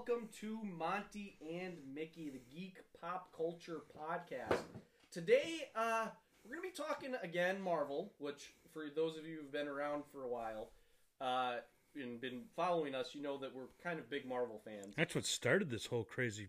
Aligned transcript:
welcome 0.00 0.30
to 0.40 0.58
Monty 0.78 1.36
and 1.52 1.74
Mickey, 1.94 2.30
the 2.30 2.40
Geek 2.50 2.78
Pop 2.98 3.28
Culture 3.36 3.82
Podcast. 3.94 4.56
Today, 5.12 5.68
uh, 5.76 6.06
we're 6.42 6.56
going 6.56 6.70
to 6.70 6.82
be 6.82 6.88
talking 6.88 7.14
again 7.22 7.60
Marvel, 7.60 8.10
which 8.16 8.54
for 8.72 8.84
those 8.96 9.18
of 9.18 9.26
you 9.26 9.36
who've 9.36 9.52
been 9.52 9.68
around 9.68 10.04
for 10.10 10.22
a 10.22 10.28
while 10.28 10.70
uh, 11.20 11.56
and 11.94 12.18
been 12.18 12.44
following 12.56 12.94
us, 12.94 13.14
you 13.14 13.20
know 13.20 13.36
that 13.36 13.54
we're 13.54 13.66
kind 13.84 13.98
of 13.98 14.08
big 14.08 14.26
Marvel 14.26 14.62
fans. 14.64 14.94
That's 14.96 15.14
what 15.14 15.26
started 15.26 15.68
this 15.68 15.84
whole 15.84 16.04
crazy 16.04 16.46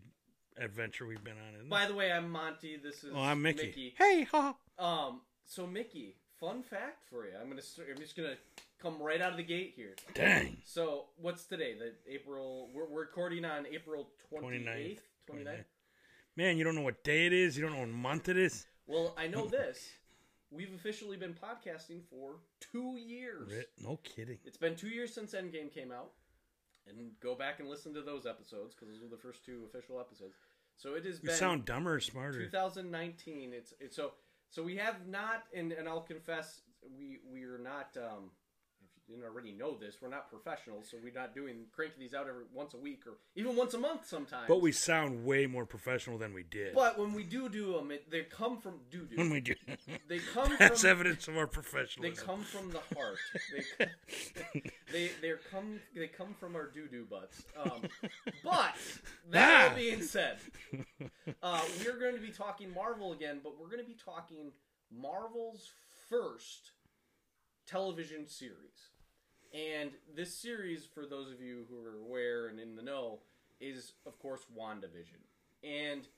adventure 0.56 1.06
we've 1.06 1.22
been 1.22 1.34
on. 1.36 1.68
By 1.68 1.84
the 1.84 1.94
way, 1.94 2.10
I'm 2.10 2.30
Monty. 2.30 2.78
This 2.82 3.04
is 3.04 3.12
oh, 3.14 3.20
I'm 3.20 3.42
Mickey. 3.42 3.66
Mickey. 3.66 3.94
Hey, 3.98 4.26
ha. 4.32 4.54
Um, 4.78 5.20
so 5.44 5.66
Mickey, 5.66 6.16
fun 6.40 6.62
fact 6.62 7.04
for 7.10 7.26
you. 7.26 7.32
I'm 7.38 7.50
gonna. 7.50 7.60
I'm 7.90 7.98
just 7.98 8.16
gonna 8.16 8.36
come 8.82 9.00
right 9.00 9.20
out 9.20 9.30
of 9.30 9.36
the 9.36 9.42
gate 9.44 9.72
here. 9.76 9.94
Dang. 10.14 10.56
So 10.64 11.06
what's 11.16 11.44
today? 11.44 11.74
The 11.78 11.92
April. 12.12 12.68
We're, 12.74 12.86
we're 12.86 13.00
recording 13.00 13.44
on 13.44 13.66
April 13.66 14.08
28th, 14.32 14.66
29th. 14.66 14.98
29th. 15.30 15.64
Man, 16.36 16.56
you 16.56 16.64
don't 16.64 16.74
know 16.74 16.82
what 16.82 17.04
day 17.04 17.26
it 17.26 17.32
is. 17.32 17.56
You 17.56 17.62
don't 17.62 17.72
know 17.74 17.80
what 17.80 17.88
month 17.90 18.28
it 18.28 18.36
is. 18.36 18.66
Well, 18.86 19.14
I 19.16 19.28
know 19.28 19.46
this. 19.48 19.88
We've 20.50 20.74
officially 20.74 21.16
been 21.16 21.34
podcasting 21.34 22.00
for 22.10 22.36
two 22.60 22.98
years. 22.98 23.50
No 23.82 23.98
kidding. 24.02 24.38
It's 24.44 24.58
been 24.58 24.76
two 24.76 24.88
years 24.88 25.14
since 25.14 25.32
Endgame 25.32 25.72
came 25.72 25.90
out, 25.92 26.10
and 26.86 26.98
go 27.22 27.34
back 27.34 27.60
and 27.60 27.68
listen 27.70 27.94
to 27.94 28.02
those 28.02 28.26
episodes 28.26 28.74
because 28.74 28.92
those 28.92 29.02
were 29.02 29.08
the 29.08 29.22
first 29.22 29.44
two 29.46 29.62
official 29.72 29.98
episodes. 29.98 30.34
So 30.76 30.94
it 30.94 31.06
has 31.06 31.20
You 31.22 31.28
been 31.28 31.38
sound 31.38 31.64
dumber 31.64 32.00
smarter. 32.00 32.42
2019. 32.42 33.52
It's 33.54 33.72
it's 33.80 33.96
so 33.96 34.12
so 34.50 34.62
we 34.62 34.76
have 34.76 35.06
not, 35.06 35.44
and 35.54 35.72
and 35.72 35.88
I'll 35.88 36.02
confess, 36.02 36.60
we 36.98 37.20
we 37.32 37.44
are 37.44 37.58
not. 37.58 37.96
Um, 37.96 38.30
you 39.12 39.18
didn't 39.18 39.30
already 39.30 39.52
know 39.52 39.76
this, 39.76 39.96
we're 40.00 40.08
not 40.08 40.30
professionals, 40.30 40.88
so 40.90 40.96
we're 41.02 41.12
not 41.12 41.34
doing 41.34 41.66
cranking 41.72 42.00
these 42.00 42.14
out 42.14 42.28
every 42.28 42.44
once 42.52 42.74
a 42.74 42.78
week 42.78 43.02
or 43.06 43.14
even 43.34 43.56
once 43.56 43.74
a 43.74 43.78
month 43.78 44.06
sometimes. 44.06 44.46
But 44.48 44.60
we 44.62 44.72
sound 44.72 45.24
way 45.24 45.46
more 45.46 45.66
professional 45.66 46.18
than 46.18 46.32
we 46.32 46.42
did. 46.44 46.74
But 46.74 46.98
when 46.98 47.12
we 47.12 47.22
do 47.24 47.48
do 47.48 47.72
them, 47.74 47.90
it, 47.90 48.10
they 48.10 48.22
come 48.22 48.58
from 48.58 48.80
do 48.90 49.06
when 49.14 49.30
we 49.30 49.40
do. 49.40 49.54
They 50.08 50.18
come 50.32 50.54
That's 50.58 50.80
from 50.80 50.90
evidence 50.90 51.28
of 51.28 51.36
our 51.36 51.46
professionalism. 51.46 52.02
they 52.16 52.32
come 52.32 52.42
from 52.42 52.70
the 52.70 52.80
heart. 52.96 53.18
They 54.56 54.62
they 54.92 55.10
they 55.20 55.32
come 55.50 55.80
they 55.94 56.06
come 56.08 56.34
from 56.38 56.56
our 56.56 56.66
doo 56.68 56.88
doo 56.88 57.06
butts. 57.08 57.42
Um, 57.62 57.82
but 58.42 58.74
that 59.30 59.72
Ah. 59.72 59.74
being 59.76 60.02
said, 60.02 60.38
uh, 61.42 61.60
we're 61.84 61.98
going 61.98 62.14
to 62.14 62.20
be 62.20 62.30
talking 62.32 62.72
Marvel 62.72 63.12
again, 63.12 63.40
but 63.42 63.58
we're 63.60 63.68
going 63.68 63.82
to 63.82 63.86
be 63.88 63.96
talking 64.02 64.52
Marvel's 64.90 65.70
first 66.08 66.72
television 67.66 68.26
series. 68.26 68.90
And 69.52 69.90
this 70.14 70.34
series, 70.34 70.86
for 70.86 71.06
those 71.06 71.30
of 71.30 71.40
you 71.40 71.66
who 71.68 71.78
are 71.78 71.98
aware 71.98 72.48
and 72.48 72.58
in 72.58 72.74
the 72.74 72.82
know, 72.82 73.18
is 73.60 73.92
of 74.06 74.18
course 74.18 74.40
WandaVision. 74.58 75.20
And 75.62 76.08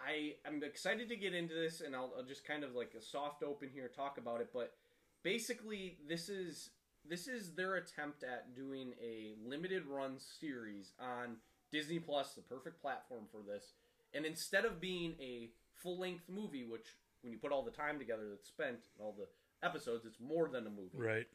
I 0.00 0.34
I'm 0.46 0.62
excited 0.62 1.08
to 1.08 1.16
get 1.16 1.34
into 1.34 1.54
this, 1.54 1.80
and 1.80 1.94
I'll, 1.94 2.12
I'll 2.16 2.24
just 2.24 2.46
kind 2.46 2.64
of 2.64 2.74
like 2.74 2.92
a 2.98 3.02
soft 3.02 3.42
open 3.42 3.70
here 3.72 3.88
talk 3.88 4.18
about 4.18 4.40
it. 4.40 4.50
But 4.52 4.74
basically, 5.22 5.98
this 6.08 6.28
is 6.28 6.70
this 7.08 7.28
is 7.28 7.52
their 7.52 7.76
attempt 7.76 8.22
at 8.22 8.54
doing 8.54 8.92
a 9.02 9.34
limited 9.44 9.86
run 9.86 10.16
series 10.18 10.92
on 11.00 11.36
Disney 11.72 11.98
Plus, 11.98 12.34
the 12.34 12.42
perfect 12.42 12.80
platform 12.80 13.24
for 13.30 13.40
this. 13.46 13.72
And 14.14 14.24
instead 14.24 14.64
of 14.64 14.80
being 14.80 15.14
a 15.20 15.50
full 15.72 15.98
length 15.98 16.24
movie, 16.28 16.64
which 16.64 16.86
when 17.22 17.32
you 17.32 17.38
put 17.38 17.52
all 17.52 17.62
the 17.62 17.70
time 17.70 17.98
together 17.98 18.22
that's 18.30 18.48
spent 18.48 18.78
all 18.98 19.14
the 19.18 19.26
episodes, 19.66 20.04
it's 20.04 20.20
more 20.20 20.48
than 20.48 20.66
a 20.66 20.70
movie 20.70 20.96
right. 20.96 21.26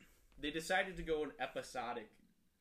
They 0.41 0.51
decided 0.51 0.97
to 0.97 1.03
go 1.03 1.23
an 1.23 1.31
episodic, 1.39 2.09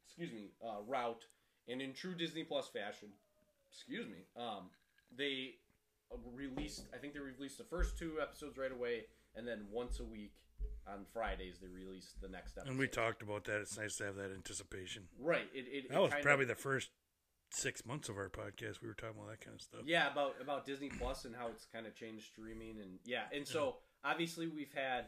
excuse 0.07 0.33
me, 0.33 0.51
uh, 0.65 0.83
route, 0.87 1.25
and 1.69 1.81
in 1.81 1.93
true 1.93 2.15
Disney 2.15 2.45
Plus 2.45 2.69
fashion, 2.69 3.09
excuse 3.71 4.07
me, 4.07 4.27
um, 4.37 4.71
they 5.17 5.55
released. 6.35 6.87
I 6.95 6.99
think 6.99 7.15
they 7.15 7.21
released 7.21 7.59
the 7.59 7.65
first 7.65 7.99
two 7.99 8.19
episodes 8.21 8.57
right 8.59 8.73
away, 8.73 9.05
and 9.35 9.47
then 9.47 9.67
once 9.71 10.01
a 10.01 10.05
week 10.05 10.33
on 10.87 11.05
Fridays 11.13 11.59
they 11.61 11.69
released 11.69 12.21
the 12.21 12.29
next 12.29 12.57
episode. 12.57 12.71
And 12.71 12.79
we 12.79 12.89
talked 12.89 13.23
about 13.23 13.45
that. 13.45 13.61
It's 13.61 13.77
nice 13.79 13.97
to 13.97 14.05
have 14.05 14.17
that 14.17 14.33
anticipation. 14.33 15.05
right. 15.21 15.49
It, 15.55 15.67
it, 15.71 15.89
That 15.91 15.99
it 15.99 16.01
was 16.01 16.13
probably 16.23 16.45
of, 16.45 16.49
the 16.49 16.55
first 16.55 16.91
six 17.51 17.85
months 17.85 18.09
of 18.09 18.17
our 18.17 18.29
podcast. 18.29 18.81
We 18.83 18.89
were 18.89 18.95
talking 18.95 19.17
about 19.17 19.31
that 19.31 19.41
kind 19.41 19.55
of 19.55 19.63
stuff. 19.63 19.81
yeah 19.85 20.11
about 20.11 20.35
about 20.41 20.67
Disney 20.67 20.89
Plus 20.89 21.25
and 21.25 21.35
how 21.35 21.49
it's 21.49 21.67
kind 21.67 21.87
of 21.87 21.95
changed 21.95 22.27
streaming 22.27 22.81
and 22.81 22.99
yeah, 23.05 23.25
and 23.33 23.47
so 23.47 23.77
obviously 24.05 24.49
we've 24.49 24.73
had 24.75 25.07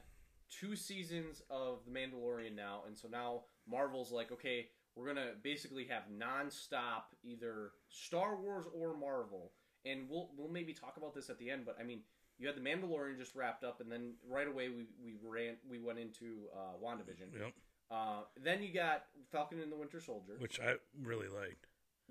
two 0.51 0.77
seasons 0.77 1.43
of 1.51 1.81
The 1.85 1.91
Mandalorian 1.91 2.55
now, 2.55 2.83
and 2.87 2.97
so 2.97 3.09
now 3.09 3.43
Marvel's 3.69 4.13
like, 4.13 4.33
okay, 4.33 4.69
we're 4.97 5.07
gonna 5.07 5.33
basically 5.43 5.85
have 5.85 6.05
nonstop 6.13 7.15
either 7.23 7.71
Star 7.89 8.37
Wars 8.41 8.67
or 8.75 8.97
Marvel, 8.97 9.53
and 9.85 10.09
we'll 10.09 10.31
we'll 10.37 10.51
maybe 10.51 10.73
talk 10.73 10.97
about 10.97 11.15
this 11.15 11.31
at 11.31 11.39
the 11.39 11.51
end. 11.51 11.65
But 11.65 11.77
I 11.81 11.85
mean, 11.85 12.01
you 12.39 12.47
had 12.47 12.57
The 12.57 12.61
Mandalorian 12.61 13.19
just 13.19 13.35
wrapped 13.35 13.65
up, 13.65 13.81
and 13.81 13.91
then 13.91 14.15
right 14.29 14.49
away 14.49 14.69
we 14.69 14.87
we 15.03 15.15
ran 15.23 15.57
we 15.69 15.79
went 15.79 15.99
into 15.99 16.49
uh, 16.55 16.77
Wandavision. 16.83 17.33
Yep. 17.39 17.53
Uh, 17.91 18.21
then 18.43 18.63
you 18.63 18.73
got 18.73 19.05
Falcon 19.33 19.61
and 19.61 19.71
the 19.71 19.77
Winter 19.77 20.01
Soldier. 20.01 20.35
Which 20.39 20.61
I 20.61 20.75
really 21.03 21.29
liked. 21.29 21.67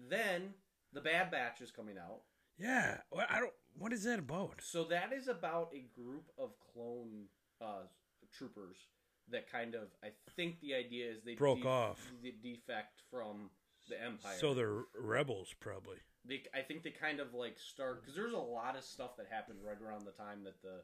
Then 0.09 0.53
the 0.94 1.01
Bad 1.01 1.31
Batch 1.31 1.61
is 1.61 1.71
coming 1.71 1.97
out. 1.97 2.21
Yeah. 2.57 2.97
I 3.29 3.39
don't. 3.39 3.53
What 3.77 3.94
is 3.94 4.03
that 4.03 4.19
about? 4.19 4.56
So 4.61 4.83
that 4.85 5.13
is 5.13 5.27
about 5.27 5.71
a 5.73 5.88
group 6.00 6.25
of 6.38 6.51
clone 6.73 7.27
uh, 7.61 7.83
troopers 8.38 8.78
that 9.31 9.51
kind 9.51 9.75
of. 9.75 9.84
I 10.03 10.09
think 10.35 10.59
the 10.62 10.73
idea 10.73 11.09
is 11.12 11.17
they 11.23 11.35
Broke 11.35 11.66
off. 11.66 12.00
de- 12.23 12.31
defect 12.41 13.01
from 13.12 13.50
the 13.90 14.01
Empire. 14.01 14.35
So 14.40 14.53
they're 14.53 14.84
rebels, 15.00 15.53
probably. 15.59 15.97
they, 16.25 16.44
I 16.53 16.62
think 16.62 16.84
they 16.84 16.91
kind 16.91 17.19
of 17.19 17.34
like 17.34 17.57
start 17.59 18.01
because 18.01 18.16
there's 18.16 18.34
a 18.34 18.38
lot 18.38 18.75
of 18.75 18.84
stuff 18.84 19.18
that 19.18 19.28
happened 19.29 19.59
right 19.66 19.78
around 19.81 20.06
the 20.06 20.12
time 20.12 20.44
that 20.45 20.62
the 20.62 20.81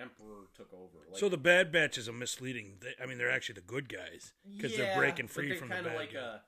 Emperor 0.00 0.46
took 0.56 0.72
over. 0.72 1.04
Like, 1.10 1.18
so 1.20 1.28
the 1.28 1.36
Bad 1.36 1.70
Batch 1.72 1.98
is 1.98 2.08
a 2.08 2.12
misleading. 2.12 2.78
They, 2.80 2.92
I 3.02 3.06
mean, 3.06 3.18
they're 3.18 3.30
actually 3.30 3.56
the 3.56 3.60
good 3.62 3.88
guys 3.92 4.32
because 4.56 4.72
Yeah, 4.72 4.78
they're 4.86 4.96
breaking 4.98 5.28
free 5.28 5.48
they're 5.48 5.58
from 5.58 5.68
the 5.68 5.74
bad 5.82 5.94
like 5.96 6.12
guys. 6.14 6.22
a, 6.22 6.40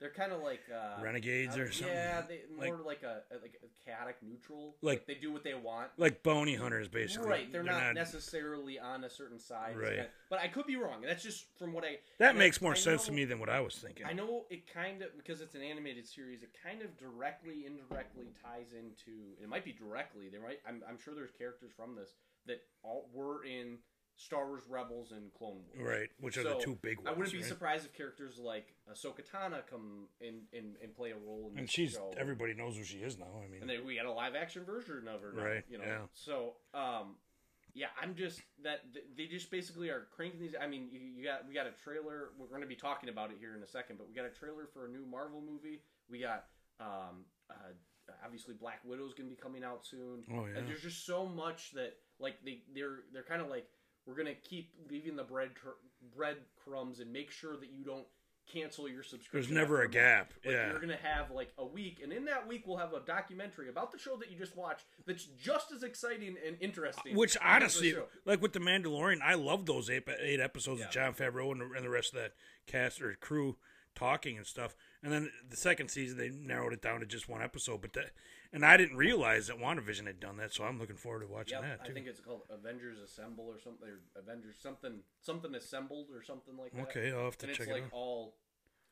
They're 0.00 0.10
kind 0.10 0.32
of 0.32 0.42
like 0.42 0.60
uh, 0.72 1.02
Renegades 1.02 1.56
or 1.56 1.72
something. 1.72 1.94
Yeah, 1.94 2.20
they, 2.28 2.40
Like- 2.58 2.68
more 2.68 2.80
like 2.84 3.02
a 3.02 3.22
like 3.42 3.60
a 3.62 3.84
chaotic 3.84 4.16
neutral. 4.22 4.76
Like- 4.82 5.06
they 5.06 5.14
do 5.14 5.32
what 5.32 5.42
they 5.42 5.54
want. 5.54 5.90
like 5.96 6.22
bounty 6.22 6.54
hunters, 6.54 6.88
basically. 6.88 7.28
Right, 7.28 7.52
they're, 7.52 7.62
not, 7.62 7.94
necessarily 7.94 8.78
on 8.78 9.04
a 9.04 9.10
certain 9.10 9.38
side. 9.38 9.76
Right. 9.76 9.94
kinda- 9.94 10.10
but 10.28 10.40
I 10.40 10.48
could 10.48 10.66
be 10.66 10.76
wrong. 10.76 11.02
That's 11.02 11.22
just 11.22 11.46
from 11.58 11.72
what 11.72 11.84
I. 11.84 11.98
That 12.18 12.30
and 12.30 12.38
I- 12.38 12.44
makes 12.44 12.60
more 12.60 12.72
I 12.72 12.76
sense 12.76 13.06
to 13.06 13.12
me 13.12 13.24
than 13.24 13.38
what 13.38 13.48
I 13.48 13.60
was 13.60 13.76
thinking. 13.76 14.04
I 14.06 14.12
know 14.12 14.44
it 14.50 14.72
kind 14.72 15.02
of 15.02 15.16
because 15.16 15.40
it's 15.40 15.54
an 15.54 15.62
animated 15.62 16.06
series. 16.06 16.42
It 16.42 16.50
kind 16.62 16.82
of 16.82 16.96
directly, 16.98 17.64
indirectly 17.66 18.26
ties 18.42 18.72
into. 18.72 19.34
It 19.42 19.48
might 19.48 19.64
be 19.64 19.72
directly. 19.72 20.28
There 20.28 20.40
might. 20.42 20.60
I'm, 20.68 20.82
I'm 20.88 20.98
sure 20.98 21.14
there's 21.14 21.30
characters 21.30 21.72
from 21.74 21.94
this 21.96 22.14
that 22.46 22.62
all 22.82 23.08
were 23.12 23.44
in 23.44 23.78
Star 24.16 24.46
Wars 24.46 24.62
Rebels 24.68 25.12
and 25.12 25.32
Clone 25.34 25.60
Wars. 25.76 25.78
Right, 25.98 26.08
which 26.20 26.38
are 26.38 26.42
So, 26.42 26.54
the 26.54 26.64
two 26.64 26.78
big 26.82 26.96
ones. 26.98 27.08
I 27.08 27.10
wouldn't 27.12 27.32
be 27.32 27.38
right? 27.38 27.46
surprised 27.46 27.84
if 27.84 27.92
characters 27.94 28.38
like 28.38 28.74
Ahsoka 28.90 29.20
Tano 29.30 29.60
come 29.68 30.08
in 30.20 30.40
and, 30.52 30.76
and 30.82 30.94
play 30.96 31.10
a 31.10 31.16
role 31.16 31.50
in 31.52 31.58
And 31.58 31.66
this 31.68 31.74
she's 31.74 31.92
show. 31.92 32.12
everybody 32.18 32.54
knows 32.54 32.76
who 32.76 32.84
she 32.84 32.98
is 32.98 33.18
now. 33.18 33.26
I 33.44 33.50
mean, 33.50 33.60
and 33.60 33.68
then 33.70 33.84
we 33.86 33.96
had 33.96 34.06
a 34.06 34.12
live 34.12 34.34
action 34.34 34.64
version 34.64 35.06
of 35.08 35.20
her, 35.20 35.32
now, 35.36 35.42
Right, 35.44 35.64
You 35.68 35.78
know, 35.78 35.84
yeah. 35.84 35.98
so 36.14 36.54
um, 36.72 37.16
yeah, 37.74 37.88
I'm 38.00 38.14
just 38.14 38.40
that 38.64 38.80
they 39.16 39.26
just 39.26 39.50
basically 39.50 39.90
are 39.90 40.06
cranking 40.16 40.40
these. 40.40 40.54
I 40.58 40.66
mean, 40.66 40.88
you, 40.90 40.98
you 40.98 41.22
got 41.24 41.46
we 41.46 41.52
got 41.52 41.66
a 41.66 41.72
trailer. 41.84 42.30
We're 42.38 42.46
going 42.48 42.62
to 42.62 42.66
be 42.66 42.74
talking 42.76 43.10
about 43.10 43.30
it 43.30 43.36
here 43.38 43.54
in 43.54 43.62
a 43.62 43.66
second, 43.66 43.98
but 43.98 44.08
we 44.08 44.14
got 44.14 44.24
a 44.24 44.30
trailer 44.30 44.66
for 44.72 44.86
a 44.86 44.88
new 44.88 45.04
Marvel 45.04 45.42
movie. 45.42 45.82
We 46.08 46.20
got 46.20 46.46
um, 46.80 47.26
uh, 47.50 47.54
obviously 48.24 48.54
Black 48.54 48.80
Widow's 48.84 49.12
going 49.12 49.28
to 49.28 49.34
be 49.34 49.40
coming 49.40 49.62
out 49.62 49.84
soon. 49.84 50.24
oh 50.32 50.46
yeah, 50.46 50.58
And 50.58 50.66
there's 50.68 50.80
just 50.80 51.04
so 51.04 51.26
much 51.26 51.72
that 51.72 51.94
like 52.18 52.36
they 52.46 52.62
they're 52.74 53.00
they're 53.12 53.22
kind 53.24 53.42
of 53.42 53.48
like 53.48 53.66
we're 54.06 54.14
gonna 54.14 54.34
keep 54.34 54.70
leaving 54.90 55.16
the 55.16 55.24
bread 55.24 55.50
bread 56.16 56.36
crumbs 56.64 57.00
and 57.00 57.12
make 57.12 57.30
sure 57.30 57.56
that 57.56 57.70
you 57.70 57.84
don't 57.84 58.06
cancel 58.52 58.88
your 58.88 59.02
subscription. 59.02 59.30
there's 59.32 59.50
never 59.50 59.82
a 59.82 59.88
gap. 59.88 60.32
Like 60.44 60.54
yeah, 60.54 60.70
you're 60.70 60.78
gonna 60.80 60.96
have 61.02 61.32
like 61.32 61.52
a 61.58 61.66
week, 61.66 62.00
and 62.02 62.12
in 62.12 62.24
that 62.26 62.46
week 62.46 62.62
we'll 62.66 62.76
have 62.76 62.92
a 62.92 63.00
documentary 63.00 63.68
about 63.68 63.90
the 63.90 63.98
show 63.98 64.16
that 64.18 64.30
you 64.30 64.38
just 64.38 64.56
watched 64.56 64.84
that's 65.04 65.24
just 65.24 65.72
as 65.72 65.82
exciting 65.82 66.36
and 66.46 66.56
interesting. 66.60 67.16
Which 67.16 67.36
honestly, 67.42 67.94
like 68.24 68.40
with 68.40 68.52
the 68.52 68.60
Mandalorian, 68.60 69.20
I 69.20 69.34
love 69.34 69.66
those 69.66 69.90
eight, 69.90 70.04
eight 70.20 70.38
episodes 70.40 70.80
Yeah. 70.80 70.86
of 70.86 70.92
Jon 70.92 71.14
Favreau 71.14 71.50
and 71.52 71.60
the, 71.60 71.70
and 71.76 71.84
the 71.84 71.90
rest 71.90 72.14
of 72.14 72.20
that 72.20 72.34
cast 72.66 73.02
or 73.02 73.14
crew 73.20 73.56
talking 73.96 74.36
and 74.36 74.46
stuff. 74.46 74.76
And 75.02 75.12
then 75.12 75.30
the 75.48 75.56
second 75.56 75.88
season, 75.90 76.18
they 76.18 76.30
narrowed 76.30 76.72
it 76.72 76.82
down 76.82 77.00
to 77.00 77.06
just 77.06 77.28
one 77.28 77.42
episode. 77.42 77.80
But 77.82 77.92
that, 77.94 78.10
and 78.52 78.64
I 78.64 78.76
didn't 78.76 78.96
realize 78.96 79.46
that 79.46 79.58
WandaVision 79.58 80.06
had 80.06 80.18
done 80.20 80.36
that, 80.38 80.52
so 80.52 80.64
I'm 80.64 80.78
looking 80.78 80.96
forward 80.96 81.20
to 81.20 81.26
watching 81.26 81.58
Yep, 81.58 81.62
that 81.62 81.84
Too. 81.84 81.90
I 81.90 81.94
think 81.94 82.06
it's 82.06 82.20
called 82.20 82.42
Avengers 82.50 82.98
Assemble 82.98 83.44
or 83.44 83.58
something, 83.60 83.86
or 83.88 84.00
Avengers 84.20 84.56
something 84.60 85.00
something 85.20 85.54
assembled 85.54 86.06
or 86.12 86.22
something 86.22 86.56
like 86.56 86.72
that. 86.72 86.80
okay, 86.82 87.12
I'll 87.12 87.24
have 87.26 87.38
to 87.38 87.46
and 87.46 87.50
it's 87.50 87.58
check 87.58 87.68
like 87.72 87.84
out. 87.84 87.90
all 87.92 88.34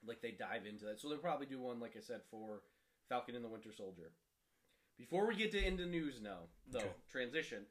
like 0.07 0.21
they 0.21 0.33
dive 0.33 0.67
into 0.67 0.85
that. 0.85 1.01
So 1.01 1.09
they'll 1.09 1.19
probably 1.19 1.47
do 1.47 1.59
one, 1.59 1.81
like 1.81 1.95
I 1.97 2.01
said, 2.01 2.21
for 2.31 2.61
Falcon 3.09 3.35
and 3.35 3.45
the 3.45 3.49
Winter 3.49 3.71
Soldier. 3.77 4.13
Before 4.99 5.27
we 5.27 5.35
get 5.35 5.51
to 5.53 5.65
into 5.67 5.87
news 5.87 6.21
now, 6.23 6.41
though, 6.71 6.79
Okay. 6.81 6.89
transition. 7.11 7.65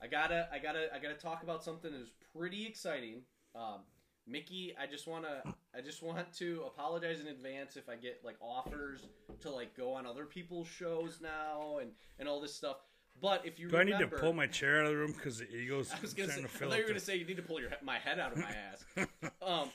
I 0.00 0.06
gotta, 0.06 0.48
I 0.52 0.58
gotta, 0.60 0.94
I 0.94 0.98
gotta 1.00 1.14
talk 1.14 1.42
about 1.42 1.64
something 1.64 1.90
that 1.90 2.00
is 2.00 2.10
pretty 2.36 2.64
exciting. 2.66 3.22
Um, 3.56 3.80
Mickey, 4.28 4.74
I 4.80 4.86
just 4.86 5.06
wanna 5.06 5.42
I 5.76 5.80
just 5.80 6.02
want 6.02 6.32
to 6.34 6.62
apologize 6.66 7.20
in 7.20 7.28
advance 7.28 7.76
if 7.76 7.88
I 7.88 7.96
get 7.96 8.20
like 8.24 8.36
offers 8.40 9.06
to 9.40 9.50
like 9.50 9.76
go 9.76 9.94
on 9.94 10.06
other 10.06 10.24
people's 10.24 10.68
shows 10.68 11.20
now 11.22 11.78
and 11.80 11.90
and 12.18 12.28
all 12.28 12.40
this 12.40 12.54
stuff. 12.54 12.76
But 13.20 13.44
if 13.44 13.58
you 13.58 13.68
Do 13.68 13.78
I 13.78 13.84
need 13.84 13.98
to 13.98 14.06
pull 14.06 14.32
my 14.32 14.46
chair 14.46 14.80
out 14.80 14.86
of 14.86 14.92
the 14.92 14.96
room 14.98 15.12
because 15.12 15.38
the 15.38 15.48
ego's 15.50 15.90
I 15.96 16.00
was 16.00 16.14
gonna 16.14 16.28
say, 16.30 16.38
I 16.38 16.42
to 16.42 16.48
thought 16.48 16.58
fill 16.58 16.68
you 16.68 16.74
up? 16.74 16.80
were 16.82 16.88
gonna 16.88 17.00
say 17.00 17.16
you 17.16 17.24
need 17.24 17.36
to 17.36 17.42
pull 17.42 17.60
your 17.60 17.70
my 17.82 17.98
head 17.98 18.20
out 18.20 18.32
of 18.32 18.38
my 18.38 18.50
ass. 18.50 19.06
um, 19.42 19.70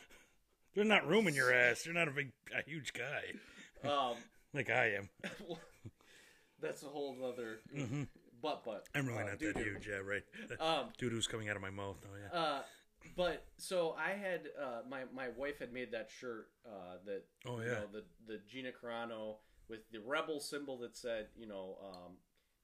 There's 0.73 0.87
not 0.87 1.07
room 1.07 1.27
in 1.27 1.33
your 1.33 1.53
ass. 1.53 1.85
You're 1.85 1.95
not 1.95 2.07
a 2.07 2.11
big, 2.11 2.31
a 2.57 2.67
huge 2.69 2.93
guy 2.93 3.33
um, 3.89 4.15
like 4.53 4.69
I 4.69 4.93
am. 4.93 5.09
that's 6.61 6.83
a 6.83 6.87
whole 6.87 7.15
other 7.25 7.59
butt 8.41 8.63
butt. 8.63 8.85
I'm 8.95 9.07
really 9.07 9.23
uh, 9.23 9.25
not 9.27 9.39
doo-doo. 9.39 9.53
that 9.53 9.63
huge. 9.63 9.87
Yeah, 9.87 9.95
right. 9.97 10.23
Um, 10.59 10.85
Doo 10.97 11.09
doo's 11.09 11.27
coming 11.27 11.49
out 11.49 11.55
of 11.55 11.61
my 11.61 11.69
mouth 11.69 11.97
now. 12.03 12.09
Yeah. 12.31 12.39
Uh, 12.39 12.61
but 13.15 13.45
so 13.57 13.95
I 13.97 14.11
had 14.11 14.41
uh, 14.61 14.81
my 14.89 15.01
my 15.13 15.27
wife 15.37 15.59
had 15.59 15.71
made 15.73 15.91
that 15.91 16.09
shirt 16.09 16.47
uh, 16.65 16.97
that 17.05 17.23
Oh, 17.47 17.59
you 17.59 17.65
yeah. 17.67 17.71
know, 17.73 17.85
the 17.91 18.03
the 18.27 18.39
Gina 18.49 18.69
Carano 18.71 19.35
with 19.69 19.89
the 19.91 19.99
rebel 19.99 20.39
symbol 20.39 20.77
that 20.79 20.95
said 20.95 21.27
you 21.37 21.47
know 21.47 21.77
um, 21.83 22.13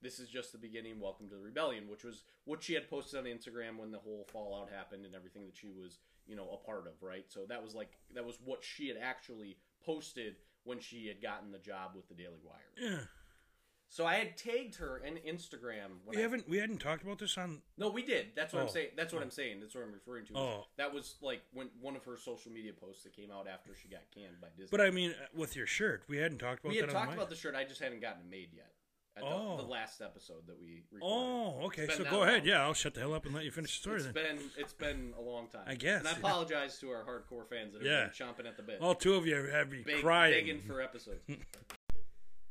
this 0.02 0.20
is 0.20 0.30
just 0.30 0.52
the 0.52 0.58
beginning. 0.58 1.00
Welcome 1.00 1.28
to 1.30 1.36
the 1.36 1.42
rebellion, 1.42 1.90
which 1.90 2.04
was 2.04 2.24
what 2.46 2.64
she 2.64 2.74
had 2.74 2.90
posted 2.90 3.20
on 3.20 3.26
Instagram 3.26 3.78
when 3.78 3.92
the 3.92 4.00
whole 4.00 4.26
fallout 4.32 4.70
happened 4.70 5.06
and 5.06 5.14
everything 5.16 5.46
that 5.46 5.58
she 5.58 5.70
was 5.70 6.00
you 6.28 6.36
know 6.36 6.50
a 6.52 6.66
part 6.66 6.88
of, 6.88 6.94
right? 7.02 7.26
So 7.28 7.42
that 7.50 7.64
was 7.64 7.74
like 7.76 7.92
that 8.16 8.26
was 8.26 8.38
what 8.44 8.64
she 8.64 8.88
had 8.88 8.98
actually 9.02 9.58
posted 9.86 10.36
when 10.66 10.80
she 10.80 11.08
had 11.08 11.22
gotten 11.22 11.52
the 11.52 11.58
job 11.60 11.92
with 11.96 12.08
the 12.10 12.14
Daily 12.14 12.40
Wire. 12.44 12.72
yeah. 12.78 13.00
So 13.92 14.06
I 14.06 14.16
had 14.16 14.38
tagged 14.38 14.76
her 14.76 14.98
in 15.00 15.16
Instagram. 15.16 15.90
When 16.06 16.16
We 16.16 16.18
I, 16.18 16.22
haven't 16.22 16.48
we 16.48 16.58
hadn't 16.60 16.78
talked 16.78 17.02
about 17.02 17.18
this 17.18 17.36
on. 17.40 17.62
no, 17.78 17.90
we 17.90 18.04
did. 18.04 18.28
That's 18.36 18.54
what 18.54 18.62
I'm 18.62 18.68
Oh. 18.68 18.72
saying. 18.72 18.90
That's 18.96 19.12
what 19.12 19.24
I'm 19.24 19.32
saying. 19.32 19.60
That's 19.62 19.74
what 19.74 19.84
I'm 19.84 19.92
referring 19.94 20.28
to. 20.28 20.38
Oh. 20.38 20.68
That 20.78 20.94
was 20.94 21.16
like 21.22 21.42
when 21.54 21.70
one 21.82 21.96
of 21.96 22.06
her 22.06 22.16
social 22.18 22.52
media 22.52 22.72
posts 22.74 23.04
that 23.04 23.14
came 23.16 23.32
out 23.32 23.48
after 23.48 23.74
she 23.76 23.88
got 23.88 24.02
canned 24.14 24.40
by 24.40 24.50
Disney. 24.50 24.68
But 24.70 24.82
I 24.82 24.92
mean, 24.92 25.12
uh, 25.12 25.26
with 25.34 25.56
your 25.56 25.66
shirt, 25.66 26.04
we 26.08 26.18
hadn't 26.18 26.38
talked 26.38 26.60
about 26.64 26.70
we 26.72 26.78
had 26.78 26.90
talked 26.92 27.14
about 27.14 27.30
the 27.30 27.36
shirt. 27.36 27.56
I 27.56 27.64
just 27.64 27.82
hadn't 27.82 28.00
gotten 28.02 28.22
it 28.22 28.30
made 28.30 28.54
yet. 28.54 28.72
At 29.18 29.24
the, 29.24 29.30
Oh. 29.32 29.58
the 29.58 29.64
last 29.64 30.02
episode 30.02 30.46
that 30.46 30.62
we 30.62 30.84
recorded. 30.92 31.04
Oh, 31.04 31.66
okay. 31.66 31.88
So 31.88 32.04
go 32.04 32.22
ahead. 32.22 32.42
long. 32.42 32.46
Yeah, 32.48 32.62
I'll 32.64 32.76
shut 32.76 32.94
the 32.94 33.00
hell 33.02 33.16
up 33.16 33.26
and 33.26 33.34
let 33.34 33.44
you 33.44 33.50
finish 33.52 33.76
the 33.76 33.82
story 33.82 33.96
It's 33.98 34.06
then. 34.06 34.14
been 34.14 34.52
it's 34.56 34.74
been 34.74 35.14
a 35.18 35.22
long 35.22 35.48
time. 35.48 35.64
I 35.66 35.74
guess, 35.74 36.00
And 36.00 36.08
I 36.08 36.12
apologize 36.12 36.78
to 36.80 36.92
our 36.92 37.04
hardcore 37.04 37.50
fans 37.50 37.74
that 37.74 37.82
have 37.82 37.88
Yeah. 37.92 38.04
been 38.06 38.46
chomping 38.46 38.48
at 38.48 38.56
the 38.56 38.62
bit. 38.64 38.80
All 38.82 38.94
two 38.94 39.16
of 39.16 39.26
you 39.26 39.36
have 39.36 39.72
me 39.72 39.82
Beg- 39.82 40.02
crying. 40.02 40.34
begging 40.34 40.62
for 40.62 40.80
episodes. 40.80 41.28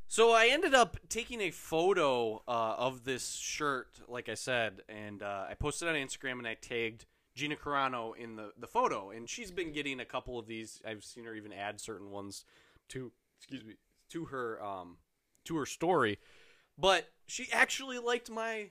so 0.09 0.33
I 0.33 0.47
ended 0.51 0.75
up 0.75 0.97
taking 1.09 1.41
a 1.41 1.51
photo 1.51 2.43
uh, 2.49 2.75
of 2.79 3.05
this 3.05 3.35
shirt, 3.37 4.01
like 4.09 4.29
I 4.29 4.35
said, 4.35 4.81
and 4.89 5.23
uh, 5.23 5.45
I 5.51 5.55
posted 5.55 5.89
it 5.89 5.91
on 5.93 5.97
Instagram 5.97 6.39
and 6.39 6.47
I 6.47 6.55
tagged 6.55 7.05
Gina 7.35 7.57
Carano 7.57 8.17
in 8.17 8.35
the, 8.37 8.51
the 8.59 8.67
photo, 8.67 9.11
and 9.11 9.29
she's 9.29 9.51
been 9.51 9.73
getting 9.73 10.01
a 10.01 10.05
couple 10.05 10.39
of 10.39 10.47
these. 10.47 10.81
I've 10.87 11.05
seen 11.05 11.25
her 11.25 11.35
even 11.35 11.53
add 11.53 11.81
certain 11.81 12.11
ones 12.11 12.45
to 12.89 13.13
excuse 13.39 13.65
me 13.65 13.75
to 14.11 14.25
her 14.27 14.61
um, 14.65 14.97
to 15.45 15.57
her 15.57 15.67
story, 15.67 16.19
but 16.77 17.09
she 17.27 17.47
actually 17.53 17.99
liked 17.99 18.29
my 18.31 18.71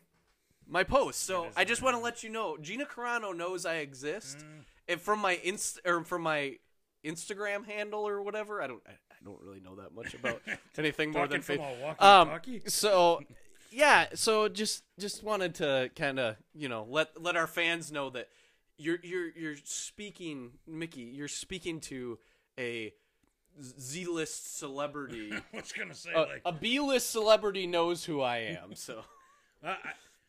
my 0.67 0.83
post. 0.83 1.23
So 1.23 1.47
I 1.55 1.63
just 1.63 1.81
want 1.81 1.95
to 1.95 2.01
let 2.01 2.23
you 2.23 2.29
know, 2.29 2.57
Gina 2.57 2.85
Carano 2.85 3.33
knows 3.35 3.65
I 3.65 3.75
exist, 3.75 4.39
Mm. 4.39 4.63
and 4.89 4.99
from 5.01 5.19
my 5.19 5.35
inst 5.43 5.79
or 5.85 6.03
from 6.03 6.23
my 6.23 6.57
Instagram 7.05 7.65
handle 7.65 8.05
or 8.05 8.21
whatever. 8.21 8.61
I 8.61 8.67
don't 8.67 8.81
I 8.85 9.06
don't 9.27 9.41
really 9.41 9.59
know 9.59 9.75
that 9.75 9.93
much 9.93 10.13
about 10.19 10.41
anything 10.77 11.11
more 11.11 11.27
than 11.27 11.41
from 11.41 11.57
fa- 11.57 11.63
a 11.63 12.25
walkie 12.25 12.55
um, 12.55 12.61
so 12.67 13.19
yeah, 13.71 14.07
so 14.13 14.47
just 14.47 14.83
just 14.99 15.23
wanted 15.23 15.55
to 15.55 15.89
kind 15.95 16.19
of 16.19 16.35
you 16.53 16.69
know 16.69 16.85
let 16.89 17.21
let 17.21 17.35
our 17.35 17.47
fans 17.47 17.91
know 17.91 18.09
that 18.11 18.29
you're 18.77 18.99
you're 19.03 19.29
you're 19.29 19.55
speaking, 19.63 20.51
Mickey. 20.67 21.01
You're 21.01 21.27
speaking 21.27 21.79
to 21.81 22.17
a 22.57 22.93
Z-list 23.61 24.57
celebrity. 24.57 25.31
I 25.53 25.57
was 25.57 25.71
gonna 25.71 25.93
say 25.93 26.11
a, 26.13 26.21
like 26.21 26.41
a 26.45 26.51
B-list 26.51 27.09
celebrity 27.09 27.67
knows 27.67 28.05
who 28.05 28.21
I 28.21 28.37
am, 28.37 28.75
so 28.75 29.01
I, 29.63 29.75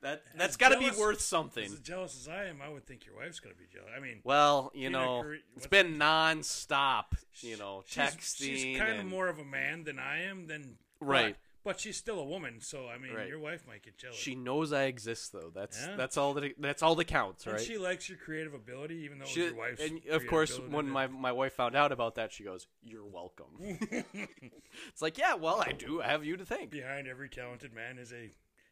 I, 0.05 0.19
that's 0.37 0.57
got 0.57 0.69
to 0.69 0.79
be 0.79 0.91
worth 0.99 1.21
something. 1.21 1.65
as 1.65 1.81
jealous 1.81 2.17
as 2.21 2.29
I 2.29 2.45
am, 2.45 2.63
I 2.63 2.69
would 2.69 2.87
think 2.87 3.05
your 3.05 3.17
wife's 3.17 3.41
gonna 3.41 3.57
be 3.57 3.65
jealous. 3.73 3.91
I 3.97 4.01
mean, 4.01 4.21
Well, 4.25 4.71
you 4.75 4.91
know, 4.91 5.25
it's 5.57 5.67
been 5.67 5.99
non-stop, 5.99 7.17
you 7.41 7.57
know, 7.57 7.83
she's, 7.87 8.03
texting. 8.05 8.37
she's 8.57 8.79
kind 8.79 9.01
of 9.01 9.07
more 9.07 9.29
of 9.29 9.39
a 9.39 9.45
man 9.45 9.85
than 9.85 9.99
I 9.99 10.23
am. 10.23 10.47
Than 10.47 10.77
Right. 11.01 11.35
But, 11.65 11.73
but 11.73 11.81
she's 11.81 11.97
still 11.97 12.19
a 12.21 12.25
woman, 12.25 12.61
so 12.61 12.87
I 12.89 12.97
mean, 12.99 13.13
Right. 13.13 13.29
your 13.29 13.41
wife 13.41 13.67
might 13.67 13.83
get 13.83 13.99
jealous. 13.99 14.17
She 14.17 14.35
knows 14.37 14.73
I 14.73 14.85
exist, 14.85 15.33
though. 15.33 15.51
That's 15.55 15.85
Yeah. 15.85 15.97
that's 15.97 16.17
all 16.17 16.33
that 16.35 16.55
that's 16.59 16.83
all 16.83 16.95
that 16.95 17.07
counts, 17.07 17.45
and 17.45 17.55
right? 17.57 17.63
she 17.65 17.77
likes 17.77 18.09
your 18.09 18.19
creative 18.19 18.55
ability, 18.55 18.95
even 19.05 19.19
though 19.19 19.27
She- 19.27 19.45
your 19.47 19.55
wife's. 19.57 19.81
and 19.83 20.01
of 20.11 20.27
course, 20.29 20.59
when 20.61 20.89
my 20.89 21.09
my 21.09 21.33
wife 21.33 21.53
found 21.55 21.75
out 21.77 21.91
about 21.93 22.15
that, 22.15 22.33
she 22.33 22.45
goes, 22.45 22.69
"You're 22.83 23.05
welcome." 23.05 23.59
it's 24.13 25.03
like, 25.03 25.19
yeah, 25.19 25.35
well, 25.35 25.61
I 25.61 25.73
do 25.73 25.99
have 26.01 26.25
you 26.25 26.37
to 26.37 26.47
thank. 26.47 26.71
behind 26.71 27.07
every 27.09 27.29
talented 27.29 27.73
man 27.75 27.99
is 27.99 28.13
a 28.13 28.31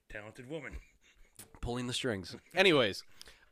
talented 0.08 0.48
woman. 0.48 0.76
Pulling 1.66 1.88
the 1.88 1.92
strings. 1.92 2.36
Anyways, 2.54 3.02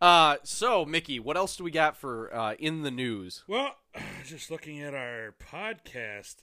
uh, 0.01 0.37
so 0.45 0.85
Mickey, 0.85 1.19
what 1.19 1.37
else 1.37 1.57
do 1.57 1.65
we 1.65 1.73
got 1.73 1.97
for 1.97 2.33
uh, 2.33 2.55
in 2.61 2.83
the 2.83 2.91
news? 2.93 3.43
Well, 3.49 3.75
just 4.25 4.53
looking 4.53 4.81
at 4.81 4.95
our 4.95 5.35
podcast 5.51 6.37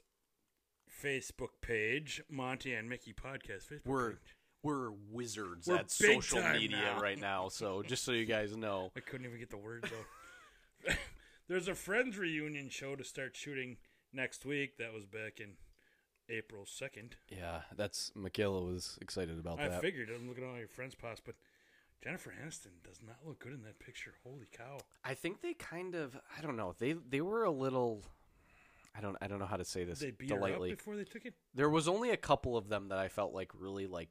Facebook 1.01 1.61
page, 1.61 2.21
Monty 2.29 2.73
and 2.73 2.89
Mickey 2.89 3.13
podcast 3.13 3.67
Facebook 3.71 3.85
We're 3.85 4.09
page. 4.09 4.19
we're 4.63 4.91
wizards 5.09 5.65
We're 5.67 5.77
at 5.77 5.89
social 5.89 6.43
media 6.51 6.77
now. 6.95 6.99
right 6.99 7.17
now. 7.17 7.47
So 7.51 7.81
just 7.83 8.03
so 8.03 8.11
you 8.11 8.25
guys 8.25 8.57
know, 8.57 8.91
I 8.97 8.99
couldn't 8.99 9.25
even 9.25 9.39
get 9.39 9.49
the 9.49 9.55
words 9.57 9.87
out. 10.89 10.95
There's 11.47 11.69
a 11.69 11.75
Friends 11.75 12.17
reunion 12.17 12.67
show 12.67 12.97
to 12.97 13.03
start 13.05 13.37
shooting 13.37 13.77
next 14.11 14.45
week. 14.45 14.75
That 14.77 14.91
was 14.93 15.05
back 15.05 15.39
in 15.39 15.51
April 16.29 16.65
2nd. 16.65 17.13
yeah, 17.29 17.61
that's 17.77 18.11
Michaela 18.13 18.61
was 18.61 18.97
excited 19.01 19.39
about 19.39 19.61
I 19.61 19.69
that. 19.69 19.81
figured. 19.81 20.09
I'm 20.13 20.27
looking 20.27 20.43
at 20.43 20.49
all 20.49 20.57
your 20.57 20.67
friends' 20.67 20.95
posts, 20.95 21.21
but 21.25 21.35
Jennifer 22.03 22.33
Aniston 22.43 22.83
does 22.83 22.99
not 23.05 23.17
look 23.25 23.39
good 23.39 23.53
in 23.53 23.61
that 23.63 23.79
picture. 23.79 24.13
Holy 24.23 24.47
cow. 24.55 24.79
I 25.03 25.13
think 25.13 25.41
they 25.41 25.53
kind 25.53 25.95
of 25.95 26.17
I 26.37 26.41
don't 26.41 26.57
know 26.57 26.73
they 26.79 26.93
they 26.93 27.21
were 27.21 27.43
a 27.43 27.51
little. 27.51 28.03
I 28.95 29.01
don't 29.01 29.15
I 29.21 29.27
don't 29.27 29.39
know 29.39 29.45
how 29.45 29.57
to 29.57 29.65
say 29.65 29.83
this 29.83 29.99
they 29.99 30.11
beat 30.11 30.31
her 30.31 30.43
up 30.43 30.61
before 30.61 30.95
they 30.95 31.03
took 31.05 31.25
it? 31.25 31.33
There 31.53 31.69
was 31.69 31.87
only 31.87 32.09
a 32.09 32.17
couple 32.17 32.57
of 32.57 32.67
them 32.69 32.89
that 32.89 32.97
I 32.97 33.07
felt 33.07 33.33
like 33.33 33.51
really 33.57 33.87
like 33.87 34.09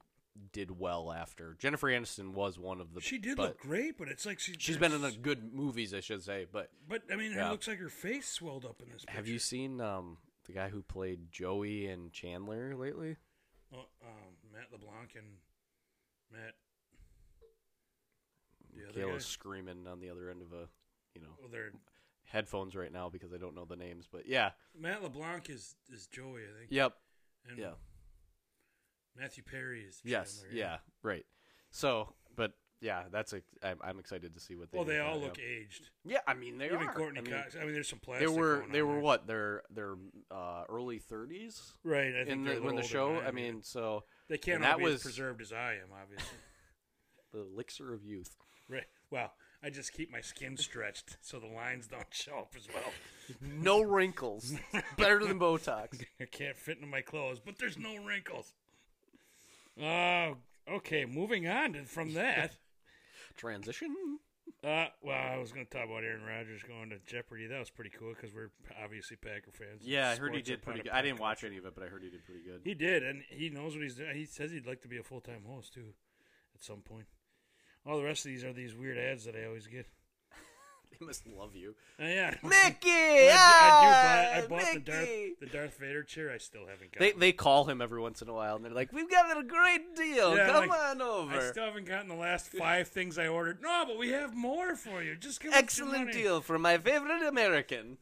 did 0.53 0.79
well 0.79 1.11
after. 1.11 1.55
Jennifer 1.59 1.87
Aniston 1.87 2.33
was 2.33 2.57
one 2.57 2.79
of 2.79 2.93
the. 2.93 3.01
She 3.01 3.17
did 3.17 3.35
but 3.37 3.43
look 3.49 3.59
great, 3.59 3.97
but 3.97 4.07
it's 4.07 4.25
like 4.25 4.39
she, 4.39 4.55
She's 4.57 4.77
been 4.77 4.93
in 4.93 5.03
a 5.03 5.11
good 5.11 5.53
movies, 5.53 5.93
I 5.93 5.99
should 5.99 6.23
say. 6.23 6.47
But 6.51 6.69
But 6.87 7.03
I 7.11 7.15
mean, 7.17 7.33
Yeah. 7.33 7.47
it 7.49 7.51
looks 7.51 7.67
like 7.67 7.79
her 7.79 7.89
face 7.89 8.27
swelled 8.27 8.65
up 8.65 8.81
in 8.81 8.89
this. 8.91 9.01
Picture. 9.03 9.17
have 9.17 9.27
you 9.27 9.37
seen 9.39 9.81
um 9.81 10.17
the 10.45 10.53
guy 10.53 10.69
who 10.69 10.81
played 10.81 11.31
Joey 11.31 11.87
and 11.87 12.11
Chandler 12.11 12.75
lately? 12.75 13.17
Oh, 13.73 13.85
um, 14.03 14.33
Matt 14.51 14.71
LeBlanc 14.71 15.11
and 15.15 15.27
Matt. 16.31 16.55
The 18.75 18.83
other 18.89 18.93
guy. 18.93 19.05
Michaela's 19.05 19.25
screaming 19.25 19.87
on 19.87 19.99
the 19.99 20.09
other 20.09 20.29
end 20.29 20.41
of 20.41 20.53
a 20.53 20.67
you 21.15 21.21
know 21.21 21.29
Well, 21.39 21.49
they're, 21.51 21.71
headphones 22.25 22.75
right 22.75 22.91
now 22.91 23.09
because 23.09 23.33
I 23.33 23.37
don't 23.37 23.55
know 23.55 23.65
the 23.65 23.75
names. 23.75 24.07
But 24.11 24.27
yeah, 24.27 24.51
Matt 24.79 25.03
LeBlanc 25.03 25.49
is 25.49 25.75
is 25.91 26.07
Joey, 26.07 26.41
I 26.41 26.59
think. 26.59 26.71
yep, 26.71 26.93
And 27.49 27.57
yeah, 27.57 27.71
Matthew 29.17 29.43
Perry 29.43 29.81
is. 29.81 29.99
yes, 30.03 30.41
Chandler, 30.41 30.57
yeah, 30.57 30.77
right. 31.03 31.25
So, 31.71 32.13
but 32.35 32.53
yeah, 32.81 33.03
that's 33.11 33.33
a. 33.33 33.41
I'm, 33.61 33.77
I'm 33.83 33.99
excited 33.99 34.33
to 34.33 34.39
see 34.39 34.55
what 34.55 34.71
they. 34.71 34.77
Well, 34.77 34.87
they 34.87 34.99
all 34.99 35.19
look 35.19 35.37
yeah. 35.37 35.61
aged. 35.61 35.89
Yeah, 36.03 36.19
I 36.25 36.33
mean 36.33 36.57
they 36.57 36.69
are. 36.69 36.75
Even 36.75 36.87
are. 36.87 36.93
Courteney 36.93 37.19
I 37.19 37.23
mean, 37.23 37.33
Cox. 37.33 37.55
I 37.55 37.63
mean, 37.63 37.73
there's 37.73 37.89
some 37.89 37.99
plastic. 37.99 38.27
They 38.27 38.33
were 38.33 38.65
they 38.71 38.81
were 38.81 38.93
there. 38.93 39.01
what? 39.01 39.27
Their 39.27 39.63
their 39.69 39.95
uh, 40.31 40.63
early 40.69 40.99
thirties 40.99 41.73
right? 41.83 42.15
I 42.15 42.25
think 42.25 42.45
the 42.45 42.55
when 42.55 42.75
the 42.75 42.83
show. 42.83 43.19
I 43.19 43.31
mean, 43.31 43.61
so 43.63 44.03
they 44.29 44.37
can't 44.37 44.63
all 44.63 44.69
that 44.71 44.77
be 44.79 44.85
was- 44.85 44.95
as 44.95 45.03
preserved 45.03 45.41
as 45.41 45.51
I 45.53 45.73
am, 45.73 45.89
obviously. 46.01 46.37
the 47.33 47.41
elixir 47.41 47.93
of 47.93 48.03
youth. 48.03 48.35
Right. 48.69 48.85
Well, 49.09 49.33
I 49.63 49.69
just 49.69 49.93
keep 49.93 50.11
my 50.11 50.21
skin 50.21 50.57
stretched 50.57 51.17
so 51.21 51.39
the 51.39 51.47
lines 51.47 51.87
don't 51.87 52.05
show 52.11 52.39
up 52.39 52.53
as 52.55 52.67
well. 52.73 52.93
No 53.41 53.81
wrinkles. 53.81 54.53
Better 54.97 55.25
than 55.25 55.39
Botox. 55.39 56.03
I 56.19 56.25
can't 56.25 56.57
fit 56.57 56.77
into 56.77 56.87
my 56.87 57.01
clothes, 57.01 57.39
but 57.43 57.57
there's 57.59 57.77
no 57.77 57.95
wrinkles. 57.97 58.53
Oh, 59.81 60.37
okay. 60.69 61.05
Moving 61.05 61.47
on 61.47 61.85
from 61.85 62.13
that. 62.13 62.57
Transition. 63.37 63.95
Uh, 64.63 64.85
well, 65.01 65.17
I 65.17 65.37
was 65.37 65.51
going 65.51 65.65
to 65.65 65.71
talk 65.71 65.85
about 65.85 66.03
Aaron 66.03 66.23
Rodgers 66.23 66.61
going 66.61 66.91
to 66.91 66.97
Jeopardy. 67.07 67.47
That 67.47 67.57
was 67.57 67.71
pretty 67.71 67.89
cool 67.97 68.13
because 68.13 68.33
we're 68.35 68.51
obviously 68.83 69.17
Packer 69.17 69.51
fans. 69.51 69.81
Yeah, 69.83 70.09
I 70.09 70.15
heard 70.15 70.35
he 70.35 70.41
did 70.41 70.61
pretty 70.61 70.81
good. 70.81 70.91
I 70.91 71.01
didn't 71.01 71.19
watch 71.19 71.43
any 71.43 71.57
of 71.57 71.65
it, 71.65 71.73
but 71.73 71.83
I 71.83 71.87
heard 71.87 72.03
he 72.03 72.09
did 72.09 72.23
pretty 72.25 72.41
good. 72.43 72.61
He 72.63 72.75
did, 72.75 73.01
and 73.01 73.23
he 73.29 73.49
knows 73.49 73.73
what 73.73 73.81
he's 73.81 73.95
doing. 73.95 74.15
He 74.15 74.25
says 74.25 74.51
he'd 74.51 74.67
like 74.67 74.81
to 74.81 74.87
be 74.87 74.97
a 74.97 75.03
full 75.03 75.21
time 75.21 75.43
host 75.47 75.73
too, 75.73 75.93
at 76.53 76.63
some 76.63 76.81
point. 76.81 77.05
All 77.85 77.97
the 77.97 78.03
rest 78.03 78.25
of 78.25 78.31
these 78.31 78.43
are 78.43 78.53
these 78.53 78.75
weird 78.75 78.97
ads 78.97 79.25
that 79.25 79.35
I 79.35 79.45
always 79.45 79.67
get. 79.67 79.87
they 80.99 81.05
must 81.05 81.25
love 81.25 81.55
you, 81.55 81.75
Uh, 81.99 82.05
yeah. 82.05 82.35
Mickey. 82.43 82.89
I, 82.89 83.31
ah, 83.33 83.67
I 83.67 84.41
do 84.41 84.47
buy, 84.47 84.57
I 84.57 84.63
bought 84.63 84.73
the 84.73 84.79
Darth, 84.79 85.09
the 85.39 85.45
Darth 85.47 85.77
Vader 85.79 86.03
chair. 86.03 86.31
I 86.31 86.37
still 86.37 86.67
haven't 86.67 86.91
got. 86.91 86.99
They 86.99 87.11
they 87.13 87.31
call 87.31 87.65
him 87.65 87.81
every 87.81 87.99
once 87.99 88.21
in 88.21 88.29
a 88.29 88.33
while, 88.33 88.55
and 88.55 88.63
they're 88.63 88.71
like, 88.71 88.93
"We've 88.93 89.09
got 89.09 89.35
a 89.35 89.43
great 89.43 89.95
deal. 89.95 90.35
Yeah, 90.35 90.47
Come 90.47 90.67
like, 90.69 90.79
on 90.79 91.01
over. 91.01 91.37
I 91.37 91.49
still 91.49 91.65
haven't 91.65 91.85
gotten 91.85 92.07
the 92.07 92.15
last 92.15 92.51
five 92.51 92.87
things 92.87 93.17
I 93.17 93.27
ordered. 93.27 93.61
No, 93.61 93.83
but 93.87 93.97
we 93.97 94.09
have 94.09 94.35
more 94.35 94.75
for 94.75 95.01
you. 95.01 95.15
Just 95.15 95.41
give 95.41 95.53
Excellent 95.53 96.11
deal 96.11 96.41
for 96.41 96.59
my 96.59 96.77
favorite 96.77 97.23
American." 97.27 97.97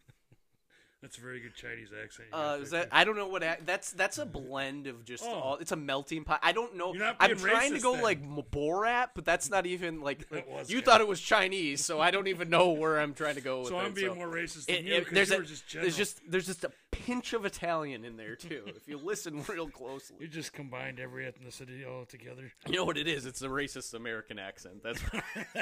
That's 1.02 1.18
a 1.18 1.22
very 1.22 1.40
good 1.40 1.56
Chinese 1.56 1.90
accent. 2.04 2.28
Uh, 2.34 2.58
is 2.62 2.72
that 2.72 2.90
I 2.92 3.06
don't 3.06 3.16
know 3.16 3.30
what 3.30 3.42
ac- 3.42 3.62
that's. 3.66 3.94
That's 3.94 4.18
a 4.18 4.26
blend 4.26 4.86
of 4.86 5.06
just 5.06 5.24
Oh. 5.26 5.30
all. 5.34 5.56
It's 5.56 5.72
a 5.72 5.78
melting 5.78 6.26
pot. 6.26 6.42
I 6.44 6.52
don't 6.52 6.76
know. 6.76 6.94
You're 6.94 7.06
not 7.06 7.16
I'm 7.22 7.30
being 7.36 7.40
trying 7.40 7.74
to 7.74 7.80
go 7.80 7.94
then. 7.94 8.04
like 8.04 8.22
M- 8.22 8.42
Borat, 8.52 9.12
but 9.16 9.24
that's 9.24 9.50
not 9.50 9.66
even 9.66 10.02
like. 10.02 10.28
That 10.30 10.50
was 10.50 10.70
you 10.70 10.80
good. 10.80 10.86
thought 10.86 11.00
it 11.00 11.08
was 11.08 11.22
Chinese, 11.22 11.86
so 11.86 12.02
I 12.02 12.12
don't 12.12 12.28
even 12.28 12.50
know 12.50 12.72
where 12.72 13.00
I'm 13.00 13.14
trying 13.14 13.36
to 13.36 13.42
go 13.42 13.60
with 13.62 13.70
So. 13.70 13.78
I'm 13.80 13.94
being 13.94 14.14
more 14.16 14.28
racist 14.28 14.66
than 14.66 14.76
It- 14.76 14.84
you 14.84 14.94
it- 14.96 15.06
because 15.10 15.30
there's 15.30 15.30
you 15.40 15.44
a, 15.46 15.46
just 15.46 15.74
there's 15.74 15.96
just 15.98 16.32
there's 16.32 16.46
just 16.48 16.64
a 16.66 16.72
pinch 16.92 17.32
of 17.32 17.46
Italian 17.46 18.04
in 18.04 18.18
there 18.18 18.36
too. 18.36 18.64
if 18.68 18.86
you 18.86 18.98
listen 18.98 19.42
real 19.48 19.70
closely, 19.70 20.18
You 20.20 20.28
just 20.28 20.52
combined 20.52 21.00
every 21.00 21.24
ethnicity 21.24 21.88
all 21.90 22.04
together. 22.06 22.52
you 22.68 22.74
know 22.76 22.84
what 22.84 22.98
it 22.98 23.08
is. 23.08 23.26
It's 23.26 23.42
a 23.42 23.48
racist 23.48 23.94
American 23.94 24.38
accent. 24.38 24.84
That's 24.84 25.02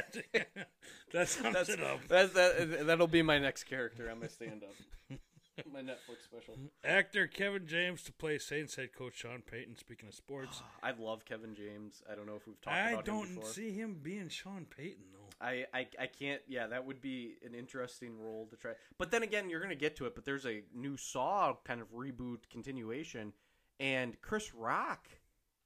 that 1.14 1.28
sums 1.30 1.54
that's 1.54 1.70
it 1.70 1.82
up. 1.84 2.00
that's 2.08 2.34
that. 2.34 2.88
That'll 2.88 3.06
be 3.08 3.22
my 3.22 3.38
next 3.38 3.66
character 3.66 4.10
on 4.10 4.20
my 4.20 4.28
stand-up. 4.28 5.20
my 5.74 5.82
Netflix 5.82 6.24
special. 6.24 6.56
Actor 6.84 7.28
Kevin 7.28 7.66
James 7.68 8.04
to 8.04 8.14
play 8.14 8.38
Saints 8.38 8.76
head 8.76 8.94
coach 8.94 9.18
Sean 9.18 9.42
Payton. 9.42 9.78
Speaking 9.78 10.08
of 10.10 10.16
sports, 10.16 10.62
I 10.84 10.92
love 10.98 11.26
Kevin 11.26 11.56
James. 11.56 12.04
I 12.12 12.16
don't 12.16 12.26
know 12.28 12.36
if 12.36 12.46
we've 12.48 12.60
talked 12.62 12.76
I 12.76 12.92
about 12.92 13.08
him 13.08 13.14
I 13.14 13.18
don't 13.18 13.36
before. 13.36 13.50
see 13.52 13.72
him 13.72 14.00
being 14.02 14.30
Sean 14.30 14.66
Payton 14.66 15.04
though. 15.12 15.46
I, 15.46 15.66
I 15.74 15.88
I 16.00 16.08
can't. 16.08 16.42
Yeah, 16.48 16.68
that 16.68 16.86
would 16.86 17.02
be 17.02 17.36
an 17.46 17.54
interesting 17.54 18.20
role 18.20 18.48
to 18.50 18.56
try. 18.56 18.72
But 18.98 19.12
then 19.12 19.24
again, 19.24 19.50
you're 19.50 19.62
gonna 19.62 19.76
get 19.76 19.96
to 19.98 20.06
it. 20.06 20.16
But 20.16 20.26
there's 20.26 20.46
a 20.46 20.64
new 20.74 20.98
Saw 20.98 21.56
kind 21.64 21.82
of 21.82 21.92
reboot 21.94 22.50
continuation, 22.50 23.34
and 23.80 24.20
Chris 24.22 24.54
Rock 24.56 25.08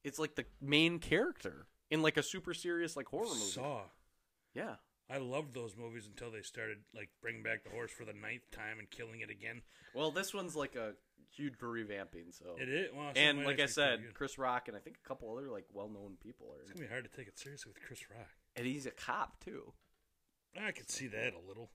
is 0.04 0.20
like 0.20 0.36
the 0.36 0.46
main 0.62 1.00
character 1.00 1.68
in 1.90 2.02
like 2.02 2.18
a 2.18 2.24
super 2.24 2.54
serious 2.54 2.98
like 2.98 3.08
horror 3.08 3.28
movie. 3.28 3.40
Saw. 3.40 3.82
Yeah, 4.54 4.76
I 5.12 5.18
loved 5.18 5.54
those 5.54 5.76
movies 5.76 6.08
until 6.08 6.32
they 6.32 6.42
started 6.42 6.78
like 6.96 7.10
bringing 7.22 7.44
back 7.44 7.64
the 7.64 7.70
horse 7.72 7.92
for 7.92 8.06
the 8.06 8.14
ninth 8.14 8.50
time 8.52 8.80
and 8.80 8.90
killing 8.90 9.20
it 9.22 9.30
again. 9.30 9.62
well, 9.94 10.12
this 10.12 10.34
one's 10.34 10.56
like 10.56 10.76
a 10.76 10.94
huge 11.36 11.58
revamping. 11.58 12.32
So 12.32 12.56
It 12.60 12.70
is. 12.70 12.90
Well, 12.96 13.12
and 13.16 13.44
like 13.44 13.60
I 13.60 13.64
actually 13.64 13.84
be 13.84 13.90
pretty 13.90 14.04
said. 14.08 14.14
Chris 14.14 14.38
Rock 14.38 14.68
and 14.68 14.78
I 14.78 14.80
think 14.80 14.98
a 15.04 15.08
couple 15.08 15.36
other 15.36 15.50
like 15.50 15.66
well-known 15.74 16.18
people 16.24 16.48
are. 16.54 16.62
it's 16.62 16.72
gonna 16.72 16.86
be 16.86 16.90
hard 16.92 17.04
to 17.04 17.18
take 17.18 17.28
it 17.28 17.38
seriously 17.38 17.72
with 17.76 17.84
Chris 17.86 18.10
Rock. 18.10 18.28
And 18.56 18.66
he's 18.66 18.86
a 18.86 18.92
cop 18.92 19.44
too. 19.44 19.74
I 20.62 20.72
could 20.72 20.90
see 20.90 21.08
that 21.08 21.34
a 21.34 21.48
little. 21.48 21.70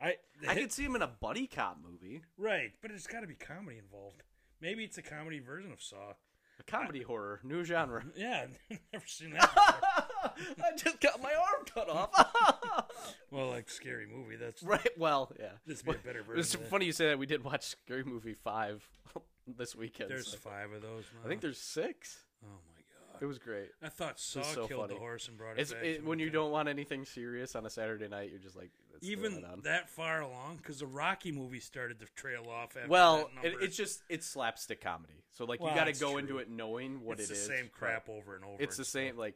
I, 0.00 0.14
I 0.48 0.54
hit- 0.54 0.62
could 0.62 0.72
see 0.72 0.82
him 0.84 0.96
in 0.96 1.02
a 1.02 1.06
buddy 1.06 1.46
cop 1.46 1.78
movie, 1.82 2.22
right, 2.36 2.72
but 2.82 2.90
it's 2.90 3.06
got 3.06 3.20
to 3.20 3.26
be 3.26 3.34
comedy 3.34 3.78
involved. 3.78 4.22
Maybe 4.60 4.84
it's 4.84 4.98
a 4.98 5.02
comedy 5.02 5.38
version 5.40 5.72
of 5.72 5.82
Saw. 5.82 6.14
a 6.58 6.62
comedy 6.64 7.02
horror, 7.02 7.40
new 7.44 7.64
genre. 7.64 8.02
Yeah, 8.16 8.46
never 8.92 9.06
seen 9.06 9.32
that. 9.34 9.50
I 10.24 10.76
just 10.76 11.00
got 11.00 11.22
my 11.22 11.32
arm 11.34 11.64
cut 11.72 11.88
off. 11.88 12.86
well, 13.30 13.48
like 13.48 13.68
scary 13.70 14.06
movie. 14.06 14.36
That's 14.36 14.62
right. 14.62 14.88
Well, 14.98 15.32
yeah. 15.38 15.50
This 15.66 15.84
would 15.84 16.02
be 16.02 16.08
a 16.08 16.12
better 16.12 16.22
version. 16.22 16.40
It's 16.40 16.54
funny 16.70 16.86
you 16.86 16.92
say 16.92 17.08
that. 17.08 17.18
We 17.18 17.26
did 17.26 17.44
watch 17.44 17.64
Scary 17.64 18.04
Movie 18.04 18.34
five 18.34 18.86
this 19.46 19.74
weekend. 19.76 20.10
There's 20.10 20.28
so- 20.32 20.38
five 20.38 20.72
of 20.72 20.82
those. 20.82 21.04
Now. 21.14 21.26
I 21.26 21.28
think 21.28 21.40
there's 21.40 21.58
six. 21.58 22.18
Oh 22.44 22.48
my 22.68 22.80
god! 23.12 23.22
It 23.22 23.26
was 23.26 23.38
great. 23.38 23.70
I 23.82 23.88
thought 23.88 24.18
Saw 24.20 24.42
so 24.42 24.66
killed 24.66 24.82
funny. 24.82 24.94
the 24.94 25.00
horse 25.00 25.28
and 25.28 25.36
brought 25.38 25.58
it 25.58 25.60
It's 25.62 25.72
back. 25.72 25.82
it, 25.84 26.04
when 26.04 26.18
you 26.18 26.30
don't 26.30 26.50
want 26.50 26.68
anything 26.68 27.04
serious 27.04 27.54
on 27.56 27.64
a 27.66 27.70
Saturday 27.70 28.08
night, 28.08 28.30
you're 28.30 28.38
just 28.40 28.56
like 28.56 28.70
even 29.00 29.44
on. 29.44 29.60
that 29.64 29.88
far 29.90 30.20
along 30.20 30.56
because 30.58 30.78
the 30.78 30.86
Rocky 30.86 31.32
movie 31.32 31.60
started 31.60 32.00
to 32.00 32.06
trail 32.16 32.44
off. 32.50 32.76
After 32.76 32.88
Well, 32.88 33.30
that 33.42 33.52
it, 33.52 33.54
it's 33.62 33.76
just 33.76 34.02
it's 34.08 34.26
slapstick 34.26 34.80
comedy. 34.80 35.14
So 35.32 35.44
like 35.44 35.60
Well, 35.60 35.70
you 35.70 35.76
got 35.76 35.84
to 35.86 35.92
go 35.92 36.10
true. 36.12 36.18
into 36.18 36.38
it 36.38 36.48
knowing 36.50 37.02
what 37.04 37.18
it's 37.18 37.28
it 37.30 37.34
the 37.34 37.40
is, 37.40 37.46
same 37.46 37.70
crap 37.72 38.08
over 38.08 38.34
and 38.36 38.44
over. 38.44 38.56
It's 38.62 38.76
the 38.76 38.82
and 38.82 38.86
same 38.86 39.08
stuff. 39.10 39.18
like 39.18 39.34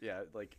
yeah 0.00 0.22
like 0.34 0.56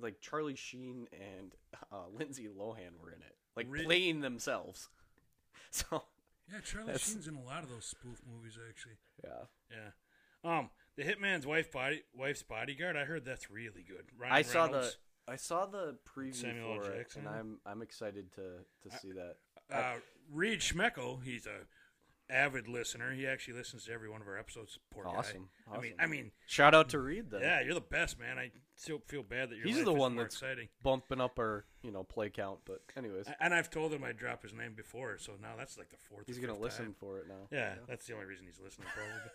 like 0.00 0.20
Charlie 0.20 0.54
Sheen 0.56 1.08
and 1.12 1.52
uh, 1.90 2.04
Lindsay 2.12 2.46
Lohan 2.48 3.00
were 3.02 3.10
in 3.10 3.20
it, 3.22 3.34
like 3.56 3.66
Re- 3.68 3.84
playing 3.84 4.20
themselves. 4.20 4.88
So 5.70 6.04
Yeah, 6.52 6.60
Charlie 6.64 6.86
That's- 6.88 7.08
Sheen's 7.08 7.26
in 7.28 7.34
a 7.34 7.42
lot 7.42 7.62
of 7.62 7.70
those 7.70 7.86
spoof 7.86 8.20
movies 8.30 8.58
actually. 8.68 8.96
yeah. 9.24 9.44
Yeah. 9.70 10.58
Um, 10.58 10.70
the 10.96 11.04
Hitman's 11.04 11.46
wife 11.46 11.72
body 11.72 12.02
wife's 12.14 12.42
bodyguard. 12.42 12.96
I 12.96 13.04
heard 13.04 13.24
that's 13.24 13.50
really 13.50 13.82
good. 13.86 14.04
Ryan 14.18 14.32
I 14.34 14.42
saw 14.42 14.66
the 14.66 14.92
I 15.26 15.36
saw 15.36 15.64
the 15.66 15.96
preview 16.04 16.34
Samuel 16.34 16.80
for 16.82 16.94
Jackson. 16.94 17.22
it, 17.22 17.28
and 17.28 17.34
I'm 17.36 17.58
I'm 17.64 17.80
excited 17.80 18.32
to 18.34 18.88
to 18.90 18.98
see 18.98 19.12
that. 19.12 19.36
uh, 19.74 19.94
Reed 20.30 20.60
Schmeckel. 20.60 21.22
He's 21.24 21.46
a 21.46 21.60
avid 22.32 22.68
listener. 22.68 23.12
He 23.12 23.26
actually 23.26 23.54
listens 23.54 23.84
to 23.86 23.92
every 23.92 24.10
one 24.10 24.20
of 24.20 24.26
our 24.28 24.36
episodes. 24.38 24.78
Poor 24.90 25.06
Awesome, 25.06 25.48
guy. 25.70 25.76
I 25.76 25.80
mean. 25.80 25.94
I 26.00 26.06
mean, 26.06 26.32
Shout 26.46 26.74
out 26.74 26.88
to 26.90 26.98
Reed 26.98 27.30
then. 27.30 27.40
yeah, 27.40 27.60
you're 27.62 27.74
the 27.74 27.80
best, 27.80 28.18
man. 28.18 28.38
I 28.38 28.50
still 28.76 28.98
feel 29.06 29.22
bad 29.22 29.50
that 29.50 29.56
your 29.56 29.66
He's 29.66 29.84
the 29.84 29.92
one 29.92 30.16
that's- 30.16 30.34
exciting. 30.34 30.68
bumping 30.82 31.20
up 31.20 31.38
our 31.38 31.64
you 31.82 31.90
know 31.92 32.02
play 32.04 32.30
count. 32.30 32.60
But 32.64 32.82
anyways, 32.96 33.26
And 33.40 33.52
I've 33.54 33.70
told 33.70 33.92
him 33.92 34.02
I 34.04 34.12
dropped 34.12 34.42
his 34.42 34.52
name 34.54 34.74
before, 34.74 35.18
so 35.18 35.32
now 35.40 35.54
that's 35.56 35.76
like 35.78 35.90
the 35.90 35.96
fourth. 35.96 36.24
he's 36.26 36.38
gonna 36.38 36.58
listen 36.58 36.86
time. 36.86 36.94
for 36.98 37.18
it 37.18 37.28
now. 37.28 37.48
Yeah, 37.50 37.74
that's 37.88 38.06
the 38.06 38.14
only 38.14 38.26
reason 38.26 38.46
he's 38.46 38.60
listening, 38.60 38.88
probably. 38.94 39.30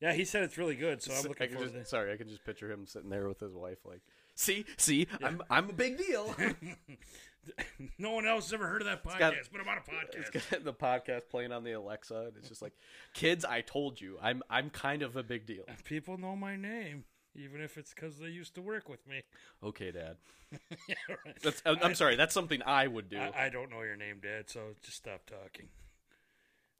yeah, 0.00 0.12
he 0.12 0.24
said 0.24 0.42
it's 0.42 0.58
really 0.58 0.74
good, 0.76 1.02
so 1.02 1.12
I'm 1.14 1.22
looking 1.24 1.44
I 1.46 1.48
forward 1.50 1.72
just, 1.72 1.74
to 1.76 1.84
sorry, 1.84 2.12
I 2.12 2.16
can 2.16 2.28
just 2.28 2.44
picture 2.44 2.70
him 2.70 2.86
sitting 2.86 3.10
there 3.10 3.28
with 3.28 3.40
his 3.40 3.54
wife, 3.54 3.78
like, 3.84 4.00
see, 4.34 4.64
see, 4.76 5.06
I'm 5.22 5.42
I'm 5.50 5.70
a 5.70 5.72
big 5.72 5.98
deal. 5.98 6.34
no 7.98 8.10
one 8.12 8.26
else 8.26 8.46
has 8.46 8.54
ever 8.54 8.66
heard 8.66 8.80
of 8.82 8.86
that 8.86 9.04
podcast, 9.04 9.18
got- 9.18 9.34
but 9.52 9.60
I'm 9.60 9.68
on 9.68 9.78
a 9.78 9.80
podcast. 9.80 10.50
got 10.50 10.64
the 10.64 10.72
podcast 10.72 11.28
playing 11.30 11.52
on 11.52 11.62
the 11.64 11.72
Alexa, 11.72 12.14
and 12.28 12.32
it's 12.38 12.48
just 12.48 12.62
like, 12.62 12.72
kids, 13.12 13.44
I 13.44 13.60
told 13.60 14.00
you, 14.00 14.18
I'm 14.22 14.42
I'm 14.50 14.70
kind 14.70 15.02
of 15.02 15.16
a 15.16 15.22
big 15.22 15.46
deal. 15.46 15.64
People 15.84 16.18
know 16.18 16.34
my 16.36 16.56
name, 16.56 17.04
even 17.36 17.60
if 17.60 17.76
it's 17.76 17.92
because 17.94 18.18
they 18.18 18.28
used 18.28 18.54
to 18.54 18.62
work 18.62 18.88
with 18.88 19.06
me. 19.06 19.22
Okay, 19.62 19.90
Dad. 19.90 20.16
yeah, 20.88 20.94
right. 21.24 21.36
That's 21.42 21.62
I'm, 21.66 21.76
I'm 21.82 21.94
sorry. 21.94 22.16
That's 22.16 22.34
something 22.34 22.62
I 22.64 22.86
would 22.86 23.08
do. 23.08 23.18
I, 23.18 23.46
I 23.46 23.48
don't 23.48 23.70
know 23.70 23.82
your 23.82 23.96
name, 23.96 24.20
Dad, 24.22 24.48
so 24.48 24.60
just 24.82 24.96
stop 24.96 25.22
talking. 25.26 25.68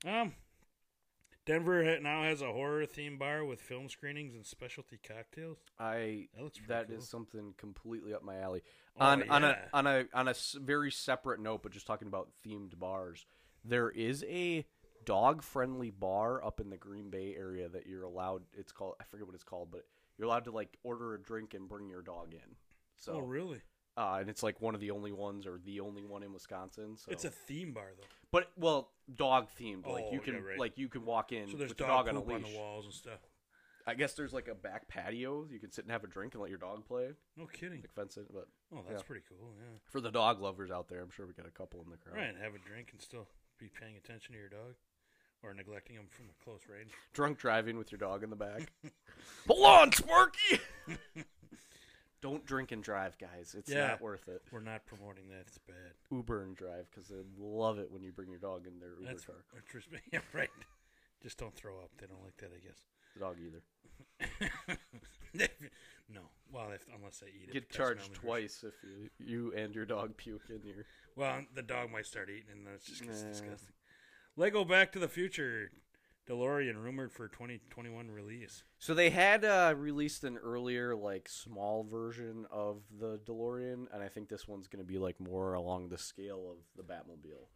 Um, 0.07 0.35
Denver 1.47 1.99
now 2.01 2.23
has 2.23 2.41
a 2.41 2.53
horror 2.53 2.87
themed 2.87 3.19
bar 3.19 3.45
with 3.45 3.61
film 3.61 3.89
screenings 3.89 4.35
and 4.35 4.47
specialty 4.47 4.99
cocktails. 5.07 5.59
I 5.79 6.29
That 6.35 6.43
looks 6.43 6.59
that 6.69 6.89
cool. 6.89 6.97
is 6.99 7.09
something 7.09 7.55
completely 7.59 8.15
up 8.15 8.23
my 8.23 8.39
alley. 8.39 8.63
Oh, 8.99 9.05
on 9.05 9.29
on 9.29 9.45
a 9.45 9.59
on 9.73 9.87
a 9.87 10.05
on 10.15 10.29
a 10.29 10.35
very 10.57 10.91
separate 10.91 11.41
note, 11.41 11.63
but 11.63 11.73
just 11.73 11.87
talking 11.87 12.09
about 12.09 12.29
themed 12.47 12.79
bars, 12.79 13.27
there 13.65 13.91
is 13.91 14.25
a 14.29 14.65
dog 15.05 15.43
friendly 15.43 15.91
bar 15.91 16.43
up 16.43 16.61
in 16.61 16.71
the 16.71 16.79
Green 16.79 17.11
Bay 17.11 17.35
area 17.37 17.69
that 17.69 17.87
you're 17.87 18.05
allowed. 18.05 18.43
It's 18.57 18.73
called 18.73 18.95
I 19.01 19.05
forget 19.05 19.27
what 19.27 19.35
it's 19.35 19.45
called, 19.45 19.69
but 19.71 19.85
you're 20.19 20.27
allowed 20.27 20.45
to 20.45 20.51
like 20.51 20.77
order 20.83 21.15
a 21.15 21.21
drink 21.21 21.55
and 21.55 21.69
bring 21.69 21.89
your 21.89 22.03
dog 22.03 22.33
in. 22.35 22.57
So 22.97 23.15
oh, 23.15 23.19
really? 23.21 23.61
uh, 23.97 24.19
and 24.21 24.29
it's 24.31 24.43
like 24.43 24.61
one 24.61 24.75
of 24.75 24.81
the 24.81 24.91
only 24.91 25.13
ones 25.13 25.47
or 25.47 25.59
the 25.65 25.81
only 25.81 26.05
one 26.05 26.23
in 26.23 26.33
Wisconsin. 26.33 26.97
So 26.97 27.11
It's 27.13 27.25
a 27.25 27.31
theme 27.31 27.73
bar, 27.73 27.91
though. 27.97 28.07
but 28.31 28.51
well 28.57 28.91
dog 29.15 29.49
themed. 29.61 29.87
like 29.87 30.05
Oh, 30.09 30.13
you 30.13 30.21
can 30.21 30.35
yeah, 30.35 30.41
right. 30.41 30.59
like 30.59 30.79
you 30.79 30.89
can 30.89 31.05
walk 31.05 31.33
in 31.33 31.49
So 31.51 31.57
there's 31.57 31.71
with 31.71 31.81
your 31.81 31.89
dog, 31.89 32.07
dog 32.07 32.15
on 32.15 32.17
a 32.17 32.25
poop 32.25 32.35
on 32.35 32.43
leash. 32.43 32.53
the 32.53 32.59
walls 32.59 32.85
and 32.87 32.95
stuff. 32.95 33.21
I 33.87 33.93
guess 33.95 34.15
there's 34.15 34.33
like 34.33 34.49
a 34.49 34.55
back 34.55 34.89
patio. 34.89 35.47
You 35.51 35.59
can 35.61 35.71
sit 35.71 35.85
and 35.85 35.93
have 35.93 36.05
a 36.05 36.07
drink 36.07 36.33
and 36.33 36.41
let 36.41 36.49
your 36.49 36.59
dog 36.59 36.87
play. 36.87 37.11
No 37.37 37.45
kidding. 37.47 37.83
Like 37.83 37.93
fence 37.95 38.17
it, 38.17 38.27
but 38.33 38.49
Oh, 38.75 38.83
that's 38.89 39.03
Yeah. 39.03 39.07
pretty 39.07 39.25
cool. 39.29 39.53
Yeah. 39.59 39.79
for 39.91 40.01
the 40.01 40.11
dog 40.11 40.41
lovers 40.41 40.71
out 40.71 40.89
there, 40.89 41.03
I'm 41.03 41.11
sure 41.11 41.27
we 41.27 41.35
got 41.35 41.47
a 41.47 41.51
couple 41.51 41.83
in 41.83 41.91
the 41.91 41.99
crowd. 41.99 42.17
Right. 42.17 42.35
Have 42.41 42.55
a 42.55 42.59
drink 42.67 42.89
and 42.93 43.03
still 43.03 43.29
be 43.59 43.69
paying 43.69 43.97
attention 43.97 44.33
to 44.33 44.39
your 44.41 44.49
dog, 44.49 44.75
or 45.43 45.53
neglecting 45.53 45.97
him 45.97 46.07
from 46.11 46.27
a 46.31 46.43
close 46.45 46.63
range. 46.69 46.91
Drunk 47.13 47.39
driving 47.39 47.77
with 47.77 47.93
your 47.93 47.99
dog 47.99 48.23
in 48.25 48.31
the 48.31 48.37
back. 48.37 48.73
Hold 49.49 49.67
on, 49.67 49.93
Sparky. 49.93 50.61
Don't 52.23 52.47
drink 52.47 52.73
and 52.73 52.83
drive, 52.83 53.19
guys. 53.19 53.55
It's 53.59 53.71
Yeah. 53.71 53.89
not 53.89 54.01
worth 54.01 54.29
it. 54.29 54.43
We're 54.51 54.61
not 54.61 54.87
promoting 54.87 55.29
that. 55.29 55.43
It's 55.47 55.59
bad. 55.59 55.93
Uber 56.11 56.43
and 56.43 56.57
drive 56.57 56.87
because 56.91 57.09
they 57.09 57.23
love 57.39 57.79
it 57.79 57.91
when 57.91 58.03
you 58.03 58.13
bring 58.13 58.31
your 58.31 58.39
dog 58.39 58.67
in 58.67 58.79
their 58.81 58.91
Uber 58.99 59.05
That's 59.05 59.25
car. 59.25 59.37
interesting. 59.57 60.01
Yeah, 60.13 60.21
right. 60.33 60.49
Just 61.23 61.37
don't 61.39 61.55
throw 61.55 61.79
up. 61.81 61.91
They 61.99 62.07
don't 62.07 62.23
like 62.25 62.37
that, 62.39 62.51
I 62.55 62.61
guess. 62.67 62.79
The 63.15 63.21
dog 63.21 63.37
either. 63.41 63.63
no. 66.13 66.21
Well, 66.53 66.71
if, 66.73 66.87
unless 66.97 67.19
they 67.19 67.27
eat 67.29 67.49
it. 67.49 67.53
Get 67.53 67.69
that's 67.69 67.77
charged 67.77 68.01
malnutrition. 68.23 68.25
twice 68.27 68.65
if 68.67 68.75
you, 68.83 69.11
you 69.19 69.53
and 69.57 69.75
your 69.75 69.85
dog 69.87 70.17
puke 70.17 70.43
in 70.51 70.63
your. 70.65 70.85
Well, 71.17 71.43
the 71.55 71.63
dog 71.63 71.91
might 71.93 72.07
start 72.07 72.31
eating, 72.31 72.51
and 72.53 72.67
that's 72.67 72.85
just 72.87 73.03
gets 73.03 73.23
Nah. 73.23 73.29
disgusting. 73.29 73.73
Lego 74.37 74.65
Back 74.65 74.93
to 74.93 74.99
the 74.99 75.09
Future 75.09 75.71
DeLorean 76.29 76.83
rumored 76.83 77.13
for 77.13 77.29
2021 77.29 78.11
release. 78.11 78.65
So 78.79 78.95
they 78.95 79.11
had 79.11 79.45
uh, 79.45 79.75
released 79.77 80.25
an 80.25 80.39
earlier, 80.39 80.95
like 80.95 81.29
small 81.29 81.85
version 81.85 82.47
of 82.51 82.83
the 82.99 83.19
DeLorean, 83.27 83.87
and 83.93 84.03
I 84.03 84.09
think 84.09 84.29
this 84.29 84.49
one's 84.49 84.67
going 84.67 84.85
to 84.85 84.91
be 84.91 84.99
like 84.99 85.21
more 85.21 85.55
along 85.55 85.89
the 85.89 85.99
scale 85.99 86.47
of 86.51 86.59
the 86.77 86.83
Batmobile 86.83 87.49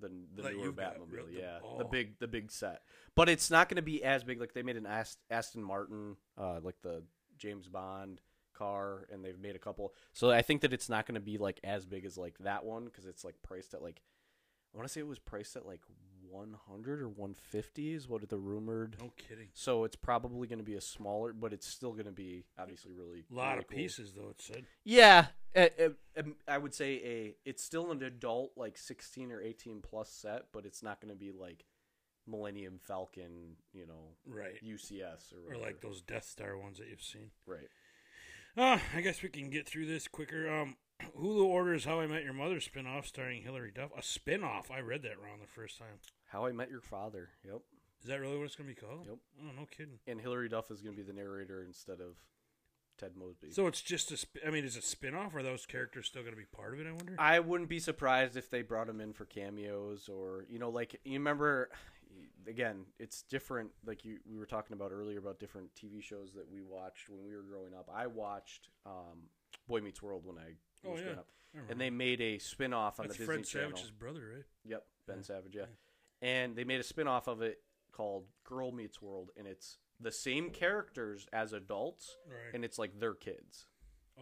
than 0.00 0.26
the 0.34 0.42
That 0.42 0.56
newer 0.56 0.72
Batmobile. 0.72 1.32
the- 1.32 1.38
yeah, 1.38 1.58
the 1.78 1.84
oh. 1.84 1.88
big, 1.88 2.18
the 2.18 2.28
big 2.28 2.50
set. 2.50 2.82
But 3.14 3.28
it's 3.28 3.50
not 3.50 3.68
going 3.68 3.76
to 3.76 3.82
be 3.82 4.04
as 4.04 4.24
big. 4.24 4.40
Like 4.40 4.52
they 4.52 4.62
made 4.62 4.76
an 4.76 4.86
Ast- 4.86 5.18
Aston 5.30 5.62
Martin, 5.62 6.16
uh, 6.38 6.60
like 6.62 6.80
the 6.82 7.02
James 7.38 7.68
Bond 7.68 8.20
car, 8.54 9.06
and 9.12 9.24
they've 9.24 9.38
made 9.38 9.56
a 9.56 9.60
couple. 9.60 9.94
So 10.12 10.30
I 10.30 10.42
think 10.42 10.60
that 10.60 10.72
it's 10.72 10.88
not 10.88 11.06
going 11.06 11.14
to 11.16 11.20
be 11.20 11.38
like 11.38 11.58
as 11.64 11.86
big 11.86 12.04
as 12.04 12.16
like 12.16 12.38
that 12.40 12.64
one 12.64 12.84
because 12.84 13.06
it's 13.06 13.24
like 13.24 13.34
priced 13.42 13.74
at 13.74 13.82
like 13.82 14.02
I 14.74 14.78
want 14.78 14.88
to 14.88 14.92
say 14.92 15.00
it 15.00 15.06
was 15.06 15.18
priced 15.18 15.56
at 15.56 15.66
like 15.66 15.80
100 16.32 17.00
or 17.02 17.08
150 17.08 17.92
is 17.94 18.08
what 18.08 18.22
are 18.22 18.26
the 18.26 18.38
rumored. 18.38 18.96
No 19.00 19.12
kidding. 19.16 19.48
So 19.54 19.84
it's 19.84 19.96
probably 19.96 20.48
going 20.48 20.58
to 20.58 20.64
be 20.64 20.74
a 20.74 20.80
smaller, 20.80 21.32
but 21.32 21.52
it's 21.52 21.66
still 21.66 21.92
going 21.92 22.06
to 22.06 22.10
be 22.12 22.44
obviously 22.58 22.92
really 22.92 23.24
A 23.30 23.34
lot 23.34 23.48
really 23.50 23.58
of 23.60 23.68
cool. 23.68 23.76
pieces, 23.76 24.12
though. 24.14 24.30
It 24.30 24.40
said. 24.40 24.64
Yeah, 24.84 25.26
um, 26.16 26.34
I 26.48 26.58
would 26.58 26.74
say 26.74 26.94
a 27.04 27.34
it's 27.44 27.62
still 27.62 27.90
an 27.92 28.02
adult 28.02 28.52
like 28.56 28.78
16 28.78 29.30
or 29.30 29.40
18 29.40 29.80
plus 29.82 30.10
set, 30.10 30.46
but 30.52 30.64
it's 30.64 30.82
not 30.82 31.00
going 31.00 31.12
to 31.12 31.18
be 31.18 31.30
like 31.32 31.64
Millennium 32.26 32.78
Falcon, 32.82 33.56
you 33.72 33.86
know, 33.86 34.14
Right. 34.26 34.54
UCS 34.64 35.32
or 35.32 35.54
Or 35.54 35.58
like 35.58 35.80
those 35.80 36.00
Death 36.00 36.24
Star 36.24 36.56
ones 36.56 36.78
that 36.78 36.88
you've 36.88 37.02
seen. 37.02 37.30
right. 37.46 37.68
Uh, 38.56 38.78
I 38.94 39.00
guess 39.00 39.22
we 39.22 39.28
can 39.30 39.48
get 39.50 39.66
through 39.66 39.86
this 39.86 40.06
quicker. 40.08 40.48
Um, 40.50 40.76
Hulu 41.18 41.44
orders 41.46 41.84
How 41.86 42.00
I 42.00 42.06
Met 42.06 42.22
Your 42.22 42.34
Mother 42.34 42.60
spin-off 42.60 43.06
starring 43.06 43.42
Hilary 43.42 43.72
Duff. 43.74 43.90
A 43.98 44.02
spin-off. 44.02 44.70
I 44.70 44.78
read 44.80 45.02
that 45.02 45.18
wrong 45.18 45.40
the 45.40 45.46
first 45.48 45.78
time. 45.78 45.98
How 46.32 46.46
I 46.46 46.52
Met 46.52 46.70
Your 46.70 46.80
Father. 46.80 47.28
Yep. 47.44 47.60
Is 48.02 48.08
that 48.08 48.20
really 48.20 48.36
what 48.36 48.44
it's 48.44 48.56
going 48.56 48.68
to 48.68 48.74
be 48.74 48.80
called? 48.86 49.06
Yep. 49.06 49.16
Oh, 49.42 49.52
no 49.60 49.66
kidding. 49.66 49.98
And 50.06 50.20
Hilary 50.20 50.48
Duff 50.48 50.70
is 50.70 50.80
going 50.80 50.96
to 50.96 51.00
be 51.02 51.06
the 51.06 51.12
narrator 51.12 51.62
instead 51.62 52.00
of 52.00 52.16
Ted 52.98 53.12
Mosby. 53.16 53.50
So 53.52 53.66
it's 53.66 53.80
just 53.80 54.10
a. 54.10 54.16
Sp- 54.18 54.42
I 54.46 54.50
mean, 54.50 54.64
is 54.64 54.76
it 54.76 54.82
spin-off? 54.84 55.34
Or 55.34 55.38
are 55.38 55.42
those 55.42 55.66
characters 55.66 56.06
still 56.06 56.22
going 56.22 56.34
to 56.34 56.38
be 56.40 56.46
part 56.46 56.74
of 56.74 56.80
it? 56.80 56.86
I 56.88 56.92
wonder. 56.92 57.14
I 57.18 57.38
wouldn't 57.40 57.68
be 57.68 57.78
surprised 57.78 58.36
if 58.36 58.50
they 58.50 58.62
brought 58.62 58.88
him 58.88 59.00
in 59.00 59.12
for 59.12 59.24
cameos 59.24 60.08
or 60.08 60.46
you 60.48 60.58
know 60.58 60.70
like 60.70 60.98
you 61.04 61.12
remember 61.14 61.70
again 62.46 62.84
it's 62.98 63.22
different 63.22 63.70
like 63.86 64.04
you 64.04 64.18
we 64.30 64.36
were 64.38 64.46
talking 64.46 64.74
about 64.74 64.90
earlier 64.92 65.18
about 65.18 65.38
different 65.38 65.70
TV 65.74 66.02
shows 66.02 66.32
that 66.34 66.50
we 66.50 66.60
watched 66.60 67.08
when 67.08 67.24
we 67.24 67.34
were 67.36 67.42
growing 67.42 67.72
up. 67.74 67.88
I 67.94 68.06
watched 68.08 68.68
um, 68.84 69.28
Boy 69.68 69.80
Meets 69.80 70.02
World 70.02 70.22
when 70.26 70.38
I 70.38 70.54
Oh, 70.84 70.90
was 70.92 70.98
yeah. 71.00 71.04
growing 71.04 71.18
up. 71.20 71.28
And 71.70 71.80
they 71.80 71.90
made 71.90 72.20
a 72.22 72.38
spin-off 72.38 72.98
on 72.98 73.06
That's 73.06 73.18
the 73.18 73.24
Fred 73.26 73.42
Disney 73.42 73.60
Channel. 73.60 73.76
Savage's 73.76 73.90
brother, 73.92 74.20
right? 74.34 74.44
Yep, 74.64 74.84
Ben 75.06 75.16
Yeah. 75.18 75.22
Savage, 75.22 75.54
yeah. 75.54 75.64
And 76.22 76.56
they 76.56 76.64
made 76.64 76.80
a 76.80 76.84
spin-off 76.84 77.26
of 77.26 77.42
it 77.42 77.58
called 77.92 78.24
Girl 78.44 78.72
Meets 78.72 79.02
World 79.02 79.30
and 79.36 79.46
it's 79.46 79.76
the 80.00 80.10
same 80.12 80.48
characters 80.50 81.26
as 81.32 81.52
adults 81.52 82.16
Right. 82.26 82.54
and 82.54 82.64
it's 82.64 82.78
like 82.78 82.98
their 82.98 83.14
kids. 83.14 83.66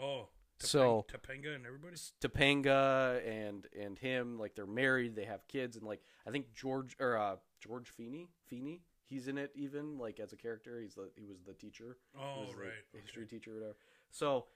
oh, 0.00 0.28
Topanga, 0.58 0.66
So- 0.66 1.06
Topanga 1.08 1.54
and 1.54 1.64
everybody. 1.66 1.96
Topanga 2.20 3.26
and 3.26 3.66
and 3.78 3.98
him 3.98 4.38
like 4.38 4.54
they're 4.54 4.66
married, 4.66 5.14
they 5.16 5.24
have 5.24 5.46
kids, 5.48 5.76
and 5.76 5.86
like 5.86 6.00
I 6.26 6.30
think 6.30 6.52
George 6.54 6.96
or 7.00 7.16
uh, 7.16 7.36
George 7.60 7.88
Feeny, 7.88 8.28
Feeny, 8.46 8.82
he's 9.06 9.26
in 9.28 9.38
it 9.38 9.52
even 9.54 9.96
like 9.98 10.20
as 10.20 10.32
a 10.32 10.36
character. 10.36 10.80
He's 10.80 10.94
the 10.94 11.10
he 11.16 11.24
was 11.24 11.38
the 11.46 11.54
teacher. 11.54 11.96
Oh, 12.18 12.40
was 12.42 12.50
the 12.54 12.60
right. 12.60 12.72
history 13.02 13.22
okay. 13.24 13.36
teacher 13.36 13.52
or 13.52 13.54
whatever. 13.54 13.76
So 14.10 14.46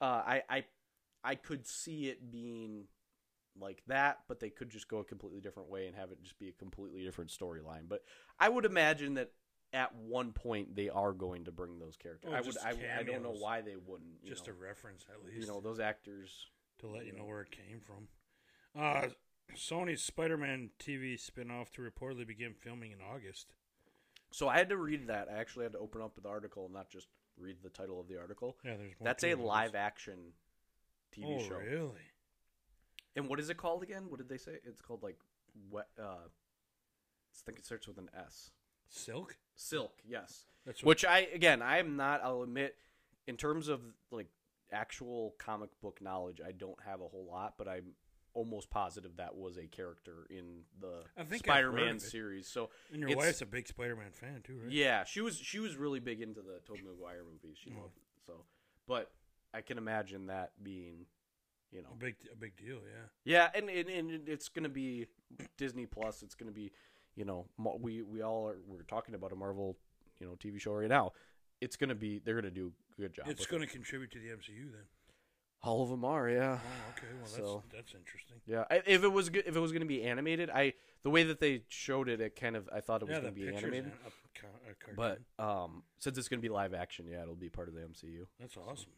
uh, 0.00 0.04
I 0.26 0.42
I 0.48 0.64
I 1.24 1.34
could 1.34 1.66
see 1.66 2.08
it 2.08 2.30
being 2.30 2.84
like 3.58 3.82
that, 3.86 4.20
but 4.28 4.40
they 4.40 4.50
could 4.50 4.70
just 4.70 4.88
go 4.88 4.98
a 4.98 5.04
completely 5.04 5.40
different 5.40 5.68
way 5.68 5.86
and 5.86 5.96
have 5.96 6.10
it 6.10 6.22
just 6.22 6.38
be 6.38 6.48
a 6.48 6.52
completely 6.52 7.02
different 7.04 7.30
storyline. 7.30 7.88
But 7.88 8.02
I 8.38 8.48
would 8.48 8.64
imagine 8.64 9.14
that 9.14 9.30
at 9.72 9.94
one 9.94 10.32
point 10.32 10.74
they 10.74 10.88
are 10.88 11.12
going 11.12 11.44
to 11.44 11.52
bring 11.52 11.78
those 11.78 11.96
characters. 11.96 12.30
Oh, 12.32 12.36
I 12.36 12.40
would 12.40 12.56
I, 12.58 13.00
I 13.00 13.02
don't 13.02 13.22
know 13.22 13.34
why 13.38 13.60
they 13.60 13.76
wouldn't. 13.76 14.10
You 14.22 14.30
Just 14.30 14.46
know, 14.46 14.54
a 14.54 14.56
reference, 14.56 15.04
at 15.08 15.24
least. 15.24 15.40
you 15.40 15.46
know 15.46 15.60
those 15.60 15.80
actors. 15.80 16.46
to 16.80 16.88
let 16.88 17.06
you 17.06 17.12
know 17.12 17.24
where 17.24 17.42
it 17.42 17.50
came 17.50 17.80
from. 17.80 18.08
Uh, 18.80 19.08
Sony's 19.56 20.02
Spider-Man 20.02 20.70
TV 20.78 21.18
spin-off 21.18 21.72
to 21.72 21.82
reportedly 21.82 22.26
begin 22.26 22.54
filming 22.54 22.92
in 22.92 22.98
August. 23.00 23.52
So 24.32 24.48
I 24.48 24.58
had 24.58 24.68
to 24.68 24.76
read 24.76 25.08
that. 25.08 25.28
I 25.28 25.38
actually 25.38 25.64
had 25.64 25.72
to 25.72 25.78
open 25.78 26.02
up 26.02 26.12
the 26.20 26.28
article 26.28 26.66
and 26.66 26.74
not 26.74 26.88
just 26.88 27.08
read 27.36 27.56
the 27.62 27.68
title 27.68 28.00
of 28.00 28.06
the 28.08 28.18
article. 28.18 28.56
Yeah, 28.64 28.76
there's 28.76 28.92
more 29.00 29.04
That's 29.06 29.24
a 29.24 29.28
it, 29.28 29.32
I 29.32 29.34
guess. 29.36 29.44
live 29.44 29.74
action 29.74 30.18
TV 31.16 31.24
oh, 31.40 31.48
show. 31.48 31.56
really? 31.56 32.09
And 33.16 33.28
what 33.28 33.40
is 33.40 33.50
it 33.50 33.56
called 33.56 33.82
again? 33.82 34.04
What 34.08 34.18
did 34.18 34.28
they 34.28 34.36
say? 34.38 34.52
It's 34.64 34.80
called 34.80 35.02
like 35.02 35.18
what 35.68 35.88
uh 35.98 36.04
I 36.26 37.42
think 37.46 37.58
it 37.58 37.64
starts 37.66 37.86
with 37.88 37.98
an 37.98 38.10
S. 38.16 38.50
Silk? 38.88 39.36
Silk, 39.54 39.98
yes. 40.08 40.46
That's 40.66 40.82
Which 40.82 41.04
I 41.04 41.20
again, 41.34 41.62
I 41.62 41.78
am 41.78 41.96
not 41.96 42.20
I'll 42.22 42.42
admit 42.42 42.76
in 43.26 43.36
terms 43.36 43.68
of 43.68 43.80
like 44.10 44.28
actual 44.72 45.34
comic 45.38 45.70
book 45.80 46.00
knowledge, 46.00 46.40
I 46.46 46.52
don't 46.52 46.78
have 46.84 47.00
a 47.00 47.08
whole 47.08 47.26
lot, 47.30 47.54
but 47.58 47.66
I'm 47.68 47.92
almost 48.32 48.70
positive 48.70 49.16
that 49.16 49.34
was 49.36 49.56
a 49.58 49.66
character 49.66 50.26
in 50.30 50.60
the 50.80 51.02
Spider-Man 51.36 51.98
series. 51.98 52.46
So 52.46 52.70
and 52.92 53.00
your 53.00 53.16
wife's 53.16 53.42
a 53.42 53.46
big 53.46 53.66
Spider-Man 53.66 54.12
fan 54.12 54.42
too, 54.44 54.60
right? 54.62 54.70
Yeah, 54.72 55.02
she 55.04 55.20
was 55.20 55.36
she 55.36 55.58
was 55.58 55.76
really 55.76 55.98
big 56.00 56.20
into 56.20 56.40
the 56.40 56.60
Tobey 56.66 56.82
Maguire 56.88 57.22
movies. 57.24 57.58
She 57.62 57.72
Oh. 57.76 57.80
loved 57.82 57.96
it. 57.96 58.02
So, 58.26 58.44
but 58.86 59.10
I 59.52 59.62
can 59.62 59.78
imagine 59.78 60.26
that 60.26 60.52
being, 60.62 61.06
you 61.72 61.82
know, 61.82 61.88
A 61.92 61.96
big, 61.96 62.16
a 62.32 62.36
big 62.36 62.56
deal. 62.56 62.76
Yeah. 62.76 63.06
yeah, 63.24 63.48
and 63.54 63.68
and, 63.70 63.88
and 63.88 64.28
it's 64.28 64.48
going 64.48 64.64
to 64.64 64.68
be 64.68 65.06
Disney 65.56 65.86
Plus. 65.86 66.22
It's 66.22 66.34
going 66.34 66.48
to 66.48 66.54
be, 66.54 66.72
you 67.16 67.24
know, 67.24 67.46
we 67.80 68.02
we 68.02 68.22
all 68.22 68.48
are 68.48 68.56
we're 68.66 68.82
talking 68.82 69.14
about 69.14 69.32
a 69.32 69.36
Marvel, 69.36 69.76
you 70.18 70.26
know, 70.26 70.34
TV 70.34 70.60
show 70.60 70.72
right 70.74 70.88
now. 70.88 71.12
It's 71.60 71.76
going 71.76 71.90
to 71.90 71.94
be 71.94 72.18
they're 72.24 72.34
going 72.40 72.52
to 72.52 72.60
do 72.60 72.72
a 72.98 73.00
good 73.02 73.12
job. 73.14 73.26
It's 73.28 73.46
going 73.46 73.62
it. 73.62 73.66
to 73.66 73.72
contribute 73.72 74.10
to 74.12 74.18
the 74.18 74.28
MCU 74.28 74.72
then. 74.72 74.84
all 75.62 75.82
of 75.82 75.90
them 75.90 76.04
are, 76.06 76.28
yeah. 76.30 76.58
Oh, 76.58 76.92
okay. 76.96 77.06
Well, 77.12 77.20
that's 77.22 77.36
So- 77.36 77.62
that's 77.72 77.94
interesting. 77.94 78.36
Yeah, 78.46 78.64
I- 78.70 78.82
if 78.86 79.04
it 79.04 79.12
was 79.12 79.28
if 79.28 79.54
it 79.54 79.60
was 79.60 79.70
going 79.72 79.82
to 79.82 79.86
be 79.86 80.02
animated, 80.02 80.50
I 80.50 80.72
the 81.02 81.10
way 81.10 81.22
that 81.24 81.38
they 81.40 81.62
showed 81.68 82.08
it, 82.08 82.20
it 82.20 82.34
kind 82.34 82.56
of 82.56 82.68
I 82.72 82.80
thought 82.80 83.02
it 83.02 83.08
was 83.08 83.14
Yeah, 83.16 83.20
going 83.22 83.34
to 83.34 83.40
be 83.40 83.48
animated. 83.48 83.84
and 83.84 83.92
a, 84.04 84.70
a 84.70 84.74
cartoon. 84.74 84.96
But 85.38 85.42
um, 85.44 85.82
since 85.98 86.16
it's 86.18 86.28
going 86.28 86.40
to 86.40 86.42
be 86.42 86.48
live 86.52 86.72
action, 86.74 87.06
yeah, 87.06 87.22
it'll 87.22 87.34
be 87.34 87.48
part 87.50 87.68
of 87.68 87.74
the 87.74 87.80
MCU. 87.82 88.26
That's 88.40 88.56
awesome. 88.56 88.90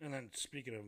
And 0.00 0.12
then 0.14 0.30
speaking 0.34 0.74
of 0.74 0.82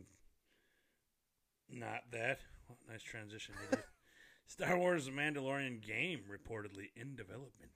not 1.71 2.03
that, 2.11 2.39
well, 2.67 2.77
nice 2.89 3.01
transition. 3.03 3.55
Star 4.47 4.77
Wars: 4.77 5.05
The 5.05 5.11
Mandalorian 5.11 5.81
game 5.85 6.21
reportedly 6.31 6.89
in 6.95 7.15
development. 7.15 7.71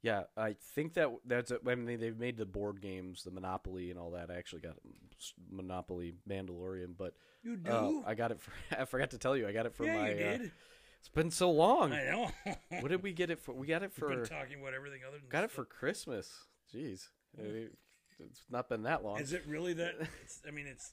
Yeah, 0.00 0.22
I 0.36 0.54
think 0.74 0.94
that 0.94 1.10
that's. 1.26 1.50
I 1.52 1.74
mean, 1.74 1.84
they- 1.84 1.96
they've 1.96 2.18
made 2.18 2.36
the 2.38 2.46
board 2.46 2.80
games, 2.80 3.24
the 3.24 3.30
Monopoly, 3.30 3.90
and 3.90 3.98
all 3.98 4.12
that. 4.12 4.30
I 4.30 4.36
actually 4.36 4.62
got 4.62 4.76
Monopoly 5.50 6.14
Mandalorian, 6.28 6.94
but 6.96 7.14
You 7.42 7.56
do? 7.56 7.70
uh, 7.70 7.92
I 8.06 8.14
got 8.14 8.30
it 8.30 8.40
for. 8.40 8.52
I 8.80 8.84
forgot 8.84 9.10
to 9.10 9.18
tell 9.18 9.36
you, 9.36 9.46
I 9.48 9.52
got 9.52 9.66
it 9.66 9.74
for 9.74 9.84
yeah, 9.84 9.96
my. 9.96 10.10
you 10.12 10.24
uh, 10.26 10.38
it's 11.00 11.08
been 11.08 11.30
so 11.30 11.50
long. 11.50 11.92
I 11.92 12.04
know. 12.04 12.30
What 12.80 12.88
did 12.88 13.02
we 13.02 13.12
get 13.12 13.30
it 13.30 13.40
for? 13.40 13.52
We 13.54 13.66
got 13.66 13.82
it 13.82 13.92
We've 14.00 14.08
been 14.10 14.24
for. 14.24 14.26
talking 14.26 14.60
about 14.60 14.74
everything 14.74 15.00
other 15.06 15.18
than 15.18 15.28
Got 15.28 15.44
it 15.44 15.50
for 15.50 15.64
Christmas. 15.64 16.44
Jeez, 16.74 17.08
It- 17.36 17.76
it's 18.20 18.42
not 18.50 18.68
been 18.68 18.82
that 18.82 19.04
long. 19.04 19.20
Is 19.20 19.32
it 19.32 19.44
really 19.46 19.74
that? 19.74 19.94
It's, 20.24 20.42
I 20.46 20.50
mean, 20.50 20.66
it's 20.66 20.92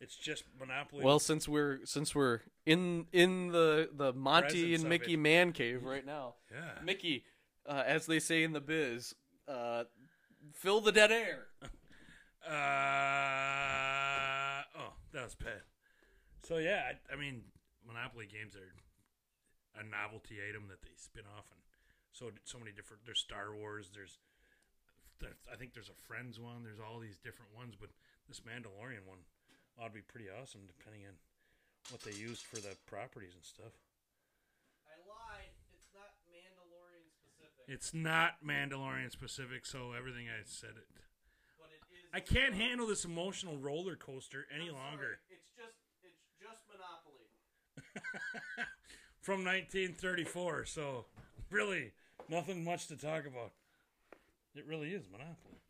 it's 0.00 0.16
just 0.16 0.44
Monopoly. 0.58 1.04
Well, 1.04 1.18
since 1.18 1.48
we're 1.48 1.80
since 1.84 2.14
we're 2.14 2.40
in 2.64 3.06
in 3.12 3.48
the 3.52 3.88
the 3.94 4.12
Monty 4.12 4.62
Presence 4.62 4.80
and 4.82 4.88
Mickey 4.90 5.14
it. 5.14 5.18
man 5.18 5.52
cave 5.52 5.84
right 5.84 6.04
now, 6.04 6.34
yeah. 6.52 6.82
Mickey, 6.84 7.24
uh, 7.66 7.82
as 7.86 8.06
they 8.06 8.18
say 8.18 8.42
in 8.42 8.52
the 8.52 8.60
biz, 8.60 9.14
uh, 9.48 9.84
fill 10.54 10.80
the 10.80 10.92
dead 10.92 11.12
air. 11.12 11.46
Uh, 12.46 12.54
oh, 14.78 14.94
that 15.10 15.24
was 15.26 15.34
bad. 15.34 15.66
So 16.46 16.58
yeah, 16.58 16.94
I, 16.94 16.94
I 17.12 17.16
mean, 17.18 17.42
Monopoly 17.82 18.30
games 18.30 18.54
are 18.54 18.70
a 19.74 19.82
novelty 19.82 20.38
item 20.38 20.70
that 20.70 20.78
they 20.82 20.94
spin 20.94 21.24
off, 21.26 21.50
and 21.50 21.58
so 22.12 22.30
so 22.44 22.62
many 22.62 22.70
different. 22.70 23.02
There's 23.04 23.18
Star 23.18 23.50
Wars. 23.50 23.90
There's, 23.92 24.22
there's 25.18 25.34
I 25.50 25.56
think 25.56 25.74
there's 25.74 25.90
a 25.90 25.98
Friends 26.06 26.38
one. 26.38 26.62
There's 26.62 26.78
all 26.78 27.00
these 27.00 27.18
different 27.18 27.50
ones, 27.50 27.74
but 27.74 27.90
this 28.28 28.38
Mandalorian 28.46 29.10
one 29.10 29.26
ought 29.80 29.88
to 29.88 29.92
be 29.92 30.00
pretty 30.02 30.26
awesome, 30.30 30.62
depending 30.66 31.06
on 31.06 31.14
what 31.90 32.02
they 32.02 32.12
used 32.12 32.42
for 32.42 32.56
the 32.56 32.76
properties 32.86 33.34
and 33.34 33.44
stuff. 33.44 33.72
I 34.88 34.96
lied. 35.06 35.52
It's 35.72 35.92
not 35.94 36.12
Mandalorian 36.32 37.06
specific, 37.12 37.64
It's 37.68 37.94
not 37.94 38.30
Mandalorian 38.44 39.10
specific, 39.12 39.66
so 39.66 39.92
everything 39.92 40.26
I 40.28 40.42
said 40.44 40.74
it. 40.76 40.88
but 41.58 41.70
it 41.70 41.82
is. 41.92 42.08
I 42.12 42.20
can't 42.20 42.54
handle 42.54 42.86
this 42.86 43.04
emotional 43.04 43.56
roller 43.56 43.96
coaster 43.96 44.46
any 44.54 44.70
longer. 44.70 45.20
It's 45.28 45.50
just 45.54 45.76
it's 46.02 46.24
just 46.40 46.62
Monopoly. 46.68 47.28
from 49.20 49.44
1934. 49.44 50.66
So, 50.66 51.06
really, 51.50 51.92
nothing 52.28 52.64
much 52.64 52.86
to 52.88 52.96
talk 52.96 53.26
about. 53.26 53.52
It 54.54 54.64
really 54.66 54.90
is 54.90 55.04
Monopoly. 55.10 55.60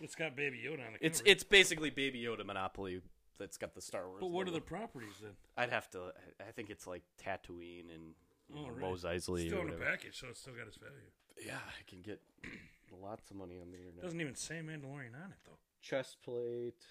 It's 0.00 0.14
got 0.14 0.36
Baby 0.36 0.60
Yoda 0.66 0.86
on 0.86 0.92
the 0.94 1.04
It's 1.06 1.22
it's 1.24 1.44
basically 1.44 1.90
Baby 1.90 2.22
Yoda 2.22 2.44
Monopoly 2.44 3.00
that's 3.42 3.58
got 3.58 3.74
the 3.74 3.80
Star 3.80 4.06
Wars. 4.08 4.18
But 4.20 4.28
what 4.30 4.46
are 4.46 4.52
the 4.52 4.60
properties 4.60 5.18
then? 5.20 5.32
I'd 5.56 5.70
have 5.70 5.90
to. 5.90 6.12
I 6.40 6.52
think 6.52 6.70
it's 6.70 6.86
like 6.86 7.02
Tatooine 7.22 7.92
and 7.94 8.14
you 8.48 8.56
Oh, 8.56 8.62
know, 8.66 8.68
right. 8.70 8.80
Mos 8.80 9.02
Eisley 9.04 9.46
Still 9.48 9.62
in 9.62 9.68
a 9.70 9.72
package, 9.72 10.18
so 10.20 10.28
it's 10.30 10.40
still 10.40 10.54
got 10.54 10.66
its 10.68 10.76
value. 10.76 10.94
Yeah, 11.44 11.56
I 11.56 11.90
can 11.90 12.02
get 12.02 12.20
lots 13.02 13.30
of 13.30 13.36
money 13.36 13.58
on 13.60 13.70
the 13.70 13.78
internet. 13.78 14.02
Doesn't 14.02 14.20
even 14.20 14.34
say 14.34 14.56
Mandalorian 14.56 15.14
on 15.22 15.30
it 15.30 15.38
though. 15.44 15.58
chest 15.80 16.18
plate, 16.24 16.84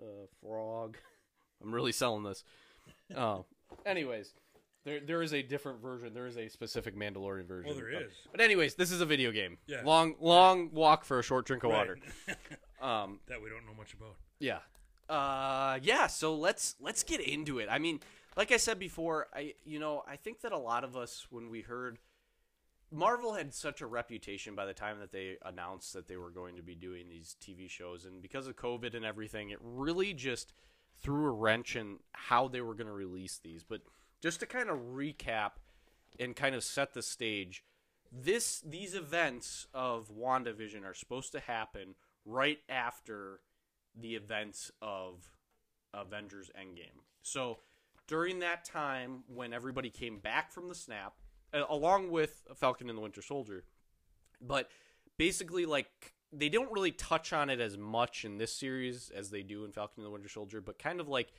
uh, 0.00 0.26
frog. 0.40 0.96
I'm 1.62 1.74
really 1.74 1.92
selling 1.92 2.22
this. 2.22 2.44
Uh, 3.14 3.38
anyways, 3.86 4.34
there 4.84 5.00
there 5.00 5.22
is 5.22 5.32
a 5.34 5.42
different 5.42 5.80
version. 5.80 6.12
There 6.14 6.26
is 6.26 6.36
a 6.36 6.48
specific 6.48 6.94
Mandalorian 6.96 7.46
version. 7.46 7.72
Oh, 7.72 7.74
there 7.74 7.88
is. 7.90 8.12
But 8.30 8.40
anyways, 8.40 8.74
this 8.76 8.90
is 8.92 9.00
a 9.00 9.06
video 9.06 9.30
game. 9.32 9.58
Yeah. 9.66 9.82
Long 9.84 10.14
long 10.20 10.70
walk 10.72 11.04
for 11.04 11.18
a 11.18 11.22
short 11.22 11.46
drink 11.46 11.64
of 11.64 11.70
Right. 11.70 11.78
water. 11.78 11.98
Um, 12.80 13.20
that 13.28 13.42
we 13.42 13.50
don't 13.50 13.66
know 13.66 13.74
much 13.76 13.92
about. 13.92 14.16
yeah. 14.38 14.60
Uh, 15.10 15.80
yeah. 15.82 16.06
So 16.06 16.34
let's 16.34 16.76
let's 16.80 17.02
get 17.02 17.20
into 17.20 17.58
it. 17.58 17.68
I 17.70 17.78
mean, 17.78 17.98
like 18.36 18.52
I 18.52 18.56
said 18.58 18.78
before, 18.78 19.26
I 19.34 19.54
you 19.64 19.80
know 19.80 20.04
I 20.08 20.16
think 20.16 20.40
that 20.42 20.52
a 20.52 20.58
lot 20.58 20.84
of 20.84 20.96
us 20.96 21.26
when 21.30 21.50
we 21.50 21.62
heard 21.62 21.98
Marvel 22.92 23.34
had 23.34 23.52
such 23.52 23.80
a 23.80 23.86
reputation 23.86 24.54
by 24.54 24.66
the 24.66 24.72
time 24.72 25.00
that 25.00 25.10
they 25.10 25.36
announced 25.44 25.92
that 25.94 26.06
they 26.06 26.16
were 26.16 26.30
going 26.30 26.56
to 26.56 26.62
be 26.62 26.76
doing 26.76 27.08
these 27.08 27.36
TV 27.40 27.68
shows, 27.68 28.04
and 28.04 28.22
because 28.22 28.46
of 28.46 28.54
COVID 28.54 28.94
and 28.94 29.04
everything, 29.04 29.50
it 29.50 29.58
really 29.60 30.14
just 30.14 30.52
threw 31.02 31.26
a 31.26 31.32
wrench 31.32 31.74
in 31.74 31.98
how 32.12 32.46
they 32.46 32.60
were 32.60 32.74
going 32.74 32.86
to 32.86 32.92
release 32.92 33.40
these. 33.42 33.64
But 33.64 33.80
just 34.20 34.40
to 34.40 34.46
kind 34.46 34.70
of 34.70 34.78
recap 34.94 35.52
and 36.20 36.36
kind 36.36 36.54
of 36.54 36.62
set 36.62 36.94
the 36.94 37.02
stage, 37.02 37.64
this 38.12 38.60
these 38.60 38.94
events 38.94 39.66
of 39.74 40.10
WandaVision 40.16 40.84
are 40.84 40.94
supposed 40.94 41.32
to 41.32 41.40
happen 41.40 41.94
right 42.24 42.58
after 42.68 43.40
the 43.98 44.14
events 44.14 44.70
of 44.80 45.30
Avengers 45.94 46.50
Endgame. 46.58 47.00
So 47.22 47.58
during 48.06 48.40
that 48.40 48.64
time 48.64 49.24
when 49.28 49.52
everybody 49.52 49.90
came 49.90 50.18
back 50.18 50.52
from 50.52 50.68
the 50.68 50.74
snap, 50.74 51.14
along 51.52 52.10
with 52.10 52.42
Falcon 52.56 52.88
and 52.88 52.96
the 52.96 53.02
Winter 53.02 53.22
Soldier, 53.22 53.64
but 54.40 54.70
basically 55.16 55.66
like 55.66 56.14
they 56.32 56.48
don't 56.48 56.70
really 56.72 56.92
touch 56.92 57.32
on 57.32 57.50
it 57.50 57.60
as 57.60 57.76
much 57.76 58.24
in 58.24 58.38
this 58.38 58.52
series 58.54 59.10
as 59.14 59.30
they 59.30 59.42
do 59.42 59.64
in 59.64 59.72
Falcon 59.72 59.98
and 59.98 60.06
the 60.06 60.10
Winter 60.10 60.28
Soldier, 60.28 60.60
but 60.60 60.78
kind 60.78 61.00
of 61.00 61.08
like 61.08 61.32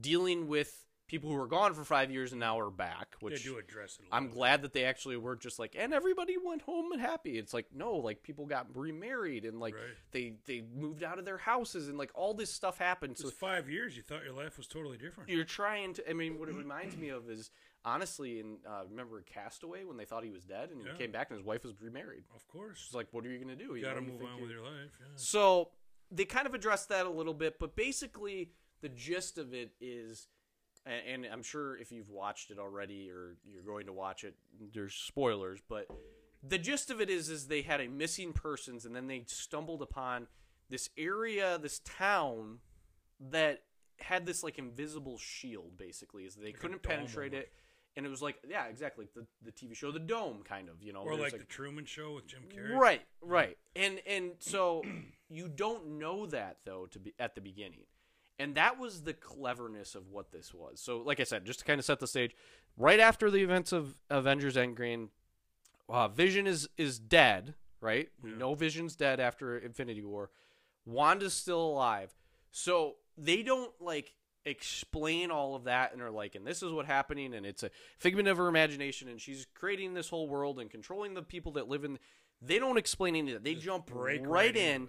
dealing 0.00 0.46
with 0.48 0.84
people 1.08 1.28
who 1.30 1.36
were 1.36 1.46
gone 1.48 1.74
for 1.74 1.82
five 1.84 2.10
years 2.12 2.30
and 2.32 2.38
now 2.40 2.58
are 2.60 2.70
back. 2.70 3.16
They 3.20 3.24
Which 3.24 3.42
do 3.42 3.58
address 3.58 3.98
it. 4.00 4.06
A 4.12 4.14
I'm 4.14 4.28
glad 4.28 4.62
that 4.62 4.72
they 4.72 4.84
actually 4.84 5.16
were 5.16 5.34
just 5.34 5.58
like, 5.58 5.74
and 5.76 5.92
everybody 5.92 6.36
went 6.42 6.62
home 6.62 6.92
and 6.92 7.00
happy. 7.00 7.38
It's 7.38 7.52
like 7.52 7.66
no, 7.74 7.96
like 7.96 8.22
people 8.22 8.46
got 8.46 8.66
remarried 8.76 9.44
and 9.44 9.58
like 9.58 9.74
Right. 9.74 9.82
they 10.12 10.34
they 10.46 10.62
moved 10.76 11.02
out 11.02 11.18
of 11.18 11.24
their 11.24 11.38
houses 11.38 11.88
and 11.88 11.98
like 11.98 12.10
all 12.14 12.34
this 12.34 12.50
stuff 12.52 12.78
happened. 12.78 13.18
So 13.18 13.30
five 13.30 13.68
years. 13.68 13.96
You 13.96 14.02
thought 14.02 14.22
your 14.22 14.34
life 14.34 14.56
was 14.58 14.66
totally 14.68 14.98
different. 14.98 15.30
you're 15.30 15.44
trying 15.44 15.94
to. 15.94 16.08
I 16.08 16.12
mean, 16.12 16.38
what 16.38 16.48
it 16.48 16.54
reminds 16.54 16.96
me 16.96 17.08
of 17.08 17.28
is 17.28 17.50
honestly, 17.84 18.40
and 18.40 18.58
uh, 18.68 18.82
remember 18.88 19.22
Castaway 19.22 19.84
when 19.84 19.96
they 19.96 20.04
thought 20.04 20.22
he 20.24 20.30
was 20.30 20.44
dead 20.44 20.70
and 20.70 20.84
Yeah. 20.84 20.92
he 20.92 20.98
came 20.98 21.10
back 21.12 21.30
and 21.30 21.38
his 21.38 21.46
wife 21.46 21.64
was 21.64 21.80
remarried. 21.80 22.24
Of 22.34 22.46
course. 22.48 22.82
It's 22.86 22.94
like, 22.94 23.06
what 23.12 23.24
are 23.24 23.30
you 23.30 23.38
gonna 23.38 23.56
do? 23.56 23.64
you 23.68 23.76
You 23.76 23.82
got 23.82 23.94
to 23.94 24.00
move 24.02 24.20
on 24.22 24.40
with 24.42 24.50
your 24.50 24.62
life. 24.62 24.90
Yeah. 25.00 25.06
so 25.16 25.70
they 26.10 26.24
kind 26.24 26.46
of 26.46 26.54
address 26.54 26.86
that 26.86 27.06
a 27.06 27.10
little 27.10 27.34
bit, 27.34 27.58
but 27.58 27.76
basically 27.76 28.50
the 28.80 28.88
gist 28.88 29.38
of 29.38 29.52
it 29.54 29.72
is, 29.80 30.26
a- 30.88 31.12
and 31.12 31.26
I'm 31.26 31.42
sure 31.42 31.76
if 31.76 31.92
you've 31.92 32.08
watched 32.10 32.50
it 32.50 32.58
already 32.58 33.10
or 33.10 33.36
you're 33.44 33.62
going 33.62 33.86
to 33.86 33.92
watch 33.92 34.24
it, 34.24 34.34
there's 34.74 34.94
spoilers, 34.94 35.60
but 35.68 35.86
the 36.42 36.58
gist 36.58 36.90
of 36.90 37.00
it 37.00 37.10
is, 37.10 37.28
is 37.28 37.46
they 37.48 37.62
had 37.62 37.80
a 37.80 37.88
missing 37.88 38.32
persons, 38.32 38.84
and 38.84 38.94
then 38.94 39.06
they 39.06 39.24
stumbled 39.26 39.82
upon 39.82 40.26
this 40.70 40.90
area, 40.96 41.58
this 41.58 41.80
town 41.80 42.58
that 43.20 43.62
had 44.00 44.26
this 44.26 44.42
like 44.42 44.58
invisible 44.58 45.18
shield, 45.18 45.76
basically, 45.76 46.24
is 46.24 46.34
they 46.36 46.50
a 46.50 46.52
couldn't 46.52 46.82
penetrate 46.82 47.34
it. 47.34 47.52
And 47.96 48.06
it 48.06 48.10
was 48.10 48.22
like, 48.22 48.36
yeah, 48.48 48.66
exactly, 48.66 49.08
the 49.16 49.26
the 49.42 49.50
TV 49.50 49.74
show, 49.74 49.90
The 49.90 49.98
Dome, 49.98 50.42
kind 50.44 50.68
of, 50.68 50.80
you 50.80 50.92
know, 50.92 51.00
Or 51.00 51.16
there's, 51.16 51.32
like, 51.32 51.40
the 51.40 51.46
Truman 51.46 51.84
Show 51.84 52.12
with 52.14 52.28
Jim 52.28 52.42
Carrey. 52.48 52.76
Right, 52.78 53.02
right. 53.20 53.58
And 53.74 54.00
and 54.06 54.32
so 54.38 54.84
you 55.28 55.48
don't 55.48 55.98
know 55.98 56.26
that 56.26 56.58
though 56.64 56.86
to 56.92 56.98
be 57.00 57.14
at 57.18 57.34
the 57.34 57.40
beginning. 57.40 57.86
And 58.38 58.54
that 58.54 58.78
was 58.78 59.02
the 59.02 59.14
cleverness 59.14 59.94
of 59.94 60.10
what 60.10 60.30
this 60.30 60.54
was. 60.54 60.80
So 60.80 60.98
like 60.98 61.20
I 61.20 61.24
said, 61.24 61.44
just 61.44 61.60
to 61.60 61.64
kind 61.64 61.78
of 61.78 61.84
set 61.84 61.98
the 61.98 62.06
stage, 62.06 62.34
right 62.76 63.00
after 63.00 63.30
the 63.30 63.42
events 63.42 63.72
of 63.72 63.96
Avengers 64.10 64.56
Endgame, 64.56 65.08
uh, 65.88 66.08
Vision 66.08 66.46
is 66.46 66.68
is 66.76 66.98
dead, 66.98 67.54
right? 67.80 68.08
Yeah. 68.24 68.36
know 68.36 68.54
Vision's 68.54 68.94
dead 68.94 69.20
after 69.20 69.58
Infinity 69.58 70.04
War. 70.04 70.30
Wanda's 70.86 71.34
still 71.34 71.60
alive. 71.60 72.14
So 72.50 72.96
they 73.16 73.42
don't 73.42 73.72
like 73.80 74.14
explain 74.44 75.30
all 75.30 75.54
of 75.54 75.64
that 75.64 75.92
and 75.92 76.00
are 76.00 76.10
like, 76.10 76.34
and 76.34 76.46
this 76.46 76.62
is 76.62 76.72
what 76.72 76.86
happening, 76.86 77.34
and 77.34 77.44
it's 77.44 77.62
a 77.62 77.70
figment 77.98 78.28
of 78.28 78.36
her 78.38 78.48
imagination, 78.48 79.08
and 79.08 79.20
she's 79.20 79.46
creating 79.54 79.94
this 79.94 80.08
whole 80.08 80.28
world 80.28 80.58
and 80.58 80.70
controlling 80.70 81.14
the 81.14 81.22
people 81.22 81.52
that 81.52 81.68
live 81.68 81.84
in. 81.84 81.98
They 82.40 82.58
don't 82.58 82.78
explain 82.78 83.16
any 83.16 83.32
of 83.32 83.34
that. 83.34 83.44
They 83.44 83.54
Just 83.54 83.66
jump 83.66 83.90
right, 83.92 84.18
into 84.56 84.60
in 84.60 84.88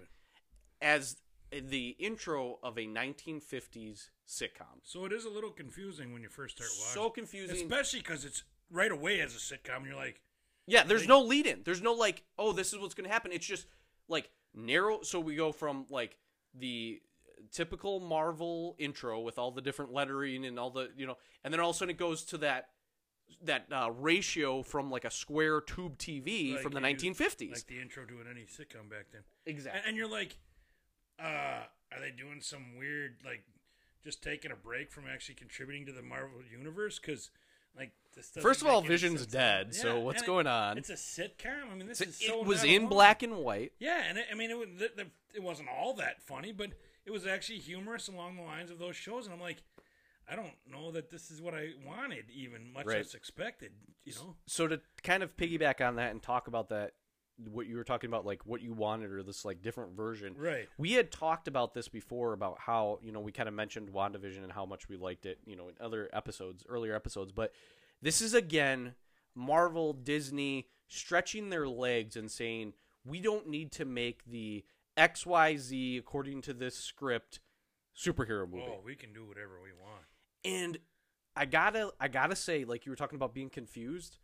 as 0.80 1.16
the 1.50 1.96
intro 1.98 2.58
of 2.62 2.76
a 2.78 2.82
1950s 2.86 4.08
sitcom. 4.28 4.78
So 4.82 5.04
it 5.04 5.12
is 5.12 5.24
a 5.24 5.30
little 5.30 5.50
confusing 5.50 6.12
when 6.12 6.22
you 6.22 6.28
first 6.28 6.56
start 6.56 6.70
watching. 6.78 6.94
So 7.02 7.10
confusing. 7.10 7.56
Especially 7.56 8.00
because 8.00 8.24
it's 8.24 8.44
right 8.70 8.92
away 8.92 9.20
as 9.20 9.34
a 9.34 9.38
sitcom. 9.38 9.84
You're 9.86 9.96
like, 9.96 10.20
Yeah, 10.66 10.84
there's 10.84 11.08
no 11.08 11.20
lead 11.22 11.46
in. 11.46 11.62
There's 11.64 11.82
no 11.82 11.92
like, 11.92 12.22
oh, 12.38 12.52
this 12.52 12.72
is 12.72 12.78
what's 12.78 12.94
going 12.94 13.06
to 13.08 13.12
happen. 13.12 13.32
It's 13.32 13.46
just 13.46 13.66
like 14.08 14.30
narrow. 14.54 15.02
So 15.02 15.18
we 15.20 15.34
go 15.36 15.50
from 15.52 15.86
like 15.90 16.16
the 16.54 17.00
typical 17.52 18.00
Marvel 18.00 18.76
intro 18.78 19.20
with 19.20 19.38
all 19.38 19.50
the 19.50 19.62
different 19.62 19.92
lettering 19.92 20.44
and 20.44 20.58
all 20.58 20.70
the 20.70 20.90
you 20.96 21.06
know, 21.06 21.16
and 21.42 21.52
then 21.52 21.60
all 21.60 21.70
of 21.70 21.76
a 21.76 21.78
sudden 21.78 21.90
it 21.90 21.98
goes 21.98 22.22
to 22.26 22.38
that 22.38 22.68
that 23.44 23.66
uh, 23.72 23.90
ratio 23.96 24.60
from 24.62 24.90
like 24.90 25.04
a 25.04 25.10
square 25.10 25.60
tube 25.60 25.96
TV 25.98 26.52
Like 26.54 26.62
from 26.62 26.72
the 26.72 26.80
you- 26.80 26.96
1950s. 26.96 27.52
like 27.52 27.66
the 27.66 27.80
intro 27.80 28.04
to 28.04 28.14
any 28.28 28.42
sitcom 28.42 28.90
back 28.90 29.06
then. 29.12 29.22
exactly. 29.46 29.78
And, 29.80 29.88
and 29.90 29.96
you're 29.96 30.10
like, 30.10 30.36
uh, 31.22 31.64
are 31.92 32.00
they 32.00 32.10
doing 32.10 32.40
some 32.40 32.76
weird, 32.78 33.16
like, 33.24 33.44
just 34.04 34.22
taking 34.22 34.50
a 34.50 34.56
break 34.56 34.90
from 34.90 35.04
actually 35.12 35.34
contributing 35.34 35.86
to 35.86 35.92
the 35.92 36.02
Marvel 36.02 36.40
universe? 36.50 36.98
Because, 36.98 37.30
like, 37.76 37.92
First 38.40 38.60
of 38.60 38.66
all, 38.66 38.82
Vision's 38.82 39.20
sense. 39.20 39.32
dead. 39.32 39.74
so 39.74 40.00
what's 40.00 40.22
going 40.22 40.46
it, 40.46 40.50
on? 40.50 40.78
It's 40.78 40.90
a 40.90 40.94
sitcom. 40.94 41.70
I 41.72 41.76
mean, 41.76 41.86
this 41.86 42.00
is 42.00 42.16
so 42.16 42.40
it 42.40 42.46
was 42.46 42.64
in 42.64 42.88
black 42.88 43.22
and 43.22 43.36
white. 43.36 43.72
Yeah, 43.78 44.02
and 44.08 44.18
it, 44.18 44.26
I 44.30 44.34
mean, 44.34 44.50
it 44.50 44.58
was 44.58 44.68
the, 44.78 44.90
the, 44.96 45.06
it 45.32 45.42
wasn't 45.42 45.68
all 45.68 45.94
that 45.94 46.20
funny, 46.20 46.52
but 46.52 46.70
it 47.06 47.12
was 47.12 47.26
actually 47.26 47.60
humorous 47.60 48.08
along 48.08 48.36
the 48.36 48.42
lines 48.42 48.70
of 48.70 48.78
those 48.80 48.96
shows. 48.96 49.26
And 49.26 49.34
I'm 49.34 49.40
like, 49.40 49.62
I 50.30 50.34
don't 50.36 50.54
know 50.70 50.90
that 50.92 51.10
this 51.10 51.30
is 51.30 51.40
what 51.40 51.54
I 51.54 51.70
wanted, 51.86 52.24
even 52.34 52.72
much 52.72 52.86
Right. 52.86 52.98
less 52.98 53.14
expected. 53.14 53.72
You 54.04 54.14
know, 54.14 54.36
so 54.46 54.66
to 54.66 54.80
kind 55.02 55.22
of 55.22 55.36
piggyback 55.36 55.86
on 55.86 55.96
that 55.96 56.10
and 56.10 56.22
talk 56.22 56.48
about 56.48 56.68
that 56.70 56.94
what 57.48 57.66
you 57.66 57.76
were 57.76 57.84
talking 57.84 58.08
about 58.08 58.26
like 58.26 58.44
what 58.44 58.60
you 58.60 58.72
wanted 58.72 59.10
or 59.10 59.22
this 59.22 59.44
like 59.44 59.62
different 59.62 59.92
version 59.96 60.34
right? 60.36 60.68
we 60.78 60.92
had 60.92 61.10
talked 61.10 61.48
about 61.48 61.72
this 61.74 61.88
before 61.88 62.32
about 62.32 62.58
how 62.58 62.98
you 63.02 63.12
know 63.12 63.20
we 63.20 63.32
kind 63.32 63.48
of 63.48 63.54
mentioned 63.54 63.88
wandavision 63.92 64.42
and 64.42 64.52
how 64.52 64.66
much 64.66 64.88
we 64.88 64.96
liked 64.96 65.24
it 65.26 65.38
you 65.46 65.56
know 65.56 65.68
in 65.68 65.74
other 65.80 66.08
episodes 66.12 66.64
earlier 66.68 66.94
episodes 66.94 67.32
but 67.32 67.52
this 68.02 68.20
is 68.20 68.34
again 68.34 68.94
marvel 69.34 69.92
disney 69.92 70.66
stretching 70.88 71.50
their 71.50 71.66
legs 71.68 72.16
and 72.16 72.30
saying 72.30 72.72
we 73.04 73.20
don't 73.20 73.48
need 73.48 73.70
to 73.72 73.84
make 73.84 74.24
the 74.26 74.64
xyz 74.98 75.98
according 75.98 76.42
to 76.42 76.52
this 76.52 76.76
script 76.76 77.40
superhero 77.96 78.48
movie 78.50 78.64
Oh, 78.68 78.80
we 78.84 78.94
can 78.94 79.12
do 79.12 79.26
whatever 79.26 79.54
we 79.62 79.70
want. 79.72 80.04
and 80.44 80.78
I 81.36 81.44
gotta 81.46 81.92
I 82.00 82.08
gotta 82.08 82.34
say, 82.34 82.64
like 82.64 82.84
you 82.84 82.90
were 82.92 82.96
talking 82.96 83.14
about 83.16 83.32
being 83.32 83.50
confused. 83.50 84.18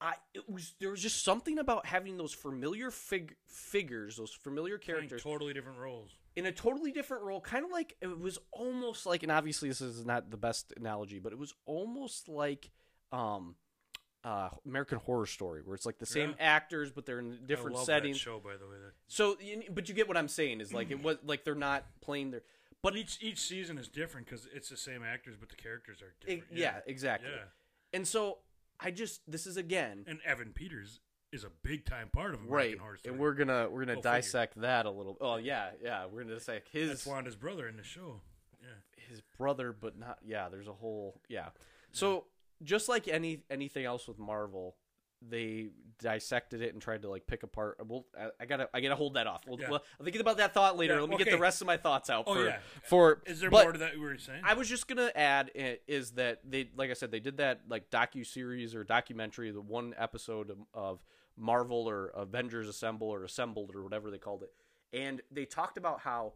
I 0.00 0.14
it 0.34 0.48
was 0.50 0.74
there 0.80 0.90
was 0.90 1.00
just 1.00 1.24
something 1.24 1.58
about 1.58 1.86
having 1.86 2.16
those 2.16 2.32
familiar 2.34 2.90
fig- 2.90 3.36
figures, 3.46 4.16
those 4.16 4.32
familiar 4.32 4.78
Playing 4.78 4.98
characters 5.00 5.22
totally 5.22 5.54
different 5.54 5.78
roles. 5.78 6.10
in 6.36 6.46
a 6.46 6.52
totally 6.52 6.92
different 6.92 7.22
role, 7.24 7.40
kind 7.40 7.64
of 7.64 7.70
like 7.70 7.96
it 8.00 8.18
was 8.18 8.38
almost 8.52 9.06
like, 9.06 9.22
and 9.22 9.30
obviously 9.32 9.68
this 9.68 9.80
is 9.80 10.04
not 10.04 10.30
the 10.30 10.36
best 10.36 10.72
analogy, 10.76 11.18
but 11.20 11.32
it 11.32 11.38
was 11.38 11.54
almost 11.64 12.28
like 12.28 12.70
um, 13.12 13.54
uh, 14.24 14.48
American 14.66 14.98
Horror 14.98 15.26
Story, 15.26 15.62
where 15.64 15.74
it's 15.74 15.86
like 15.86 15.98
the 15.98 16.06
same 16.06 16.30
Yeah. 16.30 16.36
actors, 16.44 16.90
but 16.90 17.06
they're 17.06 17.20
in 17.20 17.46
different 17.46 17.76
I 17.76 17.78
love 17.78 17.86
settings. 17.86 18.16
That 18.16 18.22
show, 18.22 18.40
by 18.40 18.56
the 18.56 18.66
way, 18.66 18.76
that 18.84 18.92
So, 19.06 19.36
but 19.70 19.88
you 19.88 19.94
get 19.94 20.08
what 20.08 20.16
I'm 20.16 20.28
saying 20.28 20.60
is 20.60 20.72
like 20.72 20.90
it 20.90 21.02
was 21.02 21.18
like 21.24 21.44
they're 21.44 21.54
not 21.54 21.84
playing 22.00 22.32
their, 22.32 22.42
But 22.82 22.96
each 22.96 23.18
each 23.22 23.38
season 23.38 23.78
is 23.78 23.88
different 23.88 24.26
because 24.26 24.48
it's 24.52 24.68
the 24.68 24.76
same 24.76 25.02
actors, 25.04 25.36
but 25.38 25.48
the 25.50 25.56
characters 25.56 26.02
are 26.02 26.14
different. 26.20 26.44
yeah, 26.52 26.80
exactly. 26.86 27.30
Yeah. 27.30 27.44
And 27.92 28.06
so 28.08 28.38
I 28.80 28.90
just 28.90 29.20
this 29.30 29.46
is 29.46 29.56
again 29.56 30.04
And 30.06 30.18
Evan 30.24 30.52
Peters 30.52 31.00
is 31.32 31.44
a 31.44 31.50
big 31.62 31.84
time 31.84 32.08
part 32.12 32.34
of 32.34 32.40
American 32.40 32.54
right 32.54 32.78
Horror 32.78 32.96
Story. 32.96 33.12
and 33.12 33.20
we're 33.20 33.34
gonna 33.34 33.68
we're 33.70 33.80
gonna 33.84 33.94
Go 33.96 34.02
figure. 34.02 34.10
dissect 34.18 34.60
that 34.60 34.86
a 34.86 34.90
little 34.90 35.16
oh 35.20 35.36
yeah 35.36 35.70
yeah 35.82 36.06
we're 36.06 36.22
gonna 36.22 36.34
dissect 36.34 36.68
his 36.70 36.88
That's 36.90 37.06
Wanda's 37.06 37.36
brother 37.36 37.66
in 37.68 37.76
the 37.76 37.82
show. 37.82 38.20
Yeah. 38.62 38.68
his 39.08 39.20
brother 39.38 39.72
but 39.72 39.98
not 39.98 40.18
yeah 40.24 40.48
there's 40.48 40.68
a 40.68 40.72
whole 40.72 41.20
yeah 41.28 41.48
so 41.92 42.24
just 42.62 42.88
like 42.88 43.08
any 43.08 43.42
anything 43.50 43.84
else 43.84 44.06
with 44.08 44.18
marvel 44.18 44.76
they 45.28 45.68
dissected 46.00 46.60
it 46.60 46.72
and 46.72 46.82
tried 46.82 47.02
to 47.02 47.08
like 47.08 47.26
pick 47.26 47.44
apart 47.44 47.78
well 47.86 48.04
i, 48.20 48.28
I 48.40 48.46
gotta 48.46 48.68
i 48.74 48.80
gotta 48.80 48.96
hold 48.96 49.14
that 49.14 49.26
off 49.28 49.42
we'll, 49.46 49.60
Yeah. 49.60 49.70
well, 49.70 49.82
i'm 49.98 50.04
thinking 50.04 50.20
about 50.20 50.38
that 50.38 50.52
thought 50.52 50.76
later 50.76 50.94
Yeah, 50.94 51.00
let 51.02 51.08
me 51.10 51.16
get 51.16 51.30
the 51.30 51.38
rest 51.38 51.60
of 51.60 51.66
my 51.68 51.76
thoughts 51.76 52.10
out 52.10 52.24
Oh, 52.26 52.34
for 52.34 52.44
yeah. 52.44 52.58
for 52.82 53.22
Is 53.26 53.40
there 53.40 53.48
more 53.50 53.72
to 53.72 53.78
that 53.78 53.94
you 53.94 54.00
were 54.00 54.18
saying? 54.18 54.42
I 54.44 54.54
was 54.54 54.68
just 54.68 54.88
gonna 54.88 55.12
add 55.14 55.50
i- 55.58 55.78
is 55.86 56.12
that 56.12 56.40
they, 56.44 56.68
like 56.76 56.90
I 56.90 56.94
said, 56.94 57.10
they 57.12 57.20
did 57.20 57.36
that 57.38 57.60
like 57.68 57.90
docu 57.90 58.26
series 58.26 58.74
or 58.74 58.82
documentary, 58.84 59.50
the 59.52 59.60
one 59.60 59.94
episode 59.96 60.50
of, 60.50 60.58
of 60.74 61.04
Marvel 61.36 61.88
or 61.88 62.08
Avengers 62.08 62.68
Assemble 62.68 63.08
or 63.08 63.24
Assembled 63.24 63.70
or 63.74 63.82
whatever 63.82 64.10
they 64.10 64.18
called 64.18 64.42
it, 64.42 64.52
and 64.92 65.20
they 65.30 65.44
talked 65.44 65.78
about 65.78 66.00
how 66.00 66.32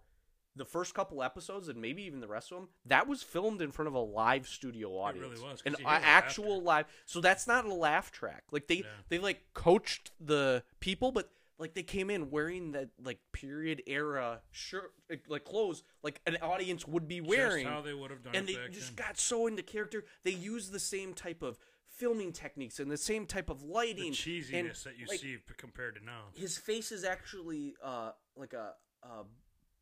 the 0.58 0.64
first 0.66 0.94
couple 0.94 1.22
episodes 1.22 1.68
and 1.68 1.80
maybe 1.80 2.02
even 2.02 2.20
the 2.20 2.28
rest 2.28 2.52
of 2.52 2.58
them 2.58 2.68
that 2.84 3.08
was 3.08 3.22
filmed 3.22 3.62
in 3.62 3.70
front 3.70 3.88
of 3.88 3.94
a 3.94 3.98
live 4.00 4.46
studio 4.46 4.90
audience, 4.98 5.28
really 5.38 5.50
was, 5.50 5.62
an 5.64 5.76
you 5.78 5.86
hear 5.86 5.96
a- 5.96 6.00
actual 6.00 6.60
live. 6.62 6.86
So 7.06 7.20
that's 7.20 7.46
not 7.46 7.64
a 7.64 7.72
laugh 7.72 8.10
track. 8.12 8.44
Like 8.50 8.66
they 8.66 8.76
Yeah. 8.76 8.82
they 9.08 9.18
like 9.18 9.42
coached 9.54 10.10
the 10.20 10.62
people, 10.80 11.12
but 11.12 11.30
like 11.58 11.74
they 11.74 11.82
came 11.82 12.08
in 12.10 12.30
wearing 12.30 12.72
that 12.72 12.90
like 13.02 13.18
period 13.32 13.82
era 13.86 14.42
shirt 14.52 14.92
like 15.26 15.44
clothes 15.44 15.82
like 16.04 16.20
an 16.26 16.36
audience 16.42 16.86
would 16.86 17.08
be 17.08 17.20
wearing 17.20 17.64
Just 17.64 17.74
how 17.74 17.80
they 17.82 17.94
would 17.94 18.10
have 18.12 18.22
done 18.22 18.36
and 18.36 18.48
it 18.48 18.56
they 18.56 18.72
just 18.72 18.96
then. 18.96 19.06
got 19.06 19.18
so 19.18 19.48
into 19.48 19.64
character 19.64 20.04
they 20.22 20.30
used 20.30 20.70
the 20.70 20.78
same 20.78 21.14
type 21.14 21.42
of 21.42 21.58
filming 21.88 22.30
techniques 22.30 22.78
and 22.78 22.88
the 22.88 22.96
same 22.96 23.26
type 23.26 23.50
of 23.50 23.60
the 23.62 23.66
lighting 23.66 24.12
cheesiness 24.12 24.52
and, 24.54 24.68
that 24.84 24.96
you 24.98 25.06
like, 25.08 25.18
see 25.18 25.36
compared 25.56 25.96
to 25.96 26.04
now. 26.04 26.26
his 26.32 26.56
face 26.56 26.92
is 26.92 27.02
actually 27.02 27.74
uh 27.82 28.12
like 28.36 28.52
a, 28.52 28.74
a 29.02 29.24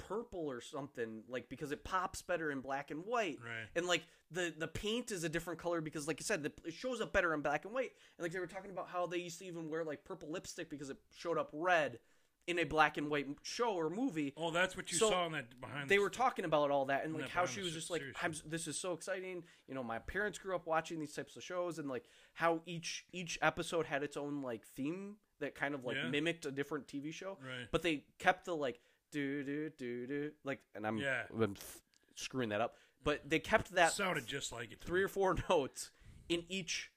purple 0.06 0.40
or 0.50 0.60
something 0.60 1.22
like 1.28 1.48
because 1.48 1.72
it 1.72 1.82
pops 1.84 2.22
better 2.22 2.50
in 2.50 2.60
black 2.60 2.90
and 2.90 3.04
white 3.04 3.38
Right. 3.42 3.66
and 3.74 3.86
like 3.86 4.02
the 4.30 4.52
the 4.56 4.68
paint 4.68 5.10
is 5.10 5.24
a 5.24 5.28
different 5.28 5.58
color 5.58 5.80
because 5.80 6.06
like 6.06 6.18
i 6.20 6.24
said 6.24 6.42
the, 6.42 6.52
it 6.64 6.74
shows 6.74 7.00
up 7.00 7.12
better 7.12 7.34
in 7.34 7.40
black 7.40 7.64
and 7.64 7.74
white 7.74 7.90
and 8.18 8.24
like 8.24 8.32
they 8.32 8.38
were 8.38 8.46
talking 8.46 8.70
about 8.70 8.88
how 8.88 9.06
they 9.06 9.18
used 9.18 9.38
to 9.40 9.44
even 9.46 9.68
wear 9.68 9.84
like 9.84 10.04
purple 10.04 10.30
lipstick 10.30 10.70
because 10.70 10.90
it 10.90 10.96
showed 11.16 11.38
up 11.38 11.50
red 11.52 11.98
in 12.46 12.60
a 12.60 12.64
black 12.64 12.96
and 12.96 13.10
white 13.10 13.26
show 13.42 13.74
or 13.74 13.90
movie 13.90 14.32
Oh, 14.36 14.52
that's 14.52 14.76
what 14.76 14.92
you 14.92 14.98
So, 14.98 15.10
saw 15.10 15.26
in 15.26 15.32
that 15.32 15.60
behind. 15.60 15.88
The 15.90 15.94
They 15.94 15.96
the 15.96 16.02
were 16.02 16.10
talking 16.10 16.44
about 16.44 16.70
all 16.70 16.84
that 16.84 17.04
and 17.04 17.12
like 17.12 17.22
that 17.24 17.30
how 17.30 17.44
she 17.46 17.60
was 17.60 17.72
just 17.72 17.90
like 17.90 18.02
I'm, 18.22 18.32
this 18.46 18.68
is 18.68 18.78
so 18.78 18.92
exciting 18.92 19.42
you 19.66 19.74
know 19.74 19.82
my 19.82 19.98
parents 19.98 20.38
grew 20.38 20.54
up 20.54 20.64
watching 20.66 21.00
these 21.00 21.12
types 21.12 21.34
of 21.36 21.42
shows 21.42 21.80
and 21.80 21.88
like 21.88 22.04
how 22.34 22.60
each 22.64 23.04
each 23.12 23.36
episode 23.42 23.86
had 23.86 24.04
its 24.04 24.16
own 24.16 24.42
like 24.42 24.64
theme 24.76 25.16
that 25.40 25.56
kind 25.56 25.74
of 25.74 25.84
like 25.84 25.96
Yeah. 25.96 26.08
mimicked 26.08 26.46
a 26.46 26.52
different 26.52 26.86
tv 26.86 27.12
show 27.12 27.36
Right. 27.42 27.66
but 27.72 27.82
they 27.82 28.04
kept 28.20 28.44
the 28.44 28.54
like 28.54 28.78
do 29.16 29.42
do 29.44 29.70
do 29.79 30.07
do 30.07 30.31
like 30.44 30.61
and 30.74 30.87
i'm 30.87 30.98
Yeah. 30.98 31.22
I'm 31.40 31.57
screwing 32.14 32.50
that 32.50 32.61
up 32.61 32.74
but 33.05 33.29
they 33.29 33.38
kept 33.38 33.72
that 33.74 33.92
sounded 33.92 34.26
just 34.26 34.52
like 34.52 34.72
it. 34.72 34.81
three 34.83 35.00
me. 35.00 35.05
or 35.05 35.09
four 35.09 35.37
notes 35.50 35.90
in 36.29 36.44
each 36.48 36.90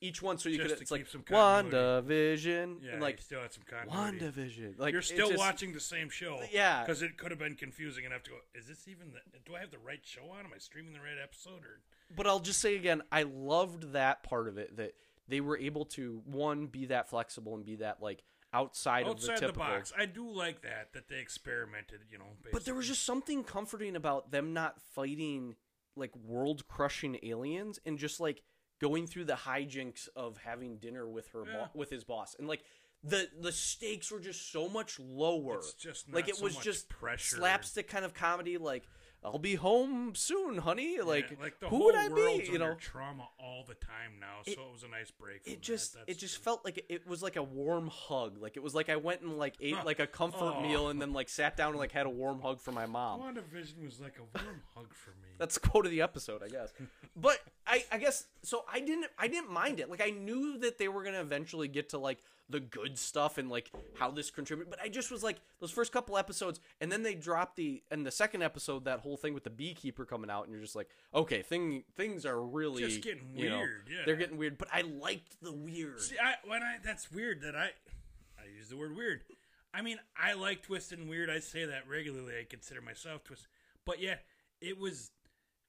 each 0.00 0.20
one 0.20 0.36
so 0.36 0.50
you 0.50 0.58
Just 0.58 0.74
could 0.74 0.82
it's 0.82 0.90
like 0.90 1.00
keep 1.02 1.08
some 1.08 1.22
continuity. 1.22 1.76
WandaVision 1.76 2.76
Yeah, 2.82 2.92
and 2.92 3.00
like 3.00 3.14
like 3.14 3.22
still 3.22 3.40
had 3.40 3.52
some 3.54 3.62
continuity. 3.66 4.18
WandaVision 4.26 4.78
like 4.78 4.92
You're 4.92 5.00
still 5.00 5.28
just- 5.28 5.38
watching 5.38 5.72
the 5.72 5.80
same 5.80 6.10
show. 6.10 6.40
Yeah. 6.52 6.82
because 6.82 7.00
it 7.00 7.16
could 7.16 7.30
have 7.30 7.38
been 7.38 7.54
confusing 7.54 8.04
enough 8.04 8.22
to 8.24 8.30
go. 8.32 8.36
Is 8.54 8.66
this 8.66 8.86
even 8.86 9.12
the? 9.12 9.20
Do 9.46 9.56
I 9.56 9.60
have 9.60 9.70
the 9.70 9.78
right 9.78 10.00
show 10.04 10.24
on? 10.36 10.40
Am 10.44 10.50
I 10.54 10.58
streaming 10.58 10.92
the 10.92 10.98
right 11.00 11.16
episode? 11.22 11.64
Or 11.64 11.80
but 12.14 12.26
I'll 12.26 12.40
just 12.40 12.60
say 12.60 12.76
again, 12.76 13.02
I 13.10 13.22
loved 13.22 13.92
that 13.92 14.22
part 14.24 14.48
of 14.48 14.58
it 14.58 14.76
that 14.76 14.92
they 15.26 15.40
were 15.40 15.56
able 15.56 15.86
to 15.86 16.20
one 16.26 16.66
be 16.66 16.86
that 16.86 17.08
flexible 17.08 17.54
and 17.54 17.64
be 17.64 17.76
that 17.76 18.02
like 18.02 18.22
outside, 18.54 19.02
of 19.02 19.06
the 19.06 19.10
outside 19.12 19.36
the, 19.36 19.40
typical. 19.48 19.62
box, 19.64 19.92
I 19.96 20.06
do 20.06 20.30
like 20.30 20.62
that 20.62 20.92
that 20.94 21.08
they 21.08 21.18
experimented. 21.18 22.00
You 22.10 22.18
know, 22.18 22.36
But 22.52 22.64
there 22.64 22.74
was 22.74 22.86
just 22.88 23.04
something 23.04 23.44
comforting 23.44 23.96
about 23.96 24.30
them 24.30 24.52
not 24.54 24.80
fighting 24.94 25.56
like 25.96 26.14
world 26.16 26.66
crushing 26.68 27.18
aliens 27.22 27.78
and 27.84 27.98
just 27.98 28.18
like 28.20 28.42
going 28.80 29.06
through 29.06 29.24
the 29.24 29.34
hijinks 29.34 30.08
of 30.16 30.38
having 30.38 30.78
dinner 30.78 31.08
with 31.08 31.28
her 31.28 31.44
Yeah. 31.46 31.52
bo- 31.72 31.78
with 31.78 31.90
his 31.90 32.04
boss 32.04 32.34
and 32.38 32.48
like 32.48 32.64
the 33.02 33.28
the 33.40 33.52
stakes 33.52 34.10
were 34.10 34.18
just 34.18 34.50
so 34.50 34.68
much 34.68 34.98
lower. 34.98 35.56
It's 35.58 35.74
just 35.74 36.12
like 36.12 36.28
it 36.28 36.36
so 36.36 36.44
was 36.44 36.56
just 36.56 36.88
pressure. 36.88 37.36
slapstick 37.36 37.86
kind 37.86 38.04
of 38.04 38.14
comedy 38.14 38.56
like 38.58 38.84
I'll 39.24 39.38
be 39.38 39.54
home 39.54 40.14
soon, 40.14 40.58
honey. 40.58 41.00
Like, 41.00 41.30
Yeah, 41.30 41.36
like 41.40 41.58
the 41.58 41.68
who 41.68 41.76
whole 41.76 41.84
would 41.86 41.94
I 41.94 42.08
world's 42.08 42.46
be? 42.46 42.52
You 42.52 42.58
know, 42.58 42.74
trauma 42.74 43.26
all 43.38 43.64
the 43.66 43.74
time 43.74 44.20
now. 44.20 44.42
So 44.44 44.50
It- 44.52 44.58
was 44.72 44.82
a 44.82 44.88
nice 44.88 45.10
break. 45.10 45.40
It 45.46 45.62
just 45.62 45.94
that. 45.94 46.04
it 46.06 46.18
just 46.18 46.36
felt 46.38 46.62
like 46.64 46.76
it, 46.78 46.86
it 46.90 47.06
was 47.06 47.22
like 47.22 47.36
a 47.36 47.42
warm 47.42 47.88
hug. 47.88 48.36
Like 48.38 48.56
it 48.58 48.62
was 48.62 48.74
like 48.74 48.90
I 48.90 48.96
went 48.96 49.22
and 49.22 49.38
like 49.38 49.54
ate 49.60 49.82
like 49.84 49.98
a 49.98 50.06
comfort 50.06 50.56
Oh. 50.58 50.60
meal 50.62 50.88
and 50.90 51.00
then 51.00 51.12
like 51.14 51.30
sat 51.30 51.56
down 51.56 51.70
and 51.70 51.78
like 51.78 51.92
had 51.92 52.04
a 52.06 52.10
warm 52.10 52.40
hug 52.42 52.60
for 52.60 52.72
my 52.72 52.84
mom. 52.84 53.20
WandaVision 53.20 53.82
was 53.84 53.98
like 53.98 54.18
a 54.18 54.38
warm 54.44 54.60
hug 54.76 54.92
for 54.92 55.10
me. 55.10 55.28
That's 55.38 55.54
the 55.58 55.66
quote 55.68 55.86
of 55.86 55.90
the 55.90 56.02
episode, 56.02 56.42
I 56.42 56.48
guess. 56.48 56.72
But 57.16 57.38
I, 57.64 57.84
I 57.92 57.98
guess 57.98 58.26
so. 58.42 58.64
I 58.70 58.80
didn't, 58.80 59.06
I 59.16 59.28
didn't 59.28 59.48
mind 59.48 59.78
it. 59.78 59.88
Like 59.88 60.02
I 60.04 60.10
knew 60.10 60.58
that 60.58 60.78
they 60.78 60.88
were 60.88 61.04
gonna 61.04 61.20
eventually 61.20 61.68
get 61.68 61.90
to 61.90 61.98
like 61.98 62.18
the 62.48 62.60
good 62.60 62.98
stuff 62.98 63.38
and 63.38 63.48
like 63.48 63.70
how 63.98 64.10
this 64.10 64.30
contributed. 64.30 64.70
But 64.70 64.80
I 64.82 64.88
just 64.88 65.10
was 65.10 65.22
like 65.22 65.36
those 65.60 65.70
first 65.70 65.92
couple 65.92 66.18
episodes, 66.18 66.60
and 66.80 66.90
then 66.90 67.02
they 67.02 67.14
dropped 67.14 67.56
the 67.56 67.82
and 67.90 68.06
the 68.06 68.10
second 68.10 68.42
episode 68.42 68.84
that 68.84 69.00
whole 69.00 69.16
thing 69.16 69.34
with 69.34 69.44
the 69.44 69.50
beekeeper 69.50 70.04
coming 70.04 70.30
out, 70.30 70.44
and 70.44 70.52
you're 70.52 70.62
just 70.62 70.76
like, 70.76 70.88
okay, 71.14 71.42
thing 71.42 71.84
things 71.96 72.26
are 72.26 72.40
really 72.40 72.82
Just 72.82 73.02
getting 73.02 73.28
you 73.34 73.50
know, 73.50 73.58
weird, 73.58 73.88
yeah. 73.90 74.02
they're 74.04 74.16
getting 74.16 74.36
weird. 74.36 74.58
But 74.58 74.68
I 74.72 74.82
liked 74.82 75.40
the 75.42 75.52
weird. 75.52 76.00
See, 76.00 76.16
I 76.18 76.34
when 76.46 76.62
I 76.62 76.76
that's 76.84 77.10
weird 77.10 77.40
that 77.42 77.56
I 77.56 77.70
I 78.38 78.46
use 78.54 78.68
the 78.68 78.76
word 78.76 78.96
weird. 78.96 79.22
I 79.72 79.82
mean, 79.82 79.98
I 80.16 80.34
like 80.34 80.62
twisted 80.62 80.98
and 80.98 81.08
weird. 81.08 81.30
I 81.30 81.40
say 81.40 81.64
that 81.64 81.88
regularly. 81.88 82.34
I 82.38 82.44
consider 82.48 82.80
myself 82.80 83.24
twisted, 83.24 83.48
but 83.84 84.00
yeah, 84.00 84.16
it 84.60 84.78
was 84.78 85.10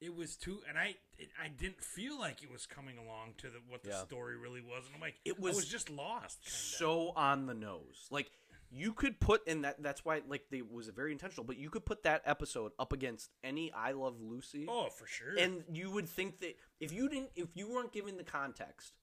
it 0.02 0.16
was 0.16 0.36
too, 0.36 0.60
and 0.68 0.78
I 0.78 0.96
it, 1.18 1.30
I 1.42 1.48
didn't 1.48 1.82
feel 1.84 2.20
like 2.20 2.44
it 2.44 2.52
was 2.52 2.66
coming 2.66 2.98
along 2.98 3.36
to 3.40 3.48
the, 3.50 3.60
what 3.70 3.84
the 3.84 3.90
Yeah. 3.90 4.04
story 4.04 4.36
really 4.38 4.62
was, 4.62 4.86
and 4.86 4.96
I'm 4.96 5.02
like, 5.02 5.16
It 5.26 5.40
was 5.40 5.56
was 5.56 5.66
just 5.68 5.90
lost. 5.90 6.40
Kinda. 6.44 6.52
so 6.58 7.14
on 7.16 7.46
the 7.46 7.54
nose. 7.54 8.08
Like 8.12 8.32
you 8.72 8.94
could 8.94 9.20
put 9.20 9.48
in 9.48 9.62
that. 9.62 9.82
That's 9.82 10.04
why 10.04 10.22
like 10.28 10.46
they 10.52 10.62
was 10.62 10.90
very 10.90 11.12
intentional. 11.12 11.46
But 11.46 11.58
you 11.58 11.70
could 11.70 11.86
put 11.86 12.04
that 12.04 12.22
episode 12.26 12.72
up 12.80 12.92
against 12.94 13.30
any 13.44 13.72
I 13.72 13.92
Love 13.92 14.20
Lucy. 14.20 14.66
oh, 14.68 14.90
for 14.90 15.08
sure. 15.08 15.36
and 15.38 15.64
you 15.72 15.92
would 15.92 16.10
think 16.10 16.40
that 16.40 16.58
if 16.80 16.92
you 16.92 17.08
didn't 17.08 17.30
if 17.36 17.48
you 17.56 17.70
weren't 17.70 17.94
given 17.94 18.18
the 18.18 18.24
context 18.24 18.94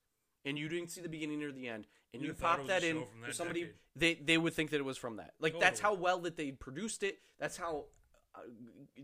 and 0.44 0.58
you 0.58 0.68
didn't 0.68 0.90
see 0.90 1.00
the 1.00 1.08
beginning 1.08 1.42
or 1.42 1.52
the 1.52 1.68
end 1.68 1.86
and 2.12 2.20
You'd 2.20 2.28
you 2.30 2.34
pop 2.34 2.66
that 2.66 2.82
in 2.82 2.96
show 2.96 3.04
from 3.06 3.20
to 3.20 3.26
that 3.28 3.34
somebody 3.36 3.60
decade. 3.60 3.76
they 3.96 4.14
they 4.14 4.36
would 4.38 4.52
think 4.52 4.70
that 4.70 4.78
it 4.78 4.84
was 4.84 4.98
from 4.98 5.16
that 5.16 5.34
like 5.40 5.58
that's 5.60 5.78
how 5.80 5.94
well 5.94 6.18
that 6.22 6.36
they 6.36 6.50
produced 6.50 7.02
it 7.04 7.18
that's 7.38 7.56
how 7.56 7.84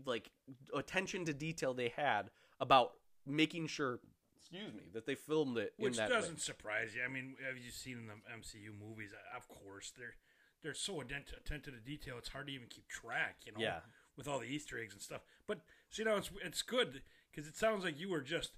like 0.05 0.29
attention 0.75 1.25
to 1.25 1.33
detail 1.33 1.73
they 1.73 1.93
had 1.95 2.29
about 2.59 2.91
making 3.25 3.67
sure 3.67 3.99
excuse 4.37 4.73
me 4.73 4.83
that 4.93 5.05
they 5.05 5.15
filmed 5.15 5.57
it 5.57 5.73
Which 5.77 5.91
in 5.93 5.97
that 5.97 6.09
way. 6.09 6.15
doesn't 6.15 6.41
surprise 6.41 6.95
you. 6.95 7.01
I 7.03 7.07
mean, 7.07 7.35
have 7.47 7.57
you 7.57 7.71
seen 7.71 7.97
in 7.99 8.07
the 8.07 8.13
MCU 8.13 8.71
movies? 8.79 9.11
uh, 9.13 9.37
Of 9.37 9.47
course, 9.47 9.91
they're 9.97 10.15
they're 10.63 10.73
so 10.73 11.01
attentive 11.01 11.39
attentive 11.45 11.73
to 11.75 11.79
detail. 11.79 12.15
It's 12.17 12.29
hard 12.29 12.47
to 12.47 12.53
even 12.53 12.67
keep 12.67 12.87
track. 12.87 13.37
You 13.45 13.51
know, 13.53 13.59
Yeah. 13.59 13.79
with 14.17 14.27
all 14.27 14.39
the 14.39 14.47
Easter 14.47 14.79
eggs 14.79 14.93
and 14.93 15.01
stuff. 15.01 15.21
But 15.47 15.59
so, 15.89 16.01
you 16.01 16.05
know, 16.05 16.17
it's 16.17 16.31
it's 16.43 16.61
good 16.61 17.01
because 17.31 17.47
it 17.47 17.55
sounds 17.55 17.83
like 17.83 17.99
you 17.99 18.09
were 18.09 18.21
just 18.21 18.51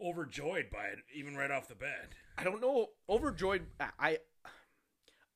overjoyed 0.00 0.70
by 0.70 0.86
it, 0.86 0.98
even 1.14 1.36
right 1.36 1.50
off 1.50 1.68
the 1.68 1.74
bat. 1.74 2.10
I 2.36 2.44
don't 2.44 2.60
know 2.60 2.88
overjoyed 3.08 3.66
I 3.98 4.18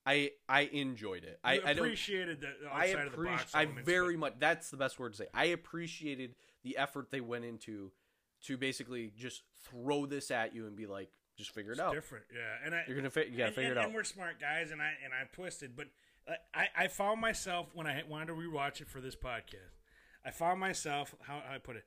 I 0.06 0.30
I 0.48 0.62
enjoyed 0.62 1.24
it 1.24 1.38
I 1.44 1.54
You 1.54 1.62
I 1.64 1.70
appreciated 1.72 2.40
the 2.40 2.48
the 2.62 2.68
I 2.68 2.90
outside 2.90 3.06
of 3.06 3.12
the 3.12 3.22
box. 3.24 3.54
I 3.54 3.66
very 3.66 4.16
much. 4.16 4.34
That's 4.38 4.70
the 4.70 4.76
best 4.76 4.98
word 4.98 5.12
to 5.12 5.18
say. 5.18 5.26
I 5.34 5.46
appreciated 5.46 6.34
the 6.62 6.76
effort 6.76 7.10
they 7.10 7.20
went 7.20 7.44
into 7.44 7.92
to 8.46 8.56
basically 8.56 9.12
just 9.16 9.42
throw 9.68 10.06
this 10.06 10.30
at 10.30 10.54
you 10.54 10.66
and 10.66 10.74
be 10.74 10.86
like, 10.86 11.10
just 11.36 11.50
figure 11.50 11.72
it 11.72 11.74
it's 11.74 11.80
out. 11.80 11.92
different. 11.94 12.24
Yeah, 12.34 12.40
and 12.64 12.74
I 12.74 12.84
You're 12.86 12.96
gonna 12.96 13.10
fi- 13.10 13.24
you 13.24 13.36
gotta 13.36 13.46
and, 13.46 13.54
figure 13.54 13.70
and, 13.70 13.78
it 13.78 13.80
out. 13.80 13.86
And 13.86 13.94
we're 13.94 14.04
smart 14.04 14.40
guys, 14.40 14.70
and 14.70 14.80
I 14.80 14.92
and 15.04 15.12
I 15.12 15.24
twisted, 15.32 15.76
but 15.76 15.88
uh, 16.28 16.34
I 16.54 16.68
I 16.76 16.88
found 16.88 17.20
myself 17.20 17.68
when 17.74 17.86
I 17.86 18.02
wanted 18.08 18.26
to 18.26 18.32
rewatch 18.34 18.80
it 18.80 18.88
for 18.88 19.00
this 19.00 19.16
podcast. 19.16 19.76
I 20.24 20.30
found 20.30 20.60
myself 20.60 21.14
how 21.22 21.42
I 21.50 21.58
put 21.58 21.76
it, 21.76 21.84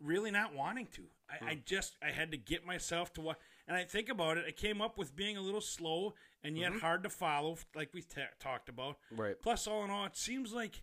really 0.00 0.30
not 0.30 0.54
wanting 0.54 0.88
to. 0.92 1.02
I, 1.30 1.50
I 1.50 1.54
hmm. 1.54 1.60
just 1.64 1.96
I 2.02 2.10
had 2.10 2.30
to 2.32 2.36
get 2.36 2.66
myself 2.66 3.12
to 3.14 3.20
what. 3.20 3.38
And 3.66 3.76
I 3.76 3.84
think 3.84 4.08
about 4.08 4.36
it, 4.36 4.44
it 4.46 4.56
came 4.56 4.82
up 4.82 4.98
with 4.98 5.16
being 5.16 5.36
a 5.36 5.40
little 5.40 5.60
slow 5.60 6.14
and 6.42 6.58
yet 6.58 6.70
mm-hmm. 6.72 6.80
hard 6.80 7.02
to 7.04 7.08
follow, 7.08 7.56
like 7.74 7.94
we 7.94 8.02
ta 8.02 8.22
talked 8.38 8.68
about. 8.68 8.98
Right. 9.10 9.40
Plus, 9.40 9.66
all 9.66 9.84
in 9.84 9.90
all, 9.90 10.04
it 10.04 10.16
seems 10.16 10.52
like 10.52 10.82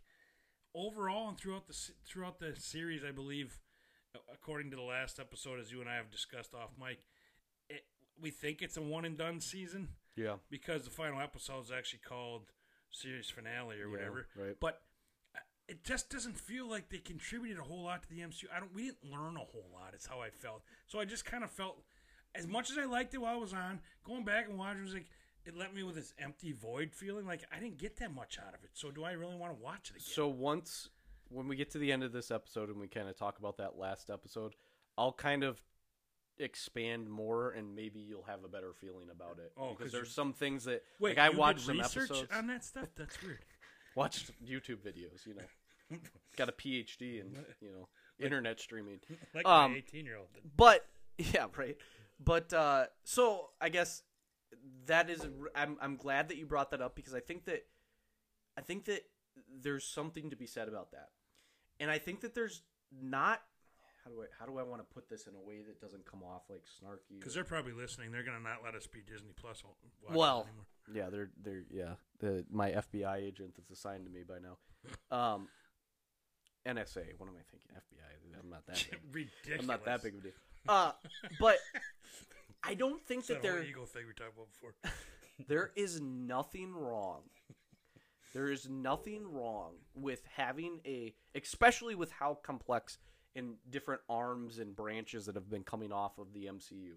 overall 0.74 1.30
and 1.30 1.38
throughout 1.38 1.68
the 1.68 1.78
throughout 2.06 2.40
the 2.40 2.56
series, 2.56 3.04
I 3.08 3.12
believe, 3.12 3.60
according 4.34 4.72
to 4.72 4.76
the 4.76 4.82
last 4.82 5.20
episode, 5.20 5.60
as 5.60 5.72
you 5.72 5.82
and 5.82 5.90
I 5.90 5.96
have 5.96 6.10
discussed 6.10 6.54
off 6.56 6.72
mic, 6.80 7.00
it, 7.70 7.84
we 8.20 8.32
think 8.32 8.62
it's 8.62 8.78
a 8.78 8.82
one 8.82 9.06
and 9.06 9.18
done 9.18 9.40
season 9.40 9.90
Yeah. 10.16 10.36
because 10.50 10.84
the 10.84 10.90
final 10.92 11.22
episode 11.22 11.64
is 11.64 11.72
actually 11.72 12.02
called 12.06 12.52
series 12.92 13.30
finale 13.30 13.78
or 13.80 13.86
Yeah, 13.86 13.92
whatever. 13.92 14.28
right. 14.36 14.56
But 14.60 14.82
it 15.72 15.86
just 15.86 16.10
doesn't 16.10 16.38
feel 16.38 16.70
like 16.70 16.90
they 16.90 16.98
contributed 16.98 17.58
a 17.58 17.64
whole 17.64 17.84
lot 17.84 18.04
to 18.04 18.10
the 18.10 18.20
MCU. 18.20 18.44
I 18.54 18.60
don't. 18.60 18.76
We 18.76 18.84
didn't 18.84 19.10
learn 19.10 19.38
a 19.38 19.40
whole 19.40 19.70
lot. 19.74 19.94
Is 19.96 20.06
how 20.06 20.20
I 20.20 20.30
felt. 20.30 20.64
So 20.88 21.00
I 21.00 21.06
just 21.06 21.24
kind 21.24 21.46
of 21.46 21.50
felt, 21.50 21.82
as 22.36 22.46
much 22.46 22.70
as 22.70 22.78
I 22.78 22.84
liked 22.84 23.14
it 23.14 23.20
while 23.20 23.36
I 23.36 23.38
was 23.38 23.54
on, 23.54 23.80
going 24.06 24.26
back 24.26 24.50
and 24.50 24.60
watching 24.60 24.84
was 24.84 24.94
like. 24.94 25.08
It 25.44 25.58
left 25.58 25.74
me 25.74 25.82
with 25.82 25.96
this 25.96 26.14
empty 26.20 26.52
void 26.52 26.92
feeling, 26.94 27.26
like 27.26 27.44
I 27.52 27.60
didn't 27.60 27.80
get 27.80 27.98
that 27.98 28.14
much 28.14 28.38
out 28.38 28.54
of 28.54 28.64
it. 28.64 28.70
So, 28.74 28.92
do 28.92 29.04
I 29.04 29.14
really 29.14 29.36
want 29.36 29.58
to 29.58 29.60
watch 29.60 29.90
it 29.90 29.96
again? 29.96 30.06
So 30.06 30.28
once 30.28 30.90
when 31.30 31.48
we 31.48 31.56
get 31.56 31.72
to 31.72 31.80
the 31.80 31.92
end 31.92 32.04
of 32.04 32.12
this 32.12 32.30
episode 32.30 32.70
and 32.70 32.80
we 32.80 32.88
kind 32.88 33.10
of 33.10 33.18
talk 33.18 33.40
about 33.40 33.58
that 33.58 33.76
last 33.76 34.12
episode, 34.12 34.54
I'll 35.00 35.14
kind 35.14 35.44
of 35.44 35.60
expand 36.38 37.10
more 37.10 37.54
and 37.54 37.76
maybe 37.76 38.00
you'll 38.00 38.26
have 38.28 38.44
a 38.44 38.48
better 38.48 38.72
feeling 38.80 39.08
about 39.12 39.40
it. 39.40 39.52
Oh, 39.58 39.74
because 39.76 39.92
there's 39.92 40.14
some 40.14 40.32
things 40.32 40.66
that 40.66 40.84
Wait, 41.00 41.18
like 41.18 41.28
I 41.28 41.32
you 41.32 41.40
watched 41.40 41.62
some 41.66 41.80
research 41.80 42.12
episodes, 42.12 42.32
on 42.32 42.46
that 42.46 42.64
stuff. 42.64 42.90
That's 42.96 43.20
weird. 43.24 43.40
watched 43.96 44.32
YouTube 44.46 44.78
videos. 44.78 45.26
You 45.26 45.34
know, 45.34 45.42
got 46.38 46.50
a 46.50 46.52
PhD 46.52 47.22
in 47.22 47.36
you 47.60 47.72
know 47.72 47.88
internet 48.20 48.60
streaming. 48.60 49.00
Like 49.34 49.46
Um, 49.48 49.72
my 49.72 49.78
eighteen-year-old. 49.78 50.28
but 50.56 50.86
yeah 51.18 51.46
right 51.56 51.78
but 52.20 52.52
uh 52.54 52.86
so 53.04 53.50
i 53.60 53.70
guess 53.70 54.02
that 54.88 55.10
is 55.10 55.28
i'm 55.56 55.78
i'm 55.82 55.96
glad 55.98 56.30
that 56.30 56.38
you 56.38 56.46
brought 56.48 56.72
that 56.72 56.82
up 56.82 56.96
because 56.96 57.14
i 57.14 57.20
think 57.20 57.46
that 57.46 57.66
i 58.58 58.62
think 58.62 58.86
that 58.86 59.02
there's 59.62 59.86
something 59.86 60.30
to 60.32 60.36
be 60.36 60.48
said 60.48 60.68
about 60.68 60.92
that 60.92 61.10
and 61.80 61.92
i 61.92 61.98
think 62.00 62.22
that 62.22 62.34
there's 62.34 62.64
not 63.04 63.42
how 64.04 64.10
do 64.10 64.22
i 64.22 64.26
how 64.40 64.46
do 64.48 64.58
i 64.58 64.64
want 64.64 64.82
to 64.82 64.94
put 64.94 65.08
this 65.10 65.28
in 65.28 65.36
a 65.36 65.40
way 65.40 65.62
that 65.62 65.80
doesn't 65.80 66.06
come 66.06 66.24
off 66.24 66.44
like 66.50 66.62
snarky 66.64 67.20
Because 67.20 67.36
they're 67.36 67.44
probably 67.44 67.74
listening. 67.74 68.12
They're 68.12 68.24
gonna 68.24 68.40
not 68.40 68.64
let 68.64 68.74
us 68.74 68.88
be 68.88 69.02
Disney 69.02 69.34
Plus. 69.40 69.62
well 70.12 70.48
anymore. 70.48 70.66
Yeah, 70.92 71.10
they're 71.12 71.30
they're 71.44 71.64
yeah. 71.70 71.94
The 72.20 72.44
my 72.50 72.72
FBI 72.72 73.18
agent 73.18 73.54
that's 73.58 73.70
assigned 73.70 74.06
to 74.06 74.12
me 74.12 74.24
by 74.28 74.38
now. 74.40 74.58
Um, 75.16 75.48
NSA. 76.68 77.18
What 77.18 77.28
am 77.28 77.36
I 77.36 77.44
thinking? 77.50 77.72
FBI. 77.76 78.12
I'm 78.44 78.50
not 78.50 78.66
that. 78.68 78.86
Big. 78.92 79.00
Ridiculous. 79.12 79.62
I'm 79.62 79.68
not 79.68 79.86
that 79.86 80.04
big 80.04 80.14
of 80.14 80.20
a 80.20 80.24
deal. 80.24 80.32
Uh, 80.68 80.92
but 81.40 81.58
I 82.64 82.74
don't 82.74 83.04
think 83.06 83.26
that 83.28 83.42
that 83.42 83.44
there 83.44 83.64
ego 83.64 83.86
thing 83.86 84.04
we 84.08 84.14
talked 84.14 84.36
about 84.36 84.48
before. 84.52 84.74
there 85.48 85.72
is 85.76 86.02
nothing 86.02 86.74
wrong. 86.74 87.22
There 88.34 88.50
is 88.50 88.70
nothing 88.70 89.30
wrong 89.30 89.74
with 89.94 90.22
having 90.36 90.80
a, 90.86 91.14
especially 91.36 91.96
with 91.96 92.12
how 92.12 92.40
complex 92.42 92.98
and 93.36 93.56
different 93.70 94.02
arms 94.10 94.60
and 94.60 94.76
branches 94.76 95.26
that 95.26 95.36
have 95.36 95.50
been 95.50 95.64
coming 95.64 95.92
off 95.92 96.18
of 96.18 96.34
the 96.34 96.46
MCU. 96.46 96.94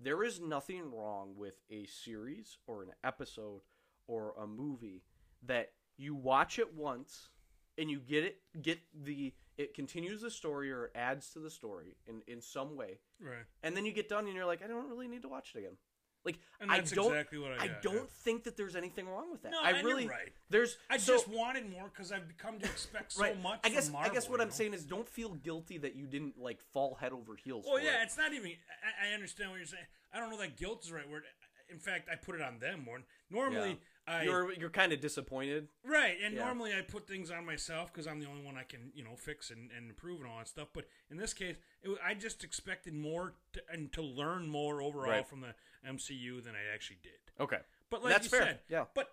There 0.00 0.22
is 0.22 0.40
nothing 0.40 0.90
wrong 0.92 1.34
with 1.36 1.54
a 1.70 1.86
series 1.86 2.58
or 2.66 2.82
an 2.82 2.90
episode 3.02 3.62
or 4.06 4.34
a 4.38 4.46
movie 4.46 5.02
that 5.46 5.70
you 5.96 6.14
watch 6.14 6.58
it 6.58 6.74
once 6.74 7.30
and 7.78 7.90
you 7.90 7.98
get 8.00 8.24
it 8.24 8.36
get 8.62 8.78
the 8.94 9.32
it 9.56 9.74
continues 9.74 10.20
the 10.22 10.30
story 10.30 10.70
or 10.72 10.86
it 10.86 10.92
adds 10.94 11.30
to 11.30 11.38
the 11.38 11.50
story 11.50 11.96
in 12.06 12.22
in 12.26 12.40
some 12.40 12.76
way 12.76 12.98
Right. 13.20 13.44
and 13.62 13.76
then 13.76 13.84
you 13.84 13.92
get 13.92 14.08
done 14.08 14.26
and 14.26 14.34
you're 14.34 14.46
like 14.46 14.62
I 14.62 14.66
don't 14.66 14.88
really 14.88 15.08
need 15.08 15.22
to 15.22 15.28
watch 15.28 15.52
it 15.54 15.58
again. 15.58 15.76
Like 16.24 16.38
I 16.58 16.80
don't 16.80 17.12
exactly 17.12 17.38
I 17.44 17.64
I 17.64 17.66
got, 17.68 17.82
don't 17.82 17.94
yeah. 17.96 18.00
think 18.24 18.44
that 18.44 18.56
there's 18.56 18.76
anything 18.76 19.06
wrong 19.06 19.30
with 19.30 19.42
that. 19.42 19.52
No, 19.52 19.60
I 19.62 19.80
really 19.82 20.06
right. 20.06 20.32
there's 20.48 20.78
I 20.88 20.96
so- 20.96 21.12
just 21.12 21.28
wanted 21.28 21.70
more 21.70 21.90
because 21.94 22.12
I've 22.12 22.26
become 22.26 22.58
to 22.60 22.64
expect 22.64 23.12
so 23.12 23.34
much. 23.42 23.60
I 23.62 23.68
guess 23.68 23.88
from 23.88 23.96
I 23.96 24.08
guess 24.08 24.28
what 24.28 24.40
I'm 24.40 24.48
know? 24.48 24.54
saying 24.54 24.72
is 24.72 24.84
don't 24.84 25.08
feel 25.08 25.34
guilty 25.34 25.76
that 25.78 25.94
you 25.96 26.06
didn't 26.06 26.38
like 26.38 26.60
fall 26.72 26.94
head 26.94 27.12
over 27.12 27.36
heels. 27.36 27.66
Well, 27.68 27.76
for 27.78 27.84
yeah, 27.84 28.00
it. 28.00 28.04
it's 28.04 28.16
not 28.16 28.32
even. 28.32 28.52
I, 28.52 29.10
I 29.10 29.14
understand 29.14 29.50
what 29.50 29.58
you're 29.58 29.66
saying. 29.66 29.84
I 30.14 30.18
don't 30.18 30.30
know 30.30 30.38
that 30.38 30.56
guilt 30.56 30.82
is 30.84 30.88
the 30.88 30.94
right 30.96 31.08
word. 31.10 31.24
In 31.70 31.78
fact, 31.78 32.08
I 32.10 32.16
put 32.16 32.34
it 32.36 32.40
on 32.40 32.58
them 32.58 32.84
more. 32.84 33.00
Normally, 33.30 33.78
I 34.06 34.22
you're 34.24 34.52
you're 34.52 34.70
kind 34.70 34.92
of 34.92 35.00
disappointed. 35.00 35.68
right, 35.84 36.16
and 36.22 36.34
Yeah. 36.34 36.44
normally 36.44 36.72
I 36.74 36.82
put 36.82 37.06
things 37.08 37.30
on 37.30 37.46
myself 37.46 37.92
because 37.92 38.06
I'm 38.06 38.20
the 38.20 38.26
only 38.28 38.42
one 38.42 38.56
I 38.56 38.62
can, 38.64 38.92
you 38.94 39.02
know, 39.02 39.16
fix 39.16 39.50
and, 39.50 39.70
and 39.74 39.88
improve 39.88 40.20
and 40.20 40.28
all 40.28 40.38
that 40.38 40.48
stuff. 40.48 40.68
But 40.74 40.86
in 41.10 41.16
this 41.16 41.32
case, 41.32 41.56
it, 41.82 41.96
I 42.04 42.12
just 42.14 42.44
expected 42.44 42.92
more 42.94 43.34
to, 43.54 43.62
and 43.72 43.90
to 43.94 44.02
learn 44.02 44.48
more 44.48 44.82
overall 44.82 45.10
Right. 45.10 45.26
from 45.26 45.40
the 45.40 45.54
MCU 45.88 46.42
than 46.44 46.54
I 46.54 46.72
actually 46.74 46.98
did. 47.02 47.12
Okay, 47.40 47.60
But 47.90 48.02
like 48.02 48.12
That's 48.12 48.24
you 48.26 48.30
fair, 48.38 48.42
said, 48.46 48.60
yeah. 48.68 48.84
But 48.94 49.08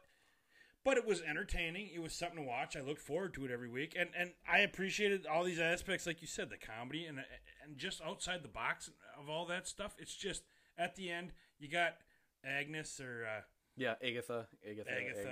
but 0.84 0.98
it 0.98 1.06
was 1.06 1.22
entertaining. 1.22 1.90
It 1.94 2.02
was 2.02 2.12
something 2.14 2.38
to 2.38 2.44
watch. 2.44 2.76
I 2.76 2.82
looked 2.82 3.02
forward 3.02 3.34
to 3.36 3.46
it 3.46 3.52
every 3.52 3.70
week, 3.70 3.96
and 3.98 4.10
and 4.18 4.34
I 4.52 4.60
appreciated 4.60 5.26
all 5.26 5.44
these 5.44 5.60
aspects, 5.60 6.06
like 6.08 6.22
you 6.22 6.28
said, 6.28 6.50
the 6.50 6.58
comedy 6.58 7.06
and 7.06 7.20
and 7.64 7.78
just 7.78 8.02
outside 8.02 8.42
the 8.44 8.48
box 8.50 8.90
of 9.18 9.30
all 9.30 9.46
that 9.46 9.68
stuff. 9.68 9.96
It's 10.00 10.16
just 10.16 10.44
at 10.78 10.96
the 10.96 11.10
end 11.12 11.32
you 11.60 11.70
got 11.70 11.98
Agnes 12.44 13.00
or 13.00 13.26
uh, 13.26 13.42
yeah, 13.76 13.96
Agatha, 14.04 14.48
Agatha, 14.70 14.92
Agatha. 14.92 15.30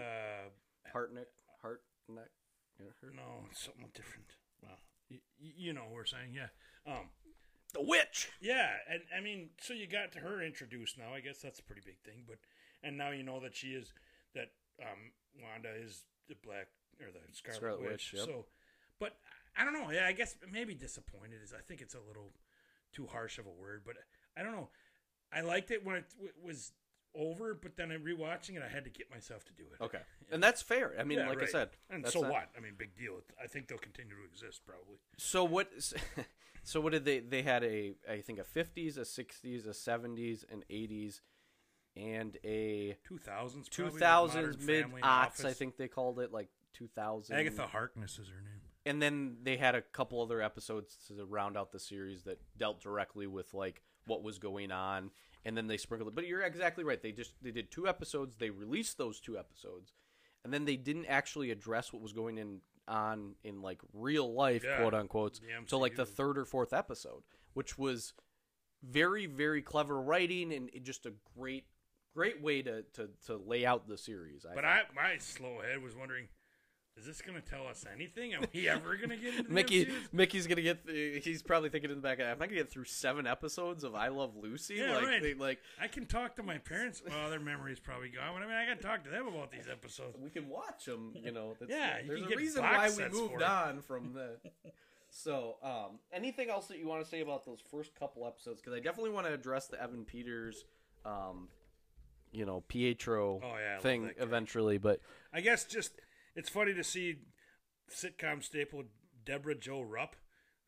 Ag- 0.86 0.92
Hartnett, 0.92 1.30
Hartnett. 1.62 2.32
Yeah, 2.80 2.86
her- 3.02 3.12
no, 3.16 3.46
something 3.54 3.90
different. 3.94 4.28
Well, 4.62 4.78
you, 5.10 5.20
you 5.40 5.74
know 5.74 5.82
what 5.84 5.94
we're 5.94 6.06
saying, 6.06 6.34
yeah. 6.34 6.48
Um, 6.88 7.10
The 7.74 7.82
witch. 7.82 8.30
Yeah, 8.42 8.70
and 8.90 9.02
I 9.16 9.22
mean, 9.22 9.50
so 9.62 9.74
you 9.74 9.88
got 9.88 10.12
to 10.14 10.20
her 10.20 10.42
introduced 10.42 10.98
now. 10.98 11.14
I 11.14 11.20
guess 11.20 11.40
that's 11.40 11.60
a 11.60 11.64
pretty 11.64 11.82
big 11.86 12.00
thing. 12.04 12.24
But 12.28 12.38
and 12.84 12.98
now 12.98 13.12
you 13.12 13.24
know 13.24 13.40
that 13.42 13.56
she 13.56 13.68
is 13.70 13.94
that 14.34 14.52
um, 14.82 15.12
Wanda 15.44 15.70
is 15.76 16.04
the 16.28 16.36
black 16.44 16.68
or 17.00 17.12
the 17.12 17.20
Scarlet, 17.34 17.58
Scarlet 17.58 17.82
Witch. 17.82 17.90
Witch, 17.92 18.14
yep. 18.16 18.26
So, 18.26 18.46
but 19.00 19.18
I 19.58 19.66
don't 19.66 19.74
know. 19.74 19.92
Yeah, 19.92 20.06
I 20.08 20.14
guess 20.14 20.36
maybe 20.52 20.74
disappointed 20.74 21.42
is. 21.44 21.54
I 21.54 21.62
think 21.62 21.82
it's 21.82 21.94
a 21.96 22.02
little 22.08 22.32
too 22.94 23.06
harsh 23.08 23.38
of 23.38 23.46
a 23.46 23.52
word, 23.52 23.84
but 23.86 23.96
I 24.38 24.42
don't 24.44 24.54
know. 24.54 24.70
I 25.32 25.42
liked 25.42 25.70
it 25.70 25.86
when 25.86 25.98
it 25.98 26.06
w- 26.16 26.34
was 26.44 26.72
over, 27.16 27.54
but 27.54 27.76
then 27.76 27.92
in 27.92 28.02
rewatching 28.02 28.56
it, 28.56 28.62
I 28.64 28.68
had 28.68 28.84
to 28.84 28.90
get 28.90 29.10
myself 29.12 29.44
to 29.46 29.54
do 29.54 29.64
it. 29.74 29.84
Okay, 29.84 30.00
and 30.32 30.42
that's 30.42 30.62
fair. 30.62 30.94
I 31.00 31.04
mean, 31.04 31.20
Yeah, 31.20 31.30
like 31.30 31.42
I 31.42 31.46
said, 31.46 31.70
and 31.90 32.08
so 32.08 32.22
not- 32.22 32.32
what? 32.32 32.50
I 32.58 32.62
mean, 32.62 32.74
big 32.78 32.96
deal. 32.96 33.14
I 33.44 33.48
think 33.48 33.68
they'll 33.68 33.78
continue 33.78 34.16
to 34.16 34.24
exist 34.26 34.62
probably. 34.66 34.98
So 35.18 35.44
what? 35.44 35.70
So 36.62 36.82
what 36.82 36.92
did 36.92 37.06
they? 37.06 37.20
They 37.20 37.42
had 37.42 37.64
a 37.64 37.94
I 38.08 38.20
think 38.20 38.38
a 38.38 38.44
fifties, 38.44 38.98
a 38.98 39.06
sixties, 39.06 39.66
a 39.66 39.74
seventies, 39.74 40.46
an 40.52 40.64
eighties, 40.70 41.22
and 41.96 42.38
a 42.44 42.98
Two 43.08 43.18
thousands, 43.18 43.70
two 43.70 43.90
thousands 43.90 44.64
mid 44.64 44.86
aughts. 45.02 45.44
I 45.46 45.54
think 45.54 45.78
they 45.78 45.88
called 45.88 46.20
it 46.20 46.32
like 46.32 46.50
two 46.74 46.88
thousand. 46.88 47.38
Agatha 47.38 47.66
Harkness 47.66 48.20
is 48.20 48.28
her 48.28 48.42
name. 48.42 48.60
and 48.86 49.02
then 49.02 49.38
they 49.42 49.58
had 49.58 49.74
a 49.74 49.82
couple 49.82 50.22
other 50.22 50.42
episodes 50.42 50.96
to 51.08 51.26
round 51.26 51.58
out 51.58 51.72
the 51.72 51.80
series 51.80 52.24
that 52.24 52.40
dealt 52.58 52.82
directly 52.82 53.26
with 53.26 53.54
like 53.54 53.82
what 54.06 54.22
was 54.22 54.38
going 54.38 54.72
on 54.72 55.10
and 55.46 55.56
then 55.58 55.68
they 55.68 55.78
sprinkled 55.78 56.10
it. 56.10 56.16
But 56.16 56.28
you're 56.28 56.42
exactly 56.42 56.84
right. 56.84 57.02
They 57.02 57.12
just 57.12 57.34
they 57.42 57.52
did 57.52 57.72
two 57.72 57.88
episodes. 57.88 58.36
They 58.38 58.50
released 58.50 58.98
those 58.98 59.20
two 59.20 59.38
episodes 59.38 59.94
and 60.44 60.54
then 60.54 60.66
they 60.66 60.78
didn't 60.78 61.06
actually 61.06 61.52
address 61.52 61.92
what 61.92 62.02
was 62.02 62.14
going 62.14 62.38
in 62.38 62.62
on 62.88 63.36
in 63.44 63.62
like 63.62 63.80
real 63.94 64.34
life 64.34 64.64
Yeah, 64.64 64.78
quote 64.78 64.94
unquote 64.94 65.40
until 65.58 65.80
like 65.80 65.96
the 65.96 66.06
third 66.06 66.38
or 66.38 66.46
fourth 66.46 66.74
episode 66.74 67.22
which 67.54 67.78
was 67.78 68.14
very 68.82 69.26
very 69.26 69.62
clever 69.62 70.02
writing 70.02 70.52
and 70.54 70.72
just 70.82 71.06
a 71.06 71.14
great 71.38 71.66
great 72.16 72.42
way 72.42 72.62
to 72.64 72.84
to, 72.94 73.10
to 73.28 73.38
lay 73.38 73.66
out 73.66 73.88
the 73.88 73.98
series 73.98 74.46
I 74.46 74.56
But 74.56 74.64
thought. 74.64 74.86
I, 74.92 74.96
my 74.96 75.18
slow 75.20 75.60
head 75.62 75.84
was 75.84 75.96
wondering, 75.96 76.30
is 77.00 77.06
this 77.06 77.22
going 77.22 77.42
to 77.42 77.48
tell 77.48 77.66
us 77.68 77.86
anything? 77.94 78.34
Are 78.36 78.42
we 78.54 78.68
ever 78.68 78.96
going 78.98 79.10
to 79.10 79.18
get 79.18 79.36
into 79.36 79.52
Mickey, 79.52 79.86
MCU? 79.86 79.92
Mickey's 80.12 80.48
gonna 80.48 80.62
get. 80.62 80.86
th- 80.86 81.24
He's 81.24 81.42
probably 81.42 81.70
thinking 81.70 81.90
in 81.90 81.96
the 81.98 82.02
back. 82.02 82.20
Of 82.20 82.26
that. 82.26 82.32
Am 82.32 82.42
I 82.42 82.46
gonna 82.48 82.58
get 82.58 82.70
through 82.72 82.86
seven 82.86 83.26
episodes 83.28 83.84
of 83.84 83.96
I 83.96 84.10
Love 84.10 84.36
Lucy? 84.36 84.76
Yeah, 84.76 84.96
like, 84.98 85.06
right. 85.06 85.22
they, 85.24 85.34
like 85.34 85.60
I 85.82 85.88
can 85.88 86.06
talk 86.06 86.36
to 86.36 86.44
my 86.44 86.58
parents. 86.58 87.02
Well, 87.08 87.30
their 87.30 87.40
memory's 87.40 87.80
probably 87.80 88.10
gone. 88.10 88.34
But 88.34 88.44
I 88.44 88.46
mean, 88.48 88.56
I 88.56 88.66
got 88.66 88.80
to 88.82 88.86
talk 88.88 89.04
to 89.06 89.10
them 89.10 89.28
about 89.28 89.52
these 89.52 89.68
episodes. 89.72 90.18
we 90.22 90.30
can 90.30 90.50
watch 90.50 90.86
them. 90.86 91.14
You 91.16 91.32
know, 91.32 91.54
that's, 91.60 91.72
Yeah, 91.72 92.00
you 92.02 92.08
there's 92.08 92.22
can 92.24 92.34
a 92.34 92.36
reason 92.38 92.64
why 92.64 92.90
we 92.96 93.10
moved 93.10 93.42
on 93.42 93.82
from 93.82 94.14
the. 94.14 94.38
So, 95.12 95.56
um, 95.64 95.98
anything 96.14 96.52
else 96.52 96.68
that 96.68 96.78
you 96.78 96.86
want 96.88 97.04
to 97.04 97.10
say 97.10 97.22
about 97.22 97.44
those 97.44 97.58
first 97.72 97.96
couple 98.00 98.28
episodes? 98.28 98.62
Because 98.62 98.78
I 98.78 98.80
definitely 98.80 99.10
want 99.10 99.26
to 99.26 99.34
address 99.34 99.66
the 99.66 99.82
Evan 99.82 100.06
Peters, 100.06 100.66
um, 101.04 101.48
you 102.32 102.46
know, 102.46 102.64
Pietro 102.68 103.42
Oh, 103.44 103.56
yeah, 103.58 103.80
thing 103.80 104.12
eventually. 104.20 104.78
But 104.78 105.00
I 105.34 105.42
guess 105.42 105.66
just 105.66 105.94
it's 106.36 106.50
funny 106.50 106.74
to 106.74 106.84
see 106.84 107.18
sitcom 107.92 108.44
staple 108.44 108.84
Debra 109.26 109.56
Jo 109.56 109.82
Rupp. 109.82 110.16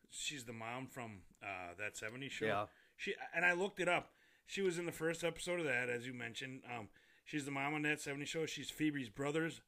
She's 0.10 0.43
the 0.43 0.54
mom 0.54 0.88
from 0.88 1.19
uh, 1.43 1.74
that 1.78 1.95
'70s 1.95 2.32
show. 2.32 2.45
Yeah. 2.45 2.65
She 2.97 3.15
and 3.36 3.45
I 3.45 3.54
looked 3.54 3.80
it 3.80 3.88
up. 3.88 4.12
She 4.45 4.62
was 4.62 4.78
in 4.78 4.86
the 4.86 4.91
first 4.91 5.24
episode 5.24 5.60
of 5.60 5.65
that, 5.65 5.89
as 5.89 6.06
you 6.06 6.13
mentioned. 6.13 6.62
Um, 6.65 6.89
she's 7.24 7.45
the 7.45 7.52
mom 7.52 7.74
on 7.74 7.82
that 7.84 8.00
'70s 8.00 8.28
show. 8.28 8.45
She's 8.45 8.69
Phoebe's 8.69 9.10
brother's 9.10 9.62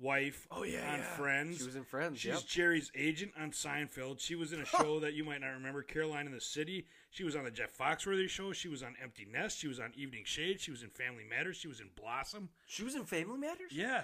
wife. 0.00 0.46
Oh, 0.50 0.62
yeah, 0.62 0.92
on 0.92 0.98
yeah. 0.98 1.04
Friends. 1.16 1.58
She 1.58 1.64
was 1.64 1.76
in 1.76 1.84
Friends, 1.84 2.18
She's 2.20 2.32
yep. 2.32 2.46
Jerry's 2.46 2.90
agent 2.96 3.32
on 3.40 3.50
Seinfeld. 3.50 4.20
She 4.20 4.34
was 4.34 4.52
in 4.52 4.60
a 4.60 4.64
show 4.64 5.00
that 5.00 5.14
you 5.14 5.24
might 5.24 5.40
not 5.40 5.48
remember, 5.48 5.82
Caroline 5.82 6.26
in 6.26 6.32
the 6.32 6.40
City. 6.40 6.86
She 7.10 7.24
was 7.24 7.34
on 7.36 7.44
the 7.44 7.50
Jeff 7.50 7.76
Foxworthy 7.76 8.28
show. 8.28 8.52
She 8.52 8.68
was 8.68 8.82
on 8.82 8.94
Empty 9.02 9.26
Nest. 9.30 9.58
She 9.58 9.68
was 9.68 9.80
on 9.80 9.92
Evening 9.96 10.24
Shade. 10.24 10.60
She 10.60 10.70
was 10.70 10.82
in 10.82 10.90
Family 10.90 11.24
Matters. 11.28 11.56
She 11.56 11.68
was 11.68 11.80
in 11.80 11.90
Blossom. 11.96 12.50
she 12.66 12.84
was 12.84 12.94
in 12.94 13.04
Family 13.04 13.38
Matters. 13.38 13.72
Yeah. 13.72 14.02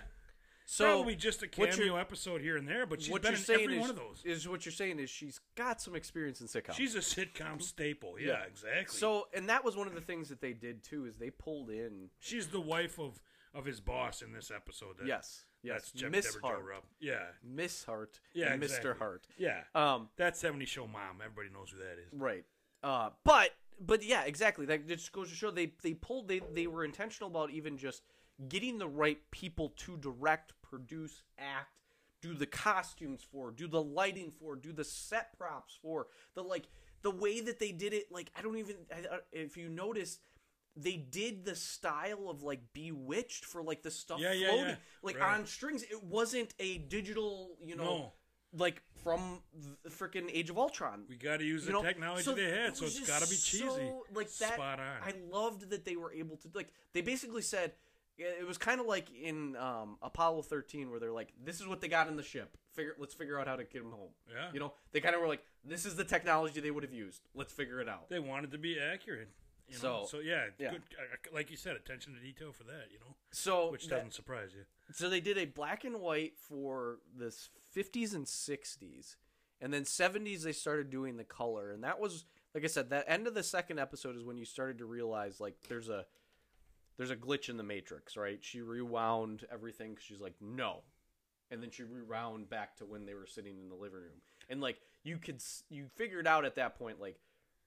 So 0.67 0.87
Probably 0.87 1.15
just 1.15 1.43
a 1.43 1.47
cameo 1.49 1.97
episode 1.97 2.41
here 2.41 2.57
and 2.57 2.67
there, 2.67 2.87
but 2.87 3.03
she's 3.03 3.11
what 3.11 3.23
been 3.23 3.33
you're 3.33 3.39
in 3.39 3.45
saying 3.45 3.61
every 3.65 3.75
is, 3.77 3.81
one 3.83 3.91
of 3.91 3.97
those. 3.97 4.23
is 4.25 4.49
what 4.49 4.65
you're 4.65 4.73
saying 4.73 4.99
is 4.99 5.11
she's 5.11 5.39
got 5.57 5.81
some 5.81 5.95
experience 5.95 6.41
in 6.41 6.47
sitcoms. 6.47 6.73
She's 6.75 6.95
a 6.95 7.01
sitcom 7.01 7.61
staple. 7.63 8.15
Yeah, 8.19 8.43
exactly. 8.49 8.97
So, 8.99 9.29
and 9.35 9.49
that 9.51 9.63
was 9.65 9.77
one 9.77 9.87
of 9.87 9.95
the 9.95 10.01
things 10.01 10.31
that 10.31 10.41
they 10.41 10.55
did 10.55 10.83
too, 10.83 11.05
is 11.05 11.19
they 11.19 11.31
pulled 11.31 11.69
in. 11.71 12.09
she's 12.19 12.47
the 12.49 12.61
wife 12.61 12.99
of 12.99 13.21
of 13.53 13.67
his 13.67 13.81
boss 13.81 14.23
in 14.23 14.33
this 14.33 14.51
episode. 14.51 14.99
That, 14.99 15.07
Yes, 15.07 15.45
yes, 15.63 15.75
that's 15.83 15.93
Jeff 15.93 16.11
Miss 16.11 16.37
Hart. 16.43 16.65
Yeah, 16.99 17.19
Miss 17.45 17.85
Hart, 17.85 18.19
Yeah, 18.33 18.53
and 18.53 18.63
exactly. 18.63 18.91
Mr. 18.91 18.99
Hart. 18.99 19.27
yeah. 19.39 19.61
Um, 19.75 20.09
that 20.17 20.35
'70s 20.35 20.67
show 20.67 20.87
mom. 20.87 21.21
Everybody 21.23 21.51
knows 21.53 21.71
who 21.71 21.79
that 21.79 21.99
is. 22.01 22.09
right. 22.19 22.45
Uh, 22.83 23.11
but 23.25 23.51
but 23.81 24.03
yeah, 24.05 24.25
exactly. 24.25 24.67
That 24.67 24.89
just 24.89 25.13
goes 25.13 25.29
to 25.31 25.35
show 25.37 25.51
they 25.51 25.73
they 25.83 25.95
pulled 25.95 26.29
they 26.29 26.41
they 26.53 26.67
were 26.67 26.85
intentional 26.85 27.31
about 27.31 27.51
even 27.51 27.77
just 27.77 28.03
getting 28.49 28.79
the 28.79 28.89
right 28.89 29.19
people 29.31 29.71
to 29.79 29.97
direct, 29.97 30.53
produce, 30.63 31.23
act, 31.39 31.79
do 32.21 32.35
the 32.35 32.47
costumes 32.47 33.21
for, 33.31 33.51
do 33.51 33.69
the 33.69 33.83
lighting 33.83 34.33
for, 34.39 34.57
do 34.57 34.73
the 34.73 34.85
set 34.85 35.37
props 35.39 35.79
for, 35.83 36.07
the 36.35 36.43
like 36.43 36.69
the 37.03 37.11
way 37.11 37.41
that 37.41 37.59
they 37.59 37.71
did 37.73 37.93
it. 37.93 38.07
Like 38.11 38.31
I 38.37 38.43
don't 38.43 38.57
even 38.59 38.77
if 39.33 39.57
you 39.57 39.69
notice. 39.69 40.19
They 40.77 40.97
did 40.97 41.45
the 41.45 41.55
style 41.55 42.29
of 42.29 42.43
like 42.43 42.59
Bewitched 42.73 43.45
for 43.45 43.63
like 43.63 43.85
the 43.85 43.93
stuff 43.93 44.19
Yeah, 44.19 44.33
yeah, 44.33 44.49
floating, 44.49 44.67
yeah. 44.71 44.77
like 45.05 45.21
Right. 45.21 45.39
on 45.39 45.47
strings. 45.47 45.85
It 45.85 46.03
wasn't 46.03 46.53
a 46.59 46.79
digital, 46.79 47.57
you 47.63 47.77
know, 47.77 47.85
No. 47.85 48.13
like 48.59 48.83
from 49.05 49.41
the 49.85 49.89
freaking 49.91 50.29
Age 50.33 50.51
of 50.51 50.59
Ultron. 50.59 51.05
We 51.09 51.15
got 51.17 51.37
to 51.37 51.45
use 51.45 51.61
You 51.63 51.67
the 51.67 51.73
know, 51.75 51.83
technology 51.85 52.25
so 52.25 52.35
they 52.35 52.51
had, 52.51 52.71
it 52.71 52.77
so 52.77 52.87
it's 52.87 52.99
got 53.07 53.23
to 53.23 53.29
be 53.31 53.37
cheesy. 53.37 53.61
so, 53.61 54.05
like 54.13 54.29
that. 54.39 54.55
Spot 54.55 54.81
on. 54.81 54.97
I 55.05 55.15
loved 55.31 55.71
that 55.71 55.85
they 55.85 55.95
were 55.95 56.13
able 56.13 56.39
to 56.39 56.49
like. 56.55 56.73
They 56.93 57.03
basically 57.03 57.43
said 57.43 57.75
it 58.19 58.47
was 58.47 58.59
kind 58.59 58.81
of 58.81 58.87
like 58.87 59.07
in 59.11 59.57
um, 59.57 59.97
Apollo 60.03 60.43
13, 60.43 60.91
where 60.91 61.01
they're 61.01 61.13
like, 61.13 61.33
"This 61.45 61.61
is 61.61 61.67
what 61.67 61.81
they 61.81 61.89
got 61.89 62.09
in 62.09 62.17
the 62.17 62.23
ship. 62.23 62.57
Figure, 62.75 62.95
let's 62.99 63.15
figure 63.15 63.39
out 63.39 63.47
how 63.47 63.57
to 63.57 63.65
get 63.65 63.83
them 63.83 63.93
home." 63.93 64.11
Yeah. 64.33 64.51
You 64.53 64.61
know, 64.61 64.75
they 64.93 65.01
kind 65.01 65.15
of 65.15 65.21
were 65.21 65.29
like, 65.29 65.45
"This 65.65 65.85
is 65.87 65.97
the 65.97 66.05
technology 66.05 66.61
they 66.61 66.71
would 66.71 66.85
have 66.85 66.93
used. 66.93 67.23
Let's 67.35 67.53
figure 67.53 67.81
it 67.81 67.89
out." 67.89 68.09
they 68.09 68.19
wanted 68.21 68.51
to 68.53 68.59
be 68.59 68.79
accurate. 68.79 69.29
You 69.67 69.77
know? 69.77 70.03
So- 70.05 70.07
so 70.11 70.19
yeah, 70.21 70.47
yeah. 70.59 70.73
Good, 70.73 70.83
uh, 70.99 71.35
like 71.35 71.51
you 71.51 71.57
said, 71.57 71.75
attention 71.77 72.15
to 72.15 72.21
detail 72.21 72.53
for 72.53 72.65
that. 72.65 72.89
You 72.93 72.99
know, 73.01 73.17
So 73.33 73.71
which 73.73 73.89
doesn't 73.89 74.13
surprise 74.13 74.51
you. 74.55 74.65
So 74.93 75.09
they 75.09 75.21
did 75.21 75.39
a 75.39 75.47
black 75.47 75.85
and 75.85 76.01
white 76.01 76.35
for 76.39 76.99
the 77.17 77.35
50s 77.75 78.15
and 78.15 78.27
60s. 78.27 79.17
And 79.63 79.73
then 79.73 79.85
70s 79.85 80.43
they 80.43 80.53
started 80.53 80.91
doing 80.91 81.17
the 81.17 81.25
color. 81.25 81.71
And 81.71 81.83
that 81.83 81.99
was 81.99 82.27
like 82.55 82.63
I 82.63 82.67
said, 82.69 82.91
that 82.91 83.07
end 83.09 83.27
of 83.27 83.33
the 83.35 83.43
second 83.43 83.79
episode 83.81 84.17
is 84.17 84.23
when 84.23 84.37
you 84.37 84.45
started 84.45 84.79
to 84.79 84.85
realize 84.85 85.41
like 85.41 85.57
there's 85.69 85.89
a 85.89 86.05
there's 86.97 87.11
a 87.11 87.17
glitch 87.17 87.49
in 87.49 87.57
the 87.57 87.63
matrix, 87.63 88.17
right? 88.17 88.43
She 88.45 88.61
rewound 88.61 89.47
everything 89.51 89.95
'cause 89.95 90.05
she's 90.05 90.21
like, 90.21 90.41
"No." 90.41 90.85
And 91.51 91.63
then 91.63 91.71
she 91.71 91.83
rewound 91.85 92.49
back 92.49 92.77
to 92.77 92.87
when 92.87 93.05
they 93.07 93.15
were 93.15 93.27
sitting 93.27 93.59
in 93.59 93.69
the 93.69 93.75
living 93.75 94.01
room. 94.01 94.23
And 94.49 94.61
like 94.61 94.81
you 95.03 95.19
could 95.19 95.43
you 95.69 95.89
figured 95.89 96.27
out 96.27 96.45
at 96.45 96.55
that 96.57 96.77
point 96.77 97.01
like 97.01 97.21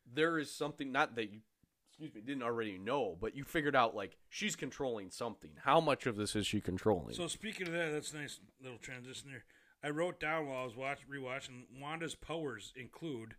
there 0.06 0.40
is 0.40 0.52
something 0.54 0.92
not 0.92 1.16
that 1.16 1.30
you 1.32 1.42
excuse 1.90 2.14
me 2.14 2.22
didn't 2.22 2.44
already 2.44 2.78
know, 2.78 3.16
but 3.20 3.36
you 3.36 3.44
figured 3.44 3.76
out 3.76 3.96
like 3.96 4.18
she's 4.30 4.56
controlling 4.56 5.10
something. 5.10 5.56
How 5.64 5.80
much 5.80 6.06
of 6.06 6.16
this 6.16 6.36
is 6.36 6.46
she 6.48 6.62
controlling? 6.62 7.14
So 7.16 7.28
speaking 7.28 7.68
of 7.68 7.74
that, 7.74 7.92
that's 7.92 8.14
a 8.14 8.18
nice 8.18 8.40
little 8.62 8.78
transition 8.80 9.32
there. 9.32 9.46
I 9.84 9.90
wrote 9.90 10.20
down 10.20 10.48
while 10.48 10.62
I 10.62 10.66
was 10.66 10.76
watch, 10.76 11.08
rewatching 11.08 11.80
Wanda's 11.80 12.16
powers 12.16 12.74
include 12.76 13.36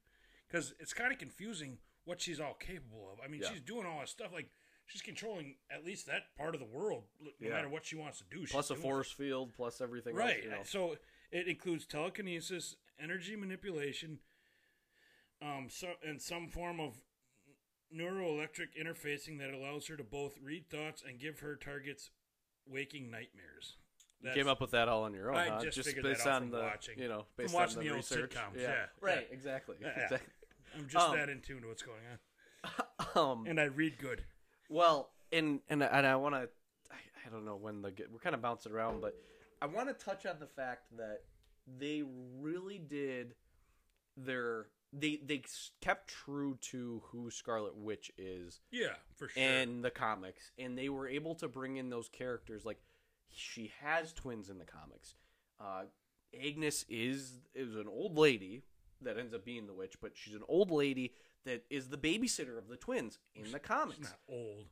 because 0.46 0.72
it's 0.78 0.94
kind 0.94 1.12
of 1.12 1.18
confusing 1.18 1.78
what 2.04 2.20
she's 2.20 2.40
all 2.40 2.54
capable 2.54 3.10
of. 3.12 3.20
I 3.20 3.28
mean, 3.28 3.42
Yeah. 3.42 3.50
she's 3.50 3.60
doing 3.60 3.86
all 3.86 4.00
this 4.00 4.10
stuff 4.10 4.32
like 4.32 4.50
she's 4.88 5.02
controlling 5.02 5.54
at 5.70 5.84
least 5.84 6.06
that 6.06 6.34
part 6.36 6.54
of 6.54 6.60
the 6.60 6.66
world, 6.66 7.04
no 7.20 7.30
Yeah. 7.40 7.50
matter 7.50 7.68
what 7.68 7.86
she 7.86 7.94
wants 7.96 8.18
to 8.18 8.24
do. 8.24 8.46
plus 8.46 8.70
a 8.70 8.74
doing 8.74 8.82
force 8.82 9.12
field, 9.12 9.54
plus 9.54 9.80
everything 9.80 10.16
it. 10.16 10.18
right? 10.18 10.36
else. 10.36 10.44
You 10.44 10.50
know. 10.50 10.62
So 10.64 10.96
it 11.30 11.46
includes 11.46 11.86
telekinesis, 11.86 12.74
energy 12.98 13.36
manipulation, 13.36 14.18
um, 15.40 15.68
so 15.70 15.94
and 16.02 16.20
some 16.20 16.48
form 16.48 16.80
of 16.80 17.00
neuroelectric 17.94 18.68
interfacing 18.78 19.38
that 19.38 19.50
allows 19.54 19.86
her 19.86 19.96
to 19.96 20.04
both 20.04 20.38
read 20.42 20.68
thoughts 20.68 21.02
and 21.06 21.18
give 21.18 21.40
her 21.40 21.56
targets 21.56 22.10
waking 22.66 23.10
nightmares. 23.10 23.76
You 24.20 24.32
came 24.32 24.48
up 24.48 24.60
with 24.60 24.72
that 24.72 24.88
all 24.88 25.04
on 25.04 25.14
your 25.14 25.30
own, 25.30 25.38
I 25.38 25.48
huh? 25.48 25.60
just 25.64 25.78
figured 25.86 26.02
based 26.02 26.24
that 26.24 26.30
out 26.30 26.42
on 26.42 26.42
from 26.42 26.50
the 26.50 26.58
watching- 26.64 26.98
you 26.98 27.08
know 27.08 27.20
from 27.36 27.44
based 27.44 27.54
watching 27.54 27.78
on 27.78 27.84
the 27.84 27.88
the 27.90 27.94
old 27.94 27.98
research. 27.98 28.30
sitcoms, 28.34 28.60
yeah, 28.60 28.86
right, 29.00 29.26
yeah. 29.28 29.34
exactly, 29.34 29.76
Yeah, 29.80 29.92
yeah. 29.96 30.02
exactly. 30.04 30.32
I'm 30.74 30.88
just 30.88 31.08
Um, 31.08 31.16
that 31.16 31.28
in 31.28 31.40
tune 31.40 31.62
to 31.62 31.68
what's 31.68 31.82
going 31.82 32.02
on, 32.06 32.18
Um, 33.14 33.46
and 33.46 33.60
I 33.60 33.64
read 33.64 33.96
good. 33.98 34.24
Well, 34.68 35.10
and 35.32 35.60
and 35.68 35.82
and 35.82 36.06
I 36.06 36.16
want 36.16 36.34
to, 36.34 36.48
I, 36.90 37.30
don't 37.30 37.44
know 37.44 37.56
when 37.56 37.82
the 37.82 37.92
we're 38.12 38.18
kind 38.18 38.34
of 38.34 38.42
bouncing 38.42 38.72
around, 38.72 39.00
but 39.00 39.14
I 39.60 39.66
want 39.66 39.88
to 39.88 40.04
touch 40.04 40.26
on 40.26 40.36
the 40.38 40.46
fact 40.46 40.96
that 40.96 41.22
they 41.78 42.02
really 42.40 42.78
did 42.78 43.34
their 44.16 44.66
they 44.92 45.20
they 45.24 45.42
kept 45.80 46.08
true 46.08 46.56
to 46.62 47.02
who 47.06 47.30
Scarlet 47.30 47.76
Witch 47.76 48.10
is 48.16 48.60
Yeah, 48.70 48.94
for 49.16 49.28
sure. 49.28 49.42
in 49.42 49.82
the 49.82 49.90
comics, 49.90 50.50
and 50.58 50.76
they 50.78 50.88
were 50.88 51.08
able 51.08 51.34
to 51.36 51.48
bring 51.48 51.76
in 51.76 51.90
those 51.90 52.08
characters. 52.08 52.64
Like 52.64 52.78
she 53.28 53.72
has 53.82 54.12
twins 54.12 54.48
in 54.48 54.58
the 54.58 54.64
comics. 54.64 55.14
Uh, 55.60 55.84
Agnes 56.34 56.84
is 56.88 57.40
is 57.54 57.74
an 57.74 57.86
old 57.88 58.16
lady 58.16 58.62
that 59.02 59.18
ends 59.18 59.34
up 59.34 59.44
being 59.44 59.66
the 59.66 59.74
witch, 59.74 59.96
but 60.00 60.12
she's 60.14 60.34
an 60.34 60.42
old 60.48 60.70
lady 60.70 61.12
that 61.48 61.64
is 61.70 61.88
the 61.88 61.96
babysitter 61.98 62.56
of 62.58 62.68
the 62.68 62.76
twins 62.76 63.18
in 63.34 63.50
the 63.52 63.58
comics. 63.58 63.96
She's 63.98 64.06
not 64.06 64.18
old. 64.28 64.66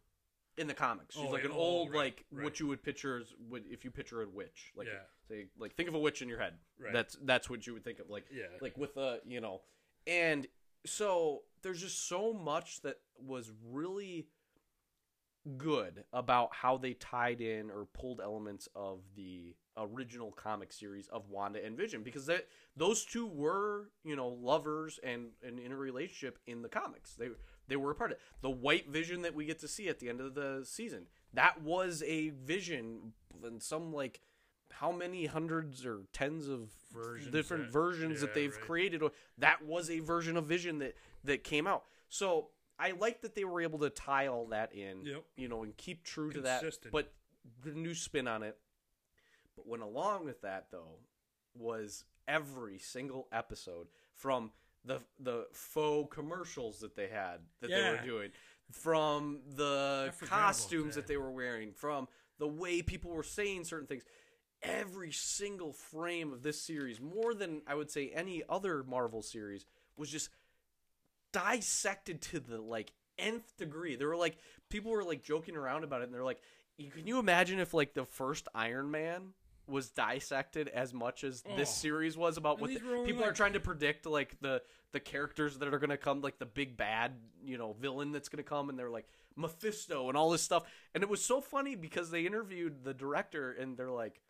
In 0.58 0.66
the 0.68 0.74
comics, 0.74 1.14
she's 1.14 1.24
Oh, 1.26 1.30
like 1.30 1.44
an 1.44 1.50
oh, 1.52 1.58
old 1.58 1.90
right, 1.90 1.96
like 1.98 2.24
right. 2.32 2.44
what 2.44 2.58
you 2.60 2.66
would 2.68 2.82
picture 2.82 3.18
as 3.18 3.34
would 3.50 3.64
if 3.68 3.84
you 3.84 3.90
picture 3.90 4.22
a 4.22 4.26
witch. 4.28 4.72
Like 4.74 4.86
Yeah. 4.86 5.00
say 5.28 5.46
like 5.58 5.74
think 5.74 5.88
of 5.90 5.94
a 5.94 5.98
witch 5.98 6.22
in 6.22 6.28
your 6.30 6.38
head. 6.38 6.54
Right. 6.78 6.94
That's 6.94 7.16
that's 7.22 7.50
what 7.50 7.66
you 7.66 7.74
would 7.74 7.84
think 7.84 7.98
of. 7.98 8.08
Like 8.08 8.24
Yeah. 8.32 8.44
like 8.62 8.76
with 8.78 8.96
a 8.96 9.20
you 9.26 9.40
know 9.42 9.60
and 10.06 10.46
so 10.86 11.42
there's 11.62 11.80
just 11.82 12.08
so 12.08 12.32
much 12.32 12.80
that 12.82 12.96
was 13.18 13.50
really 13.70 14.28
good 15.56 16.04
about 16.12 16.50
how 16.54 16.76
they 16.76 16.94
tied 16.94 17.40
in 17.40 17.70
or 17.70 17.86
pulled 17.92 18.20
elements 18.20 18.68
of 18.74 19.00
the 19.16 19.54
original 19.76 20.32
comic 20.32 20.72
series 20.72 21.06
of 21.08 21.28
Wanda 21.28 21.64
and 21.64 21.76
Vision 21.76 22.02
because 22.02 22.26
that 22.26 22.46
those 22.76 23.04
two 23.04 23.26
were 23.26 23.90
you 24.04 24.16
know 24.16 24.28
lovers 24.28 24.98
and, 25.02 25.28
and 25.46 25.58
in 25.58 25.70
a 25.72 25.76
relationship 25.76 26.38
in 26.46 26.62
the 26.62 26.68
comics 26.68 27.14
they 27.14 27.28
they 27.68 27.76
were 27.76 27.90
a 27.90 27.94
part 27.94 28.10
of 28.12 28.16
it. 28.16 28.22
the 28.40 28.50
white 28.50 28.88
vision 28.88 29.22
that 29.22 29.34
we 29.34 29.44
get 29.44 29.58
to 29.60 29.68
see 29.68 29.88
at 29.88 29.98
the 29.98 30.08
end 30.08 30.20
of 30.20 30.34
the 30.34 30.62
season 30.64 31.06
that 31.34 31.60
was 31.62 32.02
a 32.06 32.30
vision 32.30 33.12
and 33.44 33.62
some 33.62 33.92
like 33.92 34.20
how 34.72 34.90
many 34.90 35.26
hundreds 35.26 35.86
or 35.86 36.00
tens 36.12 36.48
of 36.48 36.70
Versions 36.92 37.30
different 37.30 37.64
that- 37.64 37.72
versions 37.72 38.20
that 38.22 38.34
they've 38.34 38.54
right. 38.54 38.60
created 38.60 39.02
that 39.38 39.62
was 39.64 39.90
a 39.90 39.98
version 40.00 40.36
of 40.36 40.46
vision 40.46 40.78
that 40.78 40.94
that 41.22 41.44
came 41.44 41.66
out 41.66 41.84
so 42.08 42.48
i 42.78 42.92
like 42.92 43.20
that 43.22 43.34
they 43.34 43.44
were 43.44 43.60
able 43.60 43.78
to 43.80 43.90
tie 43.90 44.26
all 44.26 44.46
that 44.46 44.72
in 44.74 45.04
Yep. 45.04 45.24
you 45.36 45.48
know 45.48 45.62
and 45.62 45.76
keep 45.76 46.04
true 46.04 46.30
to 46.32 46.40
that 46.42 46.62
but 46.92 47.12
the 47.64 47.70
new 47.72 47.94
spin 47.94 48.26
on 48.28 48.42
it 48.42 48.56
but 49.56 49.66
went 49.66 49.82
along 49.82 50.24
with 50.24 50.42
that 50.42 50.66
though 50.70 50.98
was 51.54 52.04
every 52.28 52.78
single 52.78 53.28
episode 53.32 53.86
from 54.14 54.50
the 54.84 55.00
the 55.20 55.46
faux 55.52 56.14
commercials 56.14 56.80
that 56.80 56.94
they 56.96 57.08
had 57.08 57.40
that 57.60 57.70
they 57.70 57.90
were 57.90 58.04
doing 58.04 58.30
from 58.72 59.40
the 59.54 60.06
I 60.08 60.10
forgot 60.10 60.32
about 60.34 60.46
costumes 60.46 60.94
that. 60.96 61.02
that. 61.02 61.06
they 61.06 61.16
were 61.16 61.30
wearing 61.30 61.72
from 61.72 62.08
the 62.38 62.48
way 62.48 62.82
people 62.82 63.10
were 63.12 63.22
saying 63.22 63.64
certain 63.64 63.86
things 63.86 64.04
every 64.62 65.12
single 65.12 65.72
frame 65.72 66.32
of 66.32 66.42
this 66.42 66.60
series 66.60 67.00
more 67.00 67.32
than 67.34 67.62
i 67.66 67.74
would 67.74 67.90
say 67.90 68.10
any 68.14 68.42
other 68.48 68.82
marvel 68.82 69.22
series 69.22 69.64
was 69.96 70.10
just 70.10 70.30
dissected 71.36 72.20
to 72.22 72.40
the 72.40 72.60
like 72.60 72.92
nth 73.18 73.56
degree. 73.56 73.96
There 73.96 74.08
were 74.08 74.16
like 74.16 74.36
people 74.70 74.90
were 74.90 75.04
like 75.04 75.22
joking 75.22 75.56
around 75.56 75.84
about 75.84 76.00
it, 76.00 76.04
and 76.04 76.14
they're 76.14 76.24
like, 76.24 76.40
"Can 76.78 77.06
you 77.06 77.18
imagine 77.18 77.58
if 77.58 77.74
like 77.74 77.94
the 77.94 78.04
first 78.04 78.48
Iron 78.54 78.90
Man 78.90 79.32
was 79.66 79.90
dissected 79.90 80.68
as 80.68 80.94
much 80.94 81.24
as 81.24 81.42
this 81.42 81.68
Oh. 81.68 81.72
series 81.72 82.16
was 82.16 82.36
about 82.36 82.58
And 82.58 82.60
what 82.62 82.70
the- 82.74 83.04
people 83.04 83.24
are 83.24 83.32
trying 83.32 83.54
to 83.54 83.60
predict 83.60 84.06
like 84.06 84.38
the 84.40 84.62
the 84.92 85.00
characters 85.00 85.58
that 85.58 85.72
are 85.74 85.78
going 85.78 85.90
to 85.90 85.96
come, 85.98 86.20
like 86.22 86.38
the 86.38 86.46
big 86.46 86.76
bad 86.76 87.12
you 87.44 87.58
know 87.58 87.72
villain 87.74 88.12
that's 88.12 88.28
going 88.28 88.42
to 88.42 88.48
come, 88.48 88.68
and 88.70 88.78
they're 88.78 88.90
like 88.90 89.08
Mephisto 89.36 90.08
and 90.08 90.16
all 90.16 90.30
this 90.30 90.42
stuff. 90.42 90.64
And 90.94 91.02
it 91.02 91.08
was 91.08 91.22
so 91.22 91.40
funny 91.40 91.74
because 91.74 92.10
they 92.10 92.24
interviewed 92.26 92.82
the 92.84 92.94
director, 92.94 93.52
and 93.52 93.76
they're 93.76 93.90
like. 93.90 94.20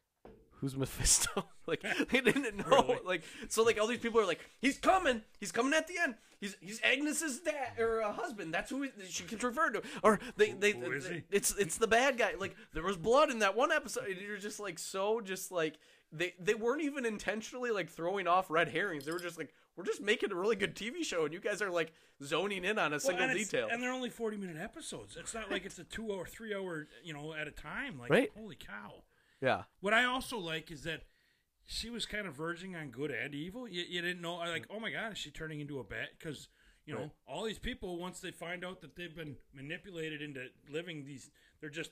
Who's 0.61 0.77
Mephisto? 0.77 1.47
like 1.67 1.83
they 2.11 2.21
didn't 2.21 2.57
know. 2.57 2.65
Really? 2.67 2.99
Like 3.05 3.25
so, 3.49 3.63
like 3.63 3.79
all 3.81 3.87
these 3.87 3.99
people 3.99 4.21
are 4.21 4.27
like, 4.27 4.41
he's 4.61 4.79
coming. 4.79 5.23
He's 5.39 5.53
coming 5.53 5.75
at 5.75 5.87
the 5.87 5.95
end. 5.99 6.15
He's 6.41 6.57
he's 6.61 6.81
Agnes's 6.83 7.41
dad 7.41 7.79
or 7.79 8.03
uh, 8.03 8.13
husband. 8.13 8.53
That's 8.53 8.71
who 8.71 8.87
she 9.09 9.25
gets 9.25 9.43
referred 9.45 9.73
to. 9.75 9.83
Or 10.03 10.19
they 10.37 10.53
they, 10.53 10.73
Who 10.73 10.93
is 10.93 11.09
he? 11.09 11.23
it's 11.31 11.55
it's 11.57 11.77
the 11.79 11.87
bad 11.87 12.19
guy. 12.19 12.33
Like 12.39 12.57
there 12.75 12.83
was 12.83 12.97
blood 12.97 13.31
in 13.31 13.39
that 13.41 13.57
one 13.57 13.73
episode. 13.73 14.05
And 14.07 14.21
you're 14.21 14.37
just 14.39 14.61
like 14.61 14.79
so 14.79 15.21
just 15.21 15.51
like 15.53 15.79
they 16.13 16.35
they 16.41 16.55
weren't 16.55 16.83
even 16.83 17.05
intentionally 17.07 17.71
like 17.71 17.89
throwing 17.91 18.27
off 18.27 18.51
red 18.51 18.69
herrings. 18.69 19.05
They 19.05 19.13
were 19.13 19.19
just 19.19 19.39
like 19.39 19.53
we're 19.77 19.85
just 19.85 20.01
making 20.01 20.33
a 20.33 20.35
really 20.35 20.57
good 20.57 20.75
TV 20.75 21.05
show, 21.05 21.25
and 21.27 21.35
you 21.35 21.41
guys 21.41 21.61
are 21.61 21.71
like 21.71 21.93
zoning 22.23 22.65
in 22.65 22.79
on 22.79 22.93
a 22.93 22.97
Well, 22.97 23.01
single 23.01 23.25
and 23.29 23.37
detail. 23.39 23.69
and 23.71 23.83
they're 23.83 23.93
only 23.93 24.09
forty 24.11 24.37
minute 24.39 24.57
episodes. 24.59 25.17
It's 25.19 25.35
not 25.35 25.51
like 25.51 25.67
it's 25.67 25.79
a 25.79 25.85
two 25.85 26.07
or 26.07 26.25
three 26.27 26.55
hour, 26.55 26.87
you 27.05 27.13
know, 27.13 27.35
at 27.35 27.47
a 27.47 27.51
time. 27.51 27.99
Like, 27.99 28.11
Right. 28.11 28.31
holy 28.37 28.57
cow! 28.57 29.03
Yeah, 29.41 29.65
What 29.81 29.93
I 29.95 30.05
also 30.05 30.39
like 30.39 30.71
is 30.71 30.83
that 30.85 31.03
she 31.65 31.91
was 31.91 32.07
kind 32.07 32.27
of 32.27 32.35
verging 32.35 32.77
on 32.77 32.91
good 32.91 33.11
and 33.11 33.35
evil. 33.35 33.69
You, 33.69 33.85
you 33.89 34.01
didn't 34.01 34.21
know, 34.23 34.37
like, 34.37 34.67
oh 34.71 34.79
my 34.81 34.91
god, 34.91 35.13
is 35.13 35.19
she 35.19 35.31
turning 35.31 35.61
into 35.61 35.79
a 35.81 35.85
bat? 35.85 36.11
Because 36.19 36.49
you 36.85 36.95
know, 36.95 37.01
Right. 37.01 37.11
all 37.27 37.43
these 37.45 37.59
people 37.59 37.99
once 37.99 38.21
they 38.21 38.31
find 38.31 38.65
out 38.65 38.81
that 38.83 38.95
they've 38.95 39.15
been 39.15 39.37
manipulated 39.53 40.23
into 40.23 40.47
living 40.71 41.05
these, 41.05 41.31
they're 41.61 41.69
just 41.71 41.91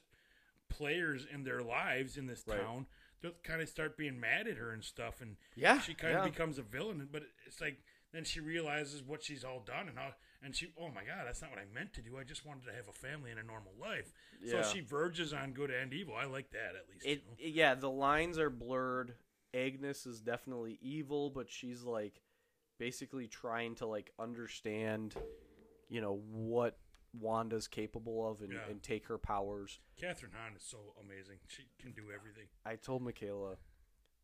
players 0.69 1.27
in 1.33 1.45
their 1.45 1.61
lives 1.63 2.17
in 2.17 2.27
this 2.27 2.45
Right. 2.47 2.61
town. 2.61 2.87
They'll 3.21 3.33
kind 3.43 3.61
of 3.63 3.69
start 3.69 3.97
being 3.97 4.21
mad 4.21 4.47
at 4.47 4.57
her 4.57 4.71
and 4.73 4.85
stuff, 4.85 5.21
and 5.21 5.37
Yeah, 5.57 5.81
she 5.81 5.95
kind 5.95 6.13
yeah. 6.15 6.25
of 6.25 6.31
becomes 6.33 6.59
a 6.59 6.63
villain. 6.63 7.09
But 7.11 7.25
it's 7.47 7.61
like 7.61 7.83
then 8.13 8.25
she 8.25 8.39
realizes 8.41 9.03
what 9.03 9.23
she's 9.25 9.43
all 9.45 9.61
done, 9.61 9.89
and 9.89 9.99
how, 9.99 10.15
and 10.45 10.55
she, 10.55 10.69
oh 10.79 10.89
my 10.89 11.05
god, 11.05 11.25
that's 11.27 11.41
not 11.43 11.51
what 11.51 11.59
I 11.59 11.65
meant 11.75 11.93
to 11.95 12.03
do. 12.03 12.19
I 12.19 12.25
just 12.25 12.45
wanted 12.47 12.65
to 12.67 12.73
have 12.73 12.89
a 12.89 12.93
family 12.93 13.31
and 13.31 13.41
a 13.41 13.43
normal 13.43 13.73
life. 13.81 14.13
Yeah. 14.43 14.63
So 14.63 14.73
she 14.75 14.81
verges 14.81 15.33
on 15.33 15.53
good 15.53 15.71
and 15.71 15.93
evil. 15.93 16.15
I 16.15 16.27
like 16.27 16.51
that 16.51 16.75
at 16.77 16.89
least. 16.93 17.07
it, 17.07 17.23
you 17.39 17.49
know? 17.51 17.55
yeah 17.57 17.75
the 17.75 17.91
lines 17.91 18.39
are 18.39 18.51
blurred 18.51 19.15
agnes 19.55 20.05
is 20.07 20.21
definitely 20.21 20.79
evil 20.83 21.31
but 21.31 21.49
she's 21.49 21.85
like 21.85 22.21
basically 22.79 23.29
trying 23.29 23.77
to 23.77 23.87
like 23.87 24.11
understand 24.19 25.15
you 25.89 26.01
know 26.01 26.21
what 26.33 26.77
wanda's 27.21 27.69
capable 27.69 28.29
of 28.29 28.41
and, 28.43 28.53
Yeah. 28.53 28.59
and 28.69 28.83
take 28.83 29.07
her 29.07 29.17
powers 29.19 29.79
Kathryn 30.03 30.33
Hahn 30.35 30.57
is 30.57 30.65
so 30.65 30.79
amazing. 31.05 31.37
She 31.47 31.63
can 31.81 31.93
do 31.93 32.11
everything. 32.13 32.47
i 32.67 32.75
told 32.75 33.03
michaela 33.03 33.57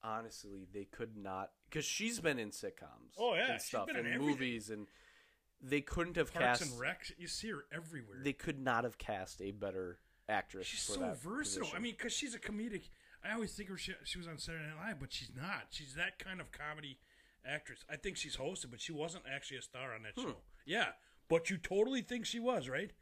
honestly 0.03 0.67
they 0.73 0.85
could 0.85 1.17
not 1.17 1.51
because 1.69 1.85
she's 1.85 2.19
been 2.21 2.39
in 2.39 2.51
sitcoms 2.51 3.13
Oh, 3.19 3.35
yeah, 3.35 3.53
and 3.53 3.61
she's 3.61 3.69
stuff 3.69 3.87
been 3.87 3.97
in 3.97 4.07
and 4.07 4.15
everything. 4.15 4.31
movies 4.33 4.71
and 4.71 4.87
they 5.63 5.81
couldn't 5.81 6.17
have 6.17 6.33
Parks 6.33 6.61
cast 6.61 6.71
and 6.73 6.81
Rec, 6.81 7.13
you 7.19 7.27
see 7.29 7.51
her 7.51 7.65
everywhere. 7.73 8.19
they 8.23 8.33
could 8.33 8.59
not 8.59 8.85
have 8.85 8.99
cast 8.99 9.41
a 9.43 9.51
better 9.51 9.99
actress 10.29 10.67
she's 10.67 10.81
so 10.81 11.01
versatile. 11.23 11.63
position. 11.63 11.77
I 11.77 11.81
mean, 11.81 11.93
because 11.97 12.13
she's 12.13 12.35
a 12.35 12.39
comedic. 12.39 12.89
I 13.25 13.33
always 13.35 13.53
think 13.53 13.69
her 13.69 13.77
she, 13.77 13.93
she 14.05 14.17
was 14.19 14.27
on 14.27 14.39
Saturday 14.39 14.65
Night 14.65 14.87
Live, 14.89 15.01
but 15.01 15.13
she's 15.13 15.31
not. 15.37 15.67
She's 15.71 15.95
that 15.97 16.19
kind 16.19 16.41
of 16.41 16.51
comedy 16.53 16.99
actress. 17.45 17.85
I 17.91 17.97
think 17.97 18.17
she's 18.17 18.37
hosted, 18.37 18.71
but 18.71 18.81
she 18.81 18.93
wasn't 18.93 19.25
actually 19.31 19.59
a 19.59 19.63
star 19.63 19.95
on 19.95 20.03
that 20.05 20.13
Hmm. 20.17 20.31
show. 20.31 20.37
Yeah, 20.65 20.89
but 21.29 21.51
you 21.51 21.59
totally 21.59 22.03
think 22.03 22.27
she 22.27 22.39
was, 22.41 22.69
right? 22.69 22.93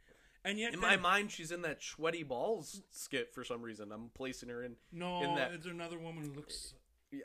and 0.45 0.57
yet 0.57 0.73
In 0.73 0.79
then- 0.79 0.89
my 0.89 0.95
mind, 0.95 1.29
she's 1.31 1.51
in 1.51 1.61
that 1.63 1.83
sweaty 1.83 2.23
balls 2.23 2.81
skit 2.91 3.33
for 3.33 3.43
some 3.43 3.61
reason. 3.61 3.91
I'm 3.91 4.09
placing 4.15 4.47
her 4.49 4.63
in. 4.63 4.77
no, 4.91 5.21
in 5.23 5.35
that- 5.35 5.51
there's 5.51 5.65
another 5.65 5.99
woman 5.99 6.23
who 6.23 6.31
looks. 6.33 6.73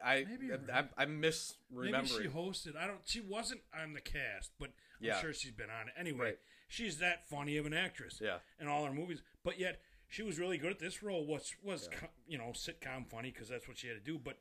I 0.03 0.25
Maybe 0.29 0.51
I, 0.51 0.57
right. 0.57 0.89
I, 0.97 1.03
am 1.03 1.21
Maybe 1.21 1.31
she 1.33 2.25
hosted. 2.29 2.75
I 2.77 2.87
don't. 2.87 3.01
She 3.05 3.21
wasn't 3.21 3.61
on 3.79 3.93
the 3.93 4.01
cast, 4.01 4.51
but 4.59 4.71
I'm 5.13 5.21
sure 5.21 5.33
she's 5.33 5.53
been 5.53 5.71
on 5.71 5.89
it. 5.89 5.95
Anyway, 5.97 6.25
Right. 6.27 6.39
she's 6.69 6.99
that 6.99 7.29
funny 7.29 7.57
of 7.57 7.67
an 7.67 7.75
actress. 7.75 8.21
Yeah. 8.21 8.39
in 8.59 8.69
all 8.69 8.85
her 8.85 8.93
movies. 8.93 9.23
But 9.43 9.59
yet 9.59 9.81
she 10.09 10.23
was 10.23 10.39
really 10.39 10.59
good 10.59 10.71
at 10.71 10.79
this 10.79 11.03
role. 11.03 11.27
Was 11.27 11.55
was 11.63 11.89
co- 11.89 12.09
you 12.27 12.39
know 12.39 12.53
sitcom 12.55 13.09
funny 13.09 13.31
because 13.31 13.49
that's 13.49 13.67
what 13.69 13.77
she 13.79 13.89
had 13.89 13.95
to 13.97 14.03
do. 14.13 14.19
But 14.19 14.39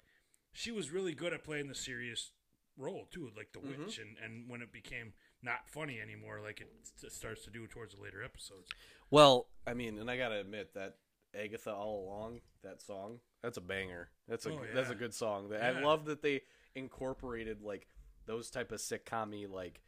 she 0.52 0.72
was 0.72 0.92
really 0.92 1.14
good 1.14 1.34
at 1.34 1.44
playing 1.44 1.68
the 1.68 1.76
serious 1.76 2.32
role 2.78 3.06
too, 3.12 3.30
like 3.36 3.52
the 3.54 3.60
Mm-hmm. 3.60 3.84
witch. 3.86 4.00
And 4.00 4.18
and 4.24 4.50
when 4.50 4.62
it 4.62 4.72
became 4.72 5.14
not 5.42 5.68
funny 5.68 6.00
anymore, 6.00 6.40
like 6.42 6.62
it 6.62 6.72
s- 7.04 7.14
starts 7.14 7.44
to 7.46 7.50
do 7.50 7.68
towards 7.68 7.96
the 7.96 8.02
later 8.02 8.24
episodes. 8.24 8.70
Well, 9.12 9.48
I 9.68 9.74
mean, 9.74 9.98
and 10.00 10.10
I 10.10 10.18
gotta 10.18 10.40
admit 10.40 10.74
that 10.76 10.98
Agatha 11.36 11.74
all 11.74 12.06
along 12.06 12.42
that 12.62 12.82
song 12.82 13.20
that's 13.42 13.58
a 13.58 13.62
banger. 13.62 14.10
That's 14.28 14.46
a 14.46 14.52
Oh, 14.54 14.66
that's 14.74 14.90
a 14.92 14.96
good 14.96 15.14
song. 15.14 15.52
I 15.54 15.72
love 15.72 16.06
that 16.06 16.22
they 16.22 16.44
incorporated 16.76 17.62
like 17.62 17.88
those 18.26 18.50
type 18.50 18.72
of 18.72 18.80
sitcom 18.80 19.50
like 19.50 19.82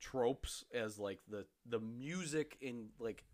tropes 0.00 0.64
as 0.74 0.98
like 0.98 1.20
the 1.28 1.46
the 1.66 1.80
music 1.80 2.56
in 2.60 2.88
like 2.98 3.24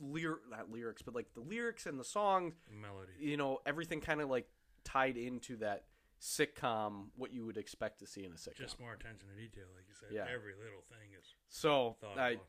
lyr 0.00 0.40
not 0.50 0.70
lyrics 0.70 1.00
but 1.02 1.14
like 1.14 1.32
the 1.34 1.40
lyrics 1.40 1.86
and 1.86 1.98
the 2.00 2.04
songs 2.04 2.54
Melody. 2.82 3.12
you 3.20 3.36
know 3.36 3.60
everything 3.64 4.00
kind 4.00 4.20
of 4.20 4.28
like 4.28 4.48
tied 4.84 5.16
into 5.16 5.56
that 5.56 5.84
sitcom 6.20 7.04
what 7.16 7.32
you 7.32 7.44
would 7.46 7.56
expect 7.56 8.00
to 8.00 8.06
see 8.06 8.24
in 8.24 8.32
a 8.32 8.34
sitcom 8.36 8.56
Just 8.56 8.80
more 8.80 8.94
attention 8.94 9.28
to 9.28 9.34
detail, 9.40 9.66
like 9.76 9.84
you 9.88 9.94
said. 9.94 10.08
Yeah. 10.10 10.22
Every 10.34 10.54
little 10.54 10.80
thing 10.88 11.10
is 11.18 11.26
So 11.48 11.96
thought 12.00 12.18
I, 12.18 12.30
about. 12.30 12.42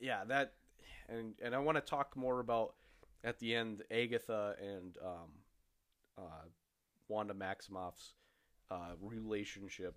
yeah, 0.00 0.24
that, 0.24 0.54
and 1.08 1.34
and 1.42 1.54
I 1.54 1.58
want 1.58 1.76
to 1.76 1.82
talk 1.82 2.16
more 2.16 2.40
about 2.40 2.74
at 3.22 3.38
the 3.38 3.54
end 3.54 3.84
Agatha 3.92 4.56
and 4.60 4.96
um, 5.04 5.30
uh, 6.18 6.46
Wanda 7.08 7.32
Maximoff's 7.34 8.14
uh, 8.70 8.94
relationship 9.00 9.94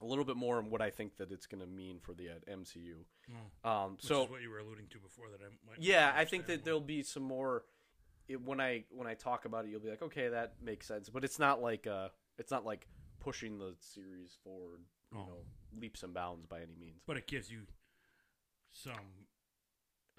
a 0.00 0.04
little 0.06 0.24
bit 0.24 0.36
more 0.36 0.58
on 0.58 0.70
what 0.70 0.80
I 0.80 0.90
think 0.90 1.16
that 1.16 1.32
it's 1.32 1.46
going 1.46 1.60
to 1.60 1.66
mean 1.66 1.98
for 2.00 2.12
the 2.14 2.28
uh, 2.28 2.32
MCU. 2.56 2.94
Mm. 3.64 3.68
Um, 3.68 3.96
so 4.00 4.24
what 4.26 4.40
you 4.42 4.50
were 4.50 4.58
alluding 4.58 4.86
to 4.90 4.98
before 4.98 5.26
that 5.30 5.40
I 5.40 5.48
might 5.68 5.80
yeah, 5.80 6.12
I 6.14 6.24
think 6.24 6.46
that 6.46 6.58
more. 6.58 6.64
there'll 6.64 6.80
be 6.80 7.02
some 7.02 7.22
more. 7.24 7.64
It, 8.28 8.40
when 8.44 8.60
I 8.60 8.84
when 8.90 9.06
I 9.06 9.14
talk 9.14 9.44
about 9.44 9.64
it, 9.64 9.70
you'll 9.70 9.80
be 9.80 9.88
like, 9.90 10.02
okay, 10.02 10.28
that 10.28 10.54
makes 10.62 10.86
sense. 10.86 11.08
But 11.08 11.24
it's 11.24 11.38
not 11.38 11.60
like 11.62 11.86
uh, 11.86 12.08
it's 12.38 12.50
not 12.50 12.64
like 12.64 12.86
pushing 13.20 13.58
the 13.58 13.74
series 13.80 14.36
forward, 14.44 14.82
you 15.12 15.18
Oh. 15.18 15.24
know, 15.26 15.38
leaps 15.80 16.02
and 16.02 16.12
bounds 16.14 16.46
by 16.46 16.58
any 16.58 16.76
means. 16.78 17.00
but 17.06 17.16
it 17.16 17.26
gives 17.26 17.50
you 17.50 17.62
some 18.70 18.92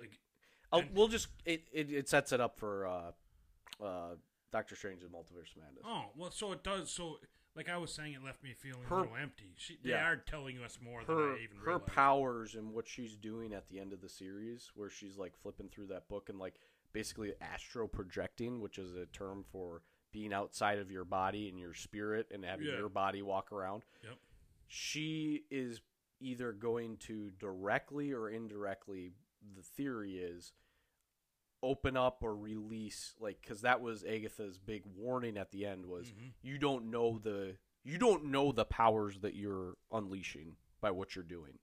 like 0.01 0.85
we'll 0.93 1.07
just 1.07 1.27
it, 1.45 1.63
it 1.71 1.91
it 1.91 2.09
sets 2.09 2.31
it 2.31 2.39
up 2.41 2.57
for 2.59 2.85
uh, 2.87 3.11
uh, 3.83 4.15
Doctor 4.51 4.75
Strange 4.75 5.03
and 5.03 5.11
Multiverse 5.11 5.51
of 5.55 5.61
Madness. 5.63 5.83
Oh 5.85 6.05
well, 6.15 6.31
so 6.31 6.51
it 6.51 6.63
does. 6.63 6.91
So, 6.91 7.17
like 7.59 7.67
I 7.69 7.77
was 7.77 7.93
saying, 7.93 8.13
it 8.13 8.23
left 8.23 8.41
me 8.41 8.53
feeling 8.53 8.83
Her- 8.83 8.95
a 8.95 9.01
little 9.01 9.15
empty. 9.17 9.53
She, 9.57 9.77
they 9.83 9.89
Yeah. 9.89 10.07
are 10.07 10.15
telling 10.15 10.63
us 10.63 10.79
more 10.81 11.01
her 11.01 11.13
than 11.13 11.35
I 11.39 11.43
even 11.43 11.57
her 11.57 11.65
realized. 11.65 11.85
powers 11.87 12.55
and 12.55 12.73
what 12.73 12.87
she's 12.87 13.15
doing 13.17 13.53
at 13.53 13.67
the 13.67 13.79
end 13.81 13.91
of 13.91 13.99
the 13.99 14.07
series, 14.07 14.71
where 14.75 14.89
she's 14.89 15.17
like 15.17 15.35
flipping 15.35 15.67
through 15.67 15.87
that 15.87 16.07
book 16.07 16.29
and 16.29 16.39
like 16.39 16.59
basically 16.93 17.33
astral 17.41 17.87
projecting, 17.89 18.61
which 18.61 18.77
is 18.79 18.95
a 18.95 19.05
term 19.07 19.43
for 19.51 19.81
being 20.13 20.31
outside 20.33 20.79
of 20.79 20.89
your 20.89 21.03
body 21.03 21.49
and 21.49 21.59
your 21.59 21.73
spirit 21.73 22.27
and 22.31 22.45
having 22.45 22.65
Yeah. 22.67 22.77
your 22.77 22.89
body 22.89 23.21
walk 23.21 23.51
around. 23.51 23.83
Yep. 24.03 24.17
She 24.67 25.43
is 25.51 25.81
either 26.21 26.51
going 26.53 26.97
to 26.97 27.29
directly 27.31 28.11
or 28.13 28.29
indirectly. 28.29 29.11
The 29.55 29.61
theory 29.63 30.17
is 30.17 30.53
open 31.61 31.97
up 31.97 32.19
or 32.23 32.35
release 32.35 33.15
like 33.19 33.41
because 33.41 33.61
that 33.61 33.81
was 33.81 34.03
agatha's 34.05 34.57
big 34.57 34.83
warning 34.97 35.37
at 35.37 35.51
the 35.51 35.65
end 35.65 35.85
was 35.85 36.07
Mhm. 36.07 36.31
you 36.41 36.57
don't 36.57 36.89
know 36.89 37.17
the 37.19 37.57
you 37.83 37.97
don't 37.97 38.25
know 38.25 38.51
the 38.51 38.65
powers 38.65 39.19
that 39.19 39.35
you're 39.35 39.75
unleashing 39.91 40.55
by 40.81 40.91
what 40.91 41.15
you're 41.15 41.23
doing 41.23 41.59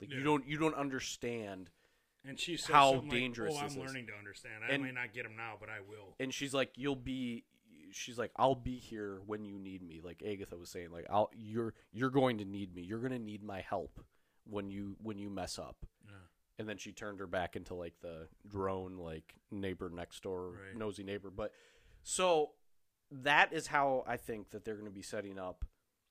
like 0.00 0.10
you 0.10 0.22
don't 0.22 0.46
you 0.46 0.56
don't 0.58 0.74
understand 0.74 1.70
And 2.24 2.40
she 2.40 2.56
said 2.56 2.72
how 2.74 2.92
something 2.92 3.10
like, 3.10 3.18
dangerous 3.18 3.54
oh, 3.54 3.58
I'm 3.58 3.64
this 3.64 3.72
is." 3.76 3.78
learning 3.78 4.06
to 4.06 4.14
understand. 4.14 4.64
I 4.64 4.68
And- 4.72 4.82
may 4.82 4.92
not 4.92 5.12
get 5.12 5.24
them 5.24 5.36
now, 5.36 5.56
but 5.60 5.68
I 5.68 5.80
will. 5.80 6.16
and 6.18 6.32
she's 6.32 6.54
like 6.54 6.72
you'll 6.76 6.96
be 6.96 7.44
she's 7.92 8.18
like 8.18 8.32
i'll 8.36 8.54
be 8.56 8.78
here 8.78 9.20
when 9.26 9.44
you 9.44 9.56
need 9.58 9.80
me 9.82 10.00
like 10.02 10.20
agatha 10.24 10.56
was 10.56 10.68
saying 10.70 10.90
like 10.90 11.06
i'll 11.10 11.30
you're 11.32 11.74
you're 11.92 12.10
going 12.10 12.38
to 12.38 12.44
need 12.44 12.74
me 12.74 12.82
you're 12.82 12.98
going 12.98 13.12
to 13.12 13.18
need 13.20 13.40
my 13.42 13.60
help 13.60 14.04
when 14.44 14.68
you 14.70 14.96
when 15.00 15.16
you 15.18 15.30
mess 15.30 15.58
up 15.60 15.76
Yeah. 15.82 15.88
And 16.58 16.68
then 16.68 16.76
she 16.76 16.92
turned 16.92 17.18
her 17.20 17.26
back 17.26 17.56
into 17.56 17.74
like 17.74 17.94
the 18.00 18.28
drone 18.46 18.96
like 18.96 19.34
neighbor 19.50 19.90
next 19.92 20.22
door 20.22 20.50
Right. 20.50 20.76
nosy 20.76 21.02
neighbor 21.02 21.30
but 21.30 21.52
so 22.02 22.52
that 23.10 23.52
is 23.52 23.66
how 23.68 24.04
i 24.06 24.16
think 24.16 24.50
that 24.50 24.64
they're 24.64 24.74
going 24.74 24.86
to 24.86 24.90
be 24.90 25.02
setting 25.02 25.38
up 25.38 25.64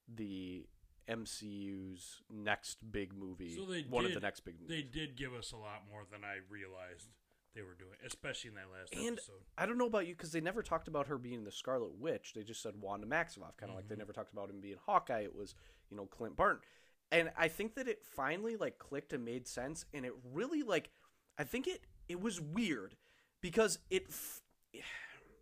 the 0.07 0.65
mcu's 1.09 2.21
next 2.31 2.77
big 2.91 3.13
movie 3.13 3.55
So 3.55 3.65
they 3.65 3.81
one 3.81 4.05
of 4.05 4.11
did- 4.11 4.17
the 4.17 4.25
next 4.25 4.41
big 4.41 4.55
movies 4.59 4.69
They 4.75 4.81
did 4.99 5.15
give 5.15 5.33
us 5.33 5.51
a 5.51 5.57
lot 5.57 5.81
more 5.89 6.03
than 6.09 6.23
I 6.23 6.37
realized 6.49 7.09
they 7.55 7.61
were 7.61 7.75
doing, 7.77 7.97
especially 8.03 8.47
in 8.49 8.55
that 8.55 8.71
last 8.71 8.93
And 8.95 9.17
episode. 9.19 9.43
I 9.57 9.67
don't 9.67 9.77
know 9.77 9.85
about 9.85 10.07
you 10.07 10.15
because 10.15 10.31
they 10.31 10.41
never 10.41 10.63
talked 10.63 10.87
about 10.87 11.05
her 11.05 11.19
being 11.19 11.43
the 11.43 11.51
Scarlet 11.51 11.93
Witch. 11.99 12.33
They 12.33 12.41
just 12.41 12.63
said 12.63 12.73
Wanda 12.81 13.05
Maximoff, 13.05 13.57
kind 13.57 13.69
of 13.69 13.75
like 13.75 13.87
they 13.87 13.93
Mhm. 13.93 13.99
never 13.99 14.11
talked 14.13 14.33
about 14.33 14.49
him 14.49 14.59
being 14.59 14.77
Hawkeye. 14.87 15.19
It 15.21 15.35
was 15.35 15.53
you 15.91 15.97
know 15.97 16.07
Clint 16.07 16.35
Barton, 16.35 16.63
and 17.11 17.31
I 17.37 17.47
think 17.47 17.75
that 17.75 17.87
it 17.87 18.03
finally 18.03 18.55
like 18.55 18.77
clicked 18.79 19.13
and 19.13 19.23
made 19.25 19.47
sense, 19.47 19.85
and 19.93 20.05
it 20.05 20.13
really 20.33 20.63
like 20.63 20.89
I 21.37 21.43
think 21.43 21.67
it 21.67 21.81
it 22.07 22.19
was 22.21 22.39
weird 22.41 22.95
because 23.41 23.79
it 23.89 24.05
f- 24.09 24.41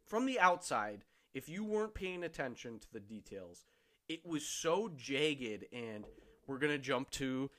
from 0.05 0.25
the 0.25 0.39
outside, 0.39 1.03
if 1.33 1.47
you 1.47 1.63
weren't 1.63 1.93
paying 1.93 2.23
attention 2.23 2.79
to 2.79 2.87
the 2.91 2.99
details, 2.99 3.65
it 4.09 4.25
was 4.25 4.45
so 4.45 4.89
jagged, 4.95 5.65
and 5.73 6.05
we're 6.47 6.59
gonna 6.59 6.77
jump 6.77 7.09
to 7.11 7.49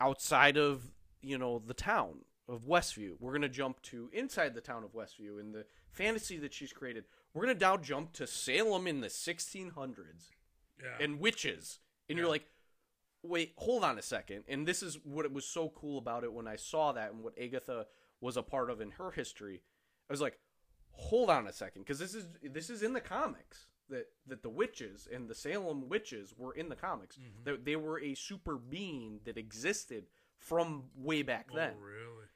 outside 0.00 0.56
of 0.56 0.90
you 1.20 1.36
know 1.38 1.58
the 1.64 1.74
town 1.74 2.20
of 2.48 2.62
Westview. 2.66 3.12
We're 3.20 3.32
gonna 3.32 3.48
jump 3.48 3.82
to 3.82 4.08
inside 4.12 4.54
the 4.54 4.60
town 4.62 4.84
of 4.84 4.92
Westview 4.94 5.38
in 5.40 5.52
the 5.52 5.66
fantasy 5.90 6.38
that 6.38 6.54
she's 6.54 6.72
created. 6.72 7.04
We're 7.34 7.42
gonna 7.46 7.58
now 7.58 7.76
jump 7.76 8.12
to 8.14 8.26
Salem 8.26 8.86
in 8.86 9.00
the 9.02 9.08
1600s 9.10 10.30
Yeah. 10.82 10.96
and 11.00 11.20
witches, 11.20 11.80
and 12.08 12.16
you're 12.18 12.28
like, 12.28 12.46
wait, 13.22 13.52
hold 13.56 13.84
on 13.84 13.98
a 13.98 14.02
second. 14.02 14.44
And 14.48 14.66
this 14.66 14.82
is 14.82 14.98
what 15.04 15.24
it 15.24 15.32
was 15.32 15.44
so 15.46 15.70
cool 15.74 15.98
about 15.98 16.24
it 16.24 16.32
when 16.32 16.46
I 16.48 16.56
saw 16.56 16.92
that 16.92 17.12
and 17.12 17.22
what 17.22 17.38
Agatha 17.40 17.86
was 18.20 18.36
a 18.36 18.42
part 18.42 18.70
of 18.70 18.80
in 18.80 18.92
her 18.92 19.10
history. 19.10 19.62
I 20.08 20.12
was 20.12 20.20
like, 20.20 20.38
hold 20.92 21.30
on 21.30 21.46
a 21.46 21.52
second, 21.52 21.82
because 21.82 21.98
this 21.98 22.14
is 22.14 22.26
this 22.42 22.70
is 22.70 22.82
in 22.82 22.92
the 22.92 23.00
comics 23.00 23.66
that 23.88 24.06
that 24.26 24.42
the 24.42 24.48
witches 24.50 25.08
and 25.12 25.28
the 25.28 25.34
Salem 25.34 25.88
witches 25.88 26.34
were 26.36 26.52
in 26.52 26.68
the 26.68 26.76
comics. 26.76 27.16
Mhm. 27.16 27.44
That 27.44 27.64
they 27.64 27.76
were 27.76 28.00
a 28.00 28.14
super 28.14 28.56
being 28.56 29.20
that 29.24 29.38
existed 29.38 30.06
from 30.36 30.90
way 30.94 31.22
back 31.22 31.52
then. 31.52 31.74
Oh, 31.76 31.80
really? 31.82 32.26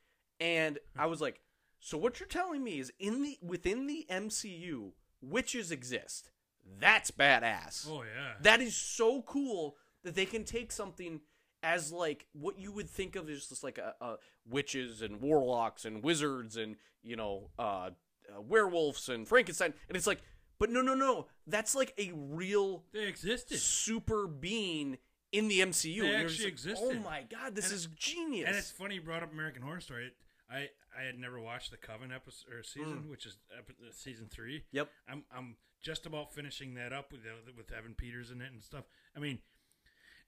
And 0.40 0.78
I 0.96 1.06
was 1.06 1.20
like, 1.20 1.40
so 1.78 1.98
what 1.98 2.20
you're 2.20 2.28
telling 2.28 2.62
me 2.62 2.78
is 2.78 2.92
in 2.98 3.22
the 3.22 3.38
within 3.42 3.86
the 3.86 4.06
MCU, 4.10 4.92
witches 5.20 5.70
exist. 5.70 6.30
That's 6.78 7.10
badass. 7.10 7.88
Oh, 7.90 8.02
yeah. 8.04 8.34
That 8.40 8.60
is 8.60 8.76
so 8.76 9.22
cool 9.22 9.76
that 10.04 10.14
they 10.14 10.26
can 10.26 10.44
take 10.44 10.72
something 10.72 11.20
as 11.62 11.92
like 11.92 12.26
what 12.32 12.58
you 12.58 12.72
would 12.72 12.90
think 12.90 13.14
of 13.16 13.28
as 13.30 13.46
just 13.46 13.62
like 13.62 13.78
a, 13.78 13.94
a 14.00 14.16
witches 14.48 15.00
and 15.02 15.20
warlocks 15.20 15.84
and 15.84 16.02
wizards 16.02 16.56
and 16.56 16.76
you 17.02 17.14
know 17.16 17.50
uh, 17.58 17.90
uh, 18.34 18.40
werewolves 18.40 19.08
and 19.08 19.26
Frankenstein, 19.28 19.72
and 19.88 19.96
it's 19.96 20.06
like, 20.06 20.20
but 20.58 20.70
no, 20.70 20.80
no, 20.82 20.94
no, 20.94 21.26
that's 21.46 21.74
like 21.74 21.92
a 21.98 22.12
real 22.14 22.84
they 22.92 23.04
existed. 23.06 23.58
super 23.58 24.26
being 24.26 24.98
in 25.32 25.48
the 25.48 25.60
MCU. 25.60 26.02
They 26.02 26.14
actually 26.14 26.44
like, 26.44 26.52
existed. 26.52 26.78
Oh 26.82 26.94
my 27.08 27.24
god, 27.30 27.54
this 27.54 27.66
And 27.66 27.74
is 27.74 27.86
genius. 27.96 28.48
And 28.48 28.56
it's 28.56 28.70
funny 28.70 28.96
you 28.96 29.02
brought 29.02 29.22
up 29.22 29.32
American 29.32 29.62
Horror 29.62 29.80
Story. 29.80 30.06
It, 30.06 30.14
I 30.50 30.68
I 30.98 31.04
had 31.04 31.18
never 31.18 31.40
watched 31.40 31.70
the 31.70 31.76
Coven 31.78 32.12
episode 32.12 32.52
or 32.52 32.58
Mm. 32.60 32.66
season, 32.66 33.08
which 33.08 33.24
is 33.26 33.38
epi- 33.56 33.74
uh, 33.80 33.90
season 33.92 34.28
three. 34.30 34.64
Yep. 34.72 34.90
I'm 35.08 35.24
I'm 35.34 35.56
just 35.80 36.06
about 36.06 36.32
finishing 36.34 36.74
that 36.74 36.92
up 36.92 37.10
with 37.12 37.20
uh, 37.22 37.50
with 37.56 37.72
Evan 37.72 37.94
Peters 37.94 38.30
in 38.30 38.40
it 38.40 38.52
and 38.52 38.62
stuff. 38.62 38.84
I 39.16 39.20
mean, 39.20 39.38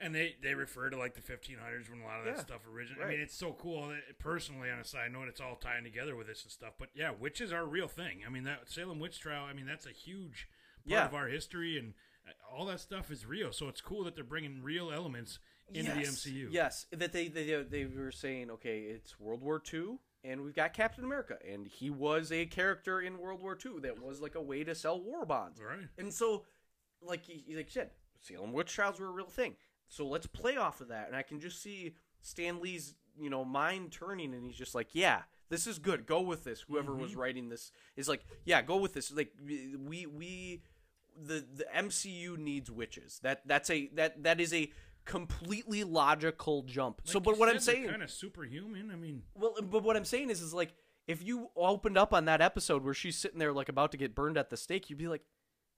and 0.01 0.15
they 0.15 0.37
they 0.43 0.55
refer 0.55 0.91
to 0.91 0.97
like 0.97 1.15
the 1.15 1.21
1500s 1.21 1.91
when 1.91 2.01
a 2.01 2.05
lot 2.05 2.19
of 2.21 2.25
that 2.27 2.37
Yeah, 2.37 2.43
stuff 2.43 2.61
originated. 2.73 3.05
I 3.05 3.11
mean, 3.11 3.21
it's 3.21 3.37
so 3.37 3.53
cool. 3.53 3.89
That, 3.89 4.19
personally, 4.19 4.71
on 4.71 4.79
a 4.79 4.85
side 4.85 5.13
note, 5.13 5.29
it's 5.29 5.41
all 5.41 5.57
tying 5.57 5.85
together 5.85 6.17
with 6.17 6.27
this 6.27 6.43
and 6.43 6.53
stuff. 6.53 6.75
But 6.79 6.89
yeah, 6.95 7.13
witches 7.19 7.53
are 7.53 7.63
a 7.63 7.67
real 7.67 7.89
thing. 7.89 8.21
I 8.27 8.31
mean, 8.31 8.45
that 8.45 8.69
Salem 8.71 8.99
witch 9.01 9.21
trial. 9.21 9.45
I 9.45 9.53
mean, 9.53 9.67
that's 9.67 9.87
a 9.87 9.91
huge 9.91 10.49
part 10.89 11.01
Yeah. 11.01 11.07
of 11.07 11.15
our 11.15 11.29
history 11.29 11.79
and. 11.79 11.95
uh, 12.27 12.31
All 12.57 12.67
that 12.67 12.81
stuff 12.81 13.11
is 13.11 13.27
real, 13.27 13.53
so 13.53 13.69
it's 13.69 13.81
cool 13.81 14.05
that 14.05 14.15
they're 14.15 14.25
bringing 14.25 14.63
real 14.63 14.91
elements 14.93 15.39
into 15.73 15.93
yes, 15.93 15.95
the 16.23 16.31
MCU. 16.31 16.49
Yes, 16.51 16.87
that 16.93 17.13
they, 17.13 17.29
they 17.29 17.63
they 17.63 17.85
were 17.85 18.13
saying, 18.13 18.51
okay, 18.51 18.81
it's 18.81 19.19
World 19.21 19.43
War 19.43 19.61
II, 19.73 19.99
and 20.23 20.43
we've 20.43 20.55
got 20.55 20.73
Captain 20.73 21.05
America, 21.05 21.37
and 21.47 21.67
he 21.67 21.91
was 21.91 22.31
a 22.33 22.47
character 22.47 23.01
in 23.01 23.19
World 23.19 23.43
War 23.43 23.59
II 23.65 23.81
that 23.81 24.01
was 24.03 24.21
like 24.21 24.35
a 24.37 24.41
way 24.43 24.63
to 24.65 24.75
sell 24.75 25.01
war 25.01 25.25
bonds, 25.27 25.61
Right. 25.61 25.89
and 25.99 26.13
so, 26.15 26.45
like 27.03 27.25
like 27.29 27.47
you 27.49 27.65
said, 27.69 27.91
Salem 28.21 28.53
witch 28.53 28.73
trials 28.73 29.01
were 29.01 29.07
a 29.09 29.11
real 29.11 29.27
thing. 29.27 29.57
So 29.95 30.07
let's 30.07 30.27
play 30.27 30.57
off 30.57 30.81
of 30.81 30.89
that, 30.89 31.07
and 31.09 31.17
I 31.17 31.23
can 31.23 31.41
just 31.41 31.63
see 31.63 31.95
Stan 32.21 32.61
Lee's 32.61 32.95
you 33.21 33.31
know 33.31 33.45
mind 33.45 33.93
turning, 33.93 34.35
and 34.35 34.45
he's 34.45 34.57
just 34.57 34.75
like, 34.75 34.89
yeah, 34.93 35.23
This 35.51 35.67
is 35.67 35.79
good. 35.79 36.05
Go 36.07 36.21
with 36.21 36.43
this. 36.45 36.63
Whoever 36.63 36.93
Mm-hmm. 36.93 37.03
was 37.03 37.15
writing 37.17 37.49
this 37.49 37.71
is 37.97 38.09
like, 38.09 38.25
yeah, 38.45 38.61
go 38.63 38.77
with 38.79 38.93
this. 38.95 39.13
Like 39.13 39.33
we 39.47 40.07
we 40.07 40.63
the 41.17 41.45
the 41.55 41.67
MCU 41.77 42.37
needs 42.39 42.71
witches. 42.71 43.21
That 43.23 43.43
that's 43.47 43.71
a 43.71 43.89
that 43.95 44.23
that 44.25 44.41
is 44.41 44.53
a 44.53 44.73
completely 45.05 45.85
logical 45.85 46.63
jump. 46.63 47.03
so, 47.05 47.21
but 47.21 47.39
what 47.39 47.49
I'm 47.49 47.59
saying, 47.61 47.89
kind 47.89 48.03
of 48.03 48.11
superhuman. 48.11 48.91
I 48.91 48.97
mean, 48.97 49.23
well, 49.35 49.55
but 49.63 49.83
what 49.85 49.97
I'm 49.97 50.05
saying 50.07 50.31
is, 50.31 50.41
is 50.41 50.53
like 50.55 50.75
if 51.07 51.23
you 51.23 51.51
opened 51.57 51.99
up 51.99 52.13
on 52.15 52.25
that 52.25 52.41
episode 52.41 52.83
where 52.83 52.95
she's 52.95 53.17
sitting 53.17 53.39
there 53.39 53.53
like 53.53 53.69
about 53.69 53.93
to 53.93 53.99
get 53.99 54.15
burned 54.15 54.39
at 54.39 54.51
the 54.51 54.57
stake, 54.57 54.89
you'd 54.91 54.99
be 54.99 55.07
like, 55.09 55.23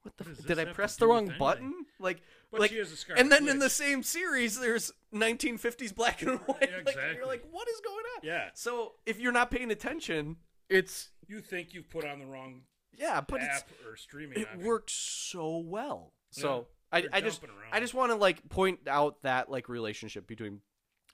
"What 0.07 0.17
the? 0.17 0.25
What 0.25 0.39
F- 0.41 0.47
did 0.47 0.59
I 0.59 0.65
press 0.73 0.97
the 0.97 1.07
wrong 1.07 1.25
anything? 1.25 1.39
button?" 1.39 1.87
Like, 1.99 2.23
But 2.51 2.61
like, 2.61 2.71
she 2.71 2.77
is 2.79 3.07
a 3.09 3.19
and 3.19 3.31
then 3.33 3.49
in 3.49 3.59
the 3.59 3.71
same 3.71 4.03
series, 4.03 4.59
there's 4.59 4.93
1950s 5.15 5.95
black 5.95 6.23
and 6.23 6.39
white. 6.47 6.59
Yeah, 6.71 6.79
Like, 6.85 6.97
and 6.97 7.17
you're 7.17 7.27
like, 7.27 7.45
"What 7.51 7.69
is 7.69 7.81
going 7.81 8.05
on?" 8.17 8.21
yeah, 8.23 8.51
So 8.55 8.95
if 9.07 9.19
you're 9.19 9.33
not 9.33 9.51
paying 9.51 9.71
attention, 9.71 10.37
it's 10.69 11.11
you 11.27 11.41
think 11.41 11.75
you've 11.75 11.89
put 11.91 12.05
on 12.05 12.19
the 12.19 12.27
wrong 12.27 12.63
yeah, 12.99 13.21
but 13.21 13.43
it's 13.43 13.59
app 13.59 13.69
or 13.87 13.97
streaming 13.97 14.41
it 14.41 14.49
option. 14.49 14.65
works 14.65 14.93
so 14.93 15.59
well. 15.59 16.13
So 16.31 16.69
Yeah, 16.93 17.01
I, 17.13 17.19
I 17.19 17.21
just 17.21 17.43
around. 17.43 17.53
I 17.73 17.81
just 17.81 17.95
want 17.95 18.11
to 18.13 18.17
like 18.17 18.49
point 18.49 18.81
out 18.89 19.23
that 19.23 19.51
like 19.51 19.69
relationship 19.69 20.27
between 20.27 20.61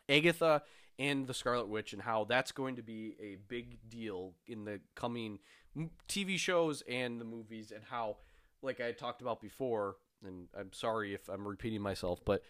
Agatha 0.08 0.62
and 0.98 1.26
the 1.26 1.34
Scarlet 1.34 1.68
Witch 1.68 1.92
and 1.92 2.02
how 2.02 2.24
that's 2.24 2.52
going 2.52 2.76
to 2.76 2.82
be 2.82 3.16
a 3.20 3.36
big 3.48 3.78
deal 3.88 4.34
in 4.46 4.64
the 4.64 4.80
coming 4.94 5.38
TV 6.08 6.38
shows 6.38 6.82
and 6.88 7.20
the 7.20 7.24
movies 7.24 7.72
and 7.74 7.82
how 7.88 8.18
like 8.62 8.80
I 8.80 8.92
talked 8.92 9.22
about 9.22 9.40
before 9.40 9.96
and 10.24 10.48
I'm 10.58 10.72
sorry 10.72 11.14
if 11.14 11.28
I'm 11.28 11.46
repeating 11.46 11.80
myself 11.82 12.20
but 12.24 12.42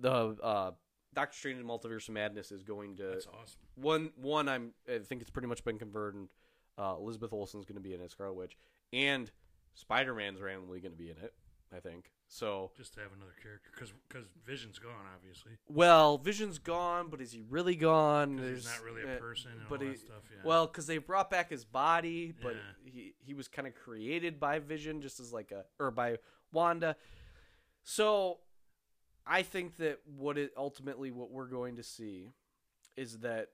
the 0.00 0.36
uh 0.42 0.70
Doctor 1.14 1.36
Strange 1.36 1.58
and 1.58 1.66
Multiverse 1.68 2.08
of 2.08 2.14
Madness 2.14 2.52
is 2.52 2.62
going 2.62 2.96
to 2.96 3.04
That's 3.04 3.26
awesome. 3.26 3.58
one 3.76 4.10
one 4.16 4.48
I'm 4.48 4.72
I 4.88 4.98
think 4.98 5.22
it's 5.22 5.30
pretty 5.30 5.48
much 5.48 5.64
been 5.64 5.78
confirmed. 5.78 6.28
Uh, 6.76 6.94
Elizabeth 6.96 7.32
Olsen's 7.32 7.64
going 7.64 7.74
to 7.74 7.80
be 7.80 7.92
in 7.92 8.00
it, 8.00 8.10
Scarlet 8.10 8.34
Witch, 8.34 8.56
and 8.92 9.30
Spider 9.74 10.14
Man's 10.14 10.40
randomly 10.40 10.78
going 10.80 10.92
to 10.92 10.98
be 10.98 11.10
in 11.10 11.16
it. 11.16 11.32
I 11.74 11.80
think 11.80 12.12
so. 12.28 12.70
Just 12.76 12.94
to 12.94 13.00
have 13.00 13.10
another 13.16 13.34
character, 13.42 13.70
because 13.74 13.92
because 14.08 14.26
Vision's 14.46 14.78
gone, 14.78 14.92
obviously. 15.14 15.52
Well, 15.68 16.18
Vision's 16.18 16.58
gone, 16.58 17.08
but 17.10 17.20
is 17.20 17.32
he 17.32 17.42
really 17.48 17.74
gone? 17.76 18.38
he's 18.38 18.64
not 18.66 18.82
really 18.84 19.02
a 19.10 19.16
uh, 19.16 19.18
person 19.18 19.50
and 19.52 19.60
but 19.68 19.80
all 19.80 19.86
he- 19.86 19.92
that 19.92 19.98
stuff. 20.00 20.22
Yeah. 20.30 20.42
Well, 20.44 20.66
because 20.66 20.86
they 20.86 20.98
brought 20.98 21.30
back 21.30 21.50
his 21.50 21.64
body, 21.64 22.32
but 22.42 22.54
Yeah. 22.54 22.90
he 22.92 23.14
he 23.18 23.34
was 23.34 23.48
kind 23.48 23.66
of 23.66 23.74
created 23.74 24.38
by 24.38 24.58
Vision, 24.58 25.00
just 25.00 25.18
as 25.20 25.32
like 25.32 25.50
a 25.52 25.64
or 25.78 25.90
by 25.90 26.18
Wanda. 26.52 26.96
So, 27.82 28.38
I 29.26 29.42
think 29.42 29.76
that 29.78 30.00
what 30.04 30.36
it 30.38 30.52
ultimately 30.56 31.10
what 31.10 31.30
we're 31.30 31.46
going 31.48 31.76
to 31.76 31.82
see 31.82 32.32
is 32.96 33.18
that 33.20 33.48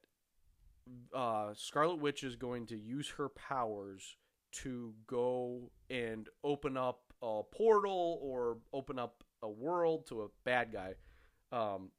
uh, 1.14 1.52
Scarlet 1.54 1.96
Witch 2.00 2.22
is 2.24 2.36
going 2.36 2.66
to 2.66 2.76
use 2.76 3.10
her 3.18 3.28
powers 3.28 4.16
to 4.52 4.94
go 5.06 5.70
and 5.90 6.28
open 6.42 6.76
up 6.76 7.13
a 7.24 7.42
portal 7.42 8.18
or 8.22 8.58
open 8.72 8.98
up 8.98 9.24
a 9.42 9.48
world 9.48 10.06
to 10.08 10.22
a 10.22 10.26
bad 10.44 10.72
guy. 10.72 10.94
Um, 11.52 11.90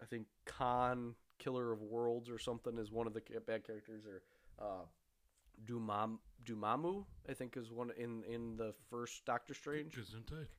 I 0.00 0.06
think 0.06 0.26
Khan, 0.46 1.14
Killer 1.38 1.72
of 1.72 1.82
Worlds, 1.82 2.30
or 2.30 2.38
something 2.38 2.78
is 2.78 2.90
one 2.90 3.06
of 3.06 3.12
the 3.12 3.20
bad 3.46 3.66
characters, 3.66 4.04
or 4.06 4.22
uh, 4.64 4.84
Dumam 5.66 6.18
Dormammu, 6.44 7.04
I 7.28 7.34
think 7.34 7.56
is 7.56 7.70
one 7.70 7.90
in 7.96 8.24
in 8.24 8.56
the 8.56 8.74
first 8.90 9.24
Doctor 9.24 9.54
Strange. 9.54 9.96
Isn't 9.98 10.26
Gesundheit. 10.26 10.46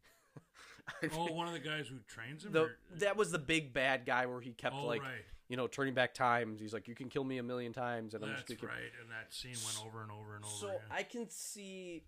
Oh, 1.15 1.31
one 1.31 1.47
of 1.47 1.53
the 1.53 1.59
guys 1.59 1.87
who 1.87 1.99
trains 2.07 2.43
him. 2.43 2.51
the, 2.51 2.63
or- 2.63 2.77
that 2.97 3.15
was 3.15 3.31
the 3.31 3.39
big 3.39 3.73
bad 3.73 4.05
guy 4.05 4.25
where 4.25 4.41
he 4.41 4.51
kept 4.51 4.75
oh, 4.75 4.85
like 4.85 5.01
right. 5.01 5.23
you 5.47 5.55
know 5.55 5.65
turning 5.65 5.93
back 5.93 6.13
times. 6.13 6.59
He's 6.59 6.73
like, 6.73 6.89
you 6.89 6.95
can 6.95 7.07
kill 7.07 7.23
me 7.23 7.37
a 7.37 7.43
million 7.43 7.71
times, 7.71 8.15
and 8.15 8.23
I'm 8.23 8.31
just 8.31 8.47
That's 8.47 8.59
gonna 8.59 8.73
right. 8.73 8.91
And 9.01 9.09
that 9.09 9.33
scene 9.33 9.55
went 9.63 9.87
over 9.87 10.01
and 10.01 10.11
over 10.11 10.35
and 10.35 10.43
over. 10.43 10.53
So 10.53 10.67
again. 10.67 10.81
I 10.91 11.03
can 11.03 11.29
see 11.29 12.03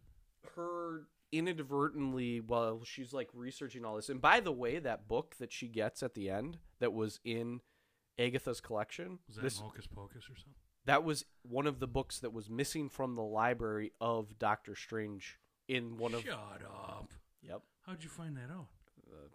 her 0.55 1.07
inadvertently 1.37 2.39
while 2.41 2.83
she's 2.83 3.13
like 3.13 3.29
researching 3.33 3.83
all 3.85 3.95
this. 3.95 4.09
And 4.09 4.21
by 4.21 4.39
the 4.39 4.51
way, 4.51 4.79
that 4.79 5.07
book 5.07 5.35
that 5.39 5.51
she 5.51 5.67
gets 5.67 6.01
at 6.03 6.13
the 6.13 6.29
end 6.29 6.57
that 6.79 6.93
was 6.93 7.19
in 7.23 7.61
Agatha's 8.19 8.61
collection, 8.61 9.19
was 9.27 9.35
that 9.37 9.41
this 9.43 9.59
Hocus 9.59 9.87
Pocus 9.87 10.25
or 10.25 10.35
something? 10.35 10.53
that 10.85 11.03
was 11.03 11.25
one 11.41 11.65
of 11.67 11.79
the 11.79 11.87
books 11.87 12.19
that 12.19 12.31
was 12.33 12.49
missing 12.49 12.89
from 12.89 13.15
the 13.15 13.23
library 13.23 13.91
of 13.99 14.37
Doctor 14.37 14.75
Strange 14.75 15.39
in 15.67 15.97
one 15.97 16.13
of 16.13 16.21
Shut 16.23 16.61
up. 16.63 17.09
yep 17.41 17.61
How'd 17.85 18.03
you 18.03 18.09
find 18.09 18.35
that 18.37 18.51
out? 18.51 18.67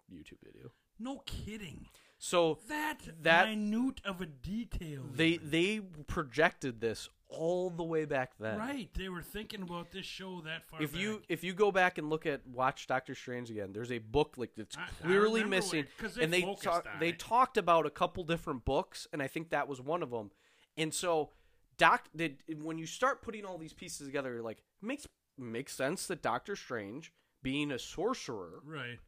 the 0.09 0.15
YouTube 0.15 0.39
video. 0.45 0.71
No 0.99 1.19
kidding. 1.25 1.87
So 2.23 2.59
That 2.67 3.23
That- 3.23 3.49
minute 3.49 3.99
of 4.05 4.21
a 4.21 4.27
detail. 4.27 5.01
they 5.11 5.29
even. 5.29 5.49
they 5.49 5.79
projected 6.05 6.79
this 6.79 7.09
all 7.29 7.71
the 7.71 7.83
way 7.83 8.05
back 8.05 8.37
then. 8.37 8.59
right. 8.59 8.93
They 8.93 9.09
were 9.09 9.23
thinking 9.23 9.63
about 9.63 9.89
this 9.91 10.05
show 10.05 10.41
that 10.41 10.67
far. 10.69 10.83
If 10.83 10.95
you 10.95 11.23
if 11.29 11.43
you 11.43 11.53
go 11.53 11.71
back 11.71 11.97
and 11.97 12.11
look 12.11 12.27
at 12.27 12.45
watch 12.45 12.85
Doctor 12.85 13.15
Strange 13.15 13.49
again, 13.49 13.73
there's 13.73 13.91
a 13.91 13.97
book 13.97 14.35
like 14.37 14.53
that's 14.55 14.77
I- 14.77 14.83
I 14.83 14.87
clearly 15.01 15.41
remember 15.41 15.55
missing, 15.55 15.87
'cause 15.97 16.13
they 16.13 16.23
and 16.23 16.31
they 16.31 16.43
on 16.43 16.83
they 16.99 17.11
talked 17.11 17.57
about 17.57 17.87
a 17.87 17.89
couple 17.89 18.23
different 18.23 18.65
books, 18.65 19.07
and 19.11 19.23
I 19.23 19.27
think 19.27 19.49
that 19.49 19.67
was 19.67 19.81
one 19.81 20.03
of 20.03 20.11
them. 20.11 20.29
And 20.77 20.93
so, 20.93 21.31
Doc, 21.77 22.07
did 22.15 22.43
when 22.61 22.77
you 22.77 22.85
start 22.85 23.23
putting 23.23 23.45
all 23.45 23.57
these 23.57 23.73
pieces 23.73 24.05
together, 24.07 24.31
you're 24.33 24.43
like 24.43 24.61
makes 24.79 25.07
makes 25.39 25.73
sense 25.73 26.05
that 26.05 26.21
Doctor 26.21 26.55
Strange, 26.55 27.11
being 27.41 27.71
a 27.71 27.79
sorcerer, 27.79 28.61
right 28.63 28.99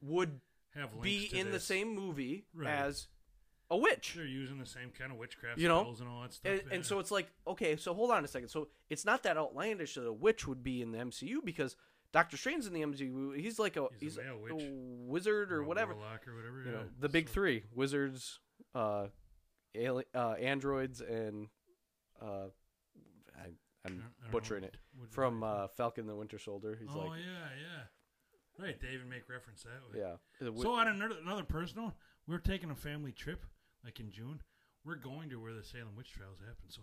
would 0.00 0.42
have 0.76 1.00
be 1.02 1.30
in 1.32 1.50
the 1.50 1.60
same 1.60 1.94
movie 1.94 2.44
Right. 2.54 2.68
as 2.70 3.08
a 3.70 3.76
witch. 3.76 4.14
They're 4.16 4.24
using 4.24 4.58
the 4.58 4.66
same 4.66 4.90
kind 4.96 5.10
of 5.12 5.18
witchcraft 5.18 5.58
You 5.58 5.68
know? 5.68 5.80
spells 5.82 6.00
and 6.00 6.08
all 6.08 6.22
that 6.22 6.32
stuff. 6.32 6.52
And, 6.52 6.62
yeah. 6.68 6.74
and 6.76 6.86
so 6.86 6.98
it's 7.00 7.10
like, 7.10 7.28
okay, 7.46 7.76
so 7.76 7.94
hold 7.94 8.10
on 8.12 8.24
a 8.24 8.28
second. 8.28 8.48
So 8.48 8.68
it's 8.90 9.04
not 9.04 9.22
that 9.24 9.36
outlandish 9.36 9.94
that 9.94 10.06
a 10.06 10.12
witch 10.12 10.46
would 10.46 10.62
be 10.62 10.82
in 10.82 10.92
the 10.92 10.98
MCU 10.98 11.44
because 11.44 11.76
Doctor 12.12 12.36
Strange's 12.36 12.66
in 12.68 12.72
the 12.72 12.82
MCU. 12.82 13.36
He's 13.36 13.58
like 13.58 13.76
a 13.76 13.88
He's 13.98 14.14
he's, 14.14 14.18
a 14.18 14.22
a 14.52 14.54
wizard 14.54 15.52
or 15.52 15.60
a 15.62 15.66
whatever. 15.66 15.92
or 15.92 15.96
whatever. 15.96 16.62
You 16.64 16.70
know, 16.72 16.84
the 17.00 17.08
big 17.08 17.28
So- 17.28 17.34
three: 17.34 17.64
wizards, 17.74 18.38
uh, 18.74 19.08
ali- 19.76 20.04
uh, 20.14 20.32
androids, 20.34 21.00
and 21.00 21.48
uh, 22.22 22.26
I, 23.36 23.40
I 23.40 23.48
I'm 23.84 23.96
don't- 23.98 24.00
I 24.20 24.22
don't 24.22 24.30
butchering 24.30 24.62
know 24.62 24.68
it 24.68 24.76
from 25.10 25.42
uh, 25.42 25.66
Falcon 25.68 26.06
the 26.06 26.14
Winter 26.14 26.38
Soldier. 26.38 26.76
He's 26.80 26.88
oh 26.94 26.98
like, 27.00 27.20
yeah, 27.20 27.48
yeah. 27.60 27.82
Right, 28.58 28.80
they 28.80 28.88
even 28.88 29.08
make 29.08 29.28
reference 29.28 29.62
that 29.64 29.82
way. 29.92 30.00
yeah. 30.00 30.16
The 30.40 30.56
So 30.60 30.72
on 30.72 30.88
another 30.88 31.16
another 31.22 31.44
personal, 31.44 31.94
we're 32.26 32.38
taking 32.38 32.70
a 32.70 32.74
family 32.74 33.12
trip, 33.12 33.44
like 33.84 34.00
in 34.00 34.10
June. 34.10 34.40
We're 34.84 34.94
going 34.96 35.30
to 35.30 35.36
where 35.40 35.52
the 35.52 35.64
Salem 35.64 35.96
witch 35.96 36.12
trials 36.12 36.38
happen. 36.38 36.68
So 36.68 36.80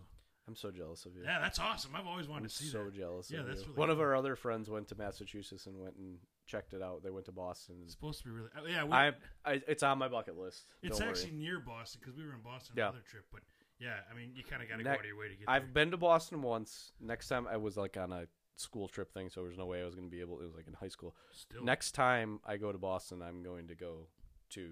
I'm 0.48 0.56
so 0.56 0.72
jealous 0.72 1.06
of 1.06 1.16
you. 1.16 1.24
yeah, 1.24 1.40
that's 1.40 1.58
awesome. 1.58 1.92
I've 1.96 2.06
always 2.06 2.28
wanted 2.28 2.44
I'm 2.44 2.50
to 2.50 2.54
see 2.56 2.66
so 2.66 2.84
that. 2.86 2.94
jealous. 2.96 3.32
Yeah, 3.32 3.40
of 3.40 3.48
that's 3.48 3.62
you. 3.62 3.68
really 3.68 3.80
One 3.80 3.90
of 3.90 4.02
our 4.02 4.14
other 4.16 4.36
friends 4.36 4.70
went 4.70 4.90
to 4.90 4.96
Massachusetts 4.96 5.66
and 5.68 5.80
went 5.80 5.96
and 5.96 6.18
checked 6.46 6.74
it 6.74 6.82
out. 6.82 7.02
They 7.02 7.10
went 7.12 7.26
to 7.28 7.32
Boston. 7.32 7.78
It's 7.84 7.94
supposed 7.94 8.20
to 8.20 8.26
be 8.26 8.32
really. 8.32 8.50
oh, 8.60 8.66
yeah, 8.68 8.84
we, 8.84 8.92
I, 8.92 9.12
I, 9.46 9.62
it's 9.68 9.84
on 9.84 9.98
my 10.00 10.10
bucket 10.10 10.38
list. 10.38 10.66
it's 10.82 11.00
Don't 11.00 11.08
actually 11.08 11.32
worry. 11.32 11.40
near 11.40 11.60
Boston 11.62 12.02
because 12.04 12.18
we 12.18 12.26
were 12.26 12.34
in 12.34 12.42
Boston 12.44 12.74
Yeah. 12.78 12.84
on 12.88 12.90
another 12.96 13.06
trip. 13.10 13.24
But 13.32 13.42
yeah, 13.80 13.96
I 14.12 14.16
mean, 14.18 14.32
you 14.36 14.44
kind 14.44 14.62
of 14.62 14.68
got 14.68 14.78
to 14.80 14.84
go 14.84 14.90
out 14.92 15.00
of 15.00 15.06
your 15.06 15.18
way 15.18 15.30
to 15.30 15.36
get 15.36 15.46
there. 15.48 15.56
I've 15.56 15.64
there. 15.64 15.72
been 15.86 15.92
to 15.92 15.98
Boston 15.98 16.42
once. 16.42 16.92
Next 17.00 17.30
time 17.30 17.48
I 17.48 17.56
was 17.56 17.78
like 17.78 17.96
on 17.96 18.12
a 18.12 18.28
school 18.56 18.88
trip 18.88 19.14
thing, 19.14 19.30
so 19.30 19.44
there's 19.44 19.58
no 19.58 19.66
way 19.66 19.82
I 19.82 19.86
was 19.86 19.96
going 19.96 20.08
to 20.08 20.12
be 20.12 20.22
able. 20.22 20.40
It 20.40 20.46
was 20.46 20.56
like 20.56 20.68
in 20.68 20.74
high 20.74 20.88
school. 20.88 21.16
Still, 21.32 21.64
Next 21.64 21.92
time 21.92 22.40
I 22.46 22.58
go 22.58 22.72
to 22.72 22.78
Boston, 22.78 23.22
I'm 23.22 23.44
going 23.44 23.68
to 23.68 23.76
go 23.76 24.08
to. 24.52 24.70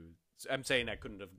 I'm 0.50 0.64
saying 0.64 0.90
I 0.90 0.96
couldn't 0.96 1.20
have 1.20 1.30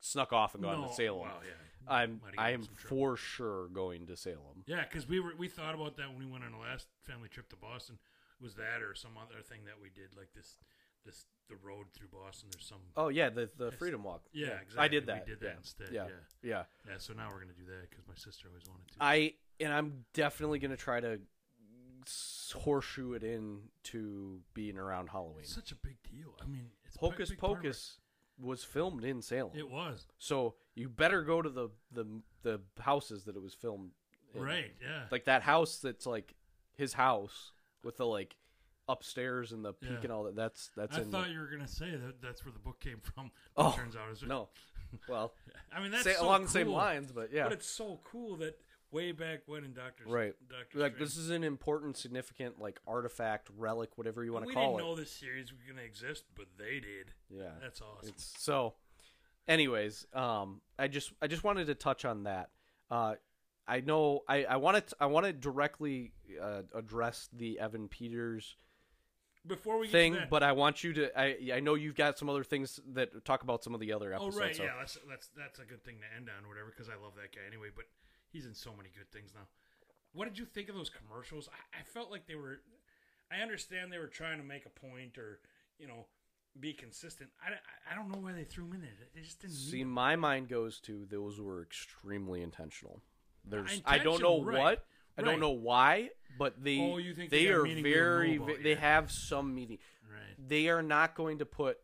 snuck 0.00 0.32
off 0.32 0.54
and 0.54 0.62
gone 0.62 0.80
no, 0.80 0.88
to 0.88 0.94
Salem. 0.94 1.28
Wow, 1.28 1.40
yeah, 1.44 1.92
I'm 1.92 2.20
I 2.36 2.50
am 2.50 2.62
for 2.76 3.16
sure 3.16 3.68
going 3.68 4.06
to 4.06 4.16
Salem. 4.16 4.64
Yeah, 4.66 4.82
because 4.82 5.08
we 5.08 5.20
were 5.20 5.34
we 5.36 5.48
thought 5.48 5.74
about 5.74 5.96
that 5.96 6.08
when 6.08 6.18
we 6.18 6.26
went 6.26 6.44
on 6.44 6.52
the 6.52 6.58
last 6.58 6.86
family 7.04 7.28
trip 7.28 7.48
to 7.50 7.56
Boston. 7.56 7.98
Was 8.40 8.54
that 8.54 8.82
or 8.82 8.94
some 8.94 9.12
other 9.20 9.42
thing 9.42 9.60
that 9.64 9.74
we 9.82 9.88
did 9.88 10.16
like 10.16 10.28
this 10.34 10.58
this 11.04 11.24
the 11.48 11.56
road 11.56 11.86
through 11.92 12.08
Boston? 12.08 12.50
There's 12.52 12.66
some 12.66 12.78
Oh 12.96 13.08
yeah, 13.08 13.30
the 13.30 13.50
the 13.56 13.72
Freedom 13.72 14.04
Walk. 14.04 14.22
yeah, 14.32 14.60
exactly. 14.62 14.78
I 14.78 14.88
did 14.88 15.06
that. 15.06 15.24
We 15.26 15.32
did 15.32 15.40
that 15.40 15.46
yeah. 15.46 15.56
instead. 15.56 15.88
Yeah. 15.90 16.04
Yeah. 16.04 16.50
yeah. 16.50 16.62
yeah, 16.88 16.98
So 16.98 17.14
now 17.14 17.28
we're 17.32 17.40
gonna 17.40 17.58
do 17.58 17.66
that 17.66 17.90
because 17.90 18.06
my 18.06 18.14
sister 18.14 18.48
always 18.48 18.68
wanted 18.68 18.86
to. 18.92 18.94
I 19.00 19.34
and 19.60 19.72
I'm 19.72 20.04
definitely 20.14 20.58
going 20.58 20.70
to 20.70 20.76
try 20.76 21.00
to 21.00 21.20
horseshoe 22.54 23.12
it 23.12 23.22
in 23.22 23.58
to 23.84 24.40
being 24.54 24.78
around 24.78 25.08
Halloween. 25.08 25.40
it's 25.42 25.54
such 25.54 25.72
a 25.72 25.76
big 25.76 25.96
deal. 26.02 26.34
I 26.42 26.46
mean, 26.46 26.66
it's 26.84 26.96
big- 26.96 27.00
Hocus 27.10 27.28
big 27.30 27.38
it. 27.38 27.40
Pocus 27.40 27.98
was 28.40 28.62
filmed 28.64 29.04
in 29.04 29.20
Salem. 29.22 29.52
It 29.56 29.68
was 29.68 30.06
So 30.18 30.54
you 30.74 30.88
better 30.88 31.22
go 31.22 31.42
to 31.42 31.50
the 31.50 31.70
the 31.92 32.06
the 32.42 32.60
houses 32.80 33.24
that 33.24 33.36
it 33.36 33.42
was 33.42 33.54
filmed. 33.54 33.90
In. 34.34 34.42
right. 34.42 34.72
Yeah. 34.82 35.04
Like 35.10 35.24
that 35.24 35.42
house 35.42 35.78
that's 35.78 36.06
like 36.06 36.34
his 36.76 36.92
house 36.92 37.52
with 37.82 37.96
the 37.96 38.06
like 38.06 38.36
upstairs 38.88 39.52
and 39.52 39.64
the 39.64 39.72
peak 39.72 39.90
Yeah. 39.90 39.98
and 40.04 40.12
all 40.12 40.24
that. 40.24 40.36
That's 40.36 40.70
that's 40.76 40.96
I 40.96 41.00
in. 41.02 41.10
thought 41.10 41.26
the, 41.26 41.32
you 41.32 41.40
were 41.40 41.46
gonna 41.48 41.66
say 41.68 41.90
that 41.90 42.22
that's 42.22 42.44
where 42.44 42.52
the 42.52 42.58
book 42.60 42.78
came 42.80 43.00
from. 43.00 43.30
Oh, 43.56 43.70
it 43.72 43.76
turns 43.76 43.96
out 43.96 44.02
it's 44.12 44.22
no, 44.22 44.48
well, 45.08 45.32
I 45.72 45.80
mean 45.82 45.90
that's 45.90 46.04
say, 46.04 46.14
so 46.14 46.24
along 46.24 46.44
the 46.44 46.48
same 46.48 46.68
lines, 46.68 47.10
but 47.10 47.32
yeah, 47.32 47.44
But 47.44 47.52
it's 47.54 47.66
so 47.68 47.98
cool 48.04 48.36
that 48.36 48.58
way 48.90 49.12
back 49.12 49.40
when 49.46 49.64
in 49.64 49.72
Doctor 49.72 50.04
Right. 50.06 50.34
Doctor 50.48 50.78
like 50.78 50.98
this 50.98 51.16
is 51.16 51.30
an 51.30 51.44
important, 51.44 51.96
significant 51.96 52.60
like 52.60 52.80
artifact, 52.86 53.48
relic, 53.56 53.90
whatever 53.96 54.24
you 54.24 54.32
want 54.32 54.46
to 54.46 54.52
call 54.52 54.62
it. 54.64 54.72
we 54.72 54.76
didn't 54.78 54.88
know 54.88 54.96
this 54.96 55.10
series 55.10 55.52
was 55.52 55.60
gonna 55.68 55.82
exist, 55.82 56.24
but 56.34 56.46
they 56.58 56.80
did. 56.80 57.12
Yeah, 57.30 57.50
That's 57.60 57.80
awesome. 57.80 58.08
It's 58.08 58.34
so. 58.38 58.74
Anyways, 59.46 60.06
um, 60.12 60.60
I 60.78 60.88
just 60.88 61.12
I 61.22 61.26
just 61.26 61.44
wanted 61.44 61.66
to 61.68 61.74
touch 61.74 62.04
on 62.04 62.24
that. 62.24 62.50
Uh, 62.90 63.14
I 63.66 63.80
know 63.80 64.22
I 64.28 64.44
I 64.44 64.56
want 64.56 64.86
to 64.86 64.96
I 65.00 65.06
want 65.06 65.26
to 65.26 65.32
directly 65.32 66.12
uh, 66.40 66.62
address 66.74 67.28
the 67.32 67.58
Evan 67.58 67.88
Peters 67.88 68.56
Before 69.46 69.78
we 69.78 69.88
thing, 69.88 70.14
to 70.14 70.26
but 70.30 70.42
I 70.42 70.52
want 70.52 70.84
you 70.84 70.92
to. 70.94 71.18
I 71.18 71.36
I 71.54 71.60
know 71.60 71.74
you've 71.74 71.94
got 71.94 72.18
some 72.18 72.28
other 72.28 72.44
things 72.44 72.80
that 72.92 73.24
talk 73.24 73.42
about 73.42 73.64
some 73.64 73.74
of 73.74 73.80
the 73.80 73.92
other 73.92 74.12
episodes. 74.12 74.36
oh 74.36 74.40
right, 74.40 74.56
so- 74.56 74.64
yeah, 74.64 74.72
that's 74.78 74.98
that's 75.08 75.28
that's 75.36 75.58
a 75.58 75.64
good 75.64 75.82
thing 75.84 75.96
to 76.00 76.16
end 76.16 76.28
on, 76.28 76.44
or 76.44 76.48
whatever, 76.48 76.70
because 76.70 76.88
I 76.88 77.02
love 77.02 77.12
that 77.16 77.34
guy 77.34 77.42
anyway. 77.46 77.68
But 77.74 77.86
he's 78.30 78.46
in 78.46 78.54
so 78.54 78.70
many 78.76 78.90
good 78.96 79.10
things 79.12 79.32
now. 79.34 79.46
What 80.12 80.26
did 80.26 80.38
you 80.38 80.44
think 80.46 80.68
of 80.68 80.74
those 80.74 80.90
commercials? 80.90 81.48
I, 81.52 81.80
I 81.80 81.82
felt 81.82 82.10
like 82.10 82.26
they 82.26 82.34
were. 82.34 82.60
I 83.30 83.42
understand 83.42 83.92
they 83.92 83.98
were 83.98 84.06
trying 84.06 84.38
to 84.38 84.44
make 84.44 84.64
a 84.66 84.70
point, 84.70 85.18
or 85.18 85.40
you 85.78 85.86
know, 85.86 86.06
be 86.58 86.72
consistent. 86.72 87.30
I, 87.46 87.52
I, 87.52 87.92
I 87.92 87.94
don't 87.96 88.10
know 88.10 88.18
why 88.18 88.32
they 88.32 88.44
threw 88.44 88.64
him 88.64 88.74
in 88.74 88.80
there. 88.80 88.90
They 89.14 89.20
just 89.20 89.40
didn't. 89.40 89.54
See, 89.54 89.84
my 89.84 90.16
mind 90.16 90.48
goes 90.48 90.80
to 90.80 91.06
those 91.10 91.40
were 91.40 91.62
extremely 91.62 92.42
intentional. 92.42 93.02
There's 93.44 93.82
I 93.86 93.98
don't 93.98 94.22
know 94.22 94.42
right. 94.42 94.58
what. 94.58 94.84
I 95.16 95.22
Right. 95.22 95.30
don't 95.32 95.40
know 95.40 95.50
why, 95.50 96.10
but 96.38 96.62
they 96.62 96.78
Oh, 96.80 97.00
they 97.00 97.26
they 97.26 97.46
are 97.48 97.64
very 97.64 98.38
they 98.62 98.70
yet. 98.70 98.78
have 98.78 99.10
some 99.10 99.52
meaning. 99.54 99.78
right. 100.08 100.48
They 100.48 100.68
are 100.68 100.82
not 100.82 101.16
going 101.16 101.38
to 101.38 101.44
put, 101.46 101.78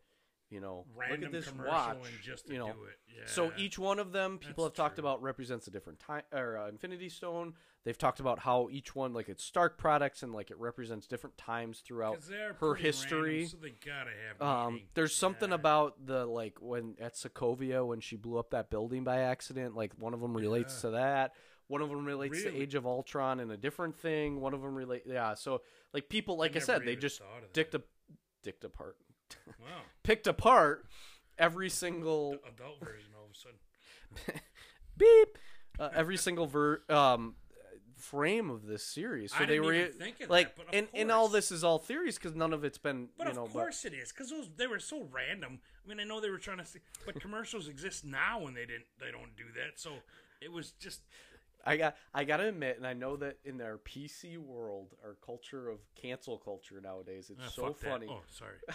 you 0.54 0.60
know, 0.60 0.86
Random 0.96 1.20
look 1.20 1.26
at 1.26 1.32
this 1.32 1.52
watch, 1.52 1.96
and 1.96 2.22
just 2.22 2.46
to 2.46 2.52
you 2.52 2.58
know. 2.60 2.66
do 2.66 2.84
it. 2.84 2.98
Yeah. 3.08 3.22
So 3.26 3.52
each 3.58 3.78
one 3.78 3.98
of 3.98 4.12
them, 4.12 4.38
people 4.38 4.64
That's 4.64 4.78
have 4.78 4.84
talked 4.84 4.96
true. 4.96 5.02
about 5.02 5.20
represents 5.22 5.66
a 5.66 5.70
different 5.70 5.98
time 5.98 6.22
or 6.32 6.56
uh, 6.56 6.68
Infinity 6.68 7.08
Stone. 7.08 7.54
They've 7.84 7.98
talked 7.98 8.18
about 8.20 8.38
how 8.38 8.68
each 8.70 8.94
one, 8.94 9.12
like 9.12 9.28
it's 9.28 9.44
Stark 9.44 9.76
products, 9.76 10.22
and 10.22 10.32
like 10.32 10.50
it 10.50 10.58
represents 10.58 11.06
different 11.06 11.36
times 11.36 11.80
throughout 11.80 12.18
her 12.60 12.74
history. 12.76 13.40
random, 13.40 13.48
so 13.48 13.56
they 13.60 13.74
gotta 13.84 14.10
have. 14.28 14.40
Um, 14.40 14.80
there's 14.94 15.14
something 15.14 15.50
Yeah. 15.50 15.56
about 15.56 16.06
the 16.06 16.24
like 16.24 16.62
when 16.62 16.94
at 17.00 17.14
Sokovia 17.14 17.86
when 17.86 18.00
she 18.00 18.16
blew 18.16 18.38
up 18.38 18.50
that 18.50 18.70
building 18.70 19.04
by 19.04 19.18
accident. 19.18 19.74
Like 19.74 19.92
one 19.98 20.14
of 20.14 20.20
them 20.20 20.34
relates 20.34 20.76
Yeah. 20.76 20.80
to 20.82 20.90
that. 20.96 21.34
One 21.66 21.80
of 21.80 21.88
them 21.88 22.04
relates 22.04 22.42
to 22.42 22.54
Age 22.54 22.74
of 22.74 22.86
Ultron 22.86 23.40
and 23.40 23.50
a 23.50 23.56
different 23.56 23.96
thing. 23.96 24.38
One 24.40 24.52
of 24.52 24.60
them 24.60 24.74
relate, 24.74 25.04
yeah. 25.06 25.32
So 25.34 25.62
like 25.94 26.08
people, 26.10 26.36
like 26.36 26.50
I, 26.52 26.54
never 26.54 26.64
said, 26.66 26.84
they 26.84 26.94
just 26.94 27.22
dicked 27.54 27.74
a, 27.74 27.82
dicked 28.42 28.64
apart, 28.64 28.96
Wow. 29.60 29.82
picked 30.02 30.26
apart 30.26 30.86
every 31.38 31.70
single 31.70 32.32
The 32.32 32.48
adult 32.48 32.80
version 32.80 33.10
all 33.16 33.24
of 33.24 33.30
a 33.30 33.34
sudden. 33.34 34.40
beep, 34.96 35.38
uh, 35.78 35.90
every 35.94 36.16
single 36.16 36.46
ver 36.46 36.82
um 36.88 37.34
frame 37.96 38.50
of 38.50 38.66
this 38.66 38.84
series. 38.84 39.32
So 39.32 39.44
I 39.44 39.46
they 39.46 39.60
were 39.60 39.72
of 39.74 40.28
like, 40.28 40.54
that, 40.54 40.56
but 40.56 40.68
of 40.68 40.74
and 40.74 40.88
and 40.94 41.10
all 41.10 41.28
this 41.28 41.50
is 41.50 41.64
all 41.64 41.78
theories 41.78 42.16
because 42.16 42.34
none 42.34 42.52
of 42.52 42.64
it's 42.64 42.78
been 42.78 43.08
But 43.16 43.24
you 43.24 43.30
of 43.30 43.36
know. 43.36 43.46
course 43.46 43.84
it 43.84 43.94
is, 43.94 44.12
because 44.12 44.30
those 44.30 44.50
they 44.56 44.66
were 44.66 44.78
so 44.78 45.08
random. 45.10 45.60
I 45.84 45.88
mean, 45.88 46.00
I 46.00 46.04
know 46.04 46.20
they 46.20 46.30
were 46.30 46.38
trying 46.38 46.58
to, 46.58 46.64
see, 46.64 46.80
but 47.04 47.20
commercials 47.20 47.68
exist 47.68 48.04
now, 48.04 48.46
and 48.46 48.56
they 48.56 48.66
didn't. 48.66 48.86
They 49.00 49.10
don't 49.10 49.36
do 49.36 49.44
that. 49.56 49.78
So 49.78 49.90
it 50.40 50.52
was 50.52 50.72
just 50.72 51.00
I 51.64 51.76
got 51.76 51.96
I 52.12 52.24
gotta 52.24 52.48
admit, 52.48 52.76
and 52.76 52.86
I 52.86 52.92
know 52.92 53.16
that 53.16 53.38
in 53.44 53.60
our 53.60 53.78
PC 53.78 54.38
world, 54.38 54.94
our 55.02 55.16
culture 55.24 55.68
of 55.68 55.78
cancel 55.94 56.38
culture 56.38 56.80
nowadays, 56.82 57.30
it's 57.30 57.40
ah, 57.44 57.50
so 57.50 57.66
fuck 57.68 57.80
that. 57.80 57.90
funny. 57.90 58.06
Oh, 58.10 58.22
sorry. 58.28 58.56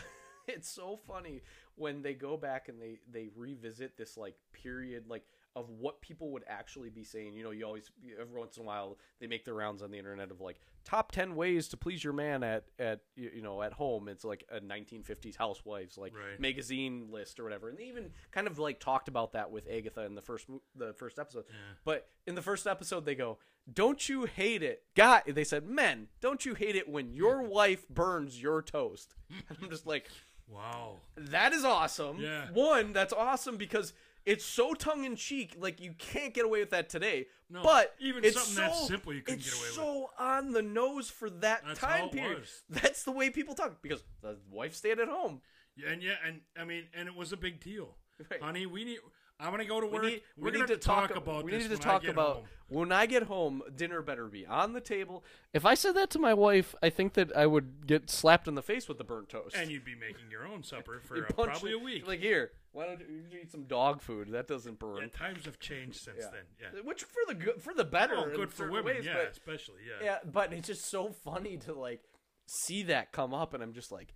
it's 0.49 0.69
so 0.69 0.99
funny 1.07 1.41
when 1.75 2.01
they 2.01 2.13
go 2.13 2.37
back 2.37 2.67
and 2.69 2.81
they 2.81 2.99
they 3.11 3.29
revisit 3.35 3.97
this 3.97 4.17
like 4.17 4.35
period 4.53 5.07
like 5.07 5.23
of 5.55 5.67
what 5.71 5.99
people 6.01 6.31
would 6.31 6.43
actually 6.47 6.89
be 6.89 7.03
saying. 7.03 7.33
You 7.33 7.43
know, 7.43 7.51
you 7.51 7.65
always 7.65 7.89
every 8.21 8.39
once 8.39 8.57
in 8.57 8.63
a 8.63 8.65
while 8.65 8.97
they 9.19 9.27
make 9.27 9.45
their 9.45 9.55
rounds 9.55 9.81
on 9.81 9.89
the 9.91 9.97
internet 9.97 10.29
of 10.31 10.39
like 10.41 10.59
top 10.85 11.11
ten 11.11 11.35
ways 11.35 11.67
to 11.69 11.77
please 11.77 12.03
your 12.03 12.13
man 12.13 12.43
at 12.43 12.65
at 12.77 13.01
you 13.15 13.41
know 13.41 13.61
at 13.61 13.73
home. 13.73 14.07
It's 14.07 14.23
like 14.23 14.45
a 14.51 14.59
1950s 14.61 15.35
housewives 15.35 15.97
like 15.97 16.13
Right. 16.15 16.39
magazine 16.39 17.07
list 17.09 17.39
or 17.39 17.43
whatever, 17.43 17.69
and 17.69 17.77
they 17.77 17.85
even 17.85 18.11
kind 18.31 18.45
of 18.47 18.59
like 18.59 18.79
talked 18.79 19.07
about 19.07 19.33
that 19.33 19.49
with 19.51 19.67
Agatha 19.69 20.05
in 20.05 20.13
the 20.15 20.21
first 20.21 20.47
the 20.75 20.93
first 20.93 21.17
episode. 21.17 21.45
But 21.83 22.07
in 22.27 22.35
the 22.35 22.41
first 22.43 22.67
episode, 22.67 23.05
they 23.05 23.15
go. 23.15 23.39
Don't 23.71 24.09
you 24.09 24.25
hate 24.25 24.63
it, 24.63 24.83
guy? 24.95 25.21
They 25.27 25.43
said, 25.43 25.63
"Men, 25.67 26.07
don't 26.21 26.43
you 26.43 26.55
hate 26.55 26.75
it 26.75 26.89
when 26.89 27.13
your 27.13 27.43
wife 27.43 27.87
burns 27.87 28.41
your 28.41 28.61
toast?" 28.63 29.13
And 29.49 29.57
I'm 29.61 29.69
just 29.69 29.85
like, 29.85 30.07
Wow. 30.51 30.97
that 31.17 31.53
is 31.53 31.63
awesome. 31.63 32.17
Yeah. 32.19 32.47
One, 32.53 32.93
that's 32.93 33.13
awesome 33.13 33.57
because 33.57 33.93
it's 34.25 34.43
so 34.45 34.73
tongue 34.73 35.03
in 35.05 35.15
cheek. 35.15 35.55
Like 35.59 35.79
you 35.79 35.93
can't 35.97 36.33
get 36.33 36.45
away 36.45 36.59
with 36.59 36.71
that 36.71 36.89
today. 36.89 37.27
No, 37.49 37.63
but 37.63 37.95
even 37.99 38.23
it's 38.23 38.35
something 38.35 38.53
so, 38.55 38.61
that 38.61 38.87
simple 38.87 39.13
you 39.13 39.21
couldn't 39.21 39.43
get 39.43 39.53
away 39.53 39.59
with. 39.61 39.67
It's 39.69 39.75
so 39.75 40.09
on 40.19 40.51
the 40.51 40.61
nose 40.61 41.09
for 41.09 41.29
that 41.29 41.63
That's 41.65 41.79
time 41.79 41.99
how 41.99 42.05
it 42.07 42.11
period. 42.11 42.39
was. 42.39 42.61
That's 42.81 43.03
the 43.03 43.11
way 43.11 43.29
people 43.29 43.55
talk 43.55 43.81
because 43.81 44.03
the 44.21 44.37
wife 44.51 44.75
stayed 44.75 44.99
at 44.99 45.07
home. 45.07 45.41
Yeah, 45.75 45.89
and 45.91 46.03
yeah, 46.03 46.13
and 46.25 46.41
I 46.59 46.65
mean, 46.65 46.83
and 46.93 47.07
it 47.07 47.15
was 47.15 47.31
a 47.31 47.37
big 47.37 47.59
deal, 47.59 47.95
Right. 48.31 48.41
honey. 48.41 48.65
We 48.65 48.83
need. 48.85 48.97
I'm 49.39 49.51
gonna 49.51 49.65
go 49.65 49.79
to 49.79 49.87
We 49.87 49.93
work. 49.93 50.03
need, 50.03 50.21
We're 50.37 50.51
we 50.51 50.59
need 50.59 50.67
to 50.67 50.77
talk, 50.77 51.15
about 51.15 51.45
We 51.45 51.51
this 51.51 51.63
need 51.63 51.69
to 51.69 51.75
when 51.75 51.81
talk 51.81 52.03
about 52.07 52.35
home. 52.35 52.45
when 52.67 52.91
I 52.91 53.05
get 53.05 53.23
home. 53.23 53.61
Dinner 53.73 54.01
better 54.01 54.27
be 54.27 54.45
on 54.45 54.73
the 54.73 54.81
table. 54.81 55.23
If 55.53 55.65
I 55.65 55.75
said 55.75 55.93
that 55.95 56.09
to 56.11 56.19
my 56.19 56.33
wife, 56.33 56.75
I 56.83 56.89
think 56.89 57.13
that 57.13 57.35
I 57.35 57.45
would 57.45 57.87
get 57.87 58.09
slapped 58.09 58.47
in 58.49 58.55
the 58.55 58.61
face 58.61 58.89
with 58.89 58.97
the 58.97 59.05
burnt 59.05 59.29
toast. 59.29 59.55
And 59.55 59.71
you'd 59.71 59.85
be 59.85 59.95
making 59.95 60.29
your 60.29 60.45
own 60.45 60.63
supper 60.63 60.99
for 61.05 61.15
You 61.15 61.23
uh, 61.23 61.27
punch 61.33 61.51
probably 61.51 61.71
a 61.71 61.79
week. 61.79 62.05
Like 62.05 62.19
here, 62.19 62.51
why 62.73 62.85
don't 62.87 62.99
you 62.99 63.39
eat 63.41 63.49
some 63.51 63.63
dog 63.63 64.01
food? 64.01 64.29
That 64.31 64.47
doesn't 64.49 64.77
burn. 64.77 64.97
yeah, 65.03 65.07
times 65.07 65.45
have 65.45 65.59
changed 65.59 66.01
since 66.01 66.17
Yeah. 66.19 66.29
then. 66.31 66.73
Yeah. 66.75 66.81
Which 66.83 67.03
for 67.03 67.21
the 67.27 67.35
good, 67.35 67.61
for 67.61 67.73
the 67.73 67.85
better. 67.85 68.15
Oh, 68.17 68.29
good 68.35 68.49
for 68.51 68.57
certain 68.57 68.73
women. 68.73 68.95
ways, 68.97 69.05
yeah, 69.05 69.13
but- 69.13 69.31
especially. 69.31 69.83
Yeah. 69.87 70.03
yeah, 70.05 70.17
but 70.29 70.51
it's 70.51 70.67
just 70.67 70.85
so 70.89 71.11
funny 71.23 71.55
to 71.59 71.73
like 71.73 72.01
see 72.45 72.83
that 72.83 73.13
come 73.13 73.33
up, 73.33 73.53
and 73.53 73.63
I'm 73.63 73.71
just 73.73 73.89
like, 73.91 74.13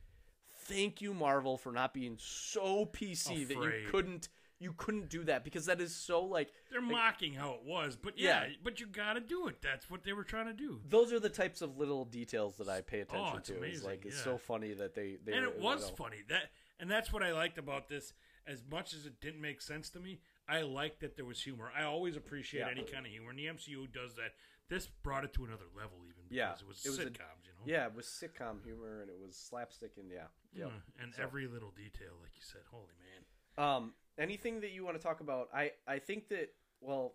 thank 0.65 1.01
you, 1.01 1.13
Marvel, 1.13 1.57
for 1.57 1.71
not 1.71 1.93
being 1.93 2.17
so 2.19 2.85
PC 2.85 3.47
that 3.47 3.55
you 3.55 3.87
couldn't 3.89 4.27
you 4.63 4.73
couldn't 4.77 5.09
do 5.09 5.23
that 5.25 5.43
because 5.43 5.65
that 5.67 5.79
is 5.81 5.95
so 5.95 6.23
like 6.23 6.51
They're 6.71 6.81
mocking 6.81 7.33
how 7.33 7.51
it 7.53 7.63
was, 7.65 7.95
but 7.95 8.17
yeah, 8.17 8.45
Yeah. 8.45 8.53
but 8.63 8.79
you 8.79 8.87
got 8.87 9.13
to 9.13 9.19
do 9.19 9.47
it. 9.47 9.61
That's 9.61 9.89
what 9.89 10.03
they 10.03 10.13
were 10.13 10.23
trying 10.23 10.47
to 10.47 10.53
do. 10.53 10.81
those 10.87 11.11
are 11.13 11.19
the 11.19 11.29
types 11.29 11.61
of 11.61 11.77
little 11.77 12.05
details 12.05 12.57
that 12.57 12.69
I 12.69 12.81
pay 12.81 13.01
attention 13.01 13.29
Oh, 13.33 13.37
it's 13.37 13.47
to. 13.49 13.53
It's 13.55 13.59
amazing, 13.63 13.89
like 13.89 14.05
it's 14.05 14.17
yeah. 14.17 14.23
so 14.23 14.37
funny 14.37 14.73
that 14.73 14.95
they 14.95 15.17
they 15.23 15.33
and 15.33 15.45
were- 15.45 15.51
it 15.53 15.59
was 15.59 15.89
funny 15.91 16.23
that 16.29 16.51
and 16.79 16.89
that's 16.89 17.13
what 17.13 17.21
i 17.21 17.31
liked 17.31 17.57
about 17.59 17.87
this 17.87 18.13
as 18.47 18.63
much 18.69 18.93
as 18.93 19.05
it 19.05 19.21
didn't 19.21 19.39
make 19.39 19.61
sense 19.61 19.89
to 19.91 19.99
me 19.99 20.19
i 20.49 20.61
liked 20.61 20.99
that 21.01 21.15
there 21.15 21.23
was 21.25 21.39
humor 21.41 21.71
i 21.77 21.83
always 21.83 22.15
appreciate 22.17 22.61
Yeah. 22.61 22.69
any 22.71 22.83
kind 22.83 23.05
of 23.05 23.11
humor 23.11 23.29
and 23.29 23.37
the 23.39 23.45
mcu 23.45 23.91
does 23.93 24.15
that 24.15 24.33
this 24.69 24.87
brought 24.87 25.23
it 25.23 25.33
to 25.33 25.45
another 25.45 25.69
level 25.77 25.99
even 26.03 26.23
because 26.27 26.35
Yeah, 26.35 26.53
it 26.59 26.67
was 26.67 26.83
it 26.85 26.89
was 26.89 26.99
a- 26.99 27.05
sitcoms 27.05 27.45
you 27.45 27.53
know 27.53 27.63
Yeah, 27.65 27.85
it 27.85 27.93
was 27.95 28.07
sitcom 28.07 28.63
humor 28.63 29.01
and 29.01 29.09
it 29.09 29.19
was 29.23 29.35
slapstick 29.37 29.91
and 29.97 30.09
yeah, 30.11 30.27
yeah. 30.51 30.65
Yeah, 30.65 31.03
and 31.03 31.13
So- 31.13 31.21
every 31.21 31.47
little 31.47 31.71
detail 31.71 32.13
like 32.21 32.31
you 32.35 32.41
said 32.41 32.61
holy 32.71 32.95
man 33.05 33.23
Um, 33.55 33.93
anything 34.17 34.61
that 34.61 34.71
you 34.71 34.83
want 34.83 34.97
to 34.97 35.03
talk 35.03 35.21
about? 35.21 35.49
I 35.53 35.71
I 35.87 35.99
think 35.99 36.29
that 36.29 36.49
well, 36.81 37.13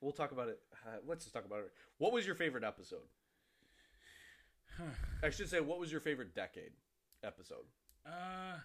we'll 0.00 0.12
talk 0.12 0.32
about 0.32 0.48
it. 0.48 0.60
Uh, 0.86 0.98
let's 1.06 1.24
just 1.24 1.34
talk 1.34 1.44
about 1.44 1.60
it. 1.60 1.72
What 1.98 2.12
was 2.12 2.26
your 2.26 2.34
favorite 2.34 2.64
episode? 2.64 3.08
I 5.22 5.30
should 5.30 5.48
say, 5.48 5.60
what 5.60 5.78
was 5.78 5.90
your 5.92 6.00
favorite 6.00 6.34
decade 6.34 6.72
episode? 7.22 7.64
uh 8.06 8.56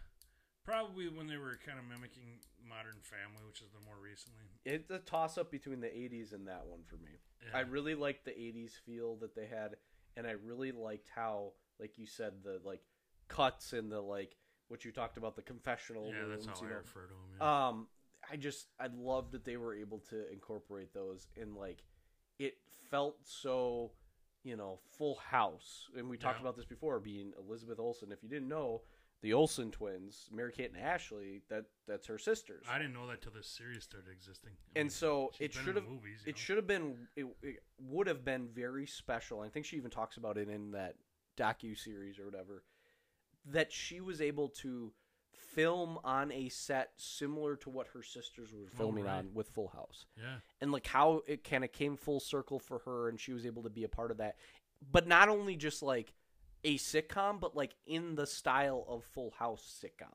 probably 0.63 1.09
when 1.09 1.27
they 1.27 1.35
were 1.35 1.59
kind 1.63 1.77
of 1.77 1.83
mimicking 1.83 2.39
modern 2.67 2.95
family 3.01 3.43
which 3.45 3.59
is 3.61 3.67
the 3.73 3.85
more 3.85 3.97
recently 4.01 4.45
It's 4.63 4.89
a 4.89 4.97
toss 4.99 5.37
up 5.37 5.51
between 5.51 5.81
the 5.81 5.87
'80s 5.87 6.33
and 6.33 6.47
that 6.47 6.65
one 6.65 6.83
for 6.85 6.95
me. 6.95 7.19
Yeah. 7.43 7.57
I 7.57 7.61
really 7.61 7.95
liked 7.95 8.23
the 8.25 8.31
'80s 8.31 8.71
feel 8.85 9.17
that 9.17 9.35
they 9.35 9.45
had, 9.45 9.75
and 10.15 10.25
I 10.25 10.31
really 10.31 10.71
liked 10.71 11.09
how, 11.13 11.51
like 11.79 11.97
you 11.97 12.07
said, 12.07 12.43
the 12.43 12.61
like 12.63 12.81
cuts 13.27 13.73
and 13.73 13.91
the 13.91 13.99
like 14.01 14.37
what 14.67 14.83
you 14.85 14.91
talked 14.91 15.17
about 15.17 15.35
the 15.35 15.41
confessional 15.41 16.07
yeah 16.11 16.25
that's 16.29 16.45
how 16.45 16.53
you 16.61 16.67
i 16.67 16.69
know. 16.71 16.77
refer 16.77 17.01
to 17.03 17.09
them 17.09 17.17
yeah. 17.39 17.67
Um, 17.67 17.87
I 18.31 18.37
just 18.37 18.69
I 18.79 18.87
love 18.97 19.31
that 19.33 19.45
they 19.45 19.55
were 19.57 19.75
able 19.75 19.99
to 20.09 20.31
incorporate 20.31 20.93
those 20.93 21.27
and 21.39 21.55
like 21.55 21.83
it 22.39 22.57
felt 22.89 23.17
so 23.23 23.91
you 24.43 24.55
know 24.57 24.79
full 24.97 25.15
house. 25.15 25.87
And 25.95 26.09
we 26.09 26.17
talked 26.17 26.37
Yeah. 26.37 26.41
about 26.41 26.55
this 26.55 26.65
before, 26.65 26.99
being 26.99 27.33
Elizabeth 27.37 27.79
Olsen. 27.79 28.11
If 28.11 28.23
you 28.23 28.29
didn't 28.29 28.47
know, 28.47 28.81
the 29.21 29.33
Olsen 29.33 29.69
twins, 29.71 30.27
Mary 30.31 30.51
Kate 30.51 30.71
and 30.73 30.81
Ashley, 30.81 31.41
that 31.49 31.65
that's 31.87 32.07
her 32.07 32.17
sisters. 32.17 32.65
i 32.67 32.77
didn't 32.79 32.93
know 32.93 33.05
that 33.07 33.21
till 33.21 33.31
this 33.31 33.47
series 33.47 33.83
started 33.83 34.09
existing 34.11 34.53
I 34.75 34.79
and 34.79 34.85
mean, 34.85 34.89
so 34.89 35.31
it 35.39 35.53
should 35.53 35.75
have 35.75 35.87
movies, 35.87 36.23
it 36.25 36.31
know? 36.35 36.37
should 36.39 36.57
have 36.57 36.67
been 36.67 37.07
it, 37.15 37.25
it 37.43 37.57
would 37.79 38.07
have 38.07 38.25
been 38.25 38.47
very 38.47 38.87
special. 38.87 39.41
I 39.41 39.49
think 39.49 39.65
she 39.67 39.77
even 39.77 39.91
talks 39.91 40.17
about 40.17 40.37
it 40.39 40.49
in 40.49 40.71
that 40.71 40.95
docu 41.37 41.77
series 41.77 42.17
or 42.17 42.25
whatever 42.25 42.63
that 43.45 43.71
she 43.71 44.01
was 44.01 44.21
able 44.21 44.49
to 44.49 44.91
film 45.33 45.97
on 46.03 46.31
a 46.31 46.49
set 46.49 46.91
similar 46.97 47.55
to 47.55 47.69
what 47.69 47.87
her 47.93 48.03
sisters 48.03 48.49
were 48.53 48.67
oh, 48.73 48.77
filming 48.77 49.03
Oh, 49.05 49.07
right. 49.07 49.17
on 49.19 49.29
with 49.33 49.49
Full 49.49 49.67
House. 49.69 50.05
yeah 50.17 50.37
And 50.61 50.71
like 50.71 50.87
how 50.87 51.21
it 51.27 51.43
kind 51.43 51.63
of 51.63 51.71
came 51.71 51.95
full 51.97 52.19
circle 52.19 52.59
for 52.59 52.79
her 52.79 53.09
and 53.09 53.19
she 53.19 53.31
was 53.33 53.45
able 53.45 53.63
to 53.63 53.69
be 53.69 53.83
a 53.83 53.89
part 53.89 54.11
of 54.11 54.17
that. 54.17 54.35
But 54.91 55.07
not 55.07 55.29
only 55.29 55.55
just 55.55 55.81
like 55.81 56.13
a 56.63 56.77
sitcom, 56.77 57.39
but 57.39 57.55
like 57.55 57.75
in 57.85 58.15
the 58.15 58.25
style 58.25 58.85
of 58.87 59.03
Full 59.05 59.31
House 59.37 59.81
sitcom 59.83 60.13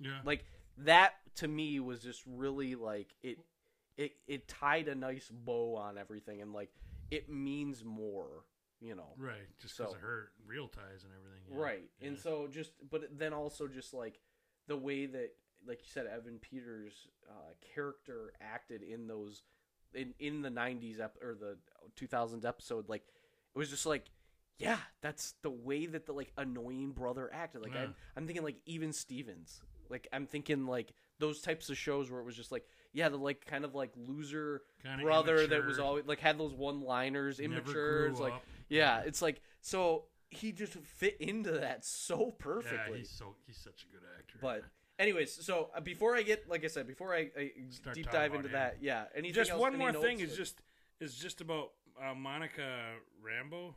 yeah 0.00 0.20
like 0.24 0.44
that 0.76 1.14
to 1.34 1.48
me 1.48 1.80
was 1.80 2.00
just 2.00 2.22
really 2.24 2.76
like 2.76 3.12
it 3.22 3.38
it 3.96 4.12
it 4.28 4.46
tied 4.46 4.86
a 4.86 4.94
nice 4.94 5.28
bow 5.28 5.74
on 5.74 5.98
everything 5.98 6.40
and 6.40 6.52
like 6.52 6.70
it 7.10 7.28
means 7.28 7.84
more 7.84 8.44
you 8.80 8.94
know 8.94 9.12
Right, 9.16 9.46
just 9.60 9.76
because 9.76 9.90
So- 9.92 9.96
of 9.96 10.02
her 10.02 10.30
real 10.46 10.68
ties 10.68 11.04
and 11.04 11.12
everything. 11.12 11.42
yeah. 11.50 11.62
right 11.64 11.90
and 12.00 12.18
so 12.18 12.46
just 12.48 12.72
but 12.90 13.18
then 13.18 13.32
also 13.32 13.66
just 13.68 13.92
like 13.94 14.20
the 14.66 14.76
way 14.76 15.06
that 15.06 15.30
like 15.66 15.80
you 15.80 15.88
said 15.88 16.06
evan 16.06 16.38
peters 16.38 17.08
uh, 17.28 17.52
character 17.74 18.32
acted 18.40 18.82
in 18.82 19.06
those 19.08 19.42
in 19.94 20.14
in 20.18 20.42
the 20.42 20.50
'90s 20.50 21.00
ep- 21.00 21.16
or 21.22 21.34
the 21.34 21.56
2000s 21.96 22.44
episode, 22.44 22.88
like 22.88 23.02
it 23.54 23.58
was 23.58 23.70
just 23.70 23.86
like, 23.86 24.04
yeah, 24.58 24.76
that's 25.00 25.32
the 25.42 25.50
way 25.50 25.86
that 25.86 26.04
the 26.06 26.12
like 26.12 26.30
annoying 26.36 26.92
brother 26.92 27.30
acted. 27.32 27.62
Like 27.62 27.72
Yeah. 27.74 27.84
I'm, 27.84 27.94
I'm 28.16 28.26
thinking 28.26 28.44
like 28.44 28.60
even 28.66 28.92
Stevens. 28.92 29.60
Like 29.88 30.06
I'm 30.12 30.26
thinking 30.26 30.66
like 30.66 30.92
those 31.18 31.40
types 31.40 31.70
of 31.70 31.78
shows 31.78 32.10
where 32.10 32.20
it 32.20 32.24
was 32.24 32.36
just 32.36 32.52
like, 32.52 32.66
yeah, 32.92 33.08
the 33.08 33.16
like 33.16 33.46
kind 33.46 33.64
of 33.64 33.74
like 33.74 33.90
loser 33.96 34.62
Kinda 34.82 35.02
brother 35.02 35.46
that 35.46 35.64
was 35.64 35.78
always 35.78 36.04
like 36.06 36.20
had 36.20 36.38
those 36.38 36.52
one 36.52 36.82
liners, 36.82 37.38
Never 37.40 37.54
immature. 37.54 38.12
like. 38.12 38.34
Yeah, 38.68 39.00
it's 39.06 39.22
like 39.22 39.40
so 39.60 40.04
he 40.30 40.52
just 40.52 40.74
fit 40.74 41.16
into 41.20 41.52
that 41.52 41.84
so 41.84 42.30
perfectly. 42.38 42.70
Yeah, 42.72 42.78
perfectly. 42.78 42.98
he's 42.98 43.10
so 43.10 43.34
he's 43.46 43.56
such 43.56 43.84
a 43.88 43.92
good 43.92 44.02
actor. 44.18 44.38
but 44.42 44.62
anyways, 44.98 45.44
so 45.44 45.70
uh, 45.74 45.80
before 45.80 46.14
I 46.16 46.22
get 46.22 46.48
like 46.48 46.64
I 46.64 46.68
said, 46.68 46.86
before 46.86 47.14
I, 47.14 47.30
I 47.38 47.50
deep 47.94 48.10
dive 48.10 48.32
about 48.32 48.36
into 48.36 48.48
him. 48.48 48.52
that, 48.52 48.76
yeah. 48.80 49.04
Anything 49.14 49.34
just 49.34 49.50
else, 49.50 49.60
one 49.60 49.72
any 49.72 49.78
more 49.78 49.92
notes? 49.92 50.04
thing 50.04 50.20
is 50.20 50.30
Like- 50.30 50.38
just 50.38 50.62
is 51.00 51.14
just 51.14 51.40
about 51.40 51.70
uh, 52.02 52.14
Monica 52.14 52.94
Rambeau 53.24 53.74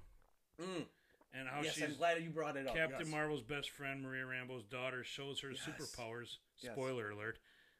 Mm. 0.61 0.85
and 1.33 1.47
how 1.47 1.61
yes, 1.63 1.73
she's 1.73 1.83
I'm 1.83 1.95
glad 1.95 2.21
you 2.21 2.29
brought 2.29 2.57
it 2.57 2.67
up. 2.67 2.75
Captain 2.75 2.99
yes. 3.07 3.09
Marvel's 3.09 3.41
best 3.41 3.69
friend, 3.71 4.03
Maria 4.03 4.25
Rambeau's 4.25 4.65
daughter, 4.65 5.03
shows 5.03 5.39
her 5.39 5.51
Yes. 5.51 5.61
superpowers. 5.61 6.37
Yes. 6.59 6.73
Spoiler 6.73 7.09
alert. 7.11 7.39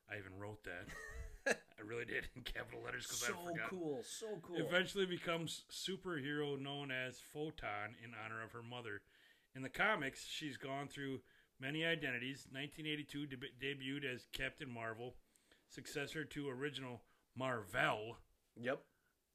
I 0.09 0.17
even 0.17 0.37
wrote 0.39 0.63
that. 0.63 0.85
I 1.47 1.81
really 1.85 2.05
did 2.05 2.27
in 2.35 2.41
capital 2.43 2.81
letters 2.83 3.05
because 3.05 3.19
So 3.21 3.33
I 3.33 3.51
forgot. 3.53 3.69
cool, 3.69 4.03
so 4.03 4.27
cool. 4.41 4.57
Eventually 4.57 5.05
becomes 5.05 5.63
superhero 5.71 6.59
known 6.61 6.91
as 6.91 7.19
Photon 7.33 7.95
in 8.03 8.11
honor 8.23 8.43
of 8.43 8.51
her 8.51 8.63
mother. 8.63 9.01
In 9.55 9.61
the 9.63 9.69
comics, 9.69 10.25
she's 10.25 10.57
gone 10.57 10.87
through 10.87 11.19
many 11.59 11.83
identities. 11.85 12.47
1982 12.51 13.25
deb- 13.25 13.43
debuted 13.61 14.05
as 14.05 14.27
Captain 14.31 14.71
Marvel, 14.71 15.15
successor 15.69 16.23
to 16.25 16.49
original 16.49 17.01
Marvel. 17.35 18.17
Yep. 18.59 18.81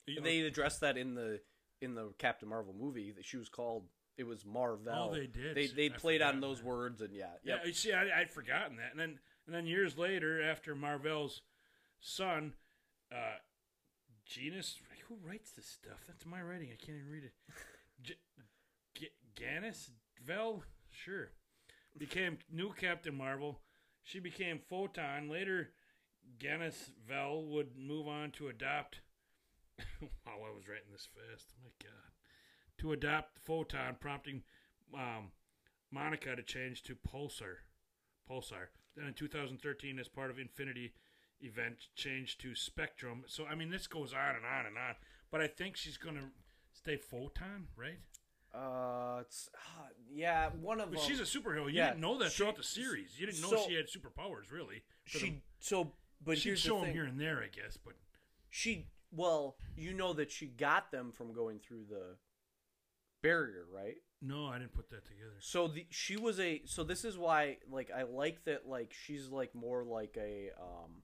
You 0.07 0.17
know, 0.17 0.23
They 0.23 0.41
addressed 0.41 0.81
that 0.81 0.97
in 0.97 1.15
the 1.15 1.41
in 1.83 1.95
the 1.95 2.13
Captain 2.19 2.49
Marvel 2.49 2.75
movie 2.79 3.11
that 3.13 3.25
she 3.25 3.37
was 3.37 3.49
called. 3.49 3.85
It 4.17 4.27
was 4.27 4.47
Marvel. 4.47 4.87
Oh, 5.11 5.13
they 5.15 5.27
did. 5.27 5.55
They 5.55 5.67
they 5.67 5.87
I 5.87 5.99
played 5.99 6.23
on 6.23 6.41
those 6.41 6.59
that. 6.59 6.67
words 6.67 7.01
and 7.03 7.13
yeah. 7.13 7.27
Yeah, 7.45 7.57
Yep. 7.57 7.67
you 7.67 7.73
see, 7.75 7.93
I, 7.93 8.21
I'd 8.21 8.31
forgotten 8.31 8.77
that, 8.77 8.93
and 8.93 9.01
then 9.01 9.19
and 9.47 9.55
then 9.55 9.67
years 9.67 9.99
later, 9.99 10.41
after 10.43 10.75
Marvel's 10.75 11.43
son, 12.07 12.55
uh, 13.13 13.39
Genus, 14.25 14.77
who 15.09 15.17
writes 15.27 15.51
this 15.51 15.67
stuff? 15.67 16.05
That's 16.07 16.25
my 16.25 16.41
writing. 16.41 16.69
I 16.73 16.77
can't 16.77 16.99
even 16.99 17.11
read 17.11 17.25
it. 17.25 17.33
G- 18.03 18.15
G- 18.95 19.11
Ganis 19.35 19.91
Vel, 20.25 20.63
sure, 20.91 21.31
became 21.99 22.39
new 22.51 22.73
Captain 22.73 23.15
Marvel. 23.17 23.61
She 24.03 24.21
became 24.21 24.61
Photon. 24.69 25.29
Later, 25.29 25.71
Ganis 26.39 26.91
Vel 27.09 27.45
would 27.45 27.77
move 27.77 28.07
on 28.07 28.31
to 28.33 28.49
adopt. 28.49 29.01
wow, 30.01 30.39
I 30.47 30.55
was 30.55 30.69
writing 30.69 30.91
this 30.93 31.09
fast. 31.13 31.55
My 31.63 31.71
God, 31.83 32.13
to 32.79 32.93
adopt 32.93 33.39
Photon, 33.39 33.97
prompting 34.01 34.43
um, 34.95 35.33
Monica 35.91 36.37
to 36.37 36.43
change 36.43 36.83
to 36.85 36.95
Pulsar. 36.95 37.57
Pulsar. 38.31 38.69
Then 38.97 39.07
in 39.07 39.15
2013, 39.15 39.99
as 39.99 40.09
part 40.09 40.31
of 40.31 40.39
Infinity 40.39 40.93
event, 41.41 41.87
changed 41.95 42.41
to 42.43 42.55
Spectrum. 42.55 43.24
So 43.26 43.47
I 43.47 43.55
mean, 43.55 43.70
this 43.70 43.87
goes 43.87 44.12
on 44.12 44.37
and 44.37 44.45
on 44.45 44.66
and 44.66 44.76
on. 44.78 44.95
But 45.30 45.41
I 45.41 45.47
think 45.47 45.76
she's 45.76 45.97
gonna 45.97 46.30
stay 46.72 46.97
Photon, 46.97 47.68
right? 47.76 47.99
Uh, 48.55 49.18
it's 49.20 49.49
uh, 49.55 49.89
yeah, 50.11 50.49
one 50.61 50.80
of 50.80 50.91
But 50.91 51.01
them. 51.01 51.09
she's 51.09 51.20
a 51.20 51.24
superhero. 51.24 51.64
You 51.66 51.78
yeah, 51.78 51.89
didn't 51.91 52.01
know 52.01 52.16
that 52.18 52.30
she- 52.32 52.39
throughout 52.39 52.57
the 52.57 52.62
series. 52.62 53.18
You 53.20 53.26
didn't 53.26 53.43
know 53.43 53.51
so- 53.51 53.64
she 53.68 53.74
had 53.74 53.87
superpowers, 53.87 54.51
really. 54.51 54.82
She 55.05 55.18
the- 55.18 55.43
so 55.59 55.93
but 56.24 56.39
she'd 56.39 56.59
show 56.59 56.80
the 56.80 56.87
them 56.87 56.95
here 56.95 57.05
and 57.05 57.20
there, 57.20 57.43
I 57.43 57.49
guess. 57.49 57.76
But 57.76 57.95
She 58.49 58.89
well, 59.11 59.57
you 59.76 59.93
know 59.93 60.12
that 60.14 60.30
she 60.30 60.47
got 60.47 60.91
them 60.91 61.12
from 61.12 61.32
going 61.34 61.59
through 61.61 61.84
the 61.91 62.16
barrier, 63.22 63.66
right? 63.70 63.97
no, 64.22 64.47
I 64.47 64.59
didn't 64.59 64.72
put 64.72 64.89
that 64.91 65.05
together. 65.05 65.37
So 65.41 65.68
the 65.68 65.87
she 65.91 66.16
was 66.16 66.41
a 66.41 66.62
so 66.64 66.82
this 66.82 67.05
is 67.05 67.18
why 67.18 67.59
like 67.68 67.91
I 67.91 68.03
like 68.05 68.45
that 68.45 68.66
like 68.66 68.93
she's 68.95 69.28
like 69.28 69.55
more 69.55 69.84
like 69.84 70.16
a 70.18 70.51
um 70.59 71.03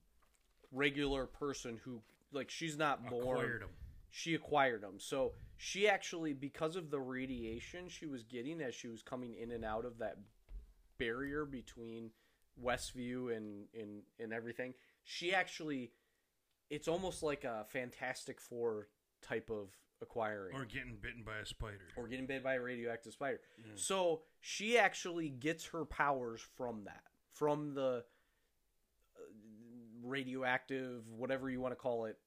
regular 0.73 1.25
person 1.25 1.79
who 1.83 2.01
like 2.31 2.49
she's 2.49 2.77
not 2.77 3.07
born 3.09 3.37
Acquired 3.39 3.61
them. 3.61 3.69
she 4.09 4.33
acquired 4.33 4.81
them. 4.81 4.95
So 4.97 5.33
she 5.55 5.87
actually, 5.87 6.33
because 6.33 6.75
of 6.75 6.89
the 6.89 6.99
radiation 6.99 7.87
she 7.87 8.05
was 8.07 8.23
getting 8.23 8.61
as 8.61 8.73
she 8.75 8.87
was 8.87 9.01
coming 9.03 9.35
in 9.35 9.51
and 9.51 9.63
out 9.63 9.85
of 9.85 9.99
that 9.99 10.17
barrier 10.97 11.45
between 11.45 12.09
Westview 12.61 13.35
and 13.35 13.65
and 13.79 14.01
and 14.19 14.33
everything, 14.33 14.73
she 15.03 15.33
actually, 15.33 15.91
it's 16.69 16.87
almost 16.87 17.23
like 17.23 17.43
a 17.43 17.65
Fantastic 17.69 18.39
Four 18.41 18.87
type 19.21 19.49
of 19.49 19.69
acquiring 20.01 20.55
Or 20.55 20.65
getting 20.65 20.97
bitten 21.01 21.23
by 21.25 21.37
a 21.37 21.45
spider. 21.45 21.87
or 21.95 22.07
getting 22.07 22.25
bit 22.25 22.43
by 22.43 22.55
a 22.55 22.61
radioactive 22.61 23.13
spider. 23.13 23.39
So 23.75 24.21
she 24.41 24.77
actually 24.77 25.29
gets 25.29 25.65
her 25.67 25.85
powers 25.85 26.41
from 26.57 26.83
that, 26.85 27.03
from 27.31 27.73
the 27.73 28.03
radioactive, 30.03 31.03
whatever 31.09 31.49
you 31.49 31.59
want 31.61 31.71
to 31.71 31.75
call 31.75 32.05
it. 32.05 32.17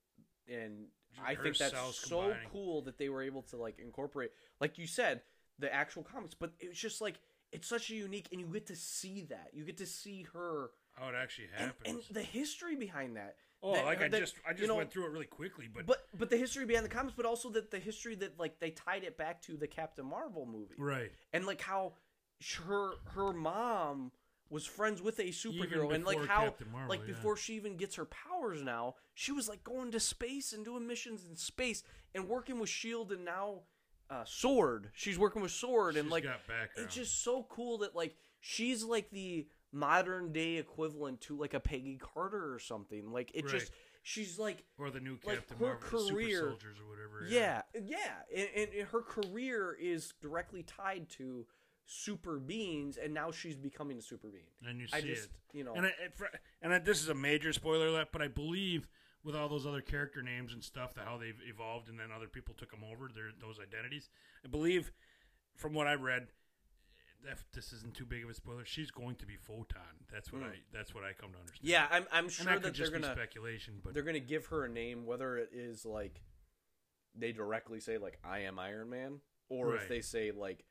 And 0.49 0.87
I 1.25 1.35
think 1.35 1.57
that's 1.57 1.75
so 1.99 2.21
combining. 2.21 2.49
cool 2.53 2.83
that 2.83 2.99
they 2.99 3.09
were 3.09 3.23
able 3.23 3.43
to 3.43 3.57
like 3.57 3.79
incorporate, 3.79 4.31
like 4.61 4.79
you 4.79 4.87
said, 4.87 5.23
the 5.59 5.73
actual 5.73 6.03
comics. 6.03 6.35
But 6.35 6.53
it's 6.61 6.79
just 6.79 7.01
like 7.01 7.17
it's 7.53 7.69
such 7.69 7.91
a 7.91 7.95
unique, 7.95 8.29
and 8.33 8.41
you 8.41 8.47
get 8.47 8.67
to 8.67 8.77
see 8.77 9.27
that. 9.31 9.51
You 9.53 9.65
get 9.65 9.79
to 9.79 9.87
see 9.87 10.27
her 10.33 10.71
How 10.93 11.09
it 11.09 11.15
actually 11.21 11.49
and, 11.57 11.67
happens. 11.67 12.07
and 12.09 12.17
the 12.17 12.23
history 12.23 12.77
behind 12.77 13.17
that. 13.17 13.37
oh, 13.63 13.75
That- 13.75 13.85
like 13.87 14.03
I 14.03 14.09
that, 14.09 14.21
just 14.21 14.35
I 14.47 14.51
you 14.51 14.57
just 14.59 14.69
know, 14.69 14.77
went 14.77 14.91
through 14.93 15.07
it 15.07 15.11
really 15.13 15.27
quickly, 15.27 15.69
but, 15.73 15.87
but 15.87 16.07
but 16.19 16.31
the 16.31 16.37
history 16.37 16.65
behind 16.67 16.85
the 16.85 16.91
comics, 16.91 17.15
but 17.17 17.27
also 17.27 17.49
that 17.51 17.71
the 17.71 17.79
history 17.79 18.15
that 18.17 18.39
like 18.39 18.59
they 18.61 18.71
tied 18.71 19.05
it 19.05 19.17
back 19.17 19.43
to 19.43 19.57
the 19.57 19.67
Captain 19.67 20.05
Marvel 20.05 20.47
movie, 20.47 20.75
right. 20.79 21.11
and 21.33 21.47
like 21.47 21.61
how 21.61 21.93
her 22.67 22.91
her 23.15 23.33
mom 23.33 24.13
was 24.49 24.67
friends 24.67 25.03
with 25.03 25.19
a 25.19 25.25
superhero, 25.29 25.93
and 25.95 26.05
like 26.05 26.25
how 26.27 26.55
Marvel, 26.71 26.89
like 26.89 27.01
yeah. 27.01 27.15
before 27.15 27.37
she 27.37 27.55
even 27.55 27.77
gets 27.77 27.97
her 27.97 28.05
powers 28.05 28.63
now, 28.63 28.95
she 29.15 29.33
was 29.33 29.49
like 29.49 29.65
going 29.65 29.91
to 29.93 30.01
space 30.01 30.53
and 30.53 30.65
doing 30.65 30.87
missions 30.87 31.25
in 31.29 31.37
space 31.37 31.83
and 32.15 32.29
working 32.29 32.59
with 32.59 32.69
Shield, 32.69 33.13
and 33.13 33.25
now 33.25 33.61
uh, 34.11 34.25
Sword. 34.25 34.91
She's 34.95 35.19
working 35.19 35.43
with 35.43 35.51
Sword, 35.51 35.97
and 35.97 36.11
like 36.11 36.25
it's 36.77 36.95
just 36.95 37.23
so 37.25 37.47
cool 37.49 37.79
that 37.79 37.95
like 37.97 38.17
she's 38.41 38.85
like 38.85 39.11
the 39.11 39.49
modern 39.73 40.33
day 40.33 40.57
equivalent 40.57 41.21
to 41.23 41.37
like 41.37 41.55
a 41.55 41.61
Peggy 41.61 41.99
Carter 42.01 42.55
or 42.55 42.59
something. 42.59 43.11
Like 43.13 43.31
it 43.35 43.45
Right. 43.45 43.53
just 43.53 43.73
she's 44.03 44.39
like 44.39 44.65
or 44.79 44.91
the 44.91 45.01
new 45.01 45.19
like, 45.25 45.39
Captain 45.39 45.59
her 45.59 45.65
Marvel, 45.67 46.07
the 46.07 46.13
career- 46.13 46.39
Super 46.39 46.51
Soldiers 46.51 46.79
or 46.79 46.89
whatever. 46.89 47.27
yeah, 47.29 47.63
yeah, 47.75 48.23
and, 48.35 48.49
and, 48.55 48.69
and 48.79 48.89
her 48.89 49.03
career 49.03 49.77
is 49.79 50.15
directly 50.23 50.63
tied 50.63 51.09
to 51.11 51.47
super 51.87 52.39
beings, 52.39 52.99
and 53.03 53.15
now 53.15 53.31
she's 53.31 53.57
becoming 53.57 53.99
a 53.99 54.03
super 54.03 54.29
being. 54.29 54.45
and 54.69 54.81
you 54.81 54.89
see 54.89 54.97
I 54.97 55.01
just, 55.01 55.25
it. 55.25 55.31
you 55.53 55.65
know, 55.65 55.73
And 55.75 55.87
I, 55.87 55.93
and 56.61 56.75
I, 56.75 56.79
this 56.79 57.01
is 57.01 57.09
a 57.09 57.15
major 57.15 57.53
spoiler 57.53 57.87
alert, 57.87 58.09
but 58.13 58.21
I 58.21 58.29
believe 58.29 58.89
with 59.25 59.35
all 59.35 59.49
those 59.49 59.67
other 59.67 59.81
character 59.81 60.23
names 60.23 60.53
and 60.53 60.63
stuff, 60.63 60.95
that 60.95 61.05
how 61.05 61.17
they've 61.17 61.41
evolved, 61.49 61.89
and 61.89 61.99
then 61.99 62.09
other 62.15 62.29
people 62.29 62.55
took 62.57 62.71
them 62.71 62.83
over 62.85 63.09
their 63.13 63.31
those 63.41 63.59
identities. 63.61 64.09
I 64.45 64.49
believe, 64.49 64.93
from 65.55 65.75
what 65.75 65.87
I 65.87 65.95
read, 65.95 66.29
if 67.31 67.45
this 67.53 67.73
isn't 67.73 67.95
too 67.95 68.05
big 68.05 68.25
of 68.25 68.31
a 68.31 68.35
spoiler, 68.35 68.65
she's 68.65 68.91
going 68.91 69.17
to 69.17 69.27
be 69.27 69.37
Photon. 69.37 69.81
That's 70.13 70.33
what 70.33 70.43
hmm. 70.43 70.49
I 70.49 70.55
that's 70.73 70.95
what 70.95 71.05
I 71.05 71.13
come 71.13 71.33
to 71.33 71.39
understand. 71.39 71.69
Yeah, 71.69 71.87
I'm, 71.91 72.07
I'm 72.13 72.25
and 72.25 72.33
sure 72.33 72.47
that 72.47 72.63
that, 72.63 72.75
could 72.75 72.77
they're 72.77 73.01
gonna 73.01 73.13
speculation, 73.13 73.81
but 73.83 73.95
they're 73.95 74.03
gonna 74.03 74.21
give 74.21 74.47
her 74.47 74.65
a 74.65 74.69
name, 74.69 75.07
whether 75.07 75.37
it 75.39 75.51
is 75.53 75.85
like 75.85 76.21
they 77.17 77.33
directly 77.33 77.81
say 77.81 77.99
like 77.99 78.19
I 78.25 78.41
am 78.41 78.59
Iron 78.59 78.91
Man, 78.91 79.21
or 79.49 79.75
if 79.77 79.89
they 79.89 80.01
say 80.01 80.31
like 80.31 80.65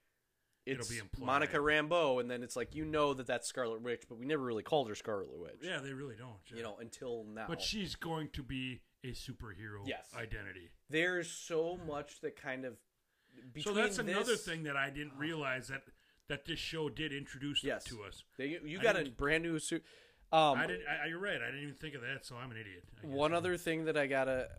it's 0.66 0.90
be. 0.90 1.00
Monica 1.20 1.58
Rambeau, 1.58 2.20
and 2.20 2.30
then 2.30 2.42
it's 2.44 2.56
like 2.56 2.76
you 2.76 2.86
know 2.86 3.14
that 3.14 3.28
that's 3.28 3.48
Scarlet 3.48 3.82
Witch, 3.82 4.04
but 4.10 4.18
we 4.18 4.26
never 4.26 4.44
really 4.44 4.64
called 4.64 4.88
her 4.90 4.96
Scarlet 4.96 5.40
Witch. 5.40 5.60
yeah, 5.62 5.80
they 5.80 5.94
really 5.94 6.16
don't. 6.16 6.34
yeah. 6.50 6.58
you 6.58 6.64
know, 6.64 6.78
until 6.80 7.24
now. 7.34 7.46
but 7.48 7.62
she's 7.62 7.96
going 7.96 8.30
to 8.34 8.44
be 8.44 8.82
a 9.04 9.10
superhero 9.10 9.82
Yes. 9.86 10.08
identity. 10.18 10.72
there's 10.90 11.30
so 11.30 11.78
much 11.88 12.22
that 12.22 12.36
kind 12.36 12.66
of 12.66 12.74
So 12.74 13.42
between 13.54 13.76
that's 13.76 13.98
another 14.00 14.24
this- 14.32 14.46
thing 14.46 14.64
that 14.64 14.76
I 14.76 14.90
didn't 14.90 15.14
realize 15.18 15.68
that 15.68 15.84
that 16.28 16.46
this 16.46 16.58
show 16.58 16.90
did 16.90 17.14
introduce 17.14 17.64
Yes. 17.64 17.84
to 17.84 18.02
us. 18.04 18.24
They, 18.38 18.58
you 18.66 18.80
I 18.80 18.84
got 18.84 18.96
a 18.96 19.04
didn't- 19.04 19.18
brand 19.18 19.44
new 19.44 19.60
suit. 19.60 19.84
Um, 20.32 20.58
I 20.58 20.66
didn't. 20.66 20.82
I, 20.88 21.06
you're 21.06 21.20
right. 21.20 21.40
I 21.40 21.46
didn't 21.46 21.62
even 21.62 21.76
think 21.76 21.94
of 21.94 22.02
that. 22.02 22.26
So 22.26 22.36
I'm 22.36 22.50
an 22.50 22.58
idiot. 22.58 22.84
I 22.98 23.06
guess. 23.06 23.12
One 23.16 23.32
other 23.34 23.58
thing 23.58 23.86
that 23.86 23.96
I 23.96 24.08
gotta, 24.08 24.50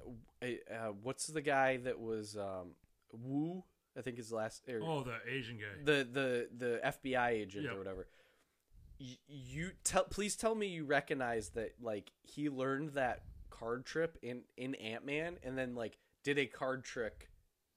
uh, 0.40 0.92
what's 1.02 1.26
the 1.26 1.42
guy 1.42 1.78
that 1.78 1.98
was 1.98 2.36
um, 2.36 2.76
Woo? 3.12 3.64
I 3.96 4.02
think 4.02 4.16
his 4.16 4.32
last. 4.32 4.68
Or 4.68 4.80
Oh, 4.82 5.02
the 5.02 5.18
Asian 5.28 5.56
guy. 5.58 5.64
the 5.84 6.04
the 6.10 6.48
the 6.56 6.80
FBI 6.84 7.30
agent 7.30 7.64
Yep. 7.64 7.74
or 7.74 7.78
whatever. 7.78 8.06
Y- 9.00 9.18
you 9.26 9.70
tell 9.84 10.04
please 10.04 10.36
tell 10.36 10.54
me 10.54 10.66
you 10.68 10.84
recognize 10.84 11.50
that 11.50 11.72
like 11.80 12.12
he 12.22 12.48
learned 12.48 12.90
that 12.90 13.22
card 13.50 13.84
trip 13.84 14.18
in 14.22 14.42
in 14.56 14.74
Ant 14.76 15.04
Man 15.04 15.36
and 15.42 15.56
then 15.56 15.74
like 15.74 15.98
did 16.24 16.38
a 16.38 16.46
card 16.46 16.84
trick 16.84 17.28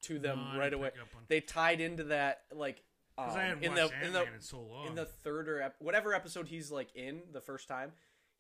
to 0.03 0.17
them 0.19 0.53
No, 0.53 0.59
right 0.59 0.73
away. 0.73 0.91
pick 0.91 1.01
up 1.01 1.07
on- 1.15 1.23
They 1.27 1.41
tied 1.41 1.81
into 1.81 2.05
that 2.05 2.43
like 2.53 2.83
Because 3.17 3.33
um, 3.33 3.39
I 3.39 3.47
in 3.51 3.73
watched 3.73 3.91
the 3.99 4.05
in 4.07 4.13
the 4.13 4.21
in 4.33 4.41
so 4.41 4.61
long. 4.61 4.87
in 4.87 4.95
the 4.95 5.05
third 5.05 5.49
or 5.49 5.61
ep- 5.61 5.75
whatever 5.79 6.13
episode 6.13 6.47
he's 6.47 6.71
like 6.71 6.93
in 6.95 7.21
the 7.33 7.41
first 7.41 7.67
time. 7.67 7.91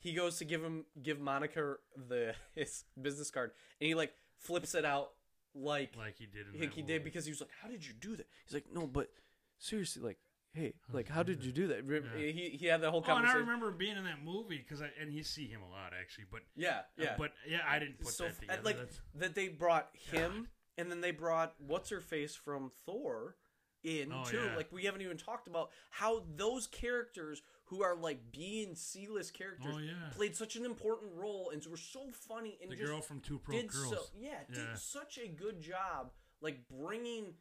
he 0.01 0.13
goes 0.13 0.37
to 0.37 0.45
give 0.45 0.63
him 0.63 0.85
give 1.03 1.19
Monica 1.19 1.75
the 1.97 2.33
his 2.55 2.85
business 3.01 3.29
card, 3.29 3.51
and 3.81 3.87
he 3.89 3.93
like 3.95 4.13
flips 4.37 4.73
it 4.73 4.85
out 4.85 5.11
like 5.55 5.91
like 5.97 6.17
he 6.17 6.25
did 6.25 6.47
in 6.47 6.59
like 6.59 6.69
that 6.69 6.73
he 6.75 6.81
movie. 6.81 6.93
did 6.93 7.03
because 7.03 7.25
he 7.25 7.31
was 7.31 7.41
like, 7.41 7.49
"How 7.61 7.67
did 7.69 7.85
you 7.85 7.93
do 7.93 8.15
that?" 8.15 8.27
He's 8.45 8.53
like, 8.53 8.65
"No, 8.73 8.87
but 8.87 9.09
seriously, 9.57 10.01
like, 10.01 10.17
hey, 10.53 10.73
oh, 10.91 10.95
like, 10.97 11.09
how 11.09 11.23
did 11.23 11.43
you 11.43 11.51
do 11.51 11.67
that?" 11.67 11.85
Re- 11.85 12.01
Yeah. 12.17 12.31
He 12.31 12.49
he 12.59 12.65
had 12.67 12.81
the 12.81 12.91
whole 12.91 13.01
conversation. 13.01 13.37
Oh, 13.37 13.39
and 13.41 13.49
I 13.49 13.51
remember 13.51 13.71
being 13.71 13.97
in 13.97 14.03
that 14.05 14.23
movie 14.23 14.57
because 14.57 14.81
I 14.81 14.89
and 14.99 15.11
you 15.13 15.23
see 15.23 15.47
him 15.47 15.61
a 15.61 15.69
lot 15.69 15.91
actually, 15.99 16.25
but 16.31 16.41
yeah, 16.55 16.79
uh, 16.79 16.81
yeah. 16.97 17.15
but 17.17 17.33
yeah, 17.47 17.59
I 17.67 17.79
didn't 17.79 17.99
put 17.99 18.13
so 18.13 18.25
that 18.25 18.39
together. 18.39 18.61
like 18.63 18.77
That's, 18.77 19.01
that 19.15 19.35
they 19.35 19.47
brought 19.49 19.89
him, 19.93 20.47
and 20.77 20.89
then 20.91 21.01
they 21.01 21.11
brought 21.11 21.55
what's 21.59 21.89
her 21.89 22.01
face 22.01 22.35
from 22.35 22.71
Thor 22.85 23.35
in 23.83 24.11
Oh, 24.13 24.23
too. 24.25 24.37
yeah. 24.45 24.55
Like 24.55 24.71
we 24.71 24.83
haven't 24.85 25.01
even 25.01 25.17
talked 25.17 25.47
about 25.47 25.69
how 25.89 26.23
those 26.35 26.67
characters 26.67 27.41
who 27.69 27.83
are 27.83 27.95
like 27.95 28.19
B 28.31 28.63
and 28.67 28.77
C 28.77 29.07
list 29.07 29.33
characters 29.33 29.73
Oh, 29.75 29.77
yeah. 29.79 29.93
played 30.11 30.35
such 30.35 30.55
an 30.55 30.65
important 30.65 31.11
role 31.15 31.51
and 31.53 31.63
were 31.69 31.77
so 31.77 32.09
funny 32.27 32.57
and 32.61 32.71
the 32.71 32.75
just 32.75 32.87
girl 32.87 33.01
from 33.01 33.19
Two 33.19 33.39
Broke 33.39 33.59
did 33.61 33.67
Girls. 33.71 33.89
so 33.89 33.97
yeah, 34.19 34.29
Yeah. 34.51 34.55
did 34.71 34.77
such 34.77 35.17
a 35.23 35.27
good 35.27 35.59
job 35.61 36.11
like 36.41 36.67
bringing 36.67 37.33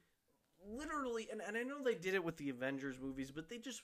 literally 0.67 1.29
and, 1.31 1.41
and 1.47 1.57
I 1.57 1.63
know 1.63 1.83
they 1.83 1.95
did 1.95 2.15
it 2.15 2.25
with 2.25 2.37
the 2.37 2.51
Avengers 2.51 2.97
movies, 3.01 3.31
but 3.31 3.49
they 3.49 3.59
just 3.59 3.83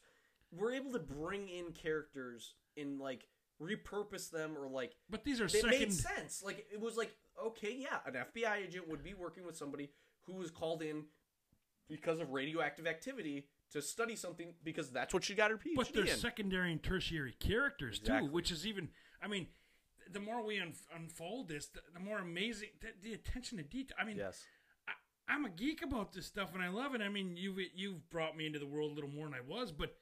were 0.53 0.73
able 0.73 0.93
to 0.93 0.99
bring 0.99 1.49
in 1.49 1.73
characters 1.73 2.55
and 2.77 2.99
like 3.01 3.27
repurpose 3.63 4.31
them 4.31 4.57
or 4.59 4.69
like 4.69 4.97
but 5.09 5.25
these 5.25 5.41
are 5.41 5.45
it 5.45 5.51
second. 5.53 5.71
made 5.71 5.93
sense. 5.93 6.43
Like 6.45 6.67
it 6.73 6.81
was 6.81 6.97
like 6.97 7.15
okay, 7.47 7.75
yeah, 7.77 7.99
an 8.07 8.15
FBI 8.15 8.67
agent 8.67 8.89
would 8.89 9.03
be 9.03 9.15
working 9.15 9.47
with 9.47 9.57
somebody 9.57 9.91
who 10.23 10.35
was 10.35 10.51
called 10.51 10.83
in 10.83 11.05
because 11.89 12.19
of 12.21 12.31
radioactive 12.33 12.87
activity 12.87 13.47
to 13.75 13.83
study 13.83 14.17
something 14.17 14.55
because 14.65 14.91
that's 14.91 15.13
what 15.13 15.23
she 15.25 15.35
got 15.35 15.51
her 15.51 15.57
PhD 15.59 15.75
But 15.77 15.93
they're 15.93 16.05
in. 16.05 16.17
secondary 16.17 16.73
and 16.73 16.83
tertiary 16.83 17.35
characters 17.39 17.99
Exactly. 17.99 18.29
too, 18.29 18.33
which 18.33 18.51
is 18.51 18.67
even. 18.67 18.89
I 19.23 19.27
mean, 19.29 19.49
the 20.11 20.21
more 20.21 20.43
we 20.45 20.61
un- 20.61 20.73
unfold 20.95 21.49
this, 21.49 21.67
the, 21.67 21.81
the 21.93 22.01
more 22.01 22.19
amazing 22.19 22.69
the, 22.81 22.89
the 23.03 23.15
attention 23.15 23.59
to 23.59 23.65
detail. 23.65 23.97
I 24.01 24.05
mean, 24.05 24.17
yes. 24.17 24.43
I, 24.89 24.93
I'm 25.35 25.45
a 25.45 25.51
geek 25.51 25.83
about 25.83 26.13
this 26.13 26.27
stuff 26.27 26.55
and 26.55 26.63
I 26.63 26.69
love 26.69 26.95
it. 26.95 27.01
I 27.03 27.09
mean, 27.09 27.37
you've 27.37 27.59
you've 27.75 28.09
brought 28.11 28.37
me 28.37 28.47
into 28.47 28.59
the 28.59 28.67
world 28.67 28.93
a 28.93 28.95
little 28.95 29.11
more 29.11 29.27
than 29.27 29.35
I 29.35 29.41
was, 29.47 29.73
but 29.73 29.97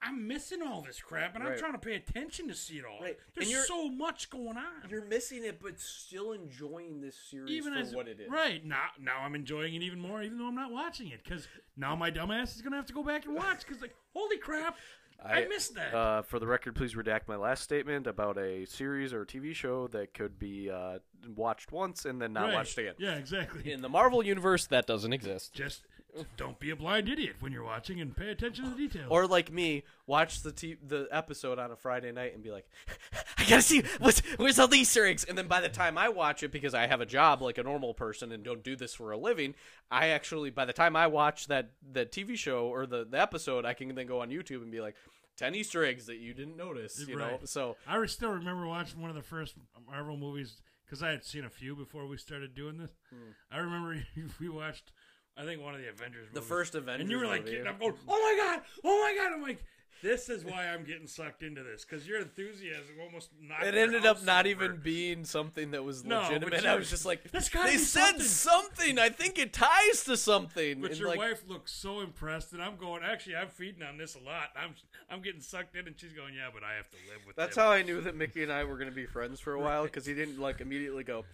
I'm 0.00 0.28
missing 0.28 0.60
all 0.62 0.82
this 0.82 1.00
crap, 1.00 1.34
and 1.34 1.42
I'm 1.42 1.58
trying 1.58 1.72
to 1.72 1.78
pay 1.78 1.94
attention 1.94 2.46
to 2.48 2.54
see 2.54 2.74
it 2.78 2.84
all. 2.84 3.00
Right. 3.02 3.18
There's 3.34 3.50
you're- 3.50 3.64
so 3.64 3.88
much 3.88 4.30
going 4.30 4.56
on. 4.56 4.88
You're 4.88 5.04
missing 5.04 5.44
it, 5.44 5.60
but 5.60 5.80
still 5.80 6.32
enjoying 6.32 7.00
this 7.00 7.16
series 7.16 7.50
even 7.50 7.72
for 7.74 7.80
as 7.80 7.94
what 7.94 8.06
it 8.06 8.20
is. 8.20 8.30
right 8.30 8.64
now, 8.64 8.88
now 9.00 9.20
I'm 9.22 9.34
enjoying 9.34 9.74
it 9.74 9.82
even 9.82 10.00
more, 10.00 10.22
even 10.22 10.38
though 10.38 10.46
I'm 10.46 10.54
not 10.54 10.70
watching 10.70 11.08
it, 11.08 11.22
because 11.24 11.48
now 11.76 11.96
my 11.96 12.10
dumbass 12.10 12.54
is 12.54 12.62
gonna 12.62 12.76
have 12.76 12.86
to 12.86 12.92
go 12.92 13.02
back 13.02 13.24
and 13.26 13.34
watch. 13.34 13.66
Because 13.66 13.82
like, 13.82 13.94
holy 14.14 14.38
crap, 14.38 14.76
I, 15.24 15.46
missed 15.46 15.74
that. 15.74 15.92
Uh, 15.94 16.22
for 16.22 16.38
the 16.38 16.46
record, 16.46 16.76
please 16.76 16.94
redact 16.94 17.22
my 17.26 17.36
last 17.36 17.64
statement 17.64 18.06
about 18.06 18.38
a 18.38 18.66
series 18.66 19.12
or 19.12 19.24
TV 19.24 19.52
show 19.52 19.88
that 19.88 20.14
could 20.14 20.38
be 20.38 20.70
uh, 20.70 21.00
watched 21.34 21.72
once 21.72 22.04
and 22.04 22.22
then 22.22 22.32
not 22.32 22.44
Right. 22.44 22.54
watched 22.54 22.78
again. 22.78 22.94
Yeah, 22.98 23.16
exactly. 23.16 23.70
In 23.72 23.82
the 23.82 23.88
Marvel 23.88 24.22
universe, 24.24 24.66
that 24.68 24.86
doesn't 24.86 25.12
exist. 25.12 25.52
Just 25.54 25.86
don't 26.36 26.58
be 26.58 26.70
a 26.70 26.76
blind 26.76 27.08
idiot 27.08 27.36
when 27.40 27.52
you're 27.52 27.64
watching 27.64 28.00
and 28.00 28.16
pay 28.16 28.30
attention 28.30 28.64
to 28.64 28.70
the 28.70 28.76
details. 28.76 29.06
Or 29.10 29.26
like 29.26 29.52
me, 29.52 29.84
watch 30.06 30.42
the 30.42 30.52
t- 30.52 30.76
the 30.86 31.08
episode 31.10 31.58
on 31.58 31.70
a 31.70 31.76
Friday 31.76 32.12
night 32.12 32.34
and 32.34 32.42
be 32.42 32.50
like, 32.50 32.68
I 33.38 33.44
gotta 33.44 33.62
see 33.62 33.82
what's 33.98 34.20
where's 34.36 34.58
all 34.58 34.68
the 34.68 34.78
Easter 34.78 35.06
eggs. 35.06 35.24
And 35.24 35.36
then 35.36 35.48
by 35.48 35.60
the 35.60 35.68
time 35.68 35.98
I 35.98 36.08
watch 36.08 36.42
it, 36.42 36.52
because 36.52 36.74
I 36.74 36.86
have 36.86 37.00
a 37.00 37.06
job 37.06 37.42
like 37.42 37.58
a 37.58 37.62
normal 37.62 37.94
person 37.94 38.32
and 38.32 38.42
don't 38.44 38.62
do 38.62 38.76
this 38.76 38.94
for 38.94 39.12
a 39.12 39.16
living, 39.18 39.54
I 39.90 40.08
actually 40.08 40.50
by 40.50 40.64
the 40.64 40.72
time 40.72 40.96
I 40.96 41.06
watch 41.06 41.46
that 41.48 41.70
the 41.92 42.06
TV 42.06 42.36
show 42.36 42.66
or 42.66 42.86
the, 42.86 43.06
the 43.08 43.20
episode, 43.20 43.64
I 43.64 43.74
can 43.74 43.94
then 43.94 44.06
go 44.06 44.20
on 44.20 44.30
YouTube 44.30 44.62
and 44.62 44.70
be 44.70 44.80
like, 44.80 44.96
ten 45.36 45.54
Easter 45.54 45.84
eggs 45.84 46.06
that 46.06 46.16
you 46.16 46.34
didn't 46.34 46.56
notice. 46.56 47.02
You 47.06 47.16
know, 47.16 47.38
so 47.44 47.76
I 47.86 48.04
still 48.06 48.30
remember 48.30 48.66
watching 48.66 49.00
one 49.00 49.10
of 49.10 49.16
the 49.16 49.22
first 49.22 49.54
Marvel 49.86 50.16
movies 50.16 50.60
because 50.88 51.02
I 51.02 51.10
had 51.10 51.24
seen 51.24 51.44
a 51.44 51.50
few 51.50 51.76
before 51.76 52.06
we 52.06 52.16
started 52.16 52.54
doing 52.54 52.78
this. 52.78 52.92
Hmm. 53.10 53.30
I 53.50 53.58
remember 53.58 54.02
we 54.40 54.48
watched, 54.48 54.92
I 55.38 55.44
think 55.44 55.62
one 55.62 55.74
of 55.74 55.80
the 55.80 55.88
Avengers. 55.88 56.28
Hmm. 56.28 56.34
the 56.34 56.42
first 56.42 56.74
Avengers, 56.74 57.02
and 57.02 57.10
you 57.10 57.18
were 57.18 57.26
like 57.26 57.42
movie- 57.42 57.52
getting 57.52 57.66
up, 57.68 57.78
going, 57.78 57.94
"Oh 58.08 58.20
my 58.20 58.44
god, 58.44 58.62
oh 58.84 59.02
my 59.02 59.14
god!" 59.16 59.32
I'm 59.32 59.42
like, 59.42 59.62
"This 60.02 60.28
is 60.28 60.44
why 60.44 60.66
I'm 60.66 60.82
getting 60.84 61.06
sucked 61.06 61.42
into 61.44 61.62
this 61.62 61.84
because 61.84 62.06
your 62.08 62.18
enthusiasm 62.20 62.96
almost 63.00 63.30
knocked 63.40 63.62
It 63.64 63.74
ended 63.76 64.04
up 64.04 64.22
not 64.24 64.46
over. 64.46 64.50
even 64.64 64.76
being 64.80 65.24
something 65.24 65.70
that 65.70 65.84
was 65.84 66.04
No, 66.04 66.22
legitimate. 66.22 66.62
you- 66.62 66.68
I 66.68 66.74
was 66.74 66.90
just 66.90 67.04
like, 67.06 67.22
That's 67.30 67.48
they 67.50 67.76
said 67.78 68.20
something." 68.20 68.20
something. 68.26 68.98
I 68.98 69.10
think 69.10 69.38
it 69.38 69.52
ties 69.52 70.02
to 70.04 70.16
something. 70.16 70.80
But 70.80 70.90
And, 70.90 71.00
your 71.00 71.08
like, 71.10 71.18
wife 71.18 71.42
looks 71.46 71.70
so 71.72 72.00
impressed, 72.00 72.52
and 72.52 72.60
I'm 72.62 72.76
going. 72.76 73.02
Actually, 73.04 73.36
I'm 73.36 73.48
feeding 73.48 73.82
on 73.84 73.96
this 73.96 74.16
a 74.16 74.20
lot. 74.20 74.50
I'm 74.56 74.74
I'm 75.10 75.22
getting 75.22 75.40
sucked 75.40 75.76
in, 75.76 75.86
and 75.86 75.98
she's 75.98 76.12
going, 76.12 76.34
"Yeah, 76.34 76.48
but 76.52 76.64
I 76.64 76.74
have 76.74 76.90
to 76.90 76.96
live 77.08 77.24
with." 77.26 77.36
That. 77.36 77.42
That's 77.46 77.56
him." 77.56 77.62
how 77.62 77.70
I 77.70 77.82
knew 77.82 78.00
that 78.00 78.14
Mickey 78.16 78.42
and 78.42 78.52
I 78.52 78.64
were 78.64 78.74
going 78.76 78.90
to 78.90 78.94
be 78.94 79.06
friends 79.06 79.38
for 79.40 79.52
a 79.54 79.60
while 79.60 79.84
because 79.84 80.04
he 80.04 80.14
didn't 80.14 80.38
like 80.40 80.60
immediately 80.60 81.04
go, 81.04 81.24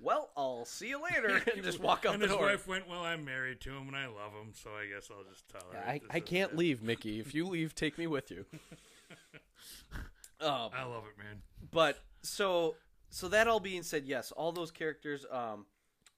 "Well, 0.00 0.30
I'll 0.36 0.64
see 0.64 0.88
you 0.88 1.02
later," 1.02 1.42
and 1.54 1.64
just 1.64 1.80
walk 1.80 2.04
out 2.06 2.14
and 2.14 2.22
the 2.22 2.26
his 2.28 2.36
door. 2.36 2.46
wife 2.46 2.66
went, 2.66 2.88
"Well, 2.88 3.02
I'm 3.02 3.24
married 3.24 3.60
to 3.62 3.70
him, 3.70 3.88
and 3.88 3.96
I 3.96 4.06
love 4.06 4.32
him, 4.32 4.52
so 4.52 4.70
I 4.70 4.86
guess 4.86 5.08
I'll 5.10 5.24
just 5.24 5.48
tell 5.48 5.62
her." 5.72 5.78
I, 5.78 6.00
I 6.10 6.20
can't 6.20 6.52
it." 6.52 6.58
leave, 6.58 6.82
Mickey. 6.90 7.20
If 7.20 7.34
you 7.34 7.46
leave, 7.46 7.74
take 7.74 7.98
me 7.98 8.06
with 8.06 8.30
you. 8.30 8.44
um, 10.40 10.70
I 10.74 10.84
love 10.84 11.04
it, 11.04 11.18
man. 11.18 11.42
but 11.70 11.98
so 12.22 12.76
so 13.10 13.28
that 13.28 13.46
all 13.48 13.60
being 13.60 13.82
said, 13.82 14.04
yes, 14.06 14.32
all 14.32 14.52
those 14.52 14.70
characters. 14.70 15.24
Um, 15.30 15.66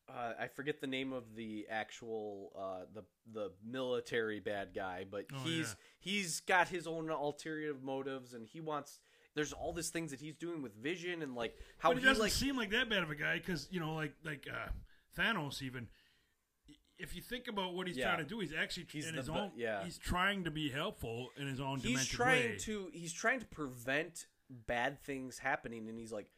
uh, 0.08 0.32
I 0.40 0.46
forget 0.46 0.80
the 0.80 0.86
name 0.86 1.12
of 1.12 1.34
the 1.34 1.66
actual 1.68 2.52
uh, 2.58 2.86
the 2.94 3.02
the 3.32 3.50
military 3.64 4.38
bad 4.40 4.68
guy, 4.74 5.04
but 5.10 5.26
Oh, 5.34 5.38
he's 5.44 5.74
he's 5.98 6.40
got 6.40 6.68
his 6.68 6.86
own 6.86 7.10
ulterior 7.10 7.74
motives, 7.82 8.32
and 8.34 8.46
he 8.46 8.60
wants. 8.60 9.00
There's 9.36 9.52
all 9.52 9.72
these 9.72 9.90
things 9.90 10.10
that 10.10 10.18
he's 10.20 10.36
doing 10.36 10.62
with 10.62 10.74
Vision, 10.74 11.22
and 11.22 11.36
like 11.36 11.56
how 11.78 11.90
But 11.90 11.98
he 11.98 12.00
he 12.02 12.06
doesn't 12.08 12.22
like 12.24 12.32
seem 12.32 12.56
like 12.56 12.70
that 12.70 12.88
bad 12.90 13.04
of 13.04 13.10
a 13.10 13.14
guy 13.14 13.36
because 13.38 13.68
you 13.70 13.78
know, 13.78 13.94
like 13.94 14.14
like 14.24 14.48
uh, 14.52 14.70
Thanos. 15.16 15.62
Even 15.62 15.86
if 16.98 17.14
you 17.14 17.22
think 17.22 17.46
about 17.46 17.74
what 17.74 17.86
he's 17.86 17.96
Yeah. 17.96 18.06
trying 18.14 18.24
to 18.24 18.28
do, 18.28 18.40
he's 18.40 18.52
actually 18.52 18.86
He's 18.90 19.06
in 19.06 19.14
the 19.14 19.20
his 19.20 19.28
own. 19.28 19.52
yeah. 19.54 19.84
he's 19.84 19.98
trying 19.98 20.44
to 20.44 20.50
be 20.50 20.70
helpful 20.70 21.28
in 21.36 21.46
his 21.46 21.60
own. 21.60 21.78
he's 21.78 22.06
trying 22.06 22.50
way. 22.52 22.58
to 22.60 22.88
he's 22.92 23.12
trying 23.12 23.40
to 23.40 23.46
prevent 23.46 24.26
bad 24.48 25.02
things 25.02 25.38
happening 25.38 25.88
and 25.88 25.98
he's 25.98 26.12
like 26.12 26.28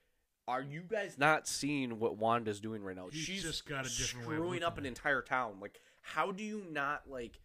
are 0.48 0.62
you 0.62 0.80
guys 0.80 1.18
not 1.18 1.46
seeing 1.46 1.98
what 2.00 2.16
Wanda's 2.16 2.58
doing 2.58 2.82
right 2.82 2.96
now? 2.96 3.08
He's 3.12 3.20
She's 3.22 3.42
just 3.42 3.66
got 3.66 3.80
a 3.84 3.88
different 3.90 4.24
screwing 4.24 4.62
up 4.62 4.78
an 4.78 4.86
entire 4.86 5.20
town. 5.20 5.58
Like, 5.60 5.78
how 6.00 6.32
do 6.32 6.42
you 6.42 6.64
not 6.70 7.02
like 7.06 7.38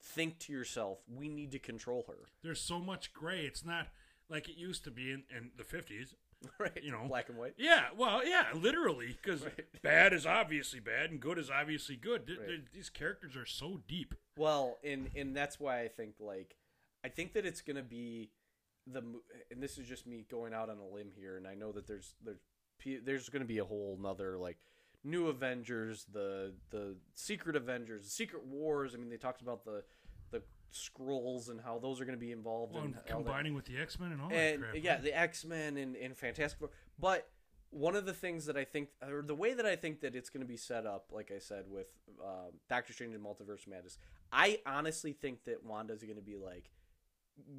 think 0.00 0.38
to 0.38 0.52
yourself, 0.52 1.00
"We 1.12 1.28
need 1.28 1.50
to 1.52 1.58
control 1.58 2.04
her"? 2.06 2.28
There's 2.44 2.60
so 2.60 2.78
much 2.78 3.12
gray. 3.12 3.40
It's 3.46 3.64
not 3.64 3.88
like 4.28 4.48
it 4.48 4.56
used 4.56 4.84
to 4.84 4.90
be 4.90 5.10
in, 5.12 5.22
in 5.34 5.50
the 5.56 5.64
50s. 5.64 6.14
Right? 6.60 6.78
You 6.82 6.92
know, 6.92 7.02
black 7.08 7.30
and 7.30 7.38
white. 7.38 7.54
Yeah, 7.56 7.84
well, 7.96 8.24
yeah, 8.24 8.44
literally, 8.54 9.16
because 9.20 9.42
Right. 9.44 9.64
bad 9.82 10.12
is 10.12 10.26
obviously 10.26 10.80
bad 10.80 11.10
and 11.10 11.18
good 11.18 11.38
is 11.38 11.50
obviously 11.50 11.96
good. 11.96 12.26
Th- 12.26 12.38
Right. 12.38 12.46
th- 12.48 12.60
These 12.74 12.90
characters 12.90 13.36
are 13.36 13.46
so 13.46 13.80
deep. 13.88 14.14
Well, 14.36 14.76
and 14.84 15.08
and 15.16 15.34
that's 15.34 15.58
why 15.58 15.80
I 15.80 15.88
think 15.88 16.16
like 16.20 16.56
I 17.02 17.08
think 17.08 17.32
that 17.32 17.46
it's 17.46 17.62
gonna 17.62 17.82
be 17.82 18.30
the 18.86 19.02
and 19.50 19.62
this 19.62 19.78
is 19.78 19.88
just 19.88 20.06
me 20.06 20.26
going 20.30 20.52
out 20.52 20.68
on 20.68 20.76
a 20.78 20.86
limb 20.86 21.10
here, 21.16 21.38
and 21.38 21.46
I 21.48 21.54
know 21.54 21.72
that 21.72 21.86
there's 21.86 22.14
there's 22.22 22.40
there's 23.04 23.28
gonna 23.30 23.46
be 23.46 23.58
a 23.58 23.64
whole 23.64 23.98
nother 24.00 24.36
like 24.36 24.58
new 25.02 25.28
Avengers, 25.28 26.04
the 26.12 26.52
the 26.70 26.96
Secret 27.14 27.56
Avengers, 27.56 28.04
the 28.04 28.10
Secret 28.10 28.44
Wars. 28.44 28.94
I 28.94 28.98
mean, 28.98 29.08
they 29.08 29.16
talked 29.16 29.40
about 29.40 29.64
the 29.64 29.84
scrolls 30.76 31.48
and 31.48 31.60
how 31.60 31.78
those 31.78 32.00
are 32.00 32.04
gonna 32.04 32.16
be 32.16 32.32
involved 32.32 32.74
Well, 32.74 32.84
in 32.84 32.94
and 32.94 33.06
combining 33.06 33.54
with 33.54 33.64
the 33.66 33.76
X 33.78 33.98
Men 33.98 34.12
and 34.12 34.20
all 34.20 34.28
and 34.32 34.62
that 34.62 34.72
crap. 34.72 34.82
yeah, 34.84 34.92
right? 34.94 35.02
the 35.02 35.18
X 35.18 35.44
Men 35.44 35.76
and, 35.76 35.96
and 35.96 36.16
Fantastic 36.16 36.58
Four. 36.58 36.70
But 36.98 37.28
one 37.70 37.96
of 37.96 38.06
the 38.06 38.12
things 38.14 38.46
that 38.46 38.56
I 38.56 38.64
think, 38.64 38.88
or 39.02 39.22
the 39.22 39.34
way 39.34 39.52
that 39.54 39.66
I 39.66 39.76
think 39.76 40.00
that 40.00 40.14
it's 40.14 40.30
going 40.30 40.40
to 40.40 40.46
be 40.46 40.56
set 40.56 40.86
up, 40.86 41.06
like 41.12 41.30
I 41.34 41.38
said 41.38 41.64
with 41.68 41.88
um, 42.22 42.52
Doctor 42.70 42.92
Strange 42.92 43.14
and 43.14 43.24
Multiverse 43.24 43.62
of 43.66 43.68
Madness, 43.68 43.98
I 44.32 44.60
honestly 44.64 45.12
think 45.12 45.44
that 45.44 45.64
Wanda's 45.64 46.02
going 46.02 46.16
to 46.16 46.22
be 46.22 46.36
like 46.36 46.70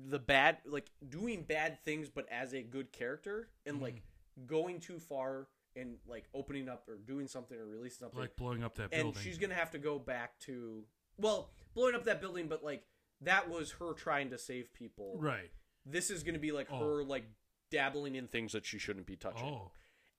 the 0.10 0.18
bad, 0.18 0.58
like 0.66 0.90
doing 1.08 1.44
bad 1.44 1.84
things, 1.84 2.10
but 2.10 2.26
as 2.32 2.54
a 2.54 2.64
good 2.64 2.92
character, 2.92 3.50
and 3.66 3.82
like 3.82 4.02
going 4.48 4.80
too 4.80 4.98
far 4.98 5.48
and 5.76 5.98
like 6.08 6.26
opening 6.34 6.68
up 6.70 6.88
or 6.88 6.96
doing 6.96 7.28
something 7.28 7.58
or 7.58 7.66
releasing 7.66 8.00
something 8.00 8.20
like 8.20 8.36
blowing 8.36 8.64
up 8.64 8.76
that 8.76 8.90
building. 8.90 9.08
and 9.14 9.18
she's 9.18 9.38
gonna 9.38 9.54
have 9.54 9.72
to 9.72 9.78
go 9.78 10.00
back 10.00 10.38
to 10.40 10.84
well 11.18 11.50
blowing 11.76 11.96
up 11.96 12.04
that 12.06 12.20
building 12.20 12.48
but 12.48 12.64
like 12.64 12.84
that 13.22 13.50
was 13.50 13.72
her 13.74 13.94
trying 13.94 14.30
to 14.30 14.38
save 14.38 14.74
people 14.74 15.16
right. 15.20 15.50
this 15.86 16.10
is 16.12 16.24
gonna 16.24 16.40
be 16.40 16.52
like 16.52 16.68
Oh. 16.72 16.80
her 16.80 17.04
like 17.04 17.26
dabbling 17.72 18.16
in 18.16 18.28
things 18.28 18.54
that 18.54 18.66
she 18.66 18.78
shouldn't 18.80 19.06
be 19.06 19.16
touching 19.16 19.46
Oh, 19.48 19.72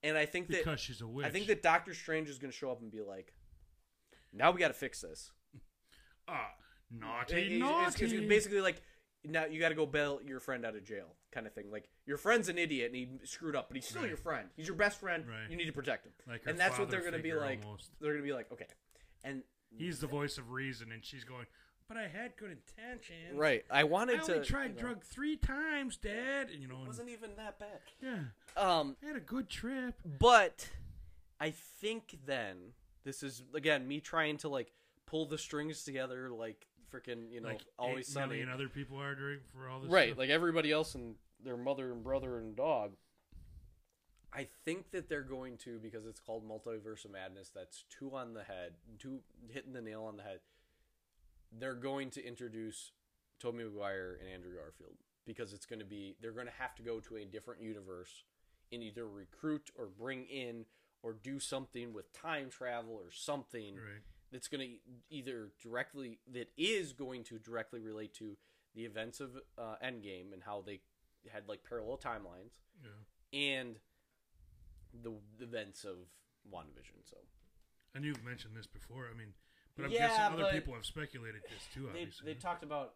and 0.03 0.17
i 0.17 0.27
think 0.27 0.49
that 0.49 0.59
because 0.65 0.81
she's 0.81 1.01
a 1.01 1.07
witch. 1.07 1.27
i 1.27 1.31
think 1.31 1.47
that 1.47 1.63
doctor 1.63 1.95
strange 1.95 2.29
is 2.29 2.39
gonna 2.39 2.53
show 2.53 2.71
up 2.71 2.81
and 2.83 2.91
be 2.91 3.01
like 3.01 3.33
now 4.33 4.51
we 4.51 4.61
gotta 4.61 4.75
fix 4.75 5.01
this 5.01 5.31
ah, 6.29 6.51
It- 6.91 7.01
naughty, 7.01 7.35
it's, 7.43 7.61
naughty. 7.61 8.05
it's- 8.05 8.13
it's 8.13 8.29
basically 8.29 8.61
like 8.61 8.83
now 9.25 9.47
you 9.47 9.59
gotta 9.61 9.75
go 9.75 9.87
bail 9.87 10.21
your 10.25 10.41
friend 10.41 10.65
out 10.65 10.77
of 10.77 10.85
jail 10.85 11.15
kind 11.33 11.47
of 11.47 11.53
thing 11.53 11.71
like 11.71 11.89
your 12.07 12.17
friend's 12.17 12.49
an 12.49 12.57
idiot 12.59 12.87
and 12.87 12.97
he 12.97 13.09
screwed 13.25 13.57
up 13.57 13.69
but 13.69 13.77
he's 13.77 13.87
still 13.89 14.03
Right. 14.03 14.09
your 14.09 14.17
friend 14.17 14.49
he's 14.57 14.67
your 14.67 14.77
best 14.77 14.99
friend 15.01 15.27
Right. 15.27 15.51
you 15.51 15.57
need 15.57 15.67
to 15.67 15.73
protect 15.73 16.07
him 16.07 16.13
Like 16.27 16.43
and 16.47 16.59
that's 16.59 16.79
what 16.79 16.91
they're 16.91 17.03
gonna 17.05 17.19
be 17.19 17.25
figure 17.31 17.41
like 17.41 17.63
almost. 17.65 17.91
they're 18.01 18.13
gonna 18.13 18.25
be 18.25 18.33
like 18.33 18.51
okay 18.53 18.67
and 19.25 19.43
He's 19.77 20.01
the 20.01 20.07
voice 20.07 20.39
of 20.39 20.51
reason, 20.51 20.93
and 20.93 21.05
she's 21.05 21.25
going, 21.25 21.45
but 21.89 21.97
I 21.97 22.07
had 22.07 22.37
good 22.37 22.51
intentions. 22.51 23.35
Right. 23.37 23.65
I 23.71 23.81
I 23.81 23.85
wanted 23.85 24.21
only 24.21 24.35
to. 24.35 24.45
tried 24.45 24.71
you 24.71 24.75
know, 24.75 24.81
drug 24.81 25.05
three 25.05 25.37
times, 25.37 25.97
Dad. 25.97 26.51
And 26.51 26.61
you 26.61 26.69
know, 26.69 26.83
It 26.83 26.87
wasn't 26.87 27.09
even 27.09 27.31
that 27.37 27.59
bad. 27.59 27.81
yeah, 28.03 28.19
Um, 28.63 28.97
I 29.03 29.07
had 29.07 29.17
a 29.17 29.21
good 29.21 29.49
trip. 29.49 29.95
but 30.19 30.69
I 31.41 31.51
think 31.51 32.19
then 32.27 32.73
this 33.05 33.23
is 33.23 33.43
again 33.55 33.89
me 33.89 34.01
trying 34.01 34.37
to 34.39 34.49
like 34.49 34.73
pull 35.07 35.25
the 35.27 35.39
strings 35.39 35.83
together, 35.85 36.31
like 36.31 36.67
freaking 36.93 37.31
you 37.31 37.41
know 37.41 37.49
like 37.49 37.65
always 37.79 38.09
eight 38.09 38.13
sunny. 38.13 38.29
million 38.29 38.49
other 38.51 38.69
people 38.69 39.01
are 39.01 39.15
during 39.15 39.41
for 39.55 39.69
all 39.69 39.81
this. 39.81 39.91
right 39.91 40.09
stuff. 40.09 40.19
like 40.19 40.31
everybody 40.31 40.73
else 40.73 40.95
and 40.95 41.15
their 41.45 41.57
mother 41.57 41.93
and 41.93 42.03
brother 42.03 42.39
and 42.39 42.57
dog 42.57 42.93
i 44.33 44.47
think 44.65 44.91
that 44.91 45.07
they're 45.07 45.21
going 45.23 45.59
to 45.59 45.79
because 45.79 46.07
it's 46.07 46.19
called 46.19 46.49
multiverse 46.49 47.05
of 47.05 47.11
madness 47.11 47.51
that's 47.55 47.85
two 47.91 48.15
on 48.17 48.33
the 48.33 48.43
head 48.43 48.73
two 48.99 49.19
hitting 49.51 49.75
the 49.75 49.83
nail 49.83 50.05
on 50.05 50.17
the 50.17 50.23
head 50.23 50.41
they're 51.53 51.75
going 51.75 52.11
to 52.11 52.27
introduce 52.27 52.93
Tobey 53.41 53.65
Maguire 53.65 54.19
and 54.21 54.29
Andrew 54.33 54.53
Garfield 54.55 54.97
because 55.27 55.53
it's 55.53 55.67
going 55.67 55.79
to 55.79 55.85
be 55.85 56.17
they're 56.21 56.33
going 56.33 56.47
to 56.47 56.53
have 56.59 56.75
to 56.77 56.83
go 56.83 57.01
to 57.01 57.17
a 57.17 57.25
different 57.25 57.63
universe 57.63 58.25
and 58.73 58.83
either 58.83 59.07
recruit 59.09 59.71
or 59.77 59.87
bring 59.87 60.25
in 60.25 60.65
or 61.03 61.13
do 61.13 61.39
something 61.39 61.93
with 61.93 62.13
time 62.13 62.51
travel 62.51 62.93
or 62.95 63.11
something 63.13 63.77
right. 63.77 64.03
that's 64.33 64.49
going 64.49 64.61
to 64.69 64.75
either 65.15 65.51
directly 65.63 66.19
that 66.33 66.51
is 66.57 66.93
going 66.93 67.23
to 67.25 67.39
directly 67.39 67.81
relate 67.81 68.13
to 68.15 68.37
the 68.75 68.85
events 68.85 69.21
of 69.21 69.31
uh, 69.57 69.77
Endgame 69.85 70.33
and 70.33 70.43
how 70.45 70.63
they 70.67 70.81
had 71.33 71.49
like 71.49 71.61
parallel 71.67 71.99
timelines 71.99 72.59
Yeah. 72.83 73.49
and 73.59 73.77
the 75.03 75.13
events 75.41 75.85
of 75.85 75.97
WandaVision. 76.53 77.05
So 77.09 77.17
And 77.95 78.05
you've 78.05 78.25
mentioned 78.25 78.57
this 78.57 78.67
before. 78.67 79.09
I 79.13 79.17
mean, 79.17 79.35
but 79.79 79.87
I'm 79.87 79.93
Yeah, 79.93 80.09
guessing 80.09 80.35
other 80.41 80.51
people 80.53 80.75
have 80.75 80.85
speculated 80.85 81.41
this 81.45 81.63
too. 81.73 81.89
they 81.95 82.01
Obviously, 82.03 82.27
they 82.35 82.39
talked 82.39 82.65
about. 82.65 82.95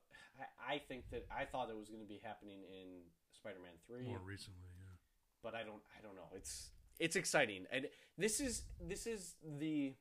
I, 0.66 0.74
I 0.74 0.78
think 0.78 1.04
that 1.10 1.26
I 1.30 1.44
thought 1.44 1.70
it 1.70 1.76
was 1.76 1.88
going 1.88 2.02
to 2.02 2.08
be 2.08 2.20
happening 2.24 2.58
in 2.64 3.02
Spider-Man 3.32 3.72
three, 3.86 4.02
more 4.08 4.18
recently. 4.24 4.66
Yeah. 4.76 4.92
but 5.42 5.54
I 5.54 5.62
don't. 5.62 5.82
I 5.96 6.02
don't 6.02 6.16
know. 6.16 6.28
It's 6.34 6.70
it's 6.98 7.14
exciting, 7.16 7.66
and 7.70 7.86
this 8.18 8.40
is 8.40 8.64
this 8.80 9.06
is 9.06 9.36
the 9.58 9.94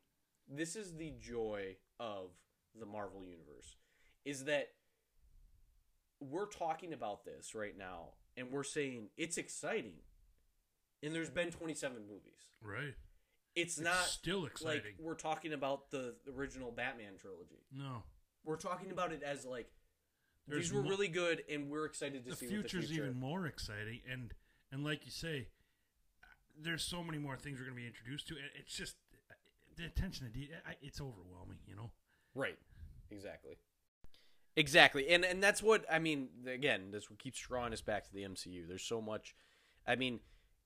this 0.48 0.74
is 0.74 0.96
the 0.96 1.12
joy 1.20 1.76
of 2.00 2.30
the 2.78 2.86
Marvel 2.86 3.22
universe 3.24 3.76
is 4.24 4.44
that 4.46 4.68
we're 6.20 6.46
talking 6.46 6.92
about 6.92 7.24
this 7.24 7.54
right 7.54 7.76
now, 7.76 8.10
and 8.36 8.50
we're 8.50 8.62
saying 8.64 9.08
it's 9.16 9.36
exciting, 9.38 9.94
and 11.02 11.14
there's 11.14 11.30
been 11.30 11.50
27 11.50 11.96
movies. 12.08 12.50
Right. 12.62 12.94
It's, 13.54 13.76
It's 13.76 13.80
not 13.84 14.04
still 14.06 14.46
exciting. 14.46 14.82
like 14.84 14.94
we're 14.98 15.14
talking 15.14 15.52
about 15.52 15.90
the 15.90 16.14
original 16.36 16.70
Batman 16.72 17.14
trilogy. 17.20 17.62
no. 17.72 18.02
We're 18.44 18.56
talking 18.56 18.90
about 18.90 19.12
it 19.12 19.22
as 19.22 19.44
like 19.44 19.70
There's 20.48 20.64
these 20.64 20.72
were 20.72 20.82
mo- 20.82 20.88
really 20.90 21.06
good, 21.08 21.44
and 21.48 21.70
we're 21.70 21.84
excited 21.84 22.24
to 22.24 22.30
the 22.30 22.36
see 22.36 22.46
future's 22.48 22.72
what 22.74 22.82
the 22.82 22.86
future. 22.88 23.04
even 23.06 23.20
more 23.20 23.46
exciting, 23.46 24.00
and 24.10 24.34
and 24.72 24.82
like 24.82 25.04
you 25.04 25.12
say, 25.12 25.46
there's 26.60 26.82
so 26.82 27.04
many 27.04 27.18
more 27.18 27.36
things 27.36 27.58
we're 27.60 27.66
going 27.66 27.76
to 27.76 27.80
be 27.82 27.86
introduced 27.86 28.26
to. 28.28 28.34
It's 28.58 28.74
just 28.76 28.96
the 29.76 29.84
attention 29.84 30.26
to 30.26 30.32
detail. 30.32 30.56
It's 30.80 31.00
overwhelming. 31.00 31.58
You 31.68 31.76
know. 31.76 31.90
Right. 32.34 32.58
Exactly. 33.10 33.58
Exactly. 34.56 35.08
And 35.08 35.24
and 35.24 35.42
that's 35.42 35.62
what 35.62 35.84
I 35.90 35.98
mean 35.98 36.28
again, 36.46 36.90
this 36.90 37.06
keeps 37.18 37.38
drawing 37.38 37.72
us 37.72 37.80
back 37.80 38.04
to 38.06 38.12
the 38.12 38.22
MCU. 38.22 38.66
There's 38.66 38.82
so 38.82 39.00
much 39.00 39.34
I 39.86 39.94
mean 39.96 40.20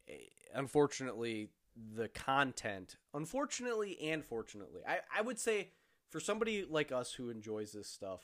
eh, 0.08 0.14
unfortunately 0.54 1.50
the 1.94 2.08
content 2.08 2.96
unfortunately 3.12 3.98
and 4.00 4.24
fortunately 4.24 4.80
I, 4.88 4.98
I 5.16 5.20
would 5.22 5.38
say 5.38 5.70
for 6.10 6.20
somebody 6.20 6.64
like 6.68 6.90
us 6.90 7.12
who 7.12 7.28
enjoys 7.28 7.72
this 7.72 7.88
stuff 7.88 8.22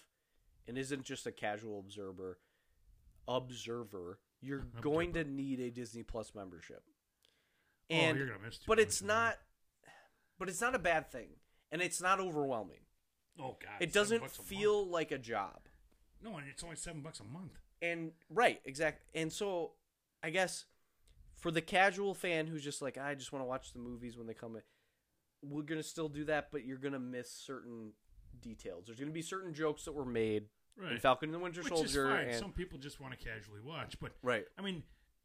and 0.67 0.79
isn't 0.79 1.05
just 1.05 1.27
a 1.27 1.33
casual 1.33 1.79
observer 1.79 2.39
observer 3.29 4.19
you're 4.41 4.65
going 4.81 5.13
to 5.13 5.25
need 5.25 5.61
a 5.61 5.71
disney 5.71 6.03
plus 6.03 6.35
membership 6.35 6.83
oh, 7.91 7.95
and 7.95 8.17
oh, 8.17 8.19
you're 8.19 8.27
gonna 8.29 8.39
miss. 8.45 8.59
too 8.59 8.65
but 8.67 8.79
much 8.79 8.87
it's 8.87 9.03
not 9.03 9.37
but 10.39 10.49
it's 10.49 10.61
not 10.61 10.75
a 10.75 10.79
bad 10.79 11.11
thing 11.11 11.29
and 11.71 11.81
it's 11.83 12.01
not 12.01 12.21
overwhelming 12.21 12.81
Oh 13.41 13.57
God. 13.63 13.81
it 13.81 13.93
doesn't 13.95 14.31
feel 14.31 14.87
like 14.87 15.11
a 15.11 15.17
job 15.19 15.61
No, 16.23 16.37
and 16.37 16.47
it's 16.49 16.63
only 16.63 16.77
seven 16.77 17.01
bucks 17.01 17.21
a 17.21 17.25
month. 17.25 17.53
and 17.81 18.13
right 18.31 18.61
exactly 18.65 19.05
and 19.21 19.33
so 19.33 19.73
i 20.23 20.31
guess 20.31 20.65
for 21.43 21.51
the 21.51 21.61
casual 21.61 22.15
fan 22.15 22.47
who's 22.47 22.65
just 22.65 22.81
like 22.81 22.97
i 22.97 23.15
just 23.15 23.33
want 23.33 23.43
to 23.43 23.47
watch 23.47 23.73
the 23.75 23.79
movies 23.79 24.17
when 24.17 24.27
they 24.27 24.33
come 24.35 24.57
in 24.57 24.63
we're 25.43 25.63
gonna 25.63 25.83
still 25.83 26.09
do 26.09 26.25
that 26.25 26.49
but 26.51 26.65
you're 26.65 26.79
gonna 26.79 26.99
miss 26.99 27.31
certain 27.31 27.93
details 28.41 28.85
there's 28.87 28.99
gonna 28.99 29.11
be 29.11 29.21
certain 29.23 29.53
jokes 29.53 29.85
that 29.85 29.93
were 29.93 30.05
made 30.07 30.45
in 30.91 30.99
falcon 31.01 31.29
and 31.29 31.35
the 31.35 31.39
winter 31.39 31.61
Which 31.61 31.69
soldier 31.73 32.07
is 32.07 32.17
fine. 32.17 32.27
and 32.29 32.37
Some 32.37 32.53
people 32.53 32.79
just 32.79 32.99
want 33.01 33.13
to 33.19 33.23
casually 33.23 33.61
watch, 33.63 33.99
but 34.01 34.13
right 34.23 34.47
I 34.59 34.63
mean, 34.63 34.83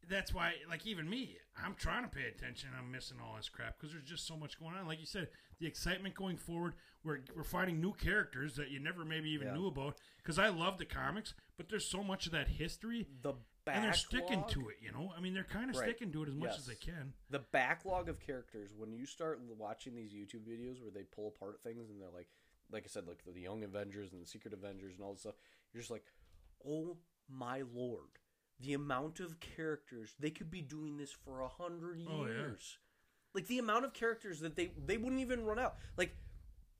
that's 0.08 0.32
why, 0.32 0.52
like, 0.70 0.86
even 0.86 1.08
me, 1.10 1.36
I'm 1.62 1.74
trying 1.74 2.02
to 2.02 2.08
pay 2.08 2.28
attention. 2.28 2.70
I'm 2.78 2.90
missing 2.90 3.18
all 3.22 3.34
this 3.36 3.48
crap 3.48 3.76
because 3.78 3.92
there's 3.92 4.04
just 4.04 4.26
so 4.26 4.36
much 4.36 4.58
going 4.58 4.74
on. 4.74 4.86
Like 4.86 5.00
you 5.00 5.06
said, 5.06 5.28
the 5.58 5.66
excitement 5.66 6.14
going 6.14 6.36
forward, 6.36 6.74
we're, 7.04 7.18
we're 7.36 7.42
finding 7.42 7.80
new 7.80 7.92
characters 7.92 8.54
that 8.56 8.70
you 8.70 8.78
never 8.78 9.04
maybe 9.04 9.28
even 9.30 9.48
Yeah. 9.48 9.54
knew 9.54 9.66
about. 9.66 9.96
Because 10.18 10.38
I 10.38 10.48
love 10.48 10.78
the 10.78 10.84
comics, 10.86 11.34
but 11.56 11.68
there's 11.68 11.84
so 11.84 12.02
much 12.04 12.26
of 12.26 12.32
that 12.32 12.48
history, 12.48 13.06
the 13.22 13.34
backlog, 13.68 13.84
and 13.84 13.84
they're 13.84 13.98
sticking 13.98 14.44
to 14.48 14.68
it, 14.68 14.76
you 14.80 14.92
know? 14.92 15.12
I 15.16 15.20
mean, 15.20 15.34
they're 15.34 15.44
kind 15.44 15.70
of 15.70 15.76
Right. 15.76 15.84
sticking 15.90 16.10
to 16.12 16.22
it 16.24 16.28
as 16.28 16.34
much 16.34 16.50
Yes. 16.50 16.58
as 16.58 16.66
they 16.66 16.74
can. 16.74 17.12
the 17.30 17.38
backlog 17.40 18.08
of 18.08 18.18
characters 18.20 18.74
when 18.74 18.92
you 18.92 19.06
start 19.06 19.40
watching 19.40 19.94
these 19.94 20.12
YouTube 20.12 20.44
videos 20.46 20.80
where 20.82 20.90
they 20.90 21.04
pull 21.04 21.28
apart 21.28 21.62
things 21.62 21.90
and 21.90 22.00
they're 22.00 22.10
like, 22.10 22.28
like 22.70 22.84
I 22.84 22.88
said, 22.88 23.06
like 23.06 23.22
the 23.24 23.40
Young 23.40 23.62
Avengers 23.64 24.12
and 24.12 24.20
the 24.22 24.26
Secret 24.26 24.52
Avengers 24.52 24.94
and 24.94 25.02
all 25.04 25.12
this 25.12 25.20
stuff. 25.22 25.36
You're 25.72 25.80
just 25.80 25.90
like, 25.90 26.04
oh 26.66 26.98
my 27.28 27.62
lord, 27.72 28.18
the 28.60 28.74
amount 28.74 29.20
of 29.20 29.38
characters 29.40 30.14
they 30.18 30.30
could 30.30 30.50
be 30.50 30.60
doing 30.62 30.96
this 30.96 31.12
for 31.12 31.40
a 31.40 31.48
hundred 31.48 32.00
Oh, 32.06 32.24
yeah. 32.26 32.32
years. 32.32 32.78
Like 33.34 33.46
the 33.46 33.58
amount 33.58 33.84
of 33.84 33.92
characters 33.92 34.40
that 34.40 34.56
they 34.56 34.72
they 34.76 34.96
wouldn't 34.96 35.20
even 35.20 35.44
run 35.44 35.58
out. 35.58 35.76
Like 35.96 36.16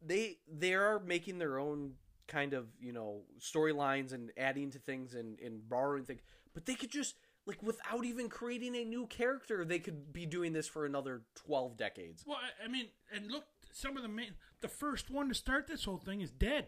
they 0.01 0.39
they 0.49 0.75
are 0.75 0.99
making 1.01 1.39
their 1.39 1.59
own 1.59 1.95
kind 2.27 2.53
of 2.53 2.67
you 2.81 2.93
know 2.93 3.25
storylines 3.39 4.13
and 4.13 4.31
adding 4.37 4.71
to 4.71 4.79
things 4.79 5.15
and 5.15 5.39
and 5.41 5.67
borrowing 5.69 6.05
things, 6.05 6.21
but 6.59 6.67
they 6.67 6.75
could 6.75 6.91
just 6.91 7.15
like 7.47 7.63
without 7.63 8.05
even 8.05 8.29
creating 8.29 8.75
a 8.75 8.85
new 8.85 9.07
character, 9.07 9.65
they 9.65 9.79
could 9.79 10.13
be 10.13 10.27
doing 10.27 10.53
this 10.53 10.67
for 10.67 10.85
another 10.85 11.23
twelve 11.37 11.77
decades. 11.77 12.25
Well, 12.27 12.39
I, 12.39 12.65
I 12.65 12.69
mean, 12.69 12.87
and 13.15 13.31
look, 13.31 13.45
some 13.73 13.97
of 13.97 14.03
the 14.03 14.09
main, 14.09 14.33
the 14.61 14.67
first 14.67 15.09
one 15.09 15.29
to 15.29 15.35
start 15.37 15.69
this 15.69 15.85
whole 15.85 15.99
thing 15.99 16.21
is 16.21 16.33
dead. 16.33 16.67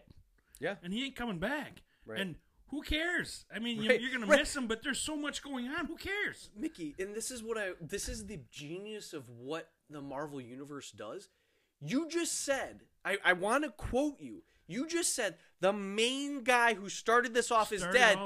Yeah. 0.61 0.75
and 0.81 0.93
he 0.93 1.03
ain't 1.03 1.15
coming 1.17 1.39
back. 1.39 1.81
Right. 2.05 2.21
And 2.21 2.35
who 2.69 2.83
cares? 2.83 3.43
I 3.53 3.59
mean, 3.59 3.85
Right, 3.85 3.99
you, 3.99 4.07
are 4.09 4.13
gonna 4.13 4.27
right. 4.27 4.39
miss 4.39 4.55
him, 4.55 4.67
but 4.67 4.81
there's 4.81 5.01
so 5.01 5.17
much 5.17 5.43
going 5.43 5.67
on. 5.67 5.87
Who 5.87 5.97
cares? 5.97 6.51
Mickey, 6.55 6.95
and 6.97 7.13
this 7.13 7.31
is 7.31 7.43
what 7.43 7.57
I 7.57 7.71
this 7.81 8.07
is 8.07 8.27
the 8.27 8.39
genius 8.49 9.11
of 9.11 9.27
what 9.27 9.71
the 9.89 10.01
Marvel 10.01 10.39
universe 10.39 10.91
does. 10.91 11.27
You 11.81 12.07
just 12.07 12.45
said, 12.45 12.81
I, 13.03 13.17
I 13.25 13.33
want 13.33 13.65
to 13.65 13.71
quote 13.71 14.21
you. 14.21 14.43
You 14.67 14.87
just 14.87 15.13
said 15.15 15.35
the 15.59 15.73
main 15.73 16.43
guy 16.43 16.75
who 16.75 16.87
started 16.87 17.33
this 17.33 17.51
off 17.51 17.73
is 17.73 17.81
Started 17.81 17.99
dead. 17.99 18.17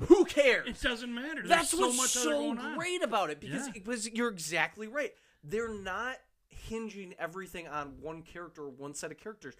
It. 0.00 0.06
Who 0.06 0.24
cares? 0.24 0.68
It 0.68 0.80
doesn't 0.80 1.14
matter. 1.14 1.36
There's 1.36 1.48
That's 1.48 1.70
so 1.70 1.80
what's 1.86 1.96
much 1.96 2.10
so 2.10 2.54
great 2.74 3.02
about 3.02 3.30
it 3.30 3.40
because, 3.40 3.68
Yeah. 3.74 3.82
was—you're 3.84 4.28
exactly 4.30 4.88
right. 4.88 5.12
They're 5.44 5.72
not 5.72 6.16
hinging 6.48 7.14
everything 7.18 7.68
on 7.68 8.00
one 8.00 8.22
character 8.22 8.62
or 8.64 8.70
one 8.70 8.94
set 8.94 9.10
of 9.12 9.18
characters. 9.18 9.54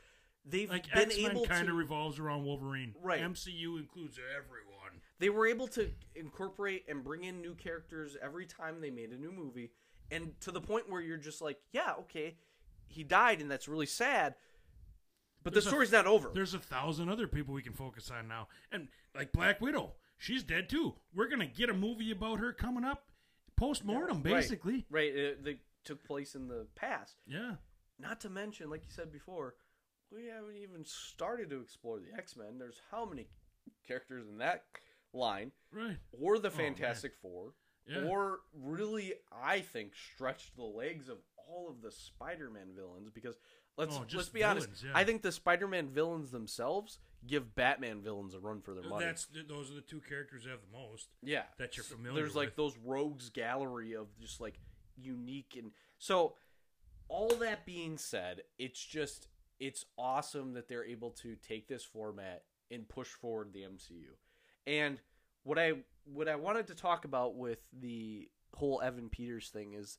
They've 0.45 0.71
Like 0.71 0.93
been 0.93 1.11
X 1.11 1.17
Men 1.21 1.31
able 1.33 1.47
kind 1.47 1.67
to 1.67 1.73
of 1.73 1.79
revolves 1.79 2.19
around 2.19 2.45
Wolverine. 2.45 2.95
Right. 3.03 3.21
MCU 3.21 3.79
includes 3.79 4.19
everyone. 4.37 5.01
they 5.19 5.29
were 5.29 5.47
able 5.47 5.67
to 5.69 5.91
incorporate 6.15 6.85
and 6.89 7.03
bring 7.03 7.25
in 7.25 7.41
new 7.41 7.55
characters 7.55 8.17
every 8.23 8.47
time 8.47 8.81
they 8.81 8.91
made 8.91 9.11
a 9.11 9.17
new 9.17 9.33
movie 9.33 9.73
and 10.11 10.39
to 10.41 10.53
the 10.53 10.61
point 10.61 10.89
where 10.89 11.01
you're 11.01 11.17
just 11.17 11.41
like 11.43 11.59
yeah 11.73 11.95
okay 11.99 12.37
he 12.87 13.03
died 13.03 13.41
and 13.41 13.51
that's 13.51 13.67
really 13.67 13.87
sad 13.87 14.37
but 15.43 15.53
There's 15.53 15.65
the 15.65 15.71
story's 15.71 15.91
not 15.91 16.07
over 16.07 16.31
There's 16.33 16.55
a 16.55 16.59
thousand 16.61 17.09
other 17.09 17.27
people 17.27 17.53
we 17.55 17.63
can 17.63 17.73
focus 17.73 18.11
on 18.17 18.29
now, 18.29 18.47
and 18.71 18.87
like 19.17 19.33
Black 19.33 19.61
Widow, 19.61 19.95
she's 20.19 20.43
dead 20.43 20.69
too. 20.69 20.95
We're 21.15 21.29
gonna 21.29 21.47
get 21.47 21.71
a 21.71 21.75
movie 21.75 22.11
about 22.11 22.39
her 22.41 22.53
coming 22.53 22.85
up, 22.85 23.11
post 23.57 23.85
mortem, 23.85 24.23
Right, 24.23 24.35
basically. 24.35 24.87
right 24.91 25.13
uh, 25.13 25.19
it, 25.19 25.45
they 25.45 25.57
took 25.85 26.05
place 26.05 26.35
in 26.35 26.49
the 26.49 26.67
past 26.75 27.17
Yeah. 27.27 27.55
not 27.99 28.21
to 28.23 28.29
mention 28.31 28.69
like 28.71 28.83
you 28.85 28.91
said 28.91 29.13
before 29.13 29.55
we 30.13 30.27
haven't 30.27 30.57
even 30.57 30.85
started 30.85 31.49
to 31.51 31.61
explore 31.61 31.99
the 32.01 32.13
x-men 32.17 32.59
there's 32.59 32.81
how 32.91 33.05
many 33.05 33.29
characters 33.87 34.27
in 34.29 34.39
that 34.39 34.65
line 35.13 35.53
Right. 35.73 35.99
or 36.13 36.39
the 36.41 36.49
Oh, 36.49 36.51
fantastic 36.51 37.13
four 37.23 37.55
Yeah. 37.87 38.03
or 38.05 38.41
really 38.53 39.15
i 39.33 39.61
think 39.61 39.93
stretched 39.95 40.57
the 40.57 40.65
legs 40.65 41.09
of 41.09 41.19
all 41.37 41.69
of 41.71 41.81
the 41.83 41.93
spider-man 41.93 42.75
villains 42.75 43.09
because 43.11 43.39
let's 43.77 43.95
Oh, 43.97 44.05
let's 44.13 44.29
be 44.29 44.43
honest 44.43 44.69
yeah. 44.85 44.91
i 44.93 45.05
think 45.05 45.23
the 45.23 45.31
spider-man 45.33 45.89
villains 45.89 46.33
themselves 46.33 46.99
give 47.27 47.55
batman 47.55 48.01
villains 48.01 48.35
a 48.35 48.39
run 48.39 48.61
for 48.61 48.75
their 48.75 48.85
money 48.85 49.05
That's 49.05 49.27
those 49.49 49.71
are 49.71 49.75
the 49.75 49.81
two 49.81 50.01
characters 50.01 50.45
that 50.45 50.51
have 50.51 50.61
the 50.61 50.79
most. 50.79 51.09
yeah 51.23 51.43
that 51.59 51.77
you're 51.77 51.85
familiar 51.85 52.15
with. 52.15 52.23
there's 52.23 52.37
like 52.37 52.49
with. 52.49 52.57
those 52.57 52.77
rogues 52.85 53.31
gallery 53.31 53.95
of 53.95 54.07
just 54.21 54.41
like 54.41 54.59
unique 54.97 55.57
and 55.59 55.73
so 55.99 56.35
all 57.09 57.29
that 57.37 57.65
being 57.67 57.99
said 57.99 58.43
it's 58.59 58.85
just 58.85 59.29
it's 59.59 59.85
awesome 59.97 60.53
that 60.55 60.69
they're 60.69 60.85
able 60.85 61.11
to 61.11 61.37
take 61.37 61.69
this 61.69 61.85
format 61.85 62.43
and 62.71 62.89
push 62.89 63.09
forward 63.09 63.53
the 63.53 63.61
MCU. 63.61 64.11
And 64.67 65.01
what 65.45 65.59
I 65.59 65.75
what 66.05 66.29
I 66.29 66.37
wanted 66.37 66.67
to 66.69 66.75
talk 66.75 67.05
about 67.05 67.37
with 67.37 67.61
the 67.73 68.29
whole 68.55 68.81
Evan 68.83 69.09
Peters 69.09 69.49
thing 69.49 69.73
is 69.75 69.99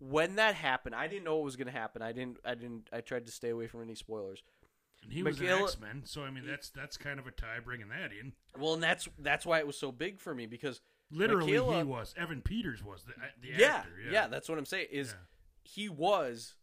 when 0.00 0.36
that 0.36 0.54
happened, 0.54 0.94
I 0.94 1.06
didn't 1.08 1.24
know 1.24 1.36
what 1.36 1.44
was 1.44 1.56
going 1.56 1.66
to 1.66 1.72
happen. 1.72 2.02
I 2.02 2.12
didn't 2.12 2.38
I 2.44 2.54
didn't 2.54 2.88
I 2.92 3.00
tried 3.00 3.26
to 3.26 3.32
stay 3.32 3.50
away 3.50 3.66
from 3.66 3.82
any 3.82 3.94
spoilers. 3.94 4.42
And 5.08 5.14
he 5.16 5.22
was 5.22 5.40
an 5.40 5.46
X 5.46 5.78
Men, 5.80 6.02
so 6.04 6.22
I 6.22 6.30
mean 6.30 6.44
that's 6.46 6.68
that's 6.70 6.96
kind 6.98 7.18
of 7.18 7.26
a 7.26 7.30
tie 7.30 7.60
bringing 7.64 7.88
that 7.88 8.10
in. 8.12 8.32
Well, 8.58 8.74
and 8.74 8.82
that's 8.82 9.08
that's 9.18 9.46
why 9.46 9.58
it 9.58 9.66
was 9.66 9.78
so 9.78 9.90
big 9.90 10.20
for 10.20 10.34
me 10.34 10.46
because 10.46 10.80
Literally, 11.10 11.52
Michaela- 11.52 11.76
he 11.78 11.82
was 11.84 12.14
Evan 12.18 12.42
Peters 12.42 12.84
was 12.84 13.04
the 13.04 13.14
the 13.40 13.58
yeah, 13.58 13.76
actor. 13.78 13.90
yeah, 14.04 14.12
Yeah, 14.12 14.26
that's 14.28 14.48
what 14.48 14.58
I'm 14.58 14.66
saying 14.66 14.88
is 14.92 15.08
Yeah. 15.08 15.14
he 15.62 15.88
was 15.88 16.54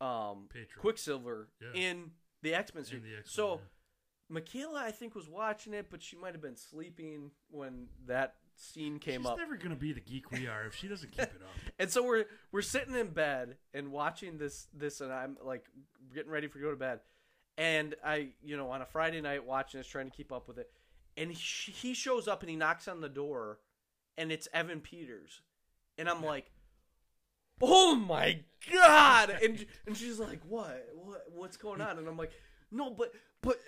um 0.00 0.48
Pietro. 0.52 0.80
Quicksilver 0.80 1.48
Yeah. 1.60 1.68
in 1.80 2.10
the 2.42 2.54
X-Men 2.54 2.80
In 2.82 2.84
series. 2.86 3.02
the 3.04 3.10
X-Men, 3.18 3.24
so 3.26 3.54
yeah. 3.54 3.60
Michaela 4.28 4.80
I 4.82 4.90
think 4.90 5.14
was 5.14 5.28
watching 5.28 5.74
it, 5.74 5.86
but 5.90 6.02
she 6.02 6.16
might 6.16 6.32
have 6.32 6.42
been 6.42 6.56
sleeping 6.56 7.30
when 7.50 7.86
that 8.06 8.34
scene 8.56 8.98
came 8.98 9.24
up. 9.26 9.32
She's 9.38 9.42
up. 9.44 9.48
never 9.50 9.56
gonna 9.56 9.76
be 9.76 9.92
the 9.92 10.00
geek 10.00 10.30
we 10.32 10.46
are 10.48 10.66
if 10.66 10.74
she 10.74 10.88
doesn't 10.88 11.10
keep 11.12 11.20
it 11.22 11.40
up. 11.42 11.72
And 11.78 11.90
so 11.90 12.02
we're 12.02 12.24
we're 12.50 12.62
sitting 12.62 12.94
in 12.96 13.08
bed 13.10 13.56
and 13.74 13.92
watching 13.92 14.38
this 14.38 14.66
this 14.74 15.00
and 15.00 15.12
I'm 15.12 15.36
like 15.42 15.66
getting 16.14 16.30
ready 16.32 16.48
for 16.48 16.58
go 16.58 16.70
to 16.70 16.76
bed. 16.76 17.00
And 17.58 17.94
I, 18.04 18.28
you 18.42 18.56
know, 18.56 18.70
on 18.70 18.80
a 18.82 18.86
Friday 18.86 19.20
night 19.20 19.44
watching 19.46 19.78
this 19.78 19.86
trying 19.86 20.10
to 20.10 20.16
keep 20.16 20.32
up 20.32 20.48
with 20.48 20.58
it. 20.58 20.70
And 21.16 21.30
he, 21.30 21.72
he 21.72 21.94
shows 21.94 22.26
up 22.26 22.40
and 22.42 22.48
he 22.50 22.56
knocks 22.56 22.88
on 22.88 23.00
the 23.00 23.08
door 23.08 23.58
and 24.16 24.32
it's 24.32 24.48
Evan 24.54 24.80
Peters. 24.80 25.42
And 25.98 26.08
I'm 26.08 26.22
like, 26.24 26.50
"Oh 27.60 27.94
my 27.94 28.40
god." 28.72 29.36
And 29.42 29.66
and 29.86 29.96
she's 29.96 30.18
like, 30.18 30.40
"What? 30.48 30.88
What 30.94 31.24
what's 31.32 31.56
going 31.56 31.80
on?" 31.80 31.98
And 31.98 32.08
I'm 32.08 32.16
like, 32.16 32.32
"No, 32.70 32.90
but 32.90 33.12
but 33.42 33.58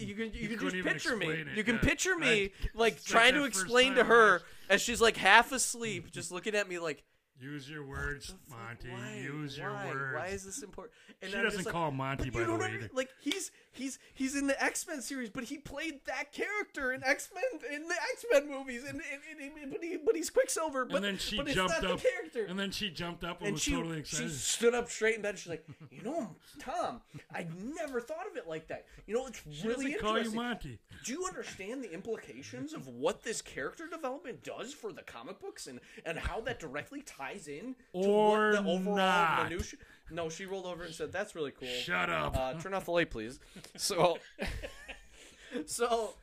you 0.00 0.14
can 0.14 0.32
you, 0.32 0.48
You 0.48 0.56
can 0.56 0.70
just 0.70 0.84
picture 0.86 1.16
me. 1.16 1.26
it, 1.26 1.48
You 1.56 1.64
can 1.64 1.74
yeah. 1.76 1.80
picture 1.82 2.16
me 2.16 2.44
I- 2.44 2.50
like 2.74 3.04
trying 3.04 3.34
like 3.34 3.42
to 3.42 3.44
explain 3.44 3.94
to 3.96 4.04
her 4.04 4.42
as 4.70 4.80
she's 4.80 5.00
like 5.00 5.16
half 5.16 5.52
asleep, 5.52 6.10
just 6.12 6.30
looking 6.32 6.54
at 6.54 6.68
me 6.68 6.78
like 6.78 7.02
Use 7.40 7.68
your 7.68 7.84
words. 7.84 8.34
Monty. 8.48 8.90
Why? 8.90 9.20
Use 9.22 9.58
your 9.58 9.72
Why? 9.72 9.86
words. 9.88 10.14
Why 10.16 10.26
is 10.28 10.44
this 10.44 10.62
important? 10.62 10.94
And 11.20 11.30
she 11.32 11.36
I'm 11.36 11.44
doesn't 11.44 11.64
like, 11.64 11.72
call 11.72 11.90
Monty, 11.90 12.30
but 12.30 12.34
by 12.34 12.38
you 12.40 12.44
the 12.46 12.50
don't 12.52 12.60
way. 12.60 12.66
under- 12.66 12.90
like 12.94 13.08
he's 13.20 13.50
he's 13.74 13.98
he's 14.14 14.34
in 14.36 14.46
the 14.46 14.62
X 14.62 14.86
Men 14.88 15.02
series, 15.02 15.30
but 15.30 15.44
he 15.44 15.58
played 15.58 16.00
that 16.06 16.32
character 16.32 16.92
in 16.92 17.04
X 17.04 17.30
Men 17.34 17.60
in 17.74 17.88
the 17.88 17.94
X 17.94 18.24
Men 18.32 18.48
movies, 18.50 18.82
and, 18.88 19.00
and, 19.12 19.40
and, 19.40 19.52
and- 19.62 19.72
but 19.72 19.82
he 19.82 19.96
but 19.96 20.16
he's 20.16 20.30
Quicksilver. 20.30 20.84
But 20.84 20.96
and 20.96 21.04
then 21.04 21.18
she 21.18 21.36
but 21.36 21.48
jumped 21.48 21.82
not 21.82 21.90
up. 21.90 22.00
the 22.00 22.08
character. 22.08 22.44
And 22.48 22.58
then 22.58 22.70
she 22.70 22.90
jumped 22.90 23.24
up 23.24 23.38
and, 23.40 23.48
And 23.48 23.54
was 23.54 23.62
she 23.62 23.72
totally 23.72 24.02
she 24.04 24.28
stood 24.28 24.74
up 24.74 24.88
straight 24.90 25.16
in 25.16 25.22
bed. 25.22 25.30
and 25.30 25.38
She's 25.38 25.50
like, 25.50 25.66
you 25.90 26.02
know, 26.02 26.34
Tom, 26.58 27.00
I 27.34 27.46
never 27.76 28.00
thought 28.00 28.26
of 28.30 28.36
it 28.36 28.48
like 28.48 28.68
that. 28.68 28.86
You 29.06 29.14
know, 29.14 29.26
it's 29.26 29.40
She 29.52 29.66
really 29.68 29.86
doesn't 29.92 30.00
call 30.00 30.12
you 30.12 30.18
interesting. 30.18 30.40
Monty. 30.42 30.78
Do 31.04 31.12
you 31.12 31.24
understand 31.26 31.82
the 31.84 31.92
implications 31.92 32.72
of 32.72 32.86
what 32.88 33.22
this 33.22 33.42
character 33.42 33.86
development 33.88 34.42
does 34.42 34.72
for 34.72 34.92
the 34.92 35.02
comic 35.02 35.40
books 35.40 35.66
and, 35.66 35.80
and 36.06 36.18
how 36.18 36.40
that 36.42 36.58
directly 36.60 37.02
ties 37.02 37.48
in 37.48 37.74
to 37.74 37.98
Or 38.08 38.52
what 38.52 38.62
the 38.64 38.70
overall 38.70 38.96
not. 38.96 39.44
minutia? 39.50 39.78
No, 40.10 40.28
she 40.28 40.44
rolled 40.46 40.66
over 40.66 40.84
and 40.84 40.94
said, 40.94 41.12
"That's 41.12 41.34
really 41.34 41.50
cool." 41.50 41.68
Shut 41.68 42.10
up. 42.10 42.36
Uh, 42.36 42.54
turn 42.54 42.74
off 42.74 42.84
the 42.84 42.90
light, 42.92 43.10
please. 43.10 43.40
So, 43.76 44.18
so, 45.66 46.14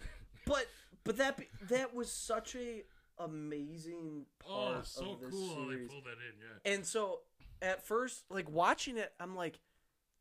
but 0.46 0.68
but 1.04 1.18
that 1.18 1.38
be- 1.38 1.48
that 1.70 1.94
was 1.94 2.12
such 2.12 2.56
a 2.56 2.84
amazing 3.20 4.26
part 4.40 4.78
oh, 4.80 4.82
so 4.84 5.12
of 5.12 5.22
this 5.22 5.32
cool 5.32 5.50
how 5.56 5.62
they 5.66 5.76
series. 5.76 5.90
pulled 5.90 6.04
that 6.06 6.12
in. 6.12 6.40
Yeah. 6.40 6.74
And 6.74 6.86
so, 6.86 7.20
at 7.62 7.86
first, 7.86 8.24
like 8.30 8.50
watching 8.50 8.98
it, 8.98 9.14
I'm 9.20 9.36
like, 9.36 9.60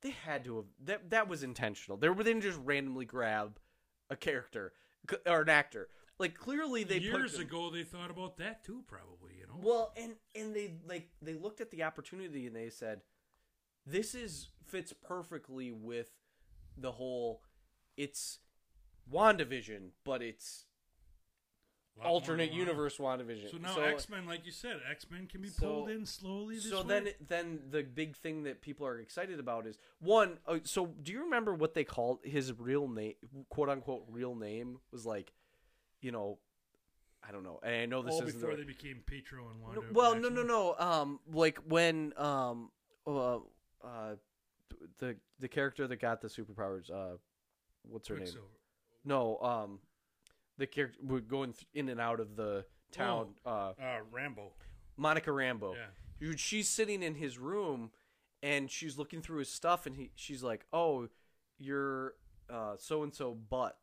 they 0.02 0.10
had 0.10 0.44
to 0.44 0.56
have 0.56 0.64
that. 0.84 1.10
That 1.10 1.28
was 1.28 1.42
intentional. 1.42 1.98
They 1.98 2.08
were 2.08 2.22
didn't 2.22 2.42
just 2.42 2.58
randomly 2.64 3.04
grab 3.04 3.58
a 4.08 4.16
character 4.16 4.72
or 5.26 5.42
an 5.42 5.48
actor. 5.48 5.88
Like 6.18 6.34
clearly, 6.36 6.84
they 6.84 6.98
Years 6.98 7.32
them- 7.32 7.42
ago, 7.42 7.70
they 7.70 7.82
thought 7.82 8.10
about 8.10 8.36
that 8.38 8.64
too. 8.64 8.82
Probably, 8.86 9.34
you 9.38 9.46
know. 9.46 9.60
Well, 9.62 9.92
and 9.96 10.14
and 10.34 10.54
they 10.54 10.74
like 10.86 11.08
they 11.22 11.34
looked 11.34 11.60
at 11.60 11.70
the 11.70 11.82
opportunity 11.82 12.46
and 12.46 12.54
they 12.54 12.70
said, 12.70 13.00
"This 13.90 14.14
is 14.14 14.48
fits 14.66 14.92
perfectly 14.92 15.72
with 15.72 16.10
the 16.76 16.92
whole. 16.92 17.42
It's 17.96 18.38
Wandavision, 19.10 19.90
but 20.04 20.22
it's 20.22 20.66
alternate 22.04 22.52
universe 22.52 22.98
Wandavision. 22.98 23.50
So 23.50 23.58
now 23.58 23.78
X 23.80 24.08
Men, 24.08 24.26
like 24.26 24.46
you 24.46 24.52
said, 24.52 24.80
X 24.88 25.06
Men 25.10 25.26
can 25.26 25.42
be 25.42 25.48
So- 25.48 25.66
pulled 25.66 25.90
in 25.90 26.06
slowly. 26.06 26.56
This 26.56 26.70
so 26.70 26.82
way. 26.82 26.88
then 26.88 27.08
then 27.26 27.60
the 27.70 27.82
big 27.82 28.16
thing 28.16 28.44
that 28.44 28.60
people 28.60 28.86
are 28.86 28.98
excited 28.98 29.38
about 29.38 29.66
is 29.66 29.78
one 29.98 30.38
uh, 30.46 30.58
so 30.64 30.86
do 31.02 31.12
you 31.12 31.24
remember 31.24 31.54
what 31.54 31.74
they 31.74 31.84
called 31.84 32.20
his 32.24 32.52
real 32.58 32.88
name 32.88 33.14
quote 33.48 33.68
unquote 33.68 34.04
real 34.08 34.34
name 34.34 34.78
was 34.92 35.04
like 35.04 35.32
you 36.00 36.10
know 36.12 36.38
i 37.26 37.30
don't 37.32 37.44
know 37.44 37.60
and 37.62 37.74
i 37.74 37.86
know 37.86 38.02
this 38.02 38.18
is 38.20 38.34
before 38.34 38.56
they 38.56 38.64
became 38.64 39.02
Pietro 39.06 39.48
and 39.50 39.60
Wanda. 39.60 39.82
well 39.92 40.14
no 40.14 40.28
no 40.28 40.42
no 40.42 40.74
um 40.78 41.20
like 41.30 41.58
when 41.66 42.12
um 42.16 42.70
uh, 43.06 43.38
uh 43.84 44.14
the 44.98 45.16
the 45.38 45.48
character 45.48 45.86
that 45.86 45.96
got 46.00 46.20
the 46.20 46.28
superpowers 46.28 46.90
uh 46.90 47.16
what's 47.82 48.08
her 48.08 48.16
name 48.16 48.26
no 49.04 49.38
um 49.38 49.78
the 50.58 50.66
character 50.66 50.98
we're 51.02 51.20
going 51.20 51.54
in 51.74 51.88
and 51.88 52.00
out 52.00 52.20
of 52.20 52.36
the 52.36 52.64
town 52.92 53.34
uh 53.46 53.72
Uh, 53.80 54.00
Rambeau. 54.12 54.50
monica 54.96 55.30
rambeau 55.30 55.74
Yeah. 55.74 55.86
Dude, 56.18 56.38
she's 56.38 56.68
sitting 56.68 57.02
in 57.02 57.14
his 57.14 57.38
room 57.38 57.92
and 58.42 58.70
she's 58.70 58.98
looking 58.98 59.22
through 59.22 59.38
his 59.38 59.48
stuff 59.50 59.86
and 59.86 59.96
he 59.96 60.10
she's 60.14 60.42
like, 60.42 60.66
"Oh, 60.70 61.08
you're 61.58 62.14
uh 62.50 62.74
so 62.76 63.02
and 63.02 63.14
so 63.14 63.34
but." 63.34 63.78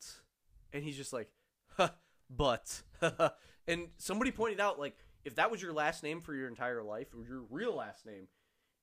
And 0.72 0.84
he's 0.84 0.98
just 0.98 1.14
like, 1.14 1.30
huh, 1.78 1.90
"But." 2.30 2.84
and 3.68 3.88
somebody 3.98 4.30
pointed 4.32 4.60
out 4.60 4.78
like 4.78 4.95
if 5.26 5.34
that 5.36 5.49
was 5.49 5.64
your 5.64 5.74
last 5.74 6.03
name 6.03 6.22
for 6.22 6.36
your 6.36 6.48
entire 6.48 6.84
life 6.84 7.07
or 7.15 7.26
your 7.28 7.41
real 7.49 7.76
last 7.76 8.06
name, 8.06 8.28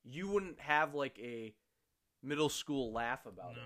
you 0.05 0.29
wouldn't 0.29 0.61
have 0.61 0.95
like 0.95 1.19
a 1.19 1.55
middle 2.23 2.49
school 2.49 2.93
laugh 2.93 3.27
about 3.27 3.53
it. 3.53 3.63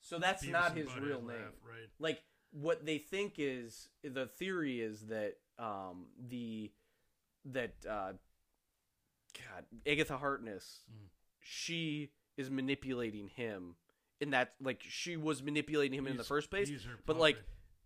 So 0.00 0.18
that's 0.18 0.44
Beavis 0.44 0.50
not 0.52 0.76
his 0.76 0.86
real 0.96 1.18
laugh, 1.20 1.36
name 1.36 1.52
Right. 1.64 1.88
like 1.98 2.22
what 2.52 2.86
they 2.86 2.98
think 2.98 3.34
is 3.38 3.88
the 4.04 4.26
theory 4.26 4.80
is 4.80 5.06
that 5.08 5.34
um 5.58 6.06
the 6.28 6.70
that 7.46 7.74
uh 7.88 8.12
god 9.34 9.64
agatha 9.86 10.16
harkness 10.16 10.80
Mm. 10.90 11.08
she 11.40 12.10
is 12.36 12.50
manipulating 12.50 13.28
him 13.28 13.74
in 14.20 14.30
that 14.30 14.54
like 14.60 14.82
she 14.88 15.16
was 15.16 15.42
manipulating 15.42 15.98
him 15.98 16.06
in 16.06 16.16
the 16.16 16.24
first 16.24 16.50
place 16.50 16.68
he's 16.68 16.86
but 17.04 17.18
like 17.18 17.36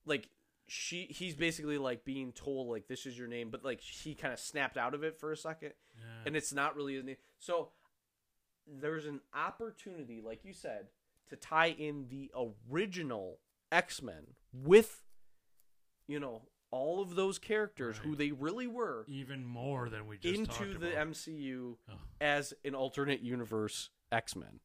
like 0.04 0.28
she 0.68 1.06
he's 1.10 1.34
basically 1.34 1.78
like 1.78 2.04
being 2.04 2.32
told 2.32 2.68
like 2.68 2.86
this 2.86 3.06
is 3.06 3.18
your 3.18 3.26
name 3.28 3.50
but 3.50 3.64
like 3.64 3.80
he 3.80 4.14
kind 4.14 4.32
of 4.32 4.38
snapped 4.38 4.76
out 4.76 4.94
of 4.94 5.02
it 5.02 5.16
for 5.18 5.32
a 5.32 5.36
second 5.36 5.72
Yeah. 5.98 6.04
and 6.26 6.36
it's 6.36 6.52
not 6.52 6.76
really 6.76 6.94
his 6.94 7.04
name. 7.04 7.16
So 7.38 7.70
there's 8.80 9.06
an 9.06 9.20
opportunity, 9.34 10.20
like 10.24 10.44
you 10.44 10.52
said, 10.52 10.86
to 11.28 11.36
tie 11.36 11.70
in 11.70 12.06
the 12.08 12.30
original 12.70 13.38
X 13.72 14.02
Men 14.02 14.26
with, 14.52 15.02
you 16.06 16.20
know, 16.20 16.42
all 16.72 17.02
of 17.02 17.16
those 17.16 17.38
characters 17.38 17.96
who 17.98 18.14
they 18.14 18.30
really 18.30 18.66
were 18.68 19.04
even 19.08 19.44
more 19.44 19.88
than 19.88 20.06
we 20.06 20.18
just 20.18 20.38
into 20.38 20.78
the 20.78 20.92
about. 20.92 21.08
MCU 21.08 21.76
Oh. 21.90 21.94
as 22.20 22.54
an 22.64 22.74
alternate 22.74 23.20
universe 23.20 23.90
X 24.12 24.36
Men. 24.36 24.60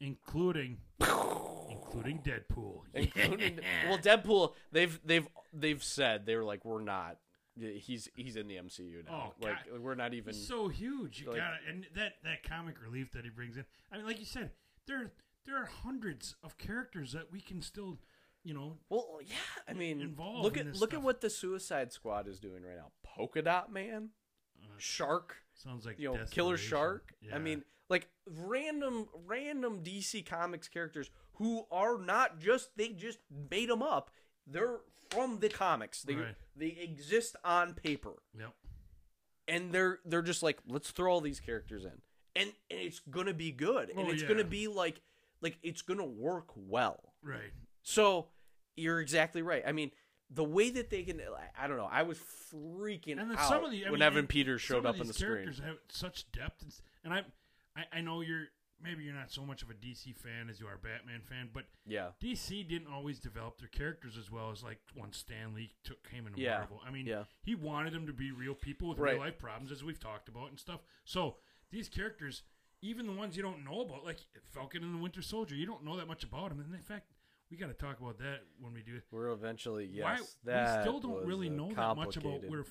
including 0.00 0.78
including 1.00 2.20
Deadpool. 2.22 2.82
Including 2.94 3.56
Yeah. 3.58 3.88
well, 3.90 3.98
Deadpool. 3.98 4.54
They've 4.72 4.98
they've 5.04 5.26
they've 5.52 5.82
said 5.82 6.24
they 6.26 6.36
were 6.36 6.44
like 6.44 6.64
we're 6.64 6.82
not. 6.82 7.18
He's 7.58 8.08
he's 8.14 8.36
in 8.36 8.48
the 8.48 8.56
MCU 8.56 9.04
now. 9.06 9.32
Oh, 9.32 9.44
like 9.44 9.70
God. 9.70 9.80
we're 9.80 9.94
not 9.94 10.14
even. 10.14 10.34
He's 10.34 10.46
so 10.46 10.68
huge. 10.68 11.20
You 11.20 11.28
like- 11.28 11.38
got 11.38 11.50
to 11.50 11.70
and 11.70 11.86
that 11.94 12.14
that 12.24 12.42
comic 12.42 12.82
relief 12.82 13.12
that 13.12 13.24
he 13.24 13.30
brings 13.30 13.56
in. 13.56 13.64
I 13.92 13.96
mean, 13.96 14.06
like 14.06 14.18
you 14.18 14.24
said, 14.24 14.50
there 14.86 15.12
there 15.44 15.56
are 15.56 15.66
hundreds 15.66 16.36
of 16.42 16.58
characters 16.58 17.12
that 17.12 17.32
we 17.32 17.40
can 17.40 17.62
still, 17.62 17.98
you 18.44 18.54
know, 18.54 18.76
Well, 18.88 19.20
yeah. 19.24 19.34
I 19.66 19.72
mean, 19.72 20.00
involved 20.00 20.44
look 20.44 20.56
in 20.56 20.66
at 20.66 20.72
this 20.72 20.80
look 20.80 20.94
at 20.94 21.02
what 21.02 21.20
the 21.20 21.30
Suicide 21.30 21.92
Squad 21.92 22.28
is 22.28 22.38
doing 22.38 22.62
right 22.62 22.76
now. 22.76 22.92
Polka 23.02 23.42
Dot 23.42 23.72
Man, 23.72 24.10
uh, 24.62 24.66
Shark, 24.76 25.36
sounds 25.54 25.86
like 25.86 25.98
you 25.98 26.12
know, 26.12 26.24
Killer. 26.30 26.56
Shark. 26.56 27.14
I 27.32 27.38
mean, 27.38 27.64
like 27.88 28.08
random 28.26 29.08
random 29.26 29.82
DC 29.82 30.26
Comics 30.26 30.68
characters 30.68 31.10
who 31.34 31.64
are 31.70 31.98
not 31.98 32.40
just 32.40 32.76
they 32.76 32.90
just 32.90 33.18
made 33.50 33.68
them 33.68 33.82
up. 33.82 34.10
They're 34.50 34.78
from 35.10 35.40
the 35.40 35.48
comics. 35.48 36.02
They 36.02 36.14
Right. 36.14 36.34
they 36.56 36.68
exist 36.68 37.36
on 37.44 37.74
paper, 37.74 38.14
yep. 38.38 38.54
and 39.46 39.72
they're 39.72 40.00
they're 40.04 40.22
just 40.22 40.42
like 40.42 40.58
let's 40.66 40.90
throw 40.90 41.12
all 41.12 41.20
these 41.20 41.40
characters 41.40 41.84
in, 41.84 42.00
and 42.36 42.52
and 42.70 42.80
it's 42.80 43.00
gonna 43.00 43.34
be 43.34 43.50
good, 43.52 43.90
and 43.90 44.00
Oh, 44.00 44.10
it's 44.10 44.22
yeah. 44.22 44.28
gonna 44.28 44.44
be 44.44 44.68
like 44.68 45.00
like 45.40 45.58
it's 45.62 45.82
gonna 45.82 46.04
work 46.04 46.48
well. 46.56 47.14
Right. 47.22 47.52
So 47.82 48.28
you're 48.76 49.00
exactly 49.00 49.42
right. 49.42 49.62
I 49.66 49.72
mean, 49.72 49.90
the 50.30 50.44
way 50.44 50.70
that 50.70 50.90
they 50.90 51.02
can, 51.02 51.20
I 51.58 51.66
don't 51.66 51.78
know. 51.78 51.88
I 51.90 52.02
was 52.02 52.18
freaking 52.18 53.12
And 53.20 53.32
out 53.32 53.70
the 53.70 53.86
I 53.86 53.90
when 53.90 53.92
mean, 54.00 54.02
Evan 54.02 54.18
and 54.20 54.28
Peters 54.28 54.62
some 54.62 54.76
showed 54.76 54.78
of 54.86 54.94
up 54.94 55.00
on 55.00 55.06
the 55.06 55.14
screen. 55.14 55.30
characters 55.30 55.58
have 55.64 55.78
such 55.88 56.30
depth, 56.32 56.62
and, 56.62 56.72
and 57.04 57.14
I, 57.14 57.24
I 57.76 57.98
I 57.98 58.00
know 58.02 58.20
you're 58.20 58.46
maybe 58.82 59.04
you're 59.04 59.14
not 59.14 59.30
so 59.30 59.44
much 59.44 59.62
of 59.62 59.70
a 59.70 59.74
DC 59.74 60.14
fan 60.16 60.48
as 60.50 60.60
you 60.60 60.66
are 60.66 60.74
a 60.74 60.78
Batman 60.78 61.20
fan, 61.22 61.50
but 61.52 61.64
Yeah. 61.86 62.12
DC 62.20 62.62
didn't 62.62 62.88
always 62.92 63.18
develop 63.18 63.58
their 63.58 63.68
characters 63.68 64.16
as 64.16 64.30
well 64.30 64.50
as 64.50 64.62
like 64.62 64.80
once 64.94 65.18
Stan 65.18 65.54
Lee 65.54 65.72
took 65.84 66.02
came 66.08 66.26
into 66.26 66.40
Yeah. 66.40 66.58
Marvel. 66.58 66.80
I 66.84 66.90
mean, 66.90 67.06
Yeah. 67.06 67.24
he 67.42 67.54
wanted 67.54 67.92
them 67.92 68.06
to 68.06 68.12
be 68.12 68.30
real 68.30 68.54
people 68.54 68.88
with 68.88 68.98
Right. 68.98 69.12
real 69.12 69.20
life 69.20 69.38
problems, 69.38 69.72
as 69.72 69.82
we've 69.84 69.98
talked 70.00 70.28
about 70.28 70.50
and 70.50 70.58
stuff. 70.60 70.80
So 71.04 71.38
these 71.70 71.88
characters, 71.88 72.42
even 72.80 73.06
the 73.06 73.12
ones 73.12 73.36
you 73.36 73.42
don't 73.42 73.64
know 73.64 73.80
about, 73.80 74.04
like 74.04 74.20
Falcon 74.50 74.82
and 74.84 74.94
the 74.94 74.98
Winter 74.98 75.22
Soldier, 75.22 75.54
you 75.54 75.66
don't 75.66 75.84
know 75.84 75.96
that 75.96 76.06
much 76.06 76.22
about 76.24 76.50
them. 76.50 76.60
And 76.60 76.72
in 76.74 76.80
fact, 76.82 77.12
we 77.50 77.56
got 77.56 77.68
to 77.68 77.74
talk 77.74 77.98
about 78.00 78.18
that 78.18 78.46
when 78.60 78.72
we 78.74 78.82
do 78.82 78.96
it. 78.96 79.04
We're 79.10 79.30
eventually 79.30 79.86
yes. 79.86 80.04
Why 80.44 80.52
that 80.52 80.76
we 80.78 80.82
still 80.84 81.00
don't 81.00 81.26
really 81.26 81.48
know 81.48 81.72
that 81.72 81.96
much 81.96 82.16
about 82.16 82.44
where 82.44 82.64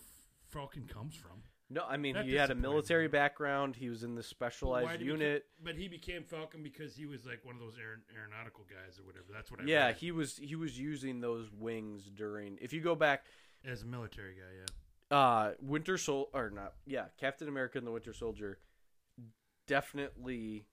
Falcon 0.49 0.87
comes 0.87 1.15
from. 1.15 1.43
No, 1.69 1.83
I 1.85 1.97
mean 1.97 2.15
That 2.15 2.25
he 2.25 2.33
had 2.35 2.45
a 2.49 2.53
disappointed 2.53 2.61
military 2.69 3.03
me. 3.03 3.11
background. 3.11 3.75
He 3.75 3.89
was 3.89 4.03
in 4.03 4.15
the 4.15 4.23
specialized 4.23 4.85
why 4.85 4.93
did 4.93 5.01
he 5.01 5.07
unit. 5.07 5.45
but 5.61 5.75
he 5.75 5.87
became 5.89 6.23
Falcon 6.23 6.63
because 6.63 6.95
he 6.95 7.05
was 7.05 7.25
like 7.25 7.43
one 7.43 7.55
of 7.55 7.61
those 7.61 7.75
aer- 7.77 8.01
aeronautical 8.17 8.63
guys 8.69 8.97
or 8.99 9.03
whatever. 9.05 9.25
That's 9.33 9.51
what 9.51 9.59
I 9.59 9.63
Yeah, 9.65 9.87
read. 9.87 9.97
he 9.97 10.11
was 10.11 10.37
he 10.37 10.55
was 10.55 10.79
using 10.79 11.19
those 11.19 11.51
wings 11.51 12.09
during. 12.13 12.57
If 12.61 12.71
you 12.71 12.79
go 12.81 12.95
back, 12.95 13.25
as 13.65 13.81
a 13.83 13.85
military 13.85 14.35
guy. 14.35 14.63
Yeah. 15.11 15.17
uh, 15.17 15.53
Winter 15.61 15.97
Sol 15.97 16.29
or 16.33 16.49
not? 16.49 16.73
Yeah, 16.85 17.05
Captain 17.19 17.47
America 17.49 17.77
and 17.77 17.85
the 17.85 17.91
Winter 17.91 18.13
Soldier. 18.13 18.59
Definitely 19.67 20.65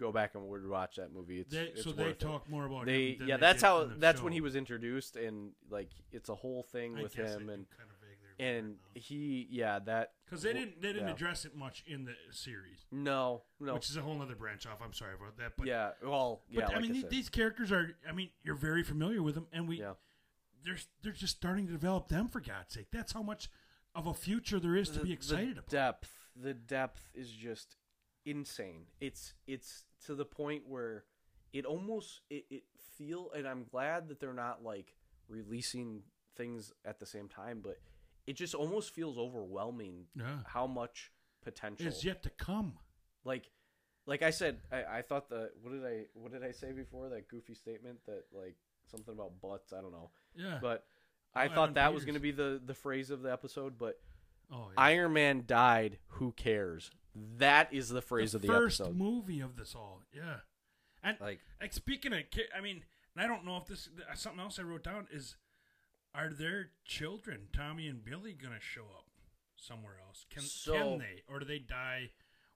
go 0.00 0.10
back 0.10 0.34
and 0.34 0.48
would 0.48 0.66
watch 0.66 0.96
that 0.96 1.12
movie. 1.12 1.40
It's, 1.40 1.52
They, 1.54 1.64
it's 1.64 1.84
so 1.84 1.92
they 1.92 2.04
worth 2.04 2.12
it. 2.12 2.20
talk 2.20 2.48
more 2.48 2.64
about 2.66 2.86
They 2.86 3.10
him 3.12 3.18
than 3.20 3.28
yeah, 3.28 3.36
that's 3.36 3.60
did 3.60 3.66
how 3.66 3.82
in 3.82 3.88
the 3.90 3.94
that's 3.96 4.22
when 4.22 4.32
show. 4.32 4.34
he 4.36 4.40
was 4.40 4.56
introduced, 4.56 5.16
and 5.16 5.52
like 5.70 5.90
it's 6.10 6.30
a 6.30 6.34
whole 6.34 6.62
thing 6.62 6.96
I 6.98 7.02
with 7.02 7.14
guess 7.14 7.32
I 7.32 7.34
him, 7.34 7.46
do 7.46 7.52
and 7.52 7.66
kind 7.70 7.90
of 7.90 7.93
vaguely 7.93 7.93
and 8.44 8.76
he 8.94 9.46
yeah 9.50 9.78
that 9.78 10.12
because 10.24 10.42
they 10.42 10.52
didn't 10.52 10.80
they 10.80 10.92
didn't 10.92 11.08
yeah. 11.08 11.14
address 11.14 11.44
it 11.44 11.54
much 11.56 11.84
in 11.86 12.04
the 12.04 12.14
series, 12.30 12.84
no 12.90 13.42
no 13.60 13.74
which 13.74 13.88
is 13.88 13.96
a 13.96 14.02
whole 14.02 14.20
other 14.20 14.34
branch 14.34 14.66
off. 14.66 14.78
I'm 14.84 14.92
sorry 14.92 15.14
about 15.14 15.36
that, 15.38 15.52
but 15.56 15.66
yeah 15.66 15.90
well 16.02 16.42
but 16.52 16.70
yeah 16.70 16.76
I 16.76 16.80
mean 16.80 16.90
I 16.90 16.94
these, 16.94 17.04
these 17.08 17.28
characters 17.28 17.72
are. 17.72 17.96
I 18.08 18.12
mean 18.12 18.30
you're 18.42 18.54
very 18.54 18.82
familiar 18.82 19.22
with 19.22 19.34
them, 19.34 19.46
and 19.52 19.68
we 19.68 19.80
yeah. 19.80 19.92
they're 20.64 20.78
they're 21.02 21.12
just 21.12 21.36
starting 21.36 21.66
to 21.66 21.72
develop 21.72 22.08
them 22.08 22.28
for 22.28 22.40
God's 22.40 22.74
sake. 22.74 22.88
That's 22.92 23.12
how 23.12 23.22
much 23.22 23.48
of 23.94 24.06
a 24.06 24.14
future 24.14 24.58
there 24.58 24.76
is 24.76 24.90
to 24.90 25.00
be 25.00 25.12
excited 25.12 25.56
the 25.56 25.60
about. 25.60 25.68
depth 25.68 26.10
the 26.36 26.54
depth 26.54 27.10
is 27.14 27.30
just 27.30 27.76
insane 28.26 28.86
it's 29.00 29.34
it's 29.46 29.84
to 30.04 30.14
the 30.14 30.24
point 30.24 30.62
where 30.66 31.04
it 31.52 31.64
almost 31.64 32.22
it, 32.30 32.44
it 32.50 32.62
feel 32.96 33.30
and 33.36 33.46
i'm 33.46 33.64
glad 33.70 34.08
that 34.08 34.18
they're 34.18 34.32
not 34.32 34.64
like 34.64 34.94
releasing 35.28 36.02
things 36.36 36.72
at 36.84 36.98
the 36.98 37.06
same 37.06 37.28
time 37.28 37.60
but 37.62 37.78
it 38.26 38.34
just 38.34 38.54
almost 38.54 38.94
feels 38.94 39.18
overwhelming 39.18 40.06
Yeah, 40.14 40.38
how 40.46 40.66
much 40.66 41.12
potential 41.42 41.86
is 41.86 42.04
yet 42.04 42.22
to 42.22 42.30
come. 42.30 42.78
like 43.24 43.50
like 44.06 44.22
i 44.22 44.30
said 44.30 44.58
I, 44.72 44.98
I 44.98 45.02
thought 45.02 45.28
the 45.28 45.50
what 45.62 45.72
did 45.72 45.84
i 45.84 46.04
what 46.14 46.32
did 46.32 46.42
i 46.42 46.52
say 46.52 46.72
before 46.72 47.08
that 47.10 47.28
goofy 47.28 47.54
statement 47.54 47.98
that 48.06 48.24
like 48.32 48.56
something 48.90 49.12
about 49.14 49.40
butts 49.42 49.72
i 49.72 49.80
don't 49.82 49.92
know 49.92 50.10
Yeah, 50.34 50.58
but 50.62 50.84
i 51.34 51.48
thought 51.48 51.74
that 51.74 51.92
was 51.92 52.04
going 52.04 52.14
to 52.14 52.20
be 52.20 52.30
the 52.32 52.60
the 52.64 52.74
phrase 52.74 53.10
of 53.10 53.22
the 53.22 53.30
episode 53.32 53.76
but 53.78 54.00
oh 54.52 54.68
yeah. 54.68 54.74
Iron 54.82 55.12
Man 55.14 55.44
died. 55.46 55.98
Who 56.18 56.32
cares? 56.32 56.90
That 57.38 57.72
is 57.72 57.88
the 57.88 58.02
phrase 58.02 58.32
the 58.32 58.38
of 58.38 58.42
the 58.42 58.48
first 58.48 58.80
episode. 58.80 58.96
movie 58.96 59.40
of 59.40 59.56
this 59.56 59.74
all. 59.74 60.02
Yeah, 60.12 60.36
and 61.02 61.16
Like, 61.20 61.40
Like 61.60 61.72
speaking 61.72 62.12
of, 62.12 62.20
I 62.56 62.60
mean, 62.60 62.84
I 63.16 63.26
don't 63.26 63.44
know 63.46 63.56
if 63.56 63.66
this 63.66 63.88
something 64.14 64.40
else 64.40 64.58
I 64.58 64.62
wrote 64.62 64.82
down 64.84 65.06
is, 65.12 65.36
are 66.14 66.30
their 66.32 66.70
children 66.84 67.48
Tommy 67.52 67.88
and 67.88 68.04
Billy 68.04 68.32
gonna 68.32 68.60
show 68.60 68.84
up 68.84 69.06
somewhere 69.56 69.98
else? 70.06 70.26
Can 70.30 70.42
So- 70.42 70.72
can 70.72 70.98
they, 70.98 71.22
or 71.28 71.38
do 71.40 71.44
they 71.44 71.58
die 71.58 72.12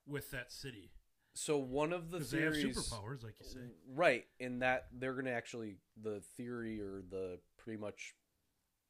with 0.07 0.31
that 0.31 0.53
city? 0.53 0.93
so 1.35 1.57
one 1.59 1.93
of 1.93 2.11
the 2.11 2.19
Because 2.19 2.31
they 2.33 2.41
have 2.43 2.55
theories, 2.55 2.77
superpowers, 2.77 3.23
like 3.23 3.39
you 3.39 3.47
say. 3.47 3.71
right? 3.87 4.29
In 4.41 4.59
that 4.59 4.89
they're 4.93 5.13
going 5.13 5.27
to 5.27 5.31
actually 5.33 5.77
the 5.97 6.21
theory 6.21 6.81
or 6.81 7.01
the 7.03 7.41
pretty 7.59 7.81
much 7.81 8.17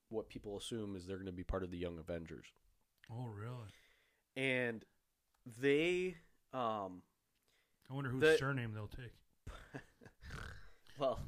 what 0.09 0.31
people 0.31 0.57
assume 0.57 0.97
is 0.97 1.07
they're 1.07 1.19
going 1.19 1.27
to 1.27 1.33
be 1.33 1.45
part 1.45 1.63
of 1.63 1.71
the 1.71 1.77
Young 1.77 1.99
Avengers, 1.99 2.47
Oh, 3.11 3.27
really? 3.27 3.69
and 4.35 4.83
they, 5.45 6.17
um, 6.55 7.03
I 7.91 7.93
wonder 7.95 8.09
whose 8.11 8.21
The- 8.23 8.39
surname 8.39 8.73
they'll 8.73 8.89
take. 8.89 9.13
well, 10.99 11.21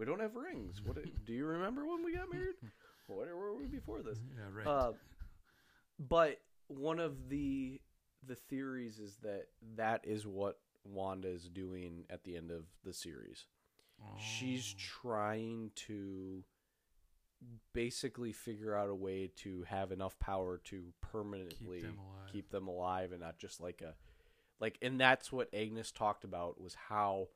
we 0.00 0.06
don't 0.06 0.18
have 0.20 0.34
rings. 0.34 0.80
What 0.84 0.96
do 1.26 1.32
you 1.32 1.44
remember 1.46 1.86
when 1.86 2.02
we 2.04 2.14
got 2.16 2.32
married? 2.32 2.56
What 3.06 3.26
were 3.36 3.54
we 3.56 3.66
before 3.66 4.02
this? 4.02 4.18
Yeah, 4.38 4.44
right. 4.56 4.66
Uh, 4.66 4.92
but 5.98 6.40
one 6.68 7.00
of 7.00 7.28
the 7.28 7.80
the 8.24 8.36
theories 8.36 9.00
is 9.00 9.16
that 9.22 9.46
that 9.76 10.02
is 10.04 10.28
what 10.28 10.58
Wanda 10.84 11.26
is 11.28 11.48
doing 11.48 12.04
at 12.08 12.22
the 12.22 12.36
end 12.36 12.52
of 12.52 12.66
the 12.84 12.92
series. 12.92 13.46
She's 14.18 14.74
Oh. 14.76 14.80
trying 15.02 15.72
to 15.88 16.44
basically 17.72 18.32
figure 18.32 18.76
out 18.76 18.88
a 18.90 18.94
way 18.94 19.30
to 19.38 19.62
have 19.64 19.92
enough 19.92 20.18
power 20.18 20.58
to 20.64 20.92
permanently 21.00 21.80
them 21.80 21.98
alive. 21.98 22.28
keep 22.32 22.50
them 22.50 22.68
alive 22.68 23.12
and 23.12 23.20
not 23.20 23.38
just 23.38 23.60
like 23.60 23.80
a 23.82 23.94
like 24.60 24.78
and 24.82 25.00
that's 25.00 25.32
what 25.32 25.52
Agnes 25.54 25.90
talked 25.90 26.22
about 26.22 26.60
was 26.60 26.74
how 26.74 27.28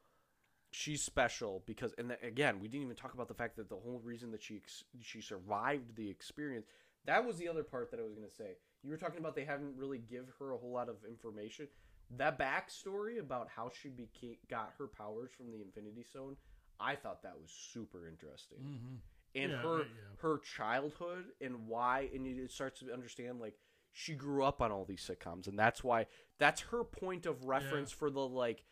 she's 0.77 1.01
special 1.03 1.63
because 1.67 1.95
and 1.99 2.09
th- 2.09 2.21
again 2.23 2.59
we 2.59 2.67
didn't 2.67 2.83
even 2.85 2.97
talk 2.97 3.15
about 3.15 3.29
the 3.29 3.35
fact 3.35 3.55
that 3.57 3.69
the 3.69 3.77
whole 3.77 4.01
reason 4.03 4.33
that 4.33 4.43
she 4.43 4.57
ex- 4.57 4.83
she 5.01 5.21
survived 5.21 5.95
the 5.95 6.11
experience 6.11 6.67
that 7.05 7.25
was 7.25 7.37
the 7.39 7.47
other 7.49 7.63
part 7.63 7.91
that 7.93 8.01
I 8.01 8.03
was 8.03 8.13
going 8.15 8.27
to 8.29 8.35
say 8.35 8.57
you 8.83 8.91
were 8.91 8.97
talking 8.97 9.19
about 9.21 9.37
they 9.37 9.45
haven't 9.45 9.77
really 9.77 9.99
give 9.99 10.27
her 10.41 10.51
a 10.53 10.57
whole 10.57 10.73
lot 10.73 10.89
of 10.89 10.97
information 11.09 11.69
that 12.17 12.39
backstory 12.39 13.21
about 13.21 13.49
how 13.55 13.71
she 13.81 13.89
beca- 13.89 14.39
got 14.51 14.73
her 14.79 14.87
powers 14.89 15.31
from 15.37 15.53
the 15.53 15.63
Infinity 15.63 16.03
Stone 16.03 16.37
I 16.81 16.97
thought 16.97 17.23
that 17.23 17.39
was 17.41 17.53
super 17.53 18.09
interesting 18.09 18.59
Mhm. 18.59 18.99
and 19.41 19.53
Yeah, 19.53 19.59
her 19.59 19.79
yeah. 19.79 19.85
her 20.23 20.39
childhood 20.39 21.27
and 21.41 21.69
why 21.69 22.11
and 22.13 22.27
it 22.27 22.51
starts 22.51 22.81
to 22.81 22.93
understand 22.93 23.39
like 23.39 23.55
she 23.93 24.15
grew 24.15 24.43
up 24.43 24.61
on 24.61 24.73
all 24.73 24.85
these 24.85 25.09
sitcoms 25.09 25.47
and 25.47 25.57
that's 25.57 25.85
why 25.85 26.07
that's 26.39 26.63
her 26.63 26.83
point 26.83 27.27
of 27.27 27.45
reference 27.45 27.93
for 27.93 28.11
the 28.11 28.27
like 28.27 28.65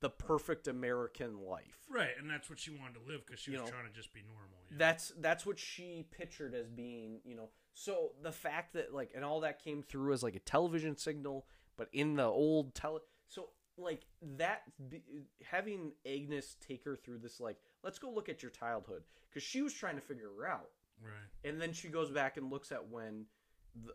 the 0.00 0.10
perfect 0.10 0.68
American 0.68 1.40
life. 1.40 1.86
Right, 1.90 2.10
and 2.18 2.30
that's 2.30 2.48
what 2.48 2.58
she 2.58 2.70
wanted 2.70 2.94
to 2.94 3.12
live 3.12 3.26
because 3.26 3.40
she 3.40 3.52
You 3.52 3.60
was 3.60 3.70
know, 3.70 3.76
trying 3.76 3.86
to 3.88 3.92
just 3.92 4.12
be 4.14 4.20
normal. 4.22 4.58
Yeah. 4.70 4.76
That's 4.78 5.12
that's 5.20 5.44
what 5.44 5.58
she 5.58 6.06
pictured 6.10 6.54
as 6.54 6.68
being, 6.68 7.20
you 7.24 7.34
know. 7.34 7.50
So 7.74 8.12
the 8.22 8.32
fact 8.32 8.74
that 8.74 8.94
like 8.94 9.10
and 9.14 9.24
all 9.24 9.40
that 9.40 9.62
came 9.62 9.82
through 9.82 10.12
as 10.12 10.22
like 10.22 10.36
a 10.36 10.40
television 10.40 10.96
signal, 10.96 11.46
but 11.80 11.88
in 11.92 12.14
the 12.14 12.24
old 12.24 12.74
tele 12.74 13.00
so 13.26 13.48
like 13.78 14.02
that 14.36 14.64
having 15.42 15.92
Agnes 16.06 16.56
take 16.60 16.84
her 16.84 16.94
through 16.94 17.18
this 17.18 17.40
like 17.40 17.56
let's 17.82 17.98
go 17.98 18.10
look 18.10 18.28
at 18.28 18.42
your 18.42 18.50
childhood 18.50 19.02
because 19.30 19.42
she 19.42 19.62
was 19.62 19.72
trying 19.72 19.94
to 19.94 20.02
figure 20.02 20.28
her 20.38 20.46
out 20.46 20.68
right. 21.02 21.48
and 21.48 21.58
then 21.58 21.72
she 21.72 21.88
goes 21.88 22.10
back 22.10 22.36
and 22.36 22.50
looks 22.50 22.70
at 22.70 22.90
when 22.90 23.24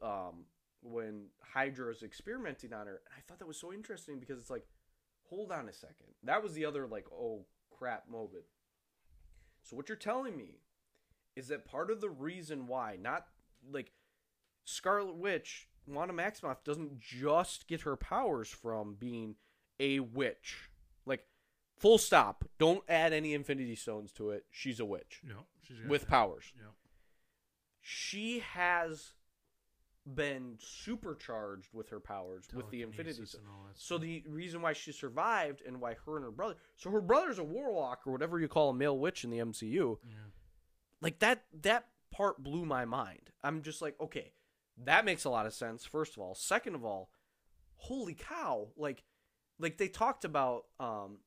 um 0.01 0.45
when 0.81 1.25
hydra 1.41 1.91
is 1.91 2.01
experimenting 2.01 2.73
on 2.73 2.87
her 2.87 3.01
and 3.05 3.13
i 3.15 3.21
thought 3.27 3.37
that 3.37 3.47
was 3.47 3.59
so 3.59 3.71
interesting 3.71 4.19
because 4.19 4.39
it's 4.39 4.49
like 4.49 4.65
hold 5.29 5.51
on 5.51 5.67
a 5.69 5.73
second. 5.73 6.07
That 6.23 6.43
was 6.43 6.53
the 6.53 6.65
other 6.65 6.87
like 6.87 7.05
oh 7.11 7.45
crap 7.77 8.09
moment. 8.09 8.45
So 9.63 9.75
what 9.75 9.89
you're 9.89 9.95
telling 9.97 10.37
me 10.37 10.59
is 11.35 11.47
that 11.47 11.65
part 11.65 11.91
of 11.91 12.01
the 12.01 12.09
reason 12.09 12.67
why 12.67 12.97
not 13.01 13.25
like 13.71 13.91
scarlet 14.63 15.15
witch 15.15 15.67
wanda 15.87 16.13
maximoff 16.13 16.63
doesn't 16.63 16.99
just 16.99 17.67
get 17.67 17.81
her 17.81 17.95
powers 17.95 18.49
from 18.49 18.95
being 18.99 19.35
a 19.79 19.99
witch. 19.99 20.69
Like 21.05 21.25
full 21.77 21.97
stop. 21.97 22.45
Don't 22.57 22.83
add 22.87 23.13
any 23.13 23.33
infinity 23.33 23.75
stones 23.75 24.11
to 24.13 24.31
it. 24.31 24.45
She's 24.51 24.79
a 24.79 24.85
witch. 24.85 25.21
Yeah, 25.25 25.33
she's 25.63 25.77
with 25.87 26.07
powers. 26.07 26.45
Yeah. 26.55 26.69
she 27.81 28.39
has 28.39 29.13
been 30.13 30.55
supercharged 30.59 31.69
with 31.73 31.89
her 31.89 31.99
powers 31.99 32.45
with 32.53 32.69
the 32.69 32.83
Infinity 32.83 33.25
Stone. 33.25 33.41
and 33.41 33.49
all 33.49 33.65
that 33.67 33.79
So 33.79 33.97
the 33.97 34.23
reason 34.27 34.61
why 34.61 34.73
she 34.73 34.91
survived 34.91 35.61
and 35.65 35.81
why 35.81 35.95
her 36.05 36.15
and 36.17 36.23
her 36.25 36.31
brother, 36.31 36.55
so 36.75 36.91
her 36.91 37.01
brother's 37.01 37.39
a 37.39 37.43
warlock 37.43 38.01
or 38.05 38.11
whatever 38.11 38.39
you 38.39 38.47
call 38.47 38.69
a 38.69 38.73
male 38.73 38.97
witch 38.97 39.23
in 39.23 39.29
the 39.31 39.39
MCU. 39.39 39.97
yeah. 40.07 40.15
Like 41.01 41.19
that 41.19 41.43
that 41.61 41.87
part 42.11 42.41
blew 42.41 42.65
my 42.65 42.85
mind. 42.85 43.31
I'm 43.43 43.61
just 43.61 43.81
like, 43.81 43.95
okay, 43.99 44.31
that 44.85 45.05
makes 45.05 45.25
a 45.25 45.29
lot 45.29 45.45
of 45.45 45.53
sense. 45.53 45.85
First 45.85 46.15
of 46.15 46.19
all, 46.21 46.33
second 46.35 46.75
of 46.75 46.83
all, 46.85 47.09
holy 47.75 48.13
cow! 48.13 48.69
Like, 48.77 49.03
like 49.59 49.77
they 49.77 49.87
talked 49.87 50.23
about. 50.25 50.65
Um, 50.79 51.17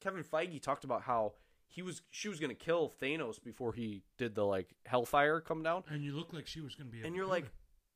Kevin 0.00 0.22
Feige 0.22 0.60
talked 0.60 0.84
about 0.84 1.02
how 1.02 1.32
he 1.66 1.80
was 1.82 2.02
she 2.10 2.28
was 2.28 2.38
gonna 2.38 2.54
kill 2.54 2.92
Thanos 3.02 3.42
before 3.42 3.72
he 3.72 4.02
did 4.18 4.34
the 4.34 4.44
like 4.44 4.74
Hellfire 4.86 5.40
come 5.40 5.62
down. 5.62 5.82
And 5.88 6.04
you 6.04 6.12
look 6.14 6.32
like 6.32 6.46
she 6.46 6.60
was 6.60 6.74
to 6.76 6.84
be. 6.84 7.00
and 7.02 7.16
you're 7.16 7.26
like, 7.26 7.44
it. 7.46 7.50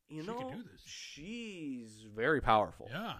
You 0.08 0.22
She 0.22 0.26
know, 0.26 0.38
could 0.38 0.52
do 0.56 0.62
this. 0.62 0.82
she's 0.84 2.06
very 2.14 2.40
powerful. 2.40 2.88
yeah, 2.90 3.14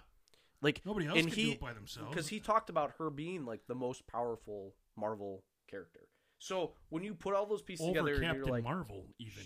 Like 0.61 0.81
nobody 0.85 1.07
else 1.07 1.17
and 1.19 1.27
could 1.27 1.37
he, 1.37 1.45
do 1.45 1.51
it 1.51 1.59
by 1.61 1.73
themselves. 1.73 2.09
because 2.09 2.27
he 2.27 2.39
talked 2.39 2.69
about 2.69 2.93
her 2.97 3.09
being 3.09 3.45
like 3.45 3.61
the 3.67 3.75
most 3.75 4.07
powerful 4.07 4.73
Marvel 4.97 5.43
character. 5.69 6.07
So 6.39 6.71
when 6.89 7.03
you 7.03 7.13
put 7.13 7.35
all 7.35 7.45
those 7.45 7.61
pieces 7.61 7.85
over 7.85 7.93
together, 7.99 8.19
Captain 8.21 8.37
you're 8.37 8.45
like, 8.47 8.63
Marvel, 8.63 9.05
even. 9.19 9.43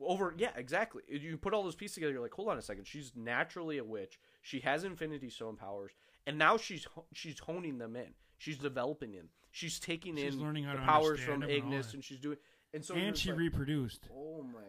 over 0.00 0.34
yeah, 0.36 0.50
exactly. 0.56 1.02
You 1.08 1.38
put 1.38 1.54
all 1.54 1.62
those 1.62 1.76
pieces 1.76 1.94
together, 1.94 2.12
you're 2.12 2.22
like, 2.22 2.34
hold 2.34 2.48
on 2.48 2.58
a 2.58 2.62
second, 2.62 2.86
she's 2.86 3.12
naturally 3.16 3.78
a 3.78 3.84
witch. 3.84 4.18
She 4.42 4.60
has 4.60 4.84
Infinity 4.84 5.30
Stone 5.30 5.56
powers, 5.56 5.92
and 6.26 6.36
now 6.36 6.56
she's 6.56 6.86
she's 7.12 7.38
honing 7.38 7.78
them 7.78 7.96
in. 7.96 8.08
She's 8.38 8.58
developing 8.58 9.12
them. 9.12 9.28
She's 9.52 9.78
taking 9.78 10.16
She's 10.16 10.34
in 10.34 10.40
learning 10.42 10.64
how 10.64 10.72
the 10.72 10.80
to 10.80 10.84
powers 10.84 11.20
from 11.20 11.42
and 11.44 11.50
Agnes, 11.52 11.86
that. 11.86 11.94
and 11.94 12.04
she's 12.04 12.18
doing. 12.18 12.36
And 12.74 12.84
so 12.84 12.96
and 12.96 13.16
she 13.16 13.30
like, 13.30 13.38
reproduced. 13.38 14.08
Oh 14.12 14.42
my 14.42 14.60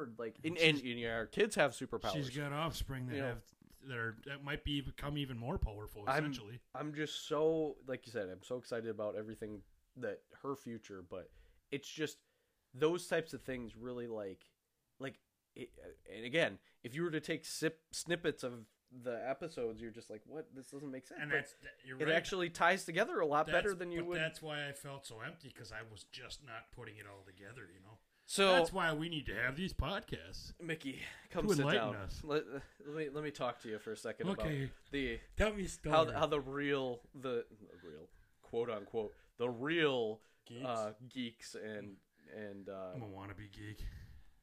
lord! 0.00 0.14
Like, 0.18 0.36
and, 0.44 0.56
and, 0.58 0.78
and 0.78 0.98
yeah, 0.98 1.14
our 1.14 1.26
kids 1.26 1.54
have 1.56 1.72
superpowers. 1.72 2.12
She's 2.14 2.30
got 2.30 2.52
offspring 2.52 3.06
that 3.08 3.14
You 3.14 3.20
know. 3.22 3.26
have 3.28 3.42
that 3.88 3.96
are 3.96 4.16
that 4.26 4.44
might 4.44 4.62
be 4.64 4.80
become 4.80 5.16
even 5.18 5.36
more 5.38 5.58
powerful. 5.58 6.04
I'm- 6.06 6.24
Essentially, 6.24 6.60
I'm 6.74 6.92
just 6.94 7.26
so 7.28 7.76
like 7.86 8.06
you 8.06 8.12
said, 8.12 8.28
I'm 8.30 8.42
so 8.42 8.56
excited 8.56 8.88
about 8.90 9.16
everything 9.16 9.60
that 9.96 10.20
her 10.42 10.54
future, 10.56 11.02
but 11.08 11.30
it's 11.70 11.88
just 11.88 12.18
those 12.74 13.06
types 13.06 13.32
of 13.32 13.42
things 13.42 13.76
really 13.76 14.06
like 14.06 14.44
like 14.98 15.14
it, 15.56 15.70
uh, 15.84 16.14
and 16.16 16.24
again, 16.24 16.58
if 16.84 16.94
you 16.94 17.02
were 17.02 17.10
to 17.10 17.20
take 17.20 17.44
sip, 17.44 17.80
snippets 17.90 18.44
of 18.44 18.52
the 19.04 19.20
episodes, 19.28 19.80
you're 19.80 19.90
just 19.90 20.10
like, 20.10 20.20
what? 20.26 20.46
This 20.54 20.66
doesn't 20.70 20.90
make 20.90 21.06
sense. 21.06 21.20
and 21.22 21.30
But 21.30 21.36
that's 21.38 21.54
you're 21.86 21.98
it 22.00 22.04
right. 22.06 22.14
actually 22.14 22.50
ties 22.50 22.84
together 22.84 23.20
a 23.20 23.26
lot 23.26 23.46
That's- 23.46 23.62
better 23.62 23.74
than 23.74 23.90
you 23.92 24.00
but 24.00 24.08
would. 24.08 24.18
That's 24.20 24.42
why 24.42 24.68
I 24.68 24.72
felt 24.72 25.06
so 25.06 25.20
empty 25.20 25.48
because 25.48 25.72
I 25.72 25.78
was 25.90 26.04
just 26.12 26.44
not 26.44 26.70
putting 26.74 26.96
it 26.98 27.06
all 27.06 27.22
together. 27.24 27.62
You 27.72 27.80
know, 27.82 27.98
So 28.30 28.52
that's 28.52 28.72
why 28.72 28.92
we 28.94 29.08
need 29.08 29.26
to 29.26 29.34
have 29.34 29.56
these 29.56 29.72
podcasts. 29.72 30.52
Mickey, 30.62 31.00
come 31.32 31.48
To 31.48 31.54
sit 31.56 31.68
down. 31.68 31.96
us. 31.96 32.20
Let, 32.22 32.44
let 32.86 32.96
me 32.96 33.08
let 33.12 33.24
me 33.24 33.32
talk 33.32 33.60
to 33.62 33.68
you 33.68 33.80
for 33.80 33.90
a 33.90 33.96
second 33.96 34.28
about 34.28 34.46
the 34.92 35.18
tell 35.36 35.52
me 35.52 35.64
story. 35.66 35.92
how 35.92 36.12
how 36.12 36.26
the 36.26 36.38
real 36.38 37.00
the, 37.12 37.44
the 37.50 37.88
real 37.88 38.08
quote 38.40 38.70
unquote 38.70 39.14
the 39.38 39.48
real 39.50 40.20
Geeks? 40.46 40.64
uh, 40.64 40.92
geeks 41.12 41.56
and 41.56 41.96
and 42.32 42.68
uh, 42.68 42.94
I'm 42.94 43.02
a 43.02 43.06
wannabe 43.06 43.50
geek. 43.50 43.84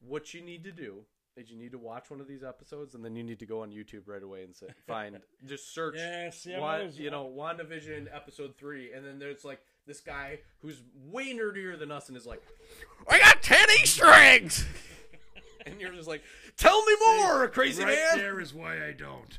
what 0.00 0.34
you 0.34 0.42
need 0.42 0.64
to 0.64 0.72
do 0.72 1.06
is 1.38 1.50
you 1.50 1.56
need 1.56 1.72
to 1.72 1.78
watch 1.78 2.10
one 2.10 2.20
of 2.20 2.28
these 2.28 2.44
episodes 2.44 2.94
and 2.94 3.02
then 3.02 3.16
you 3.16 3.22
need 3.22 3.38
to 3.38 3.46
go 3.46 3.62
on 3.62 3.70
YouTube 3.70 4.02
right 4.06 4.22
away 4.22 4.42
and 4.42 4.54
find 4.86 5.18
just 5.46 5.72
search 5.72 5.94
Yes, 5.96 6.44
yeah, 6.44 6.88
you 6.94 7.10
know 7.10 7.32
WandaVision 7.34 8.14
episode 8.14 8.58
three 8.58 8.92
and 8.92 9.06
then 9.06 9.18
there's 9.18 9.46
like 9.46 9.60
this 9.88 10.00
guy 10.00 10.38
who's 10.60 10.80
way 11.06 11.34
nerdier 11.34 11.76
than 11.78 11.90
us 11.90 12.08
and 12.08 12.16
is 12.16 12.26
like 12.26 12.42
I 13.08 13.18
got 13.18 13.42
ten 13.42 13.66
Easter 13.82 14.06
eggs 14.06 14.64
and 15.66 15.80
you're 15.80 15.92
just 15.92 16.06
like 16.08 16.22
tell 16.56 16.84
me 16.84 16.92
more 17.06 17.48
crazy 17.48 17.82
right 17.82 17.96
man 17.96 18.18
there 18.18 18.38
is 18.40 18.54
why 18.54 18.86
I 18.86 18.92
don't. 18.92 19.38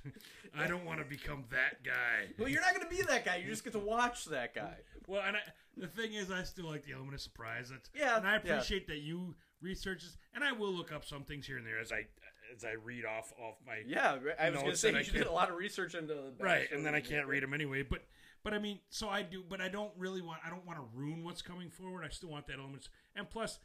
I 0.57 0.67
don't 0.67 0.83
want 0.83 0.99
to 0.99 1.05
become 1.05 1.45
that 1.51 1.83
guy. 1.83 2.33
well 2.37 2.49
you're 2.49 2.61
not 2.61 2.73
gonna 2.73 2.89
be 2.89 3.01
that 3.03 3.23
guy 3.23 3.37
you 3.37 3.47
just 3.49 3.63
get 3.63 3.73
to 3.73 3.79
watch 3.79 4.25
that 4.25 4.53
guy 4.53 4.75
Well, 5.07 5.21
and 5.25 5.37
I, 5.37 5.39
the 5.77 5.87
thing 5.87 6.13
is, 6.13 6.29
I 6.29 6.43
still 6.43 6.65
like 6.65 6.83
the 6.83 6.91
element 6.93 7.13
of 7.13 7.21
surprise. 7.21 7.69
That's, 7.69 7.89
Yeah, 7.95 8.17
and 8.17 8.27
I 8.27 8.33
yeah. 8.33 8.37
appreciate 8.37 8.87
that 8.87 8.97
you 8.97 9.35
research 9.61 10.01
this, 10.03 10.17
and 10.33 10.43
I 10.43 10.51
will 10.51 10.71
look 10.71 10.91
up 10.91 11.05
some 11.05 11.23
things 11.23 11.47
here 11.47 11.57
and 11.57 11.65
there 11.65 11.79
as 11.79 11.91
I 11.91 12.07
as 12.53 12.65
I 12.65 12.71
read 12.83 13.05
off 13.05 13.31
off 13.39 13.55
my 13.65 13.83
yeah 13.85 14.17
I 14.39 14.49
was 14.49 14.59
gonna 14.59 14.75
say 14.75 14.91
that 14.91 14.97
I 14.97 15.01
you 15.01 15.11
did 15.11 15.27
a 15.27 15.31
lot 15.31 15.49
of 15.49 15.55
research 15.55 15.93
into 15.95 16.13
the 16.15 16.33
right, 16.43 16.67
and 16.71 16.85
then 16.85 16.95
I 16.95 16.99
can't 16.99 17.27
read 17.27 17.43
them 17.43 17.53
anyway. 17.53 17.83
But 17.83 18.01
but 18.43 18.53
I 18.53 18.59
mean, 18.59 18.79
so 18.89 19.09
I 19.09 19.21
do, 19.21 19.43
but 19.47 19.61
I 19.61 19.67
don't 19.69 19.91
really 19.97 20.21
want. 20.21 20.39
I 20.45 20.49
don't 20.49 20.65
want 20.65 20.79
to 20.79 20.85
ruin 20.93 21.23
what's 21.23 21.41
coming 21.41 21.69
forward. 21.69 22.03
I 22.05 22.09
still 22.09 22.29
want 22.29 22.47
that 22.47 22.59
element, 22.59 22.89
and 23.15 23.29
plus. 23.29 23.59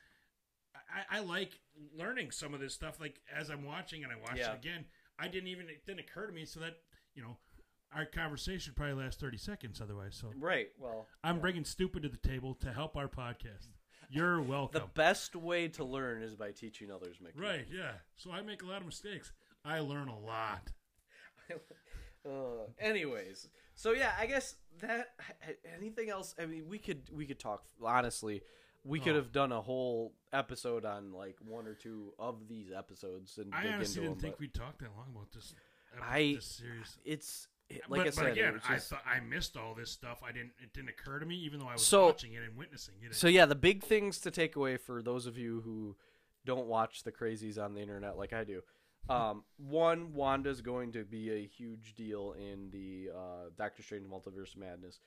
I, 1.11 1.19
I 1.19 1.21
like 1.21 1.53
learning 1.97 2.33
some 2.33 2.53
of 2.53 2.59
this 2.61 2.75
stuff. 2.75 2.99
Like 3.01 3.21
as 3.35 3.49
I'm 3.49 3.65
watching 3.65 4.03
and 4.03 4.13
I 4.13 4.17
watch 4.17 4.37
Yeah. 4.39 4.53
it 4.53 4.57
again, 4.57 4.85
I 5.19 5.29
didn't 5.29 5.49
even 5.49 5.69
it 5.69 5.87
didn't 5.87 6.01
occur 6.01 6.27
to 6.27 6.33
me. 6.33 6.45
So 6.45 6.59
that 6.61 6.75
you 7.15 7.23
know, 7.23 7.37
our 7.95 8.05
conversation 8.05 8.75
probably 8.77 8.95
last 9.03 9.21
thirty 9.21 9.39
seconds 9.39 9.81
otherwise. 9.81 10.17
So 10.21 10.33
right 10.37 10.69
well 10.79 11.07
I'm 11.23 11.39
bringing 11.41 11.65
stupid 11.65 12.03
to 12.03 12.09
the 12.09 12.17
table 12.29 12.55
to 12.57 12.73
help 12.73 12.97
our 12.97 13.07
podcast. 13.09 13.69
You're 14.11 14.41
welcome. 14.43 14.83
the 14.83 15.01
best 15.01 15.37
way 15.37 15.69
to 15.69 15.85
learn 15.85 16.23
is 16.23 16.35
by 16.35 16.51
teaching 16.51 16.91
others 16.91 17.17
Mickey. 17.23 17.39
right? 17.41 17.67
Yeah. 17.73 17.93
So 18.17 18.33
I 18.33 18.43
make 18.43 18.63
a 18.65 18.67
lot 18.67 18.81
of 18.81 18.87
mistakes. 18.87 19.33
I 19.65 19.79
learn 19.79 20.09
a 20.09 20.19
lot. 20.19 20.73
Uh, 22.27 22.65
anyways, 22.79 23.49
so 23.75 23.93
yeah, 23.93 24.13
I 24.19 24.27
guess 24.27 24.57
that 24.81 25.15
anything 25.77 26.11
else. 26.11 26.35
I 26.41 26.47
mean, 26.47 26.69
we 26.69 26.79
could 26.79 27.03
we 27.13 27.27
could 27.27 27.39
talk 27.39 27.65
honestly. 27.83 28.43
We 28.87 29.01
could 29.01 29.13
Oh. 29.13 29.17
have 29.17 29.33
done 29.33 29.51
a 29.51 29.63
whole 29.63 30.13
episode 30.33 30.85
on 30.85 31.13
like 31.13 31.37
one 31.47 31.67
or 31.67 31.75
two 31.75 32.13
of 32.19 32.49
these 32.49 32.71
episodes 32.71 33.39
and 33.39 33.55
I 33.55 33.63
dig 33.63 33.73
honestly 33.73 34.03
into 34.03 34.09
didn't 34.11 34.21
them. 34.21 34.31
think 34.31 34.41
we'd 34.41 34.53
talk 34.55 34.77
that 34.79 34.91
long 34.97 35.09
about 35.15 35.33
this. 35.33 35.55
I- 36.03 36.35
this 36.37 36.45
series. 36.47 36.99
it's 37.05 37.49
it, 37.71 37.81
like 37.89 38.01
but, 38.01 38.07
I 38.09 38.11
said, 38.11 38.23
but 38.25 38.33
again, 38.33 38.53
was 38.55 38.63
I 38.69 38.77
thought 38.79 39.03
I 39.07 39.21
missed 39.21 39.57
all 39.57 39.75
this 39.75 39.91
stuff. 39.91 40.23
I 40.23 40.33
didn't. 40.33 40.53
It 40.63 40.75
didn't 40.75 40.91
occur 40.91 41.19
to 41.19 41.25
me, 41.25 41.35
even 41.37 41.61
though 41.61 41.69
I 41.69 41.73
was 41.75 41.87
So- 41.87 42.07
watching 42.07 42.35
it 42.35 42.43
and 42.43 42.57
witnessing 42.59 42.97
it. 43.03 43.15
So 43.15 43.27
yeah, 43.27 43.47
the 43.47 43.55
big 43.55 43.83
things 43.83 44.19
to 44.21 44.31
take 44.31 44.55
away 44.55 44.77
for 44.77 45.03
those 45.03 45.25
of 45.25 45.39
you 45.39 45.63
who 45.63 45.97
don't 46.45 46.67
watch 46.67 47.05
the 47.05 47.13
crazies 47.13 47.57
on 47.59 47.73
the 47.73 47.81
internet 47.81 48.19
like 48.19 48.35
I 48.35 48.45
do. 48.45 48.63
Um, 49.09 49.45
one, 49.57 50.15
Wanda's 50.15 50.61
going 50.61 50.93
to 50.93 51.05
be 51.05 51.31
a 51.31 51.47
huge 51.47 51.95
deal 51.95 52.35
in 52.39 52.71
the 52.71 53.11
uh, 53.15 53.51
Doctor 53.57 53.83
Strange 53.83 54.07
Multiverse 54.07 54.57
Madness. 54.57 55.01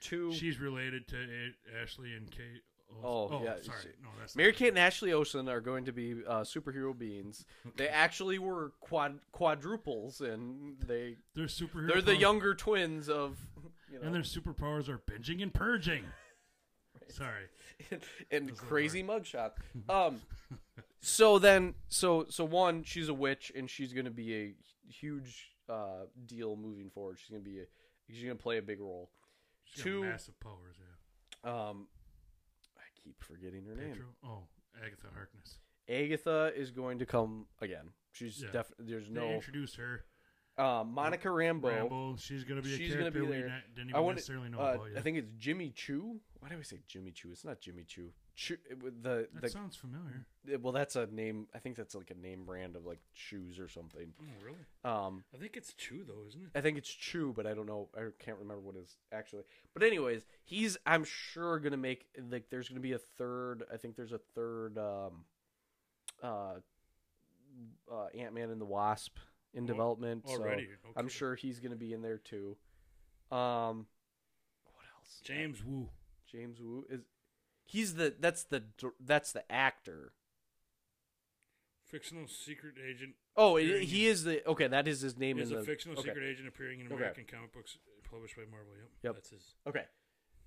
Two, 0.00 0.32
she's 0.32 0.58
related 0.58 1.06
to 1.08 1.16
A- 1.16 1.82
Ashley 1.82 2.14
and 2.14 2.30
Kate. 2.30 2.62
Oh, 3.04 3.42
yeah, 3.42 3.54
Sorry, 3.62 3.94
no, 4.02 4.10
that's 4.18 4.36
Mary 4.36 4.52
Kate 4.52 4.68
and 4.68 4.78
Ashley 4.78 5.12
Olsen 5.12 5.48
are 5.48 5.60
going 5.60 5.86
to 5.86 5.92
be 5.92 6.12
uh, 6.28 6.40
superhero 6.42 6.96
beings. 6.96 7.46
They 7.76 7.88
actually 7.88 8.38
were 8.38 8.72
quad 8.80 9.18
quadruples, 9.32 10.20
and 10.20 10.76
they 10.86 11.16
They're 11.34 11.46
superhero. 11.46 11.88
they're 11.88 12.02
the 12.02 12.16
younger 12.16 12.54
twins 12.54 13.08
of 13.08 13.38
you 13.90 13.98
know 13.98 14.06
and 14.06 14.14
their 14.14 14.22
superpowers 14.22 14.88
are 14.88 14.98
binging 14.98 15.42
and 15.42 15.54
purging. 15.54 16.04
Sorry. 17.08 17.44
and 18.30 18.50
are 18.50 18.54
crazy 18.54 19.02
mugshot. 19.02 19.52
Um, 19.88 20.20
so 21.02 21.38
then, 21.38 21.74
so 21.88 22.24
so 22.30 22.44
one, 22.44 22.82
she's 22.84 23.08
a 23.08 23.14
witch, 23.14 23.52
and 23.54 23.68
she's 23.68 23.92
going 23.92 24.06
to 24.06 24.10
be 24.10 24.34
a 24.34 24.54
huge 24.88 25.50
uh, 25.68 26.04
deal 26.26 26.56
moving 26.56 26.88
forward. 26.90 27.18
She's 27.18 27.28
going 27.30 27.42
to 27.42 27.48
be 27.50 27.58
a 27.58 27.64
she's 28.08 28.22
going 28.24 28.36
to 28.36 28.42
play 28.42 28.56
a 28.58 28.62
big 28.62 28.80
role. 28.80 29.10
She's 29.64 29.82
Two- 29.84 30.02
massive 30.04 30.38
powers. 30.40 30.76
Yeah. 31.44 31.50
Um, 31.70 31.88
I 32.78 32.82
keep 33.02 33.22
forgetting 33.22 33.64
her 33.66 33.74
name. 33.74 33.96
Oh, 34.24 34.44
Agatha 34.78 35.08
Harkness. 35.14 35.58
Agatha 35.88 36.52
is 36.56 36.70
going 36.70 36.98
to 37.00 37.06
come 37.06 37.46
again. 37.60 37.90
She's 38.12 38.40
Yeah. 38.42 38.50
definitely 38.52 38.86
there's 38.92 39.08
They 39.08 39.14
no 39.14 39.30
introduce 39.32 39.74
her. 39.76 40.04
um, 40.58 40.92
Monica 40.92 41.28
Rambeau. 41.28 41.88
Rambeau. 41.88 42.20
She's 42.20 42.44
gonna 42.44 42.62
be 42.62 42.74
a 42.74 42.76
She's 42.76 42.90
gonna 42.92 43.10
character 43.10 43.20
be 43.24 43.26
there. 43.26 43.48
not, 43.48 43.62
didn't 43.74 43.88
I 43.88 43.96
even 43.98 44.02
want 44.04 44.16
necessarily 44.16 44.48
know 44.50 44.58
uh, 44.60 44.74
about 44.74 44.88
yet. 44.90 44.98
I 44.98 45.00
think 45.02 45.16
it's 45.18 45.32
Jimmy 45.38 45.70
Choo. 45.70 46.20
Why 46.40 46.50
do 46.50 46.56
I 46.58 46.62
say 46.62 46.78
Jimmy 46.86 47.10
Choo? 47.10 47.30
It's 47.32 47.44
not 47.44 47.60
Jimmy 47.60 47.84
Choo. 47.84 48.10
Choo 48.34 48.56
it 48.70 49.02
the 49.02 49.28
that 49.34 49.42
the 49.42 49.48
sounds 49.50 49.76
familiar. 49.76 50.24
well, 50.60 50.72
that's 50.72 50.96
a 50.96 51.06
name. 51.06 51.46
I 51.54 51.58
think 51.58 51.76
that's 51.76 51.94
like 51.94 52.10
a 52.10 52.14
name 52.14 52.44
brand 52.44 52.76
of 52.76 52.86
like 52.86 53.00
shoes 53.12 53.58
or 53.58 53.68
something. 53.68 54.12
Oh, 54.20 54.24
really? 54.44 54.58
Um, 54.84 55.24
I 55.34 55.38
think 55.38 55.56
it's 55.56 55.74
Chew 55.74 56.04
though, 56.06 56.26
isn't 56.28 56.40
it? 56.42 56.48
I 56.54 56.62
think 56.62 56.78
it's 56.78 56.88
Choo, 56.88 57.32
but 57.36 57.46
I 57.46 57.52
don't 57.54 57.66
know. 57.66 57.88
I 57.94 58.00
can't 58.18 58.38
remember 58.38 58.62
what 58.62 58.76
is 58.76 58.96
actually. 59.12 59.42
But 59.74 59.82
anyways, 59.82 60.24
he's 60.44 60.78
I'm 60.86 61.04
sure 61.04 61.58
gonna 61.58 61.76
make 61.76 62.06
like 62.30 62.48
there's 62.50 62.68
gonna 62.68 62.80
be 62.80 62.92
a 62.92 62.98
third. 62.98 63.64
I 63.72 63.76
think 63.76 63.96
there's 63.96 64.12
a 64.12 64.20
third. 64.34 64.78
Um, 64.78 65.24
uh, 66.22 66.54
uh 67.90 68.06
Ant 68.18 68.34
Man 68.34 68.50
and 68.50 68.60
the 68.60 68.64
Wasp 68.66 69.16
in 69.52 69.64
Oh, 69.64 69.66
development. 69.66 70.24
so 70.26 70.34
Already. 70.40 70.68
I'm 70.96 71.08
sure 71.08 71.34
he's 71.34 71.60
gonna 71.60 71.76
be 71.76 71.92
in 71.92 72.00
there 72.00 72.18
too. 72.18 72.56
Um, 73.30 73.86
what 74.72 74.84
else? 74.96 75.20
James 75.22 75.62
Woo. 75.62 75.88
James 76.30 76.60
Woo 76.60 76.86
is 76.88 77.02
he's 77.72 77.94
the 77.94 78.14
that's 78.20 78.44
the 78.44 78.62
that's 79.00 79.32
the 79.32 79.50
actor. 79.50 80.12
Fictional 81.84 82.26
secret 82.28 82.74
agent. 82.78 83.14
Oh, 83.36 83.56
it, 83.56 83.84
he 83.84 84.06
is 84.06 84.24
the 84.24 84.46
okay. 84.46 84.66
That 84.68 84.86
is 84.86 85.00
his 85.00 85.18
name 85.18 85.38
is 85.38 85.50
in 85.50 85.56
a 85.56 85.60
the 85.60 85.66
fictional 85.66 85.98
okay. 85.98 86.08
secret 86.08 86.24
agent 86.24 86.48
appearing 86.48 86.80
in 86.80 86.86
Okay. 86.86 86.96
American 86.96 87.24
comic 87.24 87.52
books 87.52 87.78
published 88.08 88.36
by 88.36 88.42
Marvel. 88.50 88.72
Yep. 88.78 88.88
Yep. 89.02 89.14
That's 89.14 89.30
his. 89.30 89.54
Okay. 89.66 89.84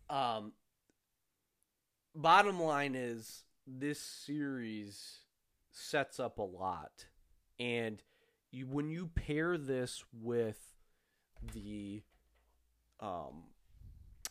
Um. 0.10 0.54
Bottom 2.16 2.62
line 2.62 2.96
is 2.96 3.44
this 3.68 4.00
series 4.00 5.20
sets 5.72 6.20
up 6.20 6.38
a 6.38 6.44
lot, 6.44 7.08
and 7.60 8.02
you 8.52 8.68
when 8.68 8.90
you 8.90 9.08
pair 9.08 9.58
this 9.58 10.04
with 10.14 10.60
the 11.54 12.04
um 13.00 13.44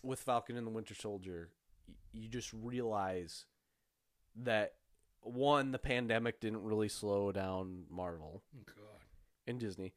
with 0.02 0.20
Falcon 0.20 0.56
and 0.56 0.66
the 0.66 0.70
Winter 0.70 0.94
Soldier, 0.94 1.50
you 2.14 2.28
just 2.28 2.52
realize 2.52 3.44
that 4.36 4.74
one 5.20 5.70
the 5.72 5.78
pandemic 5.78 6.40
didn't 6.40 6.62
really 6.62 6.88
slow 6.88 7.32
down 7.32 7.84
Marvel 7.90 8.42
Oh, 8.56 8.62
God. 8.66 9.00
and 9.46 9.58
Disney. 9.58 9.94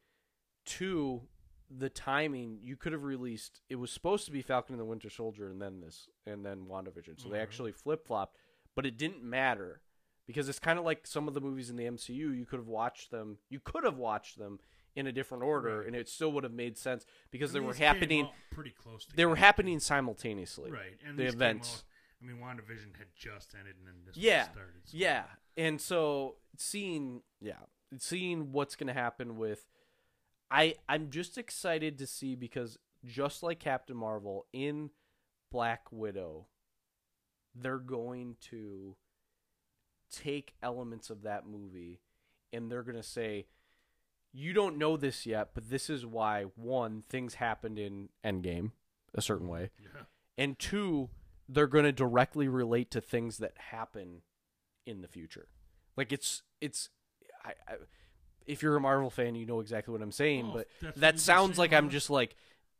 Two, 0.64 1.22
the 1.70 1.88
timing 1.88 2.58
you 2.62 2.76
could 2.76 2.92
have 2.92 3.04
released. 3.04 3.60
It 3.68 3.76
was 3.76 3.90
supposed 3.90 4.24
to 4.26 4.32
be 4.32 4.42
Falcon 4.42 4.74
and 4.74 4.80
the 4.80 4.84
Winter 4.86 5.10
Soldier, 5.10 5.48
and 5.48 5.60
then 5.60 5.80
this, 5.80 6.08
and 6.26 6.44
then 6.44 6.66
WandaVision. 6.70 7.18
So 7.20 7.24
they 7.24 7.30
really? 7.32 7.40
actually 7.40 7.72
flip 7.72 8.06
flopped, 8.06 8.36
but 8.74 8.86
it 8.86 8.96
didn't 8.98 9.22
matter 9.22 9.80
because 10.26 10.48
it's 10.48 10.58
kind 10.58 10.78
of 10.78 10.84
like 10.84 11.06
some 11.06 11.26
of 11.28 11.34
the 11.34 11.40
movies 11.40 11.70
in 11.70 11.76
the 11.76 11.84
MCU. 11.84 12.36
You 12.36 12.46
could 12.46 12.58
have 12.58 12.68
watched 12.68 13.10
them. 13.10 13.38
You 13.48 13.60
could 13.60 13.84
have 13.84 13.96
watched 13.96 14.38
them 14.38 14.58
in 14.94 15.06
a 15.06 15.12
different 15.12 15.44
order, 15.44 15.78
Right. 15.78 15.86
and 15.86 15.96
it 15.96 16.08
still 16.08 16.32
would 16.32 16.44
have 16.44 16.52
made 16.52 16.76
sense 16.76 17.04
because 17.30 17.52
they 17.52 17.60
were 17.60 17.72
these 17.72 17.78
came 17.78 17.86
happening. 17.94 18.24
out 18.24 18.32
pretty 18.50 18.70
close. 18.70 19.04
Together. 19.04 19.16
They 19.16 19.26
were 19.26 19.36
happening 19.36 19.78
simultaneously. 19.80 20.70
Right. 20.70 20.98
And 21.06 21.16
the 21.18 21.22
these 21.24 21.32
came 21.32 21.38
events. 21.42 21.74
out- 21.76 21.84
I 22.20 22.24
mean, 22.26 22.38
WandaVision 22.38 22.96
had 22.98 23.06
just 23.14 23.54
ended, 23.58 23.76
and 23.78 23.86
then 23.86 23.94
this 24.04 24.16
Yeah, 24.16 24.50
started. 24.50 24.74
so- 24.84 24.96
Yeah, 24.96 25.24
and 25.56 25.80
so 25.80 26.36
seeing 26.56 27.22
yeah, 27.40 27.60
seeing 27.98 28.52
what's 28.52 28.74
going 28.76 28.88
to 28.88 28.92
happen 28.92 29.36
with 29.36 29.66
I 30.50 30.74
I'm 30.88 31.10
just 31.10 31.38
excited 31.38 31.98
to 31.98 32.06
see 32.06 32.34
because 32.34 32.78
just 33.04 33.42
like 33.42 33.60
Captain 33.60 33.96
Marvel 33.96 34.46
in 34.52 34.90
Black 35.52 35.92
Widow, 35.92 36.48
they're 37.54 37.78
going 37.78 38.36
to 38.50 38.96
take 40.10 40.54
elements 40.62 41.10
of 41.10 41.22
that 41.22 41.46
movie 41.46 42.00
and 42.52 42.70
they're 42.70 42.82
going 42.82 42.96
to 42.96 43.02
say, 43.02 43.46
you 44.32 44.52
don't 44.52 44.78
know 44.78 44.96
this 44.96 45.26
yet, 45.26 45.50
but 45.54 45.68
this 45.70 45.88
is 45.90 46.04
why 46.06 46.44
one 46.56 47.02
things 47.08 47.34
happened 47.34 47.78
in 47.78 48.08
Endgame 48.24 48.72
a 49.14 49.22
certain 49.22 49.48
way, 49.48 49.70
Yeah. 49.82 50.02
and 50.36 50.58
two, 50.58 51.10
they're 51.48 51.66
going 51.66 51.84
to 51.84 51.92
directly 51.92 52.46
relate 52.48 52.90
to 52.92 53.00
things 53.00 53.38
that 53.38 53.52
happen 53.56 54.22
in 54.86 55.00
the 55.00 55.08
future. 55.08 55.48
Like 55.96 56.12
it's 56.12 56.42
it's, 56.60 56.90
I, 57.44 57.50
I, 57.68 57.74
if 58.46 58.62
you're 58.62 58.76
a 58.76 58.80
Marvel 58.80 59.10
fan, 59.10 59.34
you 59.34 59.46
know 59.46 59.60
exactly 59.60 59.92
what 59.92 60.02
I'm 60.02 60.12
saying. 60.12 60.46
Oh, 60.50 60.54
but 60.54 60.68
that's 60.68 60.82
what 60.82 60.94
we've 60.94 61.00
that 61.02 61.18
sounds 61.20 61.58
like 61.58 61.72
I'm 61.72 61.90
just 61.90 62.10
like 62.10 62.36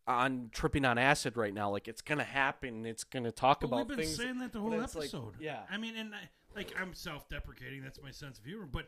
on 0.06 0.48
tripping 0.52 0.84
on 0.84 0.98
acid 0.98 1.36
right 1.36 1.52
now. 1.52 1.70
Like 1.70 1.88
it's 1.88 2.00
gonna 2.02 2.24
happen. 2.24 2.86
It's 2.86 3.04
gonna 3.04 3.32
talk 3.32 3.60
But 3.60 3.66
about 3.68 3.76
we've 3.88 3.88
been 3.88 4.06
things. 4.06 4.16
saying 4.16 4.38
that 4.38 4.52
the 4.52 4.60
whole 4.60 4.72
it's 4.80 4.94
like- 4.94 5.04
episode. 5.04 5.34
yeah. 5.40 5.60
I 5.70 5.76
mean, 5.76 5.96
and 5.96 6.14
I, 6.14 6.28
like 6.56 6.72
I'm 6.80 6.94
self-deprecating. 6.94 7.82
That's 7.82 8.00
my 8.02 8.10
sense 8.10 8.38
of 8.38 8.44
humor. 8.44 8.66
But 8.70 8.86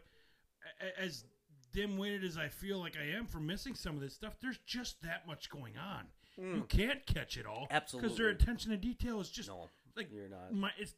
as 0.98 1.24
dim-witted 1.72 2.24
as 2.24 2.36
I 2.38 2.48
feel 2.48 2.78
like 2.78 2.96
I 2.96 3.16
am 3.16 3.26
for 3.26 3.38
missing 3.38 3.74
some 3.74 3.94
of 3.94 4.00
this 4.00 4.14
stuff, 4.14 4.34
there's 4.40 4.58
just 4.66 5.02
that 5.02 5.26
much 5.26 5.50
going 5.50 5.74
on. 5.76 6.06
You 6.38 6.64
can't 6.68 7.04
catch 7.06 7.36
it 7.36 7.46
all 7.46 7.66
Absolutely. 7.70 8.08
because 8.08 8.18
their 8.18 8.32
Mm. 8.32 8.40
Attention 8.42 8.70
to 8.70 8.76
detail 8.76 9.20
is 9.20 9.30
just 9.30 9.48
No, 9.48 9.68
like 9.96 10.10
you're 10.12 10.28
not. 10.28 10.52
My, 10.52 10.70
it's 10.78 10.94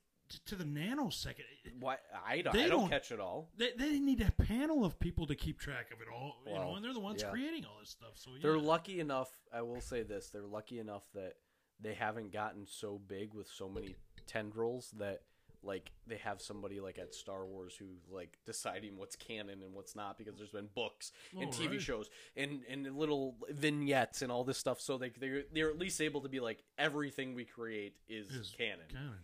to 0.46 0.54
the 0.54 0.64
nanosecond. 0.64 1.42
Why 1.80 1.96
I 2.26 2.40
don't, 2.42 2.54
I 2.56 2.60
don't 2.60 2.70
don't- 2.70 2.88
catch 2.88 3.10
it 3.12 3.20
all. 3.20 3.50
They, 3.56 3.72
they 3.76 3.98
need 3.98 4.20
a 4.22 4.30
panel 4.42 4.84
of 4.84 4.98
people 4.98 5.26
to 5.26 5.34
keep 5.34 5.58
track 5.58 5.90
of 5.92 6.00
it 6.00 6.08
all, 6.12 6.36
you 6.46 6.54
know, 6.54 6.74
and 6.76 6.84
they're 6.84 6.94
the 6.94 7.00
ones 7.00 7.22
yeah. 7.22 7.30
creating 7.30 7.64
all 7.66 7.76
this 7.80 7.90
stuff. 7.90 8.12
So 8.14 8.30
They're 8.40 8.56
lucky 8.58 9.00
enough. 9.00 9.28
I 9.52 9.62
will 9.62 9.80
say 9.80 10.02
this: 10.02 10.28
they're 10.30 10.46
lucky 10.46 10.78
enough 10.78 11.02
that 11.14 11.34
they 11.80 11.94
haven't 11.94 12.32
gotten 12.32 12.66
so 12.66 12.98
big 13.06 13.34
with 13.34 13.48
so 13.48 13.68
many 13.68 13.96
tendrils 14.26 14.92
that 14.98 15.22
like 15.64 15.92
they 16.06 16.16
have 16.16 16.40
somebody 16.42 16.80
like 16.80 16.98
at 16.98 17.14
Star 17.14 17.44
Wars 17.46 17.74
who 17.78 17.86
like 18.10 18.36
deciding 18.46 18.96
what's 18.96 19.14
canon 19.16 19.62
and 19.62 19.72
what's 19.74 19.94
not 19.94 20.18
because 20.18 20.36
there's 20.36 20.50
been 20.50 20.68
books 20.74 21.12
and 21.38 21.44
Oh, 21.48 21.56
TV 21.56 21.70
right. 21.72 21.80
shows 21.80 22.10
and 22.36 22.62
and 22.68 22.96
little 22.96 23.36
vignettes 23.50 24.22
and 24.22 24.32
all 24.32 24.44
this 24.44 24.58
stuff. 24.58 24.80
So 24.80 24.98
they 24.98 25.10
they're, 25.10 25.42
they're 25.52 25.70
at 25.70 25.78
least 25.78 26.00
able 26.00 26.20
to 26.22 26.28
be 26.28 26.40
like 26.40 26.62
everything 26.78 27.34
we 27.34 27.44
create 27.44 27.94
is, 28.08 28.28
is 28.30 28.54
canon. 28.56 28.86
canon, 28.90 29.18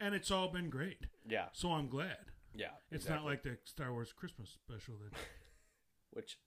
and 0.00 0.14
it's 0.14 0.30
all 0.30 0.48
been 0.48 0.68
great. 0.70 1.06
Yeah, 1.28 1.46
So 1.52 1.70
I'm 1.72 1.88
glad. 1.88 2.18
yeah. 2.54 2.66
It's 2.90 3.04
exactly. 3.04 3.16
not 3.16 3.24
like 3.30 3.42
the 3.42 3.56
Star 3.64 3.92
Wars 3.92 4.12
Christmas 4.12 4.50
special 4.50 4.94
that 5.02 5.16
which 6.12 6.38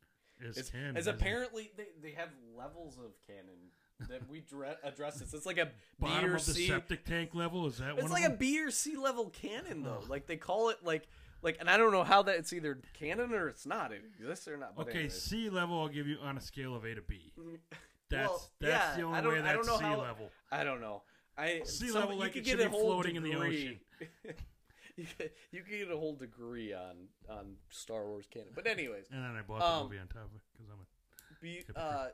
is 0.41 0.57
is, 0.57 0.69
canon. 0.69 0.97
as 0.97 1.03
isn't 1.03 1.15
it? 1.15 1.21
apparently 1.21 1.71
they, 1.77 1.87
they 2.01 2.11
have 2.11 2.29
levels 2.57 2.97
of 2.97 3.11
canon 3.25 3.71
that 4.09 4.29
we 4.29 4.41
dre- 4.41 4.75
address 4.83 5.19
this. 5.19 5.33
It's 5.33 5.45
like 5.45 5.57
a 5.57 5.69
bottom 5.99 6.25
B 6.25 6.31
or 6.31 6.35
of 6.35 6.45
the 6.45 6.53
C. 6.53 6.67
septic 6.67 7.03
tank 7.05 7.33
level. 7.33 7.65
Is 7.67 7.77
that 7.79 7.95
what 7.95 8.03
It's 8.03 8.11
one 8.11 8.21
like 8.21 8.31
a? 8.31 8.35
B 8.35 8.61
or 8.61 8.71
C 8.71 8.95
level 8.95 9.29
canon 9.29 9.83
though. 9.83 10.03
Like 10.07 10.27
they 10.27 10.37
call 10.37 10.69
it 10.69 10.77
like 10.83 11.07
like, 11.43 11.57
and 11.59 11.69
I 11.69 11.77
don't 11.77 11.91
know 11.91 12.03
how 12.03 12.23
that 12.23 12.35
it's 12.37 12.51
either 12.53 12.79
canon 12.99 13.33
or 13.33 13.47
it's 13.47 13.65
not. 13.65 13.91
It 13.91 14.01
exists 14.19 14.47
or 14.47 14.57
not. 14.57 14.73
Okay, 14.79 14.91
anyways. 14.91 15.21
C 15.21 15.49
level. 15.49 15.79
I'll 15.79 15.87
give 15.87 16.07
you 16.07 16.17
on 16.23 16.37
a 16.37 16.41
scale 16.41 16.75
of 16.75 16.83
A 16.85 16.95
to 16.95 17.01
B. 17.01 17.31
That's 18.09 18.29
Well, 18.29 18.49
that's 18.61 18.71
yeah, 18.71 18.95
the 18.95 19.01
only 19.03 19.19
way 19.27 19.39
I 19.41 19.51
don't 19.51 19.65
that's 19.65 19.67
know 19.67 19.77
C 19.79 19.83
how- 19.83 19.99
level. 20.01 20.31
I 20.49 20.63
don't 20.63 20.79
know. 20.79 21.01
I 21.37 21.61
Sea 21.65 21.91
level, 21.91 22.13
you 22.13 22.19
like 22.21 22.33
could 22.33 22.45
get 22.45 22.59
a 22.61 22.69
whole 22.69 22.79
floating 22.85 23.15
in 23.17 23.21
the 23.23 23.31
degree. 23.31 23.79
you, 24.95 25.05
could, 25.17 25.29
you 25.51 25.61
could 25.61 25.71
get 25.77 25.91
a 25.91 25.97
whole 25.97 26.15
degree 26.15 26.73
on 26.73 26.95
on 27.29 27.55
Star 27.69 28.05
Wars 28.07 28.25
canon. 28.31 28.47
But 28.55 28.65
anyways, 28.65 29.05
And 29.11 29.23
then 29.23 29.35
I 29.37 29.41
bought 29.41 29.59
the 29.59 29.65
Um, 29.65 29.83
movie 29.83 29.99
on 29.99 30.07
top 30.07 30.23
of 30.23 30.35
it 30.35 30.41
because 30.53 30.67
I'm 30.71 30.79
a 30.79 31.41
Be, 31.41 31.63
uh, 31.75 32.07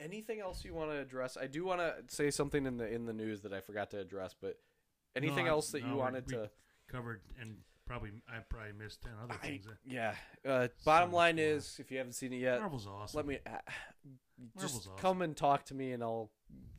anything 0.00 0.40
else 0.40 0.64
you 0.64 0.74
want 0.74 0.90
to 0.90 0.98
address? 0.98 1.36
I 1.40 1.46
do 1.46 1.64
want 1.64 1.80
to 1.80 1.94
say 2.08 2.30
something 2.30 2.66
in 2.66 2.76
the 2.76 2.86
in 2.92 3.06
the 3.06 3.12
news 3.12 3.42
that 3.42 3.52
I 3.52 3.60
forgot 3.60 3.90
to 3.90 3.98
address, 4.00 4.34
but 4.40 4.58
anything 5.14 5.46
No, 5.46 5.52
else 5.52 5.70
that 5.72 5.82
no, 5.82 5.90
you 5.90 5.96
wanted 5.96 6.26
we 6.26 6.34
to? 6.34 6.50
covered 6.88 7.20
and 7.40 7.56
probably 7.86 8.10
I 8.28 8.38
probably 8.48 8.72
missed 8.72 9.02
ten 9.02 9.12
other 9.22 9.34
things. 9.42 9.66
that- 9.66 9.78
yeah. 9.84 10.14
Uh, 10.44 10.68
bottom 10.84 11.10
much 11.10 11.16
line 11.16 11.38
is, 11.38 11.76
if 11.78 11.90
you 11.90 11.98
haven't 11.98 12.14
seen 12.14 12.32
it 12.32 12.38
yet, 12.40 12.60
Marvel's 12.60 12.86
awesome. 12.86 13.16
let 13.16 13.26
me 13.26 13.38
uh, 13.46 13.58
just 14.60 14.76
awesome. 14.76 14.92
come 14.98 15.22
and 15.22 15.36
talk 15.36 15.64
to 15.66 15.74
me, 15.74 15.92
and 15.92 16.02
I'll. 16.02 16.30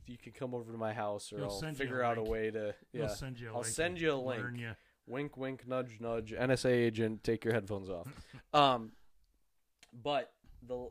You 0.06 0.16
can 0.16 0.32
come 0.32 0.54
over 0.54 0.72
to 0.72 0.78
my 0.78 0.94
house, 0.94 1.30
or 1.34 1.36
He'll 1.36 1.50
I'll 1.50 1.60
you 1.62 1.68
a 1.68 1.74
figure 1.74 2.02
out 2.02 2.16
a 2.16 2.22
way 2.22 2.50
to. 2.50 2.74
He'll 2.92 3.02
Yeah, 3.02 3.08
send 3.08 3.38
you 3.38 3.48
a 3.48 3.52
I'll 3.52 3.56
link 3.60 3.66
send 3.66 4.00
you 4.00 4.12
a 4.12 4.14
link. 4.14 4.42
ya. 4.58 4.72
wink, 5.06 5.36
wink, 5.36 5.68
nudge, 5.68 5.98
nudge. 6.00 6.32
NSA 6.32 6.70
agent, 6.70 7.22
take 7.22 7.44
your 7.44 7.52
headphones 7.52 7.90
off. 7.90 8.06
um, 8.54 8.92
but 9.92 10.32
the 10.66 10.88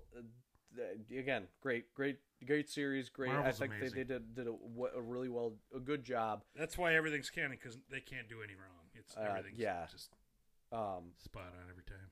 again, 1.11 1.43
great, 1.61 1.93
great, 1.93 2.17
great 2.45 2.69
series. 2.69 3.09
Great. 3.09 3.31
Marvel's 3.31 3.61
I 3.61 3.67
think 3.67 3.79
they, 3.81 3.89
they 3.89 4.03
did 4.03 4.35
did 4.35 4.47
a, 4.47 4.51
a 4.95 5.01
really 5.01 5.29
well, 5.29 5.53
a 5.75 5.79
good 5.79 6.03
job. 6.03 6.43
That's 6.55 6.77
why 6.77 6.95
everything's 6.95 7.29
canon 7.29 7.51
because 7.51 7.77
they 7.89 7.99
can't 7.99 8.27
do 8.29 8.41
any 8.43 8.53
wrong. 8.53 8.85
It's 8.95 9.15
Uh, 9.15 9.21
everything's 9.21 9.59
yeah. 9.59 9.85
just 9.91 10.11
Um, 10.71 11.11
spot 11.17 11.43
on 11.47 11.69
every 11.69 11.83
time. 11.83 12.09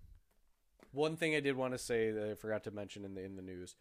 One 0.92 1.18
thing 1.18 1.36
I 1.36 1.42
did 1.42 1.56
want 1.56 1.74
to 1.74 1.78
say 1.78 2.12
that 2.12 2.30
I 2.32 2.36
forgot 2.36 2.64
to 2.66 2.72
mention 2.72 3.04
in 3.04 3.16
the 3.16 3.24
in 3.24 3.36
the 3.36 3.42
news, 3.42 3.76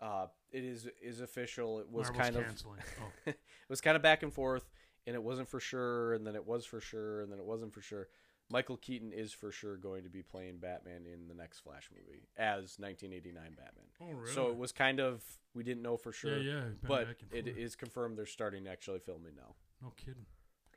uh, 0.00 0.26
it 0.52 0.62
is 0.64 0.88
is 1.02 1.20
official. 1.20 1.80
It 1.80 1.90
was 1.90 2.06
Marvel's 2.12 2.22
kind 2.22 2.36
of. 2.36 2.62
Oh, 3.26 3.30
it 3.30 3.38
was 3.68 3.80
kind 3.80 3.96
of 3.96 4.02
back 4.02 4.22
and 4.22 4.32
forth, 4.32 4.70
and 5.06 5.14
it 5.16 5.22
wasn't 5.22 5.48
for 5.48 5.58
sure, 5.60 6.14
and 6.14 6.26
then 6.26 6.34
it 6.36 6.46
was 6.46 6.64
for 6.64 6.80
sure, 6.80 7.22
and 7.22 7.32
then 7.32 7.38
it 7.38 7.44
wasn't 7.44 7.72
for 7.72 7.80
sure. 7.80 8.08
Michael 8.52 8.76
Keaton 8.76 9.12
is 9.12 9.32
for 9.32 9.50
sure 9.50 9.76
going 9.76 10.02
to 10.04 10.10
be 10.10 10.22
playing 10.22 10.58
Batman 10.58 11.06
in 11.10 11.26
the 11.26 11.34
next 11.34 11.60
Flash 11.60 11.88
movie 11.90 12.28
as 12.36 12.76
1989 12.78 13.34
Batman. 13.56 13.84
oh 14.02 14.12
really? 14.12 14.32
So 14.34 14.48
it 14.50 14.56
was 14.56 14.72
kind 14.72 15.00
of 15.00 15.22
we 15.54 15.64
didn't 15.64 15.82
know 15.82 15.96
for 15.96 16.12
sure, 16.12 16.36
yeah, 16.38 16.52
yeah. 16.52 16.60
but 16.86 17.08
it 17.32 17.48
is 17.48 17.74
confirmed 17.74 18.18
they're 18.18 18.26
starting 18.26 18.64
to 18.64 18.70
actually 18.70 18.98
filming 19.00 19.34
now. 19.36 19.54
No 19.82 19.92
kidding. 19.96 20.26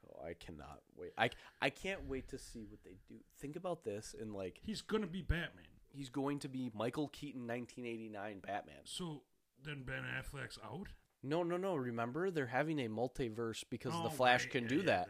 Oh, 0.07 0.25
I 0.25 0.33
cannot 0.33 0.79
wait. 0.97 1.11
I 1.17 1.29
I 1.61 1.69
can't 1.69 2.07
wait 2.07 2.29
to 2.29 2.37
see 2.37 2.65
what 2.69 2.83
they 2.83 2.97
do. 3.09 3.15
Think 3.39 3.55
about 3.57 3.83
this 3.83 4.15
and 4.19 4.33
like 4.33 4.59
He's 4.63 4.81
gonna 4.81 5.07
be 5.07 5.21
Batman. 5.21 5.65
he's 5.89 6.09
going 6.09 6.39
to 6.39 6.47
be 6.47 6.71
Michael 6.73 7.09
Keaton 7.09 7.41
1989 7.47 8.39
Batman. 8.39 8.75
So 8.85 9.23
then 9.63 9.83
Ben 9.83 10.03
Affleck's 10.03 10.59
out 10.63 10.87
No, 11.23 11.43
no, 11.43 11.57
no. 11.57 11.75
Remember, 11.75 12.31
they're 12.31 12.45
having 12.47 12.79
a 12.79 12.87
multiverse 12.87 13.63
because 13.69 13.93
Oh, 13.95 14.03
the 14.03 14.09
Flash 14.11 14.43
right, 14.43 14.51
can 14.51 14.63
yeah, 14.63 14.69
do 14.69 14.75
yeah, 14.77 14.85
that. 14.85 15.07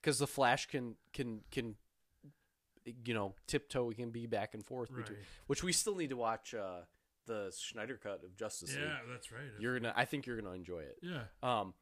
Because 0.00 0.18
the 0.18 0.26
Flash 0.26 0.66
can 0.66 0.94
can 1.12 1.40
can 1.50 1.76
you 3.04 3.14
know 3.14 3.34
tiptoe. 3.46 3.88
He 3.90 3.94
can 3.96 4.10
be 4.10 4.26
back 4.26 4.54
and 4.54 4.64
forth 4.64 4.94
between. 4.94 5.18
Which 5.46 5.62
we 5.62 5.72
still 5.72 5.94
need 5.96 6.10
to 6.10 6.16
watch 6.16 6.54
uh, 6.54 6.80
the 7.26 7.48
Snyder 7.50 7.98
cut 8.02 8.24
of 8.24 8.34
Justice 8.36 8.74
League. 8.74 8.84
Yeah, 8.84 8.98
that's 9.10 9.30
right. 9.30 9.40
You're 9.58 9.78
gonna. 9.78 9.92
I 9.96 10.04
think 10.04 10.26
you're 10.26 10.40
gonna 10.40 10.54
enjoy 10.54 10.80
it. 10.80 10.98
yeah. 11.02 11.22
Um, 11.42 11.74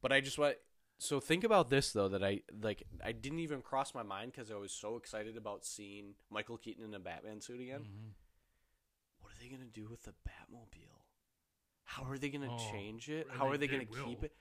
but 0.00 0.12
I 0.12 0.20
just 0.20 0.38
want. 0.38 0.56
So 0.98 1.18
think 1.18 1.42
about 1.42 1.68
this 1.70 1.92
though 1.92 2.08
that 2.08 2.22
I 2.22 2.42
like. 2.60 2.84
I 3.04 3.12
didn't 3.12 3.40
even 3.40 3.62
cross 3.62 3.94
my 3.94 4.02
mind 4.02 4.32
because 4.32 4.50
I 4.50 4.56
was 4.56 4.72
so 4.72 4.96
excited 4.96 5.36
about 5.36 5.64
seeing 5.64 6.14
Michael 6.30 6.58
Keaton 6.58 6.84
in 6.84 6.94
a 6.94 7.00
Batman 7.00 7.40
suit 7.40 7.60
again. 7.60 7.80
Mhm. 7.80 8.12
What 9.20 9.32
are 9.32 9.36
they 9.42 9.48
gonna 9.48 9.64
do 9.64 9.88
with 9.88 10.02
the 10.02 10.12
Batmobile? 10.28 11.00
How 11.84 12.04
are 12.04 12.18
they 12.18 12.28
gonna 12.28 12.52
Oh, 12.54 12.70
change 12.72 13.08
it? 13.08 13.26
How 13.30 13.48
are 13.48 13.56
they 13.56 13.66
think 13.66 13.90
gonna 13.90 14.04
keep 14.06 14.22
it? 14.22 14.32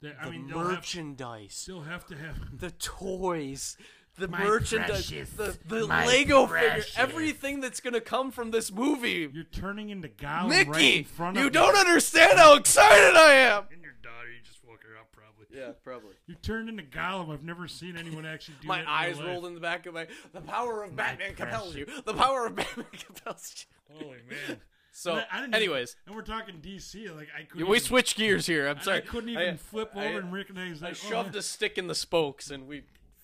They- 0.00 0.10
The 0.10 0.20
I 0.22 0.30
mean, 0.30 0.46
they'll 0.48 0.58
have, 0.60 0.68
merchandise, 0.68 1.64
they'll 1.66 1.82
have 1.82 2.06
to 2.06 2.16
have. 2.16 2.36
the 2.60 2.70
toys, 2.72 3.76
the 4.16 4.28
My 4.28 4.44
merchandise, 4.44 5.08
precious, 5.10 5.30
the 5.30 5.58
the 5.66 5.86
my 5.86 6.06
Lego 6.06 6.46
precious. 6.46 6.86
figure, 6.90 7.02
everything 7.02 7.60
that's 7.60 7.80
gonna 7.80 8.00
come 8.00 8.30
from 8.30 8.50
this 8.50 8.70
movie. 8.72 9.28
You're 9.32 9.44
turning 9.44 9.90
into 9.90 10.08
Gollum 10.08 10.48
Mickey, 10.50 10.70
right 10.70 10.96
in 10.98 11.04
front 11.04 11.36
of 11.36 11.42
you 11.42 11.50
don't 11.50 11.76
understand 11.76 12.38
how 12.38 12.54
excited 12.56 13.16
I 13.16 13.32
am. 13.34 13.64
And 13.72 13.82
your 13.82 13.94
daughter, 14.02 14.28
you 14.30 14.40
just 14.44 14.64
woke 14.64 14.82
her 14.84 14.96
up 14.98 15.10
probably. 15.12 15.46
Yeah, 15.56 15.70
probably. 15.82 16.14
You 16.26 16.34
turned 16.36 16.68
into 16.68 16.82
Gollum. 16.84 17.32
I've 17.32 17.42
never 17.44 17.66
seen 17.68 17.96
anyone 17.96 18.24
actually 18.26 18.56
do 18.60 18.68
My 18.68 18.78
that. 18.78 18.86
My 18.86 18.92
eyes 18.92 19.20
rolled 19.20 19.46
in 19.46 19.54
the 19.54 19.60
back 19.60 19.86
of 19.86 19.94
my. 19.94 20.06
The 20.32 20.40
power 20.40 20.82
of 20.84 20.90
My 20.92 20.96
Batman 20.96 21.34
compels 21.34 21.74
you. 21.76 21.86
The 22.04 22.14
power 22.14 22.46
of 22.46 22.54
Batman 22.56 22.86
compels 23.06 23.66
you. 23.90 23.96
Holy 24.00 24.18
man. 24.28 24.60
So, 24.98 25.12
And 25.12 25.26
I- 25.30 25.36
I 25.38 25.40
didn't 25.42 25.54
anyways, 25.54 25.90
Even, 25.92 26.02
and 26.08 26.16
we're 26.16 26.22
talking 26.22 26.60
DC. 26.60 27.08
Like 27.14 27.28
I 27.32 27.44
couldn't. 27.44 27.68
even, 27.68 27.80
switch 27.80 28.16
gears 28.16 28.46
here. 28.46 28.66
I'm 28.66 28.80
sorry. 28.80 28.98
I 28.98 29.00
couldn't 29.02 29.30
even 29.30 29.54
I- 29.54 29.56
flip 29.56 29.92
I- 29.94 30.08
over 30.08 30.18
and 30.18 30.32
recognize 30.32 30.80
that. 30.80 30.86
I 30.86 30.90
oh, 30.90 30.94
shoved 30.94 31.34
yeah. 31.34 31.38
a 31.38 31.42
stick 31.42 31.78
in 31.78 31.86
the 31.86 31.94
spokes 31.94 32.50
and 32.50 32.66
we 32.66 32.82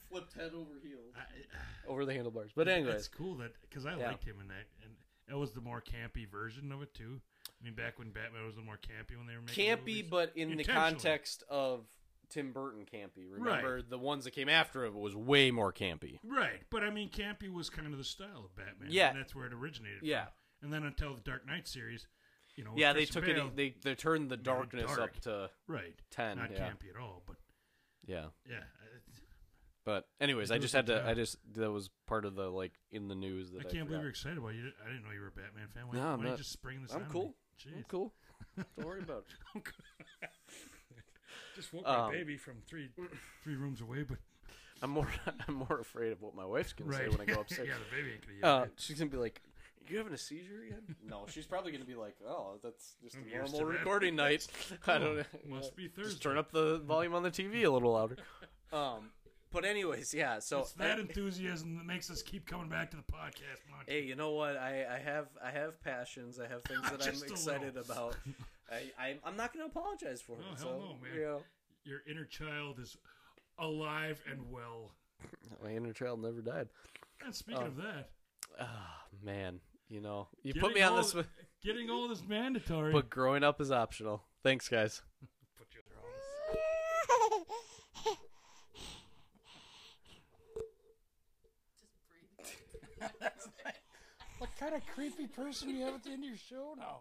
Flipped 0.08 0.34
head 0.34 0.52
over 0.54 0.70
heels. 0.80 1.12
I- 1.16 1.20
uh, 1.20 1.90
over 1.90 2.04
the 2.04 2.12
handlebars. 2.14 2.52
But 2.54 2.68
anyways, 2.68 2.92
That's 2.94 3.08
cool 3.08 3.34
that 3.38 3.60
because 3.62 3.84
I 3.86 3.96
Yeah. 3.96 4.06
liked 4.06 4.22
him 4.24 4.40
in 4.40 4.46
that, 4.46 4.66
and 4.84 4.94
it 5.28 5.34
was 5.34 5.52
the 5.52 5.60
more 5.60 5.82
campy 5.82 6.28
version 6.30 6.70
of 6.70 6.80
it 6.80 6.94
too. 6.94 7.20
I 7.48 7.64
mean, 7.64 7.74
back 7.74 7.98
when 7.98 8.10
Batman 8.12 8.44
was 8.44 8.54
a 8.54 8.58
little 8.58 8.66
more 8.66 8.78
campy 8.78 9.16
when 9.16 9.26
they 9.26 9.34
were 9.34 9.42
making 9.42 9.64
campy, 9.66 9.78
movies. 9.96 10.10
but 10.10 10.32
in 10.36 10.56
the 10.56 10.62
context 10.64 11.42
of 11.48 11.86
Tim 12.30 12.52
Burton 12.52 12.86
campy. 12.86 13.28
Remember, 13.28 13.74
Right. 13.76 13.90
the 13.90 13.98
ones 13.98 14.24
that 14.24 14.30
came 14.30 14.48
after 14.48 14.84
it 14.84 14.92
was 14.94 15.16
way 15.16 15.50
more 15.50 15.72
campy. 15.72 16.20
right. 16.22 16.62
But 16.70 16.84
I 16.84 16.90
mean, 16.90 17.10
campy 17.10 17.52
was 17.52 17.68
kind 17.68 17.92
of 17.92 17.98
the 17.98 18.04
style 18.04 18.44
of 18.44 18.54
Batman. 18.54 18.90
Yeah. 18.92 19.10
and 19.10 19.18
that's 19.18 19.34
where 19.34 19.46
it 19.46 19.52
originated. 19.52 20.02
Yeah. 20.04 20.26
from. 20.26 20.32
And 20.64 20.72
then 20.72 20.82
until 20.82 21.14
the 21.14 21.20
Dark 21.20 21.46
Knight 21.46 21.68
series, 21.68 22.06
you 22.56 22.64
know, 22.64 22.70
with 22.72 22.80
Yeah, 22.80 22.92
they 22.92 23.00
Christian 23.06 23.22
took 23.22 23.34
Bale, 23.36 23.46
it. 23.46 23.56
They 23.56 23.74
they 23.82 23.94
turned 23.94 24.30
the 24.30 24.36
darkness 24.36 24.86
dark. 24.86 25.00
up 25.00 25.20
to 25.22 25.50
right, 25.68 25.94
ten. 26.10 26.38
not 26.38 26.50
yeah, 26.50 26.58
campy 26.68 26.90
at 26.92 27.00
all, 27.00 27.22
but 27.26 27.36
yeah. 28.06 28.26
yeah, 28.48 28.56
But 29.84 30.06
anyways, 30.20 30.50
I 30.50 30.58
just 30.58 30.74
had 30.74 30.86
good 30.86 31.02
to. 31.04 31.08
I 31.08 31.14
just 31.14 31.36
that 31.54 31.70
was 31.70 31.90
part 32.06 32.24
of 32.24 32.34
the 32.34 32.48
like 32.50 32.72
in 32.90 33.08
the 33.08 33.14
news 33.14 33.50
that 33.52 33.64
I 33.66 33.68
I, 33.68 33.72
can't 33.72 33.86
believe 33.86 34.00
you're 34.02 34.10
excited 34.10 34.38
about 34.38 34.52
it. 34.52 34.56
You. 34.56 34.70
I 34.84 34.88
didn't 34.88 35.04
know 35.04 35.10
you 35.12 35.20
were 35.20 35.28
a 35.28 35.30
Batman 35.30 35.68
fan. 35.74 35.88
Why, 35.88 35.94
No, 35.96 36.06
I'm 36.08 36.18
why 36.18 36.24
you 36.24 36.30
not. 36.30 36.38
just 36.38 36.52
spring 36.52 36.82
this 36.82 36.92
I'm 36.94 37.02
on 37.02 37.10
cool. 37.10 37.34
Jeez. 37.62 37.76
I'm 37.76 37.84
cool. 37.88 38.12
Don't 38.56 38.86
worry 38.86 39.00
about 39.02 39.24
it. 39.54 39.62
Just 41.54 41.72
woke 41.72 41.84
my 41.84 41.94
Um, 42.06 42.10
baby 42.10 42.36
from 42.36 42.54
three 42.66 42.88
three 43.42 43.54
rooms 43.54 43.80
away, 43.80 44.02
but 44.02 44.18
I'm 44.82 44.90
more 44.90 45.06
I'm 45.48 45.54
more 45.54 45.78
afraid 45.80 46.12
of 46.12 46.20
what 46.20 46.34
my 46.34 46.44
wife's 46.44 46.72
gonna 46.72 46.92
say 46.92 47.08
when 47.08 47.20
I 47.20 47.24
go 47.26 47.40
upstairs. 47.40 47.68
yeah, 47.68 47.74
the 47.78 47.96
baby 47.96 48.12
ain't 48.14 48.40
gonna. 48.42 48.54
Uh, 48.64 48.66
she's 48.76 48.98
gonna 48.98 49.10
be 49.10 49.16
like, 49.18 49.40
"You 49.88 49.98
having 49.98 50.12
a 50.12 50.18
seizure 50.18 50.62
again?" 50.66 50.96
no, 51.06 51.26
she's 51.28 51.46
probably 51.46 51.72
gonna 51.72 51.84
be 51.84 51.94
like, 51.94 52.16
"Oh, 52.26 52.58
that's 52.62 52.94
just 53.02 53.16
a 53.16 53.18
used 53.20 53.32
normal 53.34 53.50
to 53.60 53.64
that." 53.66 53.78
recording 53.78 54.16
night." 54.16 54.46
I 54.86 54.98
don't 54.98 55.16
know. 55.18 55.24
Oh, 55.34 55.48
must 55.54 55.76
be 55.76 55.88
Thursday. 55.88 56.10
Just 56.10 56.22
turn 56.22 56.38
up 56.38 56.50
the 56.52 56.78
volume 56.78 57.14
on 57.14 57.22
the 57.22 57.30
TV 57.30 57.64
a 57.64 57.70
little 57.70 57.92
louder. 57.92 58.16
Um, 58.72 59.10
but 59.52 59.64
anyways, 59.64 60.12
yeah. 60.12 60.40
So 60.40 60.60
It's 60.60 60.72
that 60.72 60.98
enthusiasm 60.98 61.76
that 61.76 61.86
makes 61.86 62.10
us 62.10 62.22
keep 62.22 62.44
coming 62.44 62.68
back 62.68 62.90
to 62.90 62.96
the 62.96 63.04
podcast, 63.04 63.60
Monty. 63.70 63.92
Hey, 63.92 64.02
you 64.02 64.16
know 64.16 64.32
what? 64.32 64.56
I, 64.56 64.84
I 64.92 64.98
have 64.98 65.28
I 65.40 65.52
have 65.52 65.80
passions. 65.80 66.40
I 66.40 66.48
have 66.48 66.64
things 66.64 66.80
that 66.90 66.94
I'm 66.94 66.98
Just 67.12 67.22
a 67.22 67.26
excited 67.32 67.76
little. 67.76 67.92
about. 67.92 68.16
I, 68.72 68.90
I 68.98 69.16
I'm 69.24 69.36
not 69.36 69.52
going 69.52 69.64
to 69.64 69.70
apologize 69.70 70.20
for 70.22 70.32
it. 70.32 70.38
Oh, 70.50 70.54
so, 70.56 70.66
hell 70.66 70.78
no, 70.80 70.96
man. 71.08 71.14
You 71.14 71.20
know, 71.24 71.42
Your 71.84 72.00
inner 72.10 72.24
child 72.24 72.80
is 72.80 72.96
alive 73.60 74.20
and 74.28 74.40
well. 74.50 74.90
my 75.62 75.70
inner 75.70 75.92
child 75.92 76.20
never 76.20 76.40
died. 76.40 76.66
And 77.24 77.32
speaking 77.32 77.62
Oh. 77.62 77.66
of 77.66 77.76
that, 77.76 78.08
Ah, 78.60 79.04
man. 79.22 79.60
You 79.88 80.00
know, 80.00 80.28
you 80.42 80.52
getting 80.54 80.68
put 80.68 80.74
me 80.74 80.82
on 80.82 80.92
all- 80.92 80.98
this, 80.98 81.14
one, 81.14 81.26
Getting 81.62 81.88
old 81.90 82.10
is 82.10 82.22
mandatory. 82.26 82.92
but 82.92 83.08
growing 83.10 83.42
up 83.44 83.60
is 83.60 83.70
optional. 83.70 84.22
Thanks, 84.42 84.68
guys. 84.68 85.02
Put 85.56 85.68
you 85.74 85.80
on 85.96 86.02
this. 87.40 88.16
What 94.38 94.50
kind 94.58 94.74
of 94.74 94.82
creepy 94.94 95.26
person 95.26 95.68
do 95.68 95.74
you 95.74 95.84
have 95.84 95.94
at 95.94 96.02
the 96.04 96.10
end 96.10 96.24
of 96.24 96.28
your 96.28 96.36
show 96.36 96.74
now? 96.76 97.00